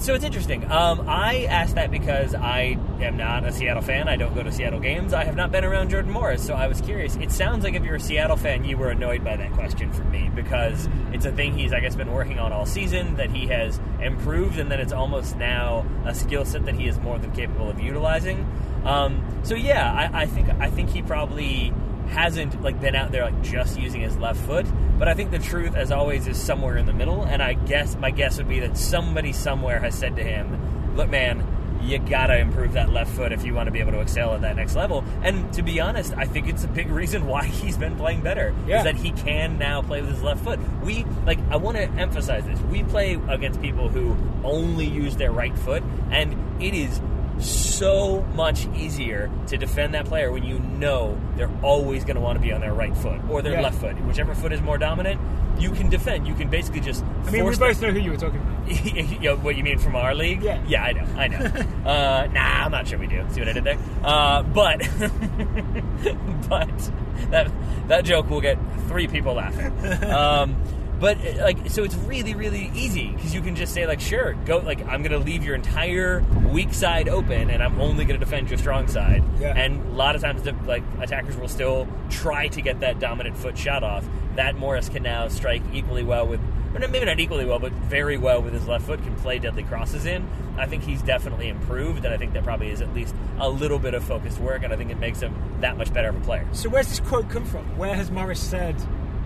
So 0.00 0.14
it's 0.14 0.24
interesting. 0.24 0.64
Um, 0.72 1.06
I 1.06 1.44
asked 1.50 1.74
that 1.74 1.90
because 1.90 2.34
I 2.34 2.78
am 3.02 3.18
not 3.18 3.44
a 3.44 3.52
Seattle 3.52 3.82
fan. 3.82 4.08
I 4.08 4.16
don't 4.16 4.34
go 4.34 4.42
to 4.42 4.50
Seattle 4.50 4.80
games. 4.80 5.12
I 5.12 5.24
have 5.24 5.36
not 5.36 5.52
been 5.52 5.62
around 5.62 5.90
Jordan 5.90 6.12
Morris, 6.12 6.42
so 6.42 6.54
I 6.54 6.66
was 6.66 6.80
curious. 6.80 7.16
It 7.16 7.30
sounds 7.30 7.62
like 7.62 7.74
if 7.74 7.84
you're 7.84 7.96
a 7.96 8.00
Seattle 8.00 8.38
fan, 8.38 8.64
you 8.64 8.78
were 8.78 8.88
annoyed 8.88 9.22
by 9.22 9.36
that 9.36 9.52
question 9.52 9.92
from 9.92 10.10
me 10.10 10.30
because 10.34 10.88
it's 11.12 11.26
a 11.26 11.32
thing 11.32 11.52
he's, 11.52 11.74
I 11.74 11.80
guess, 11.80 11.94
been 11.94 12.12
working 12.12 12.38
on 12.38 12.54
all 12.54 12.64
season 12.64 13.16
that 13.16 13.30
he 13.30 13.46
has 13.48 13.78
improved, 14.00 14.58
and 14.58 14.70
that 14.70 14.80
it's 14.80 14.94
almost 14.94 15.36
now 15.36 15.84
a 16.06 16.14
skill 16.14 16.46
set 16.46 16.64
that 16.64 16.74
he 16.74 16.88
is 16.88 16.98
more 17.00 17.18
than 17.18 17.32
capable 17.32 17.68
of 17.68 17.78
utilizing. 17.78 18.46
Um, 18.86 19.22
so 19.42 19.54
yeah, 19.54 19.92
I, 19.92 20.22
I 20.22 20.26
think 20.26 20.48
I 20.58 20.70
think 20.70 20.88
he 20.88 21.02
probably 21.02 21.74
hasn't 22.10 22.60
like 22.62 22.80
been 22.80 22.94
out 22.94 23.12
there 23.12 23.24
like 23.24 23.42
just 23.42 23.78
using 23.78 24.00
his 24.00 24.16
left 24.18 24.40
foot 24.46 24.66
but 24.98 25.08
i 25.08 25.14
think 25.14 25.30
the 25.30 25.38
truth 25.38 25.74
as 25.74 25.90
always 25.90 26.26
is 26.26 26.36
somewhere 26.40 26.76
in 26.76 26.86
the 26.86 26.92
middle 26.92 27.22
and 27.24 27.42
i 27.42 27.52
guess 27.54 27.96
my 27.96 28.10
guess 28.10 28.38
would 28.38 28.48
be 28.48 28.60
that 28.60 28.76
somebody 28.76 29.32
somewhere 29.32 29.78
has 29.80 29.94
said 29.94 30.16
to 30.16 30.22
him 30.24 30.96
look 30.96 31.08
man 31.08 31.46
you 31.82 31.98
gotta 31.98 32.36
improve 32.38 32.74
that 32.74 32.90
left 32.90 33.10
foot 33.12 33.32
if 33.32 33.42
you 33.42 33.54
want 33.54 33.66
to 33.66 33.70
be 33.70 33.80
able 33.80 33.92
to 33.92 34.00
excel 34.00 34.34
at 34.34 34.42
that 34.42 34.54
next 34.56 34.74
level 34.76 35.02
and 35.22 35.50
to 35.54 35.62
be 35.62 35.80
honest 35.80 36.12
i 36.16 36.26
think 36.26 36.46
it's 36.46 36.64
a 36.64 36.68
big 36.68 36.88
reason 37.00 37.26
why 37.26 37.44
he's 37.46 37.76
been 37.78 37.96
playing 37.96 38.20
better 38.20 38.54
Yeah. 38.66 38.78
is 38.78 38.84
that 38.84 38.96
he 38.96 39.12
can 39.12 39.58
now 39.58 39.80
play 39.80 40.02
with 40.02 40.10
his 40.10 40.22
left 40.22 40.44
foot 40.44 40.58
we 40.82 41.04
like 41.24 41.38
i 41.50 41.56
want 41.56 41.76
to 41.78 41.84
emphasize 41.84 42.44
this 42.44 42.60
we 42.62 42.82
play 42.82 43.18
against 43.28 43.62
people 43.62 43.88
who 43.88 44.14
only 44.44 44.84
use 44.84 45.16
their 45.16 45.32
right 45.32 45.56
foot 45.58 45.82
and 46.10 46.36
it 46.62 46.74
is 46.74 47.00
so 47.40 48.22
much 48.34 48.66
easier 48.76 49.30
to 49.48 49.56
defend 49.56 49.94
that 49.94 50.06
player 50.06 50.30
when 50.30 50.42
you 50.44 50.58
know 50.58 51.20
they're 51.36 51.50
always 51.62 52.04
going 52.04 52.16
to 52.16 52.20
want 52.20 52.36
to 52.38 52.42
be 52.42 52.52
on 52.52 52.60
their 52.60 52.74
right 52.74 52.96
foot 52.96 53.20
or 53.28 53.42
their 53.42 53.52
Yeah. 53.54 53.62
left 53.62 53.80
foot. 53.80 53.96
Whichever 54.04 54.34
foot 54.34 54.52
is 54.52 54.60
more 54.60 54.78
dominant, 54.78 55.20
you 55.58 55.70
can 55.70 55.88
defend. 55.88 56.26
You 56.26 56.34
can 56.34 56.48
basically 56.48 56.80
just. 56.80 57.04
I 57.26 57.30
mean, 57.30 57.44
we 57.44 57.56
both 57.56 57.80
know 57.82 57.90
who 57.90 57.98
you 57.98 58.10
were 58.12 58.16
talking 58.16 58.40
about. 58.40 58.84
you 59.12 59.18
know, 59.20 59.36
what 59.36 59.56
you 59.56 59.62
mean 59.64 59.78
from 59.78 59.96
our 59.96 60.14
league? 60.14 60.42
Yeah. 60.42 60.62
Yeah, 60.66 60.82
I 60.84 60.92
know. 60.92 61.06
I 61.16 61.28
know. 61.28 61.38
uh, 61.90 62.28
nah, 62.32 62.64
I'm 62.64 62.70
not 62.70 62.86
sure 62.88 62.98
we 62.98 63.06
do. 63.06 63.24
See 63.30 63.40
what 63.40 63.48
I 63.48 63.52
did 63.52 63.64
there? 63.64 63.78
Uh, 64.02 64.42
but, 64.42 64.78
but 66.48 66.90
that 67.30 67.50
that 67.88 68.04
joke 68.04 68.30
will 68.30 68.40
get 68.40 68.58
three 68.88 69.06
people 69.08 69.34
laughing. 69.34 69.72
Um, 70.04 70.56
but 71.00 71.18
uh, 71.18 71.42
like, 71.42 71.70
so 71.70 71.82
it's 71.82 71.94
really, 71.94 72.34
really 72.34 72.70
easy 72.74 73.08
because 73.08 73.34
you 73.34 73.40
can 73.40 73.56
just 73.56 73.72
say 73.72 73.86
like, 73.86 74.00
sure, 74.00 74.34
go. 74.44 74.58
Like, 74.58 74.80
I'm 74.86 75.02
going 75.02 75.12
to 75.12 75.18
leave 75.18 75.42
your 75.42 75.54
entire 75.54 76.22
weak 76.52 76.74
side 76.74 77.08
open, 77.08 77.50
and 77.50 77.62
I'm 77.62 77.80
only 77.80 78.04
going 78.04 78.20
to 78.20 78.24
defend 78.24 78.50
your 78.50 78.58
strong 78.58 78.86
side. 78.86 79.24
Yeah. 79.40 79.54
And 79.56 79.84
a 79.86 79.92
lot 79.92 80.14
of 80.14 80.20
times, 80.20 80.42
the, 80.42 80.52
like 80.66 80.82
attackers 81.00 81.36
will 81.36 81.48
still 81.48 81.88
try 82.10 82.48
to 82.48 82.60
get 82.60 82.80
that 82.80 83.00
dominant 83.00 83.36
foot 83.36 83.56
shot 83.56 83.82
off. 83.82 84.06
That 84.36 84.56
Morris 84.56 84.88
can 84.88 85.02
now 85.02 85.26
strike 85.28 85.62
equally 85.72 86.04
well 86.04 86.26
with, 86.26 86.40
or 86.74 86.86
maybe 86.88 87.04
not 87.04 87.18
equally 87.18 87.44
well, 87.44 87.58
but 87.58 87.72
very 87.72 88.16
well 88.16 88.42
with 88.42 88.52
his 88.52 88.68
left 88.68 88.86
foot. 88.86 89.02
Can 89.02 89.16
play 89.16 89.38
deadly 89.38 89.64
crosses 89.64 90.06
in. 90.06 90.28
I 90.56 90.66
think 90.66 90.82
he's 90.82 91.00
definitely 91.00 91.48
improved, 91.48 92.04
and 92.04 92.12
I 92.12 92.18
think 92.18 92.34
that 92.34 92.44
probably 92.44 92.68
is 92.68 92.82
at 92.82 92.92
least 92.92 93.14
a 93.38 93.48
little 93.48 93.78
bit 93.78 93.94
of 93.94 94.04
focused 94.04 94.38
work, 94.38 94.62
and 94.62 94.72
I 94.72 94.76
think 94.76 94.90
it 94.90 94.98
makes 94.98 95.20
him 95.20 95.34
that 95.60 95.78
much 95.78 95.92
better 95.92 96.10
of 96.10 96.16
a 96.16 96.20
player. 96.20 96.46
So 96.52 96.68
where's 96.68 96.88
this 96.88 97.00
quote 97.00 97.30
come 97.30 97.46
from? 97.46 97.64
Where 97.78 97.94
has 97.94 98.10
Morris 98.10 98.40
said, 98.40 98.76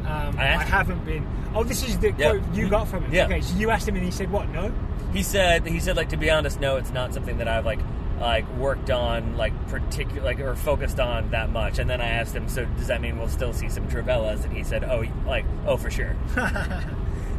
um, 0.05 0.39
I 0.39 0.43
I, 0.43 0.47
asked 0.47 0.69
haven't 0.71 1.05
been? 1.05 1.27
Oh, 1.55 1.65
this 1.65 1.87
is 1.89 1.99
the 1.99 2.09
Yeah. 2.13 2.31
quote 2.39 2.55
you 2.55 2.69
got 2.69 2.89
from 2.89 3.05
him. 3.05 3.13
Yeah. 3.13 3.27
Okay, 3.27 3.41
so 3.41 3.57
you 3.57 3.71
asked 3.71 3.89
him 3.89 3.97
and 3.97 4.05
he 4.05 4.11
said 4.11 4.31
what? 4.31 4.49
No? 4.51 4.73
He 5.13 5.23
said 5.23 5.67
he 5.67 5.81
said 5.81 5.97
like 5.97 6.09
to 6.11 6.17
be 6.17 6.31
honest, 6.31 6.61
no, 6.61 6.77
it's 6.77 6.91
not 6.91 7.15
something 7.15 7.39
that 7.39 7.49
I've 7.49 7.65
like 7.65 7.81
like 8.21 8.49
worked 8.57 8.91
on 8.91 9.37
like 9.37 9.53
particular 9.69 10.23
like 10.23 10.41
or 10.41 10.55
focused 10.57 11.01
on 11.01 11.31
that 11.31 11.51
much. 11.51 11.79
And 11.79 11.89
then 11.89 12.01
I 12.01 12.09
asked 12.09 12.35
him, 12.35 12.49
so 12.49 12.65
does 12.65 12.87
that 12.89 13.01
mean 13.01 13.19
we'll 13.19 13.29
still 13.29 13.53
see 13.53 13.69
some 13.69 13.89
Travellas? 13.89 14.45
And 14.45 14.53
he 14.53 14.63
said, 14.65 14.85
oh, 14.85 15.05
like 15.27 15.45
oh 15.67 15.77
for 15.77 15.91
sure. 15.91 16.15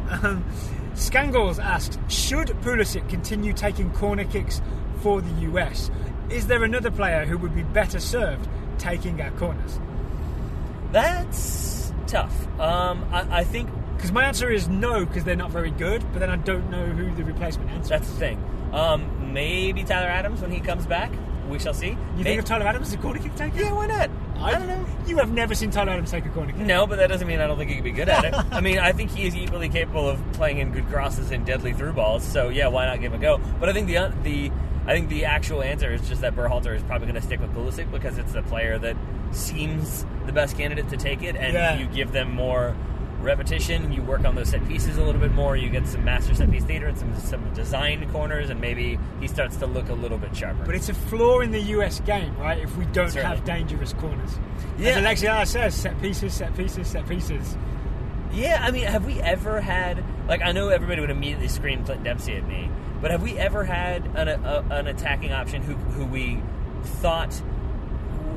Um, 0.08 0.44
Skangles 0.94 1.58
asks, 1.58 1.98
should 2.08 2.46
Pulisic 2.62 3.08
continue 3.08 3.52
taking 3.52 3.90
corner 3.92 4.24
kicks 4.24 4.62
for 5.00 5.20
the 5.20 5.30
US? 5.50 5.90
Is 6.30 6.46
there 6.46 6.62
another 6.62 6.92
player 6.92 7.24
who 7.26 7.36
would 7.38 7.56
be 7.56 7.64
better 7.64 7.98
served 7.98 8.48
taking 8.78 9.20
our 9.20 9.32
corners? 9.32 9.80
That's 10.92 11.85
tough. 12.06 12.46
Um, 12.60 13.04
I, 13.12 13.40
I 13.40 13.44
think 13.44 13.68
Because 13.96 14.12
my 14.12 14.24
answer 14.24 14.50
is 14.50 14.68
no, 14.68 15.04
because 15.04 15.24
they're 15.24 15.36
not 15.36 15.50
very 15.50 15.70
good, 15.70 16.04
but 16.12 16.20
then 16.20 16.30
I 16.30 16.36
don't 16.36 16.70
know 16.70 16.86
who 16.86 17.14
the 17.14 17.24
replacement 17.24 17.70
answer 17.70 17.90
That's 17.90 18.08
the 18.08 18.16
thing. 18.16 18.44
Um, 18.72 19.32
maybe 19.32 19.84
Tyler 19.84 20.08
Adams 20.08 20.40
when 20.40 20.50
he 20.50 20.60
comes 20.60 20.86
back. 20.86 21.12
We 21.48 21.58
shall 21.58 21.74
see. 21.74 21.96
You 22.16 22.24
think 22.24 22.38
of 22.40 22.44
Tyler 22.44 22.66
Adams 22.66 22.88
as 22.88 22.94
a 22.94 22.98
corner 22.98 23.20
kick 23.20 23.34
taker? 23.36 23.58
Yeah, 23.58 23.72
why 23.72 23.86
not? 23.86 24.10
I 24.38 24.52
don't 24.52 24.66
know. 24.66 24.84
You 25.06 25.16
have 25.18 25.30
never 25.32 25.54
seen 25.54 25.70
Tyler 25.70 25.92
Adams 25.92 26.10
take 26.10 26.26
a 26.26 26.28
corner 26.30 26.52
kick. 26.52 26.60
No, 26.60 26.86
but 26.86 26.96
that 26.98 27.06
doesn't 27.08 27.26
mean 27.26 27.40
I 27.40 27.46
don't 27.46 27.56
think 27.56 27.70
he 27.70 27.76
could 27.76 27.84
be 27.84 27.92
good 27.92 28.08
at 28.08 28.24
it. 28.24 28.34
I 28.50 28.60
mean, 28.60 28.78
I 28.78 28.92
think 28.92 29.10
he 29.10 29.26
is 29.26 29.34
equally 29.36 29.68
capable 29.68 30.08
of 30.08 30.20
playing 30.32 30.58
in 30.58 30.72
good 30.72 30.86
crosses 30.88 31.30
and 31.30 31.46
deadly 31.46 31.72
through 31.72 31.92
balls. 31.92 32.24
So 32.24 32.48
yeah, 32.48 32.66
why 32.68 32.86
not 32.86 33.00
give 33.00 33.12
him 33.12 33.20
a 33.20 33.22
go? 33.22 33.40
But 33.60 33.68
I 33.68 33.72
think 33.72 33.86
the 33.86 34.12
the 34.22 34.50
I 34.86 34.92
think 34.94 35.08
the 35.08 35.24
actual 35.24 35.62
answer 35.62 35.92
is 35.92 36.08
just 36.08 36.20
that 36.20 36.36
Berhalter 36.36 36.74
is 36.76 36.82
probably 36.82 37.06
going 37.08 37.20
to 37.20 37.26
stick 37.26 37.40
with 37.40 37.52
Pulisic 37.54 37.90
because 37.90 38.18
it's 38.18 38.32
the 38.32 38.42
player 38.42 38.78
that 38.78 38.96
seems 39.32 40.04
the 40.26 40.32
best 40.32 40.56
candidate 40.56 40.88
to 40.90 40.96
take 40.96 41.22
it, 41.22 41.34
and 41.36 41.54
Yeah. 41.54 41.76
you 41.78 41.86
give 41.86 42.12
them 42.12 42.30
more 42.32 42.76
repetition. 43.20 43.92
You 43.92 44.02
work 44.02 44.24
on 44.24 44.34
those 44.34 44.50
set 44.50 44.66
pieces 44.68 44.96
a 44.96 45.02
little 45.02 45.20
bit 45.20 45.32
more. 45.32 45.56
You 45.56 45.68
get 45.70 45.86
some 45.86 46.04
master 46.04 46.34
set 46.34 46.50
piece 46.50 46.64
theater 46.64 46.86
and 46.86 46.98
some 46.98 47.14
some 47.18 47.54
designed 47.54 48.10
corners, 48.12 48.50
and 48.50 48.60
maybe 48.60 48.98
he 49.20 49.28
starts 49.28 49.56
to 49.58 49.66
look 49.66 49.88
a 49.88 49.94
little 49.94 50.18
bit 50.18 50.36
sharper. 50.36 50.64
But 50.64 50.74
it's 50.74 50.88
a 50.88 50.94
flaw 50.94 51.40
in 51.40 51.50
the 51.50 51.60
US 51.60 52.00
game, 52.00 52.36
right? 52.38 52.58
If 52.58 52.76
we 52.76 52.84
don't 52.86 53.10
Certainly. 53.10 53.36
have 53.36 53.44
dangerous 53.44 53.92
corners. 53.94 54.38
Yeah. 54.78 54.90
As 54.90 54.96
Alexi 54.96 55.28
Lalas 55.28 55.48
says, 55.48 55.74
set 55.74 56.00
pieces, 56.00 56.34
set 56.34 56.56
pieces, 56.56 56.86
set 56.86 57.08
pieces. 57.08 57.56
Yeah, 58.32 58.58
I 58.60 58.70
mean, 58.70 58.84
have 58.84 59.06
we 59.06 59.20
ever 59.20 59.60
had 59.60 60.04
like 60.28 60.42
I 60.42 60.52
know 60.52 60.68
everybody 60.68 61.00
would 61.00 61.10
immediately 61.10 61.48
scream 61.48 61.84
Clint 61.84 62.04
Dempsey 62.04 62.36
at 62.36 62.46
me, 62.46 62.70
but 63.00 63.10
have 63.10 63.22
we 63.22 63.38
ever 63.38 63.64
had 63.64 64.04
an, 64.16 64.28
a, 64.28 64.64
an 64.70 64.86
attacking 64.86 65.32
option 65.32 65.62
who 65.62 65.74
who 65.74 66.04
we 66.04 66.42
thought 66.82 67.40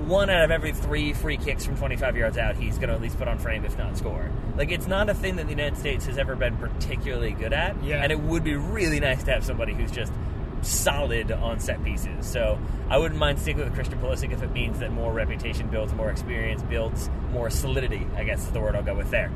one 0.10 0.30
out 0.30 0.43
of 0.43 0.51
every 0.51 0.74
three 0.74 1.14
free 1.14 1.38
kicks 1.38 1.64
from 1.66 1.78
25 1.78 2.18
yards 2.18 2.38
out 2.38 2.55
he's 2.57 2.78
going 2.78 2.89
to 2.89 2.95
at 2.95 3.01
least 3.01 3.18
put 3.18 3.28
on 3.28 3.38
frame 3.39 3.64
if 3.64 3.78
not 3.78 3.97
score? 3.97 4.30
Like 4.57 4.72
it's 4.72 4.88
not 4.88 5.10
a 5.10 5.14
thing 5.14 5.36
that 5.38 5.45
the 5.45 5.51
United 5.51 5.78
States 5.78 6.05
has 6.07 6.18
ever 6.18 6.36
been 6.36 6.57
particularly 6.57 7.32
good 7.32 7.53
at, 7.53 7.82
Yeah. 7.84 8.01
and 8.03 8.12
it 8.12 8.20
would 8.20 8.43
be 8.43 8.55
really 8.55 8.99
nice 8.99 9.24
to 9.24 9.32
have 9.32 9.45
somebody 9.45 9.74
who's 9.74 9.91
just 9.91 10.12
solid 10.62 11.32
on 11.32 11.60
set 11.60 11.82
pieces. 11.84 12.26
So 12.26 12.60
I 12.89 12.97
wouldn't 12.97 13.20
mind 13.20 13.39
sticking 13.39 13.64
with 13.64 13.74
Christian 13.74 13.99
Pulisic 13.99 14.34
if 14.34 14.43
it 14.43 14.51
means 14.51 14.80
that 14.80 14.91
more 14.91 15.14
reputation 15.14 15.68
builds, 15.68 15.93
more 15.93 16.10
experience 16.10 16.62
builds, 16.64 17.10
more 17.32 17.49
solidity. 17.49 18.05
I 18.18 18.24
guess 18.26 18.39
is 18.45 18.51
the 18.51 18.60
word 18.60 18.76
I'll 18.76 18.84
go 18.84 18.95
with 18.95 19.10
there. 19.12 19.32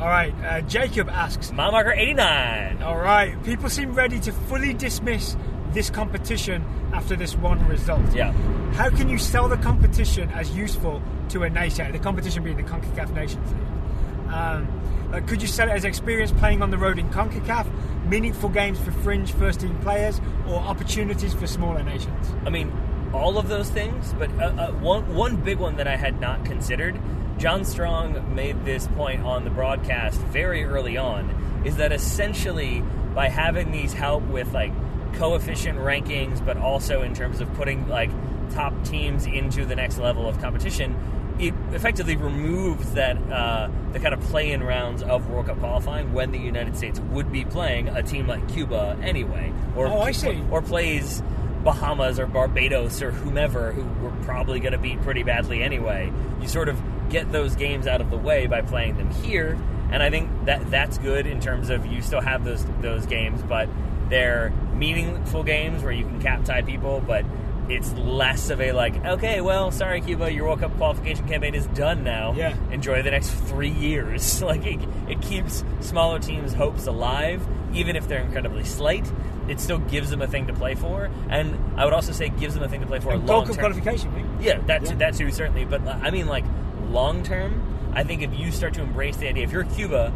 All 0.00 0.06
right, 0.08 0.32
uh, 0.44 0.60
Jacob 0.62 1.08
asks, 1.08 1.50
Mile 1.52 1.72
marker 1.72 1.92
89. 1.92 2.82
All 2.82 2.96
right, 2.98 3.40
people 3.44 3.68
seem 3.68 3.92
ready 3.94 4.20
to 4.20 4.32
fully 4.32 4.72
dismiss 4.72 5.36
this 5.72 5.90
competition 5.90 6.64
after 6.92 7.16
this 7.16 7.36
one 7.36 7.66
result. 7.68 8.14
Yeah. 8.14 8.32
How 8.72 8.90
can 8.90 9.08
you 9.08 9.18
sell 9.18 9.48
the 9.48 9.56
competition 9.56 10.30
as 10.30 10.56
useful 10.56 11.02
to 11.30 11.42
a 11.42 11.50
nation? 11.50 11.90
The 11.92 11.98
competition 11.98 12.42
being 12.42 12.56
the 12.56 12.62
CONCACAF 12.62 13.14
Nations 13.14 13.52
League. 13.52 14.32
Um, 14.32 14.68
uh, 15.12 15.20
could 15.26 15.40
you 15.40 15.48
sell 15.48 15.68
it 15.68 15.72
as 15.72 15.84
experience 15.84 16.32
playing 16.32 16.62
on 16.62 16.70
the 16.70 16.78
road 16.78 16.98
in 16.98 17.08
CONCACAF, 17.10 17.66
meaningful 18.06 18.50
games 18.50 18.78
for 18.78 18.92
fringe 18.92 19.32
first 19.32 19.60
team 19.60 19.78
players, 19.78 20.20
or 20.46 20.56
opportunities 20.56 21.32
for 21.32 21.46
smaller 21.46 21.82
nations? 21.82 22.34
I 22.44 22.50
mean, 22.50 22.72
all 23.12 23.38
of 23.38 23.48
those 23.48 23.70
things, 23.70 24.14
but 24.18 24.30
uh, 24.32 24.44
uh, 24.44 24.72
one 24.72 25.14
one 25.14 25.36
big 25.36 25.58
one 25.58 25.76
that 25.76 25.88
I 25.88 25.96
had 25.96 26.20
not 26.20 26.44
considered. 26.44 27.00
John 27.38 27.64
Strong 27.64 28.34
made 28.34 28.64
this 28.64 28.86
point 28.88 29.22
on 29.22 29.44
the 29.44 29.50
broadcast 29.50 30.20
very 30.20 30.64
early 30.64 30.96
on, 30.98 31.62
is 31.64 31.76
that 31.76 31.92
essentially 31.92 32.82
by 33.14 33.28
having 33.28 33.70
these 33.70 33.92
help 33.92 34.24
with 34.24 34.52
like 34.52 34.72
coefficient 35.14 35.78
rankings, 35.78 36.44
but 36.44 36.56
also 36.56 37.02
in 37.02 37.14
terms 37.14 37.40
of 37.40 37.52
putting 37.54 37.88
like 37.88 38.10
top 38.52 38.72
teams 38.84 39.26
into 39.26 39.64
the 39.64 39.76
next 39.76 39.98
level 39.98 40.28
of 40.28 40.40
competition, 40.40 40.96
it 41.38 41.54
effectively 41.72 42.16
removes 42.16 42.92
that 42.94 43.16
uh, 43.30 43.68
the 43.92 44.00
kind 44.00 44.12
of 44.14 44.20
play-in 44.22 44.62
rounds 44.62 45.02
of 45.02 45.28
World 45.30 45.46
Cup 45.46 45.58
qualifying 45.60 46.12
when 46.12 46.32
the 46.32 46.38
United 46.38 46.76
States 46.76 46.98
would 47.12 47.30
be 47.30 47.44
playing 47.44 47.88
a 47.88 48.02
team 48.02 48.26
like 48.26 48.46
Cuba 48.52 48.98
anyway, 49.02 49.52
or 49.76 49.86
Oh, 49.86 50.00
I 50.00 50.10
see. 50.12 50.42
or 50.50 50.62
plays 50.62 51.22
Bahamas 51.62 52.18
or 52.18 52.26
Barbados 52.26 53.02
or 53.02 53.10
whomever 53.10 53.72
who 53.72 53.82
we're 54.02 54.24
probably 54.24 54.58
going 54.60 54.72
to 54.72 54.78
beat 54.78 55.00
pretty 55.02 55.22
badly 55.22 55.62
anyway. 55.62 56.12
You 56.40 56.48
sort 56.48 56.68
of 56.68 56.80
get 57.08 57.30
those 57.30 57.54
games 57.56 57.86
out 57.86 58.00
of 58.00 58.10
the 58.10 58.16
way 58.16 58.46
by 58.46 58.62
playing 58.62 58.96
them 58.96 59.10
here, 59.10 59.56
and 59.92 60.02
I 60.02 60.10
think 60.10 60.30
that 60.46 60.70
that's 60.70 60.98
good 60.98 61.26
in 61.26 61.40
terms 61.40 61.70
of 61.70 61.86
you 61.86 62.02
still 62.02 62.20
have 62.20 62.44
those 62.44 62.64
those 62.80 63.06
games, 63.06 63.42
but 63.42 63.68
they're 64.08 64.52
meaningful 64.78 65.42
games 65.42 65.82
where 65.82 65.92
you 65.92 66.04
can 66.04 66.20
cap 66.22 66.44
tie 66.44 66.62
people, 66.62 67.02
but 67.06 67.24
it's 67.68 67.92
less 67.94 68.50
of 68.50 68.60
a 68.60 68.72
like, 68.72 69.04
okay, 69.04 69.40
well, 69.40 69.70
sorry, 69.70 70.00
Cuba, 70.00 70.32
your 70.32 70.46
World 70.46 70.60
Cup 70.60 70.76
qualification 70.76 71.28
campaign 71.28 71.54
is 71.54 71.66
done 71.68 72.02
now. 72.02 72.32
Yeah. 72.32 72.56
Enjoy 72.70 73.02
the 73.02 73.10
next 73.10 73.30
three 73.30 73.70
years. 73.70 74.40
like 74.50 74.64
it, 74.64 74.80
it 75.08 75.20
keeps 75.20 75.64
smaller 75.80 76.18
teams' 76.18 76.54
hopes 76.54 76.86
alive, 76.86 77.46
even 77.74 77.96
if 77.96 78.08
they're 78.08 78.22
incredibly 78.22 78.64
slight. 78.64 79.10
It 79.48 79.60
still 79.60 79.78
gives 79.78 80.10
them 80.10 80.20
a 80.20 80.26
thing 80.26 80.46
to 80.48 80.52
play 80.52 80.74
for, 80.74 81.10
and 81.30 81.58
I 81.78 81.84
would 81.86 81.94
also 81.94 82.12
say 82.12 82.28
gives 82.28 82.52
them 82.54 82.62
a 82.62 82.68
thing 82.68 82.82
to 82.82 82.86
play 82.86 83.00
for. 83.00 83.12
And 83.12 83.26
long 83.26 83.46
term. 83.46 83.56
qualification, 83.56 84.12
right? 84.14 84.42
Yeah, 84.42 84.58
that 84.66 84.82
Yeah. 84.82 84.94
that 84.96 85.14
too 85.14 85.30
certainly. 85.30 85.64
But 85.64 85.86
uh, 85.86 85.98
I 86.02 86.10
mean, 86.10 86.26
like 86.26 86.44
long 86.90 87.22
term, 87.22 87.62
I 87.94 88.04
think 88.04 88.20
if 88.22 88.38
you 88.38 88.52
start 88.52 88.74
to 88.74 88.82
embrace 88.82 89.16
the 89.16 89.26
idea, 89.28 89.44
if 89.44 89.52
you're 89.52 89.64
Cuba, 89.64 90.12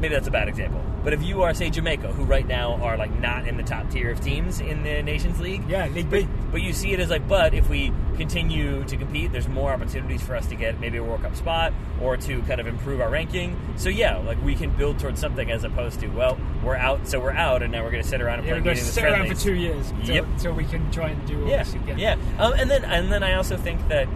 maybe 0.00 0.14
that's 0.14 0.28
a 0.28 0.30
bad 0.30 0.48
example. 0.48 0.82
But 1.02 1.14
if 1.14 1.22
you 1.22 1.42
are, 1.42 1.54
say, 1.54 1.70
Jamaica, 1.70 2.08
who 2.12 2.24
right 2.24 2.46
now 2.46 2.74
are 2.82 2.96
like 2.98 3.10
not 3.20 3.48
in 3.48 3.56
the 3.56 3.62
top 3.62 3.90
tier 3.90 4.10
of 4.10 4.20
teams 4.20 4.60
in 4.60 4.82
the 4.82 5.02
Nations 5.02 5.40
League, 5.40 5.62
Yeah, 5.66 5.86
League 5.88 6.10
but, 6.10 6.24
but 6.52 6.60
you 6.60 6.74
see 6.74 6.92
it 6.92 7.00
as 7.00 7.08
like, 7.08 7.26
but 7.26 7.54
if 7.54 7.70
we 7.70 7.90
continue 8.18 8.84
to 8.84 8.96
compete, 8.98 9.32
there's 9.32 9.48
more 9.48 9.72
opportunities 9.72 10.20
for 10.20 10.36
us 10.36 10.46
to 10.48 10.54
get 10.56 10.78
maybe 10.78 10.98
a 10.98 11.02
World 11.02 11.22
Cup 11.22 11.34
spot 11.36 11.72
or 12.02 12.18
to 12.18 12.42
kind 12.42 12.60
of 12.60 12.66
improve 12.66 13.00
our 13.00 13.08
ranking. 13.08 13.58
So 13.76 13.88
yeah, 13.88 14.18
like 14.18 14.42
we 14.44 14.54
can 14.54 14.70
build 14.76 14.98
towards 14.98 15.18
something 15.20 15.50
as 15.50 15.64
opposed 15.64 16.00
to 16.00 16.08
well, 16.08 16.38
we're 16.62 16.76
out, 16.76 17.08
so 17.08 17.18
we're 17.18 17.30
out, 17.32 17.62
and 17.62 17.72
now 17.72 17.82
we're 17.82 17.92
going 17.92 18.02
to 18.02 18.08
sit 18.08 18.20
around 18.20 18.40
and 18.40 18.48
Yeah, 18.48 18.52
play 18.54 18.60
we're 18.60 18.64
going 18.64 18.76
to 18.76 18.82
meaningless 18.82 18.94
sit 18.94 19.04
around 19.04 19.28
for 19.28 19.42
two 19.42 19.54
years 19.54 19.90
until, 19.92 20.14
Yep. 20.16 20.24
until 20.26 20.52
we 20.52 20.64
can 20.66 20.90
try 20.90 21.08
and 21.08 21.26
do 21.26 21.42
all 21.44 21.48
Yeah, 21.48 21.62
this 21.64 21.72
again. 21.74 21.98
yeah. 21.98 22.16
Um, 22.38 22.52
and 22.52 22.70
then 22.70 22.84
and 22.84 23.10
then 23.10 23.22
I 23.22 23.34
also 23.34 23.56
think 23.56 23.88
that 23.88 24.06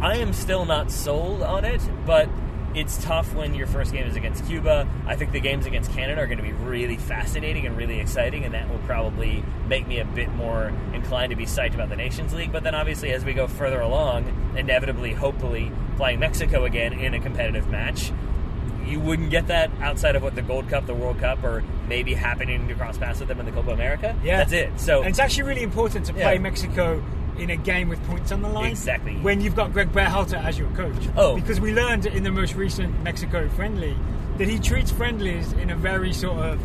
I 0.00 0.16
am 0.16 0.32
still 0.32 0.64
not 0.64 0.90
sold 0.90 1.42
on 1.42 1.64
it, 1.66 1.82
but 2.06 2.28
it's 2.76 3.02
tough 3.02 3.34
when 3.34 3.54
your 3.54 3.66
first 3.66 3.90
game 3.90 4.06
is 4.06 4.16
against 4.16 4.44
Cuba. 4.46 4.86
I 5.06 5.16
think 5.16 5.32
the 5.32 5.40
games 5.40 5.64
against 5.64 5.90
Canada 5.92 6.20
are 6.20 6.26
going 6.26 6.36
to 6.36 6.44
be 6.44 6.52
really 6.52 6.98
fascinating 6.98 7.66
and 7.66 7.74
really 7.74 7.98
exciting, 7.98 8.44
and 8.44 8.52
that 8.52 8.68
will 8.68 8.78
probably 8.80 9.42
make 9.66 9.88
me 9.88 9.98
a 9.98 10.04
bit 10.04 10.30
more 10.32 10.72
inclined 10.92 11.30
to 11.30 11.36
be 11.36 11.46
psyched 11.46 11.74
about 11.74 11.88
the 11.88 11.96
Nations 11.96 12.34
League. 12.34 12.52
But 12.52 12.62
then, 12.64 12.74
obviously, 12.74 13.12
as 13.12 13.24
we 13.24 13.32
go 13.32 13.46
further 13.46 13.80
along, 13.80 14.52
inevitably, 14.58 15.14
hopefully, 15.14 15.72
playing 15.96 16.20
Mexico 16.20 16.66
again 16.66 16.92
in 16.92 17.14
a 17.14 17.18
competitive 17.20 17.66
match, 17.70 18.12
you 18.86 19.00
wouldn't 19.00 19.30
get 19.30 19.46
that 19.48 19.70
outside 19.80 20.14
of 20.14 20.22
what 20.22 20.34
the 20.34 20.42
Gold 20.42 20.68
Cup, 20.68 20.86
the 20.86 20.94
World 20.94 21.18
Cup, 21.18 21.42
or 21.42 21.64
maybe 21.88 22.12
happening 22.12 22.68
to 22.68 22.74
cross 22.74 22.98
paths 22.98 23.20
with 23.20 23.28
them 23.28 23.40
in 23.40 23.46
the 23.46 23.52
Copa 23.52 23.70
America. 23.70 24.14
Yeah. 24.22 24.36
that's 24.36 24.52
it. 24.52 24.78
So 24.78 25.00
And 25.00 25.08
it's 25.08 25.18
actually 25.18 25.44
really 25.44 25.62
important 25.62 26.04
to 26.06 26.12
play 26.12 26.34
Yeah. 26.34 26.38
Mexico 26.38 27.02
in 27.38 27.50
a 27.50 27.56
game 27.56 27.88
with 27.88 28.02
points 28.06 28.32
on 28.32 28.42
the 28.42 28.48
line. 28.48 28.70
Exactly. 28.70 29.16
When 29.16 29.40
you've 29.40 29.56
got 29.56 29.72
Greg 29.72 29.92
Berhalter 29.92 30.42
as 30.42 30.58
your 30.58 30.70
coach. 30.70 30.94
Oh. 31.16 31.36
Because 31.36 31.60
we 31.60 31.72
learned 31.72 32.06
in 32.06 32.22
the 32.22 32.30
most 32.30 32.54
recent 32.54 33.02
Mexico 33.02 33.48
friendly 33.50 33.96
that 34.38 34.48
he 34.48 34.58
treats 34.58 34.90
friendlies 34.90 35.52
in 35.54 35.70
a 35.70 35.76
very 35.76 36.12
sort 36.12 36.38
of 36.38 36.60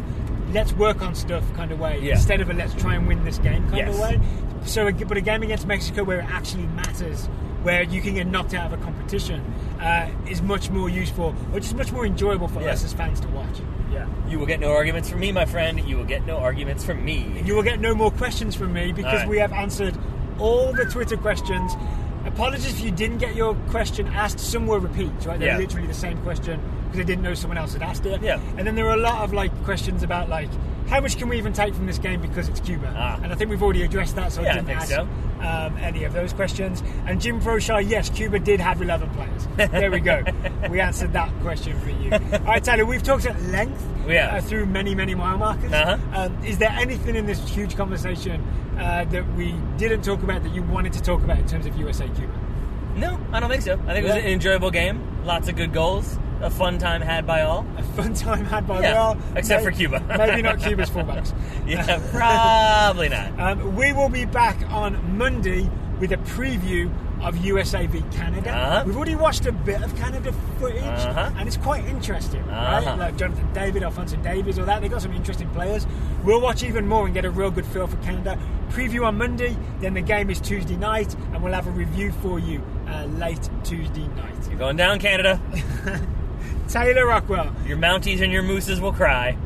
let's 0.53 0.73
work 0.73 1.01
on 1.01 1.15
stuff 1.15 1.43
kind 1.55 1.71
of 1.71 1.79
way 1.79 1.99
Yeah. 2.01 2.13
instead 2.15 2.41
of 2.41 2.49
a 2.49 2.53
let's 2.53 2.73
try 2.73 2.95
and 2.95 3.07
win 3.07 3.23
this 3.23 3.37
game 3.37 3.63
kind 3.69 3.77
Yes. 3.77 3.93
of 3.95 3.99
way. 4.01 4.19
So, 4.65 4.91
but 4.91 5.17
a 5.17 5.21
game 5.21 5.43
against 5.43 5.65
Mexico 5.65 6.03
where 6.03 6.19
it 6.19 6.25
actually 6.29 6.67
matters, 6.67 7.27
where 7.63 7.83
you 7.83 8.01
can 8.01 8.15
get 8.15 8.27
knocked 8.27 8.53
out 8.53 8.71
of 8.71 8.79
a 8.79 8.83
competition, 8.83 9.41
uh, 9.81 10.07
is 10.29 10.41
much 10.41 10.69
more 10.69 10.89
useful, 10.89 11.33
or 11.53 11.59
just 11.59 11.75
much 11.75 11.91
more 11.91 12.05
enjoyable 12.05 12.47
for 12.47 12.61
Yeah. 12.61 12.71
us 12.71 12.83
as 12.83 12.93
fans 12.93 13.19
to 13.21 13.27
watch. 13.29 13.61
Yeah. 13.91 14.05
You 14.27 14.39
will 14.39 14.45
get 14.45 14.59
no 14.59 14.71
arguments 14.73 15.09
from 15.09 15.19
me, 15.21 15.31
my 15.31 15.45
friend. 15.45 15.79
You 15.87 15.97
will 15.97 16.05
get 16.05 16.25
no 16.25 16.37
arguments 16.37 16.83
from 16.83 17.03
me. 17.03 17.41
You 17.45 17.55
will 17.55 17.63
get 17.63 17.79
no 17.79 17.95
more 17.95 18.11
questions 18.11 18.53
from 18.55 18.73
me 18.73 18.91
because 18.91 19.19
right. 19.21 19.27
we 19.29 19.39
have 19.39 19.51
answered 19.53 19.97
all 20.41 20.73
the 20.73 20.85
Twitter 20.85 21.17
questions. 21.17 21.73
Apologies 22.25 22.67
if 22.79 22.81
you 22.81 22.91
didn't 22.91 23.17
get 23.19 23.35
your 23.35 23.55
question 23.69 24.07
asked. 24.07 24.39
Some 24.39 24.67
were 24.67 24.79
repeats, 24.79 25.25
right? 25.25 25.39
They're 25.39 25.49
Yeah. 25.53 25.57
literally 25.57 25.87
the 25.87 25.93
same 25.93 26.17
question 26.19 26.59
because 26.85 26.97
they 26.97 27.03
didn't 27.03 27.23
know 27.23 27.33
someone 27.33 27.57
else 27.57 27.73
had 27.73 27.81
asked 27.83 28.05
it. 28.05 28.21
Yeah. 28.21 28.39
And 28.57 28.65
then 28.67 28.75
there 28.75 28.85
were 28.85 28.93
a 28.93 28.97
lot 28.97 29.23
of 29.23 29.33
like 29.33 29.51
questions 29.63 30.03
about 30.03 30.29
like 30.29 30.49
how 30.91 30.99
much 30.99 31.17
can 31.17 31.29
we 31.29 31.37
even 31.37 31.53
take 31.53 31.73
from 31.73 31.85
this 31.87 31.97
game 31.97 32.21
because 32.21 32.49
it's 32.49 32.59
Cuba? 32.59 32.93
Ah. 32.95 33.17
And 33.23 33.31
I 33.31 33.35
think 33.35 33.49
we've 33.49 33.63
already 33.63 33.83
addressed 33.83 34.15
that, 34.17 34.31
so 34.33 34.41
Yeah, 34.41 34.47
I 34.47 34.51
I 34.51 34.53
didn't 34.55 34.67
think 34.67 34.79
ask 34.81 34.89
so. 34.89 35.01
um, 35.39 35.77
any 35.77 36.03
of 36.03 36.11
those 36.13 36.33
questions. 36.33 36.83
And 37.05 37.21
Jim 37.21 37.39
Froshaw, 37.41 37.79
yes, 37.87 38.09
Cuba 38.09 38.39
did 38.39 38.59
have 38.59 38.81
11 38.81 39.09
players. 39.11 39.71
There 39.71 39.89
we 39.89 40.01
go. 40.01 40.21
we 40.69 40.81
answered 40.81 41.13
that 41.13 41.31
question 41.41 41.79
for 41.79 41.89
you. 41.91 42.11
All 42.11 42.39
right, 42.45 42.63
Tyler, 42.63 42.85
we've 42.85 43.01
talked 43.01 43.25
at 43.25 43.41
length 43.43 43.81
Yeah. 44.07 44.35
uh, 44.35 44.41
through 44.41 44.65
many, 44.65 44.93
many 44.93 45.15
mile 45.15 45.37
markers. 45.37 45.71
Uh-huh. 45.71 45.97
Um, 46.13 46.43
is 46.43 46.57
there 46.57 46.71
anything 46.71 47.15
in 47.15 47.25
this 47.25 47.39
huge 47.49 47.77
conversation 47.77 48.45
uh, 48.77 49.05
that 49.05 49.25
we 49.35 49.53
didn't 49.77 50.01
talk 50.03 50.21
about 50.23 50.43
that 50.43 50.53
you 50.53 50.61
wanted 50.63 50.91
to 50.93 51.01
talk 51.01 51.23
about 51.23 51.39
in 51.39 51.47
terms 51.47 51.65
of 51.65 51.75
USA 51.77 52.09
Cuba? 52.09 52.33
No, 52.97 53.17
I 53.31 53.39
don't 53.39 53.49
think 53.49 53.61
so. 53.61 53.73
I 53.87 53.93
think 53.93 54.05
it 54.05 54.09
was 54.13 54.17
an 54.17 54.25
enjoyable 54.29 54.71
game. 54.71 55.23
Lots 55.23 55.47
of 55.47 55.55
good 55.55 55.71
goals. 55.71 56.17
A 56.41 56.49
fun 56.49 56.77
time 56.77 57.01
had 57.01 57.25
by 57.27 57.41
all. 57.41 57.65
A 57.77 57.83
fun 57.83 58.13
time 58.13 58.45
had 58.45 58.67
by 58.67 58.81
Yeah, 58.81 58.97
all. 59.01 59.17
except 59.35 59.63
May- 59.63 59.71
for 59.71 59.75
Cuba. 59.77 59.99
maybe 60.17 60.41
not 60.41 60.59
Cuba's 60.63 60.89
fullbacks. 60.89 61.33
Yeah, 61.67 61.99
probably 62.11 63.09
not. 63.09 63.31
Um, 63.39 63.75
we 63.75 63.93
will 63.93 64.09
be 64.09 64.25
back 64.25 64.57
on 64.71 65.17
Monday 65.17 65.69
with 65.99 66.11
a 66.11 66.17
preview 66.17 66.91
of 67.21 67.37
USA 67.45 67.85
v 67.85 68.01
Canada. 68.11 68.49
Uh-huh. 68.51 68.83
We've 68.85 68.95
already 68.95 69.15
watched 69.15 69.45
a 69.45 69.51
bit 69.51 69.83
of 69.83 69.95
Canada 69.95 70.33
footage, 70.59 70.81
Uh-huh. 70.83 71.29
and 71.37 71.47
it's 71.47 71.57
quite 71.57 71.85
interesting, 71.85 72.43
right? 72.47 72.77
Uh-huh. 72.79 72.97
Like 72.97 73.15
Jonathan 73.17 73.47
David, 73.53 73.83
Alfonso 73.83 74.15
Davies, 74.17 74.57
all 74.57 74.65
that. 74.65 74.81
They've 74.81 74.89
got 74.89 75.03
some 75.03 75.13
interesting 75.13 75.47
players. 75.51 75.85
We'll 76.23 76.41
watch 76.41 76.63
even 76.63 76.87
more 76.87 77.05
and 77.05 77.13
get 77.13 77.25
a 77.25 77.29
real 77.29 77.51
good 77.51 77.65
feel 77.67 77.85
for 77.85 77.97
Canada. 77.97 78.39
Preview 78.71 79.05
on 79.05 79.17
Monday, 79.17 79.55
then 79.81 79.93
the 79.93 80.01
game 80.01 80.29
is 80.31 80.39
Tuesday 80.41 80.77
night, 80.77 81.13
and 81.33 81.43
we'll 81.43 81.53
have 81.53 81.67
a 81.67 81.71
review 81.71 82.11
for 82.23 82.39
you 82.39 82.63
uh, 82.87 83.05
late 83.05 83.49
Tuesday 83.63 84.07
night. 84.15 84.47
You're 84.49 84.57
going 84.57 84.77
down, 84.77 84.97
Canada. 84.99 85.39
Taylor 86.71 87.05
Rockwell. 87.05 87.53
Your 87.65 87.77
Mounties 87.77 88.21
and 88.21 88.31
your 88.31 88.43
Mooses 88.43 88.79
will 88.79 88.93
cry. 88.93 89.37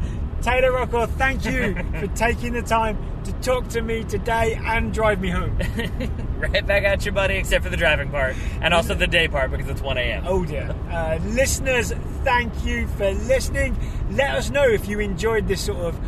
Taylor 0.43 0.71
Rockwell, 0.71 1.07
thank 1.07 1.43
you 1.43 1.73
for 1.99 2.05
taking 2.07 2.53
the 2.53 2.61
time 2.61 2.99
to 3.23 3.33
talk 3.33 3.67
to 3.69 3.81
me 3.81 4.03
today 4.03 4.59
and 4.63 4.93
drive 4.93 5.19
me 5.19 5.31
home. 5.31 5.57
right 6.37 6.65
back 6.67 6.83
at 6.83 7.03
you, 7.03 7.11
buddy, 7.11 7.37
except 7.37 7.63
for 7.63 7.71
the 7.71 7.77
driving 7.77 8.11
part. 8.11 8.35
And 8.61 8.75
also 8.75 8.93
the 8.93 9.07
day 9.07 9.27
part 9.27 9.49
because 9.49 9.67
it's 9.67 9.81
1 9.81 9.97
a.m. 9.97 10.23
Oh 10.27 10.45
dear. 10.45 10.75
Uh, 10.91 11.17
listeners, 11.23 11.91
thank 12.23 12.63
you 12.63 12.87
for 12.89 13.11
listening. 13.11 13.75
Let 14.11 14.35
us 14.35 14.51
know 14.51 14.67
if 14.67 14.87
you 14.87 14.99
enjoyed 14.99 15.47
this 15.47 15.65
sort 15.65 15.79
of 15.79 15.99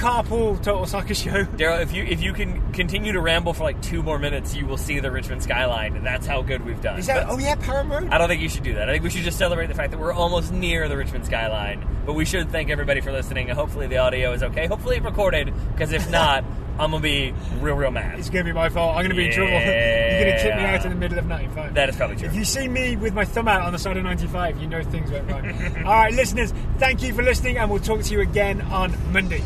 carpool 0.00 0.56
total 0.62 0.86
soccer 0.86 1.14
show. 1.14 1.44
Daryl, 1.44 1.80
if 1.82 1.92
you 1.92 2.02
if 2.04 2.22
you 2.22 2.32
can 2.32 2.72
continue 2.72 3.12
to 3.12 3.20
ramble 3.20 3.52
for 3.52 3.64
like 3.64 3.80
two 3.82 4.02
more 4.02 4.18
minutes, 4.18 4.56
you 4.56 4.66
will 4.66 4.78
see 4.78 4.98
the 4.98 5.10
Richmond 5.10 5.42
skyline. 5.42 6.02
That's 6.02 6.26
how 6.26 6.40
good 6.42 6.64
we've 6.64 6.80
done. 6.80 6.98
Is 6.98 7.06
that? 7.06 7.26
But 7.26 7.34
Oh 7.34 7.38
yeah, 7.38 7.54
Parham 7.54 7.92
Road. 7.92 8.08
I 8.10 8.18
don't 8.18 8.28
think 8.28 8.40
you 8.40 8.48
should 8.48 8.62
do 8.62 8.74
that. 8.74 8.88
I 8.88 8.92
think 8.92 9.04
we 9.04 9.10
should 9.10 9.22
just 9.22 9.38
celebrate 9.38 9.66
the 9.66 9.74
fact 9.74 9.90
that 9.90 10.00
we're 10.00 10.12
almost 10.12 10.52
near 10.52 10.88
the 10.88 10.96
Richmond 10.96 11.26
skyline. 11.26 11.86
But 12.06 12.14
we 12.14 12.24
should 12.24 12.50
thank 12.50 12.70
everybody 12.70 13.02
for 13.02 13.12
listening. 13.12 13.50
and 13.50 13.58
Hopefully 13.58 13.86
the 13.86 13.98
audio 13.98 14.32
is 14.32 14.42
okay. 14.42 14.66
Hopefully 14.66 14.96
it 14.96 15.04
recorded, 15.04 15.52
because 15.72 15.92
if 15.92 16.10
not, 16.10 16.44
I'm 16.78 16.92
gonna 16.92 17.02
be 17.02 17.34
real, 17.60 17.74
real 17.74 17.90
mad. 17.90 18.18
It's 18.18 18.30
going 18.30 18.42
to 18.42 18.50
be 18.50 18.54
my 18.54 18.70
fault. 18.70 18.96
I'm 18.96 19.02
going 19.02 19.10
to 19.10 19.16
be 19.16 19.26
in 19.26 19.32
trouble. 19.32 19.52
You're 19.52 19.60
going 19.60 20.36
to 20.36 20.42
kick 20.42 20.56
me 20.56 20.62
out 20.62 20.82
in 20.86 20.90
the 20.92 20.96
middle 20.96 21.18
of 21.18 21.26
95. 21.26 21.74
That 21.74 21.90
is 21.90 21.96
probably 21.96 22.16
true. 22.16 22.28
If 22.28 22.34
you 22.34 22.44
see 22.46 22.68
me 22.68 22.96
with 22.96 23.12
my 23.12 23.26
thumb 23.26 23.48
out 23.48 23.60
on 23.62 23.72
the 23.72 23.78
side 23.78 23.98
of 23.98 24.04
95, 24.04 24.58
you 24.62 24.66
know 24.66 24.82
things 24.82 25.10
went 25.10 25.30
wrong. 25.30 25.44
All 25.84 25.92
right, 25.92 26.14
listeners, 26.14 26.54
thank 26.78 27.02
you 27.02 27.12
for 27.12 27.22
listening, 27.22 27.58
and 27.58 27.70
we'll 27.70 27.80
talk 27.80 28.00
to 28.00 28.12
you 28.14 28.22
again 28.22 28.62
on 28.62 28.96
Monday. 29.12 29.42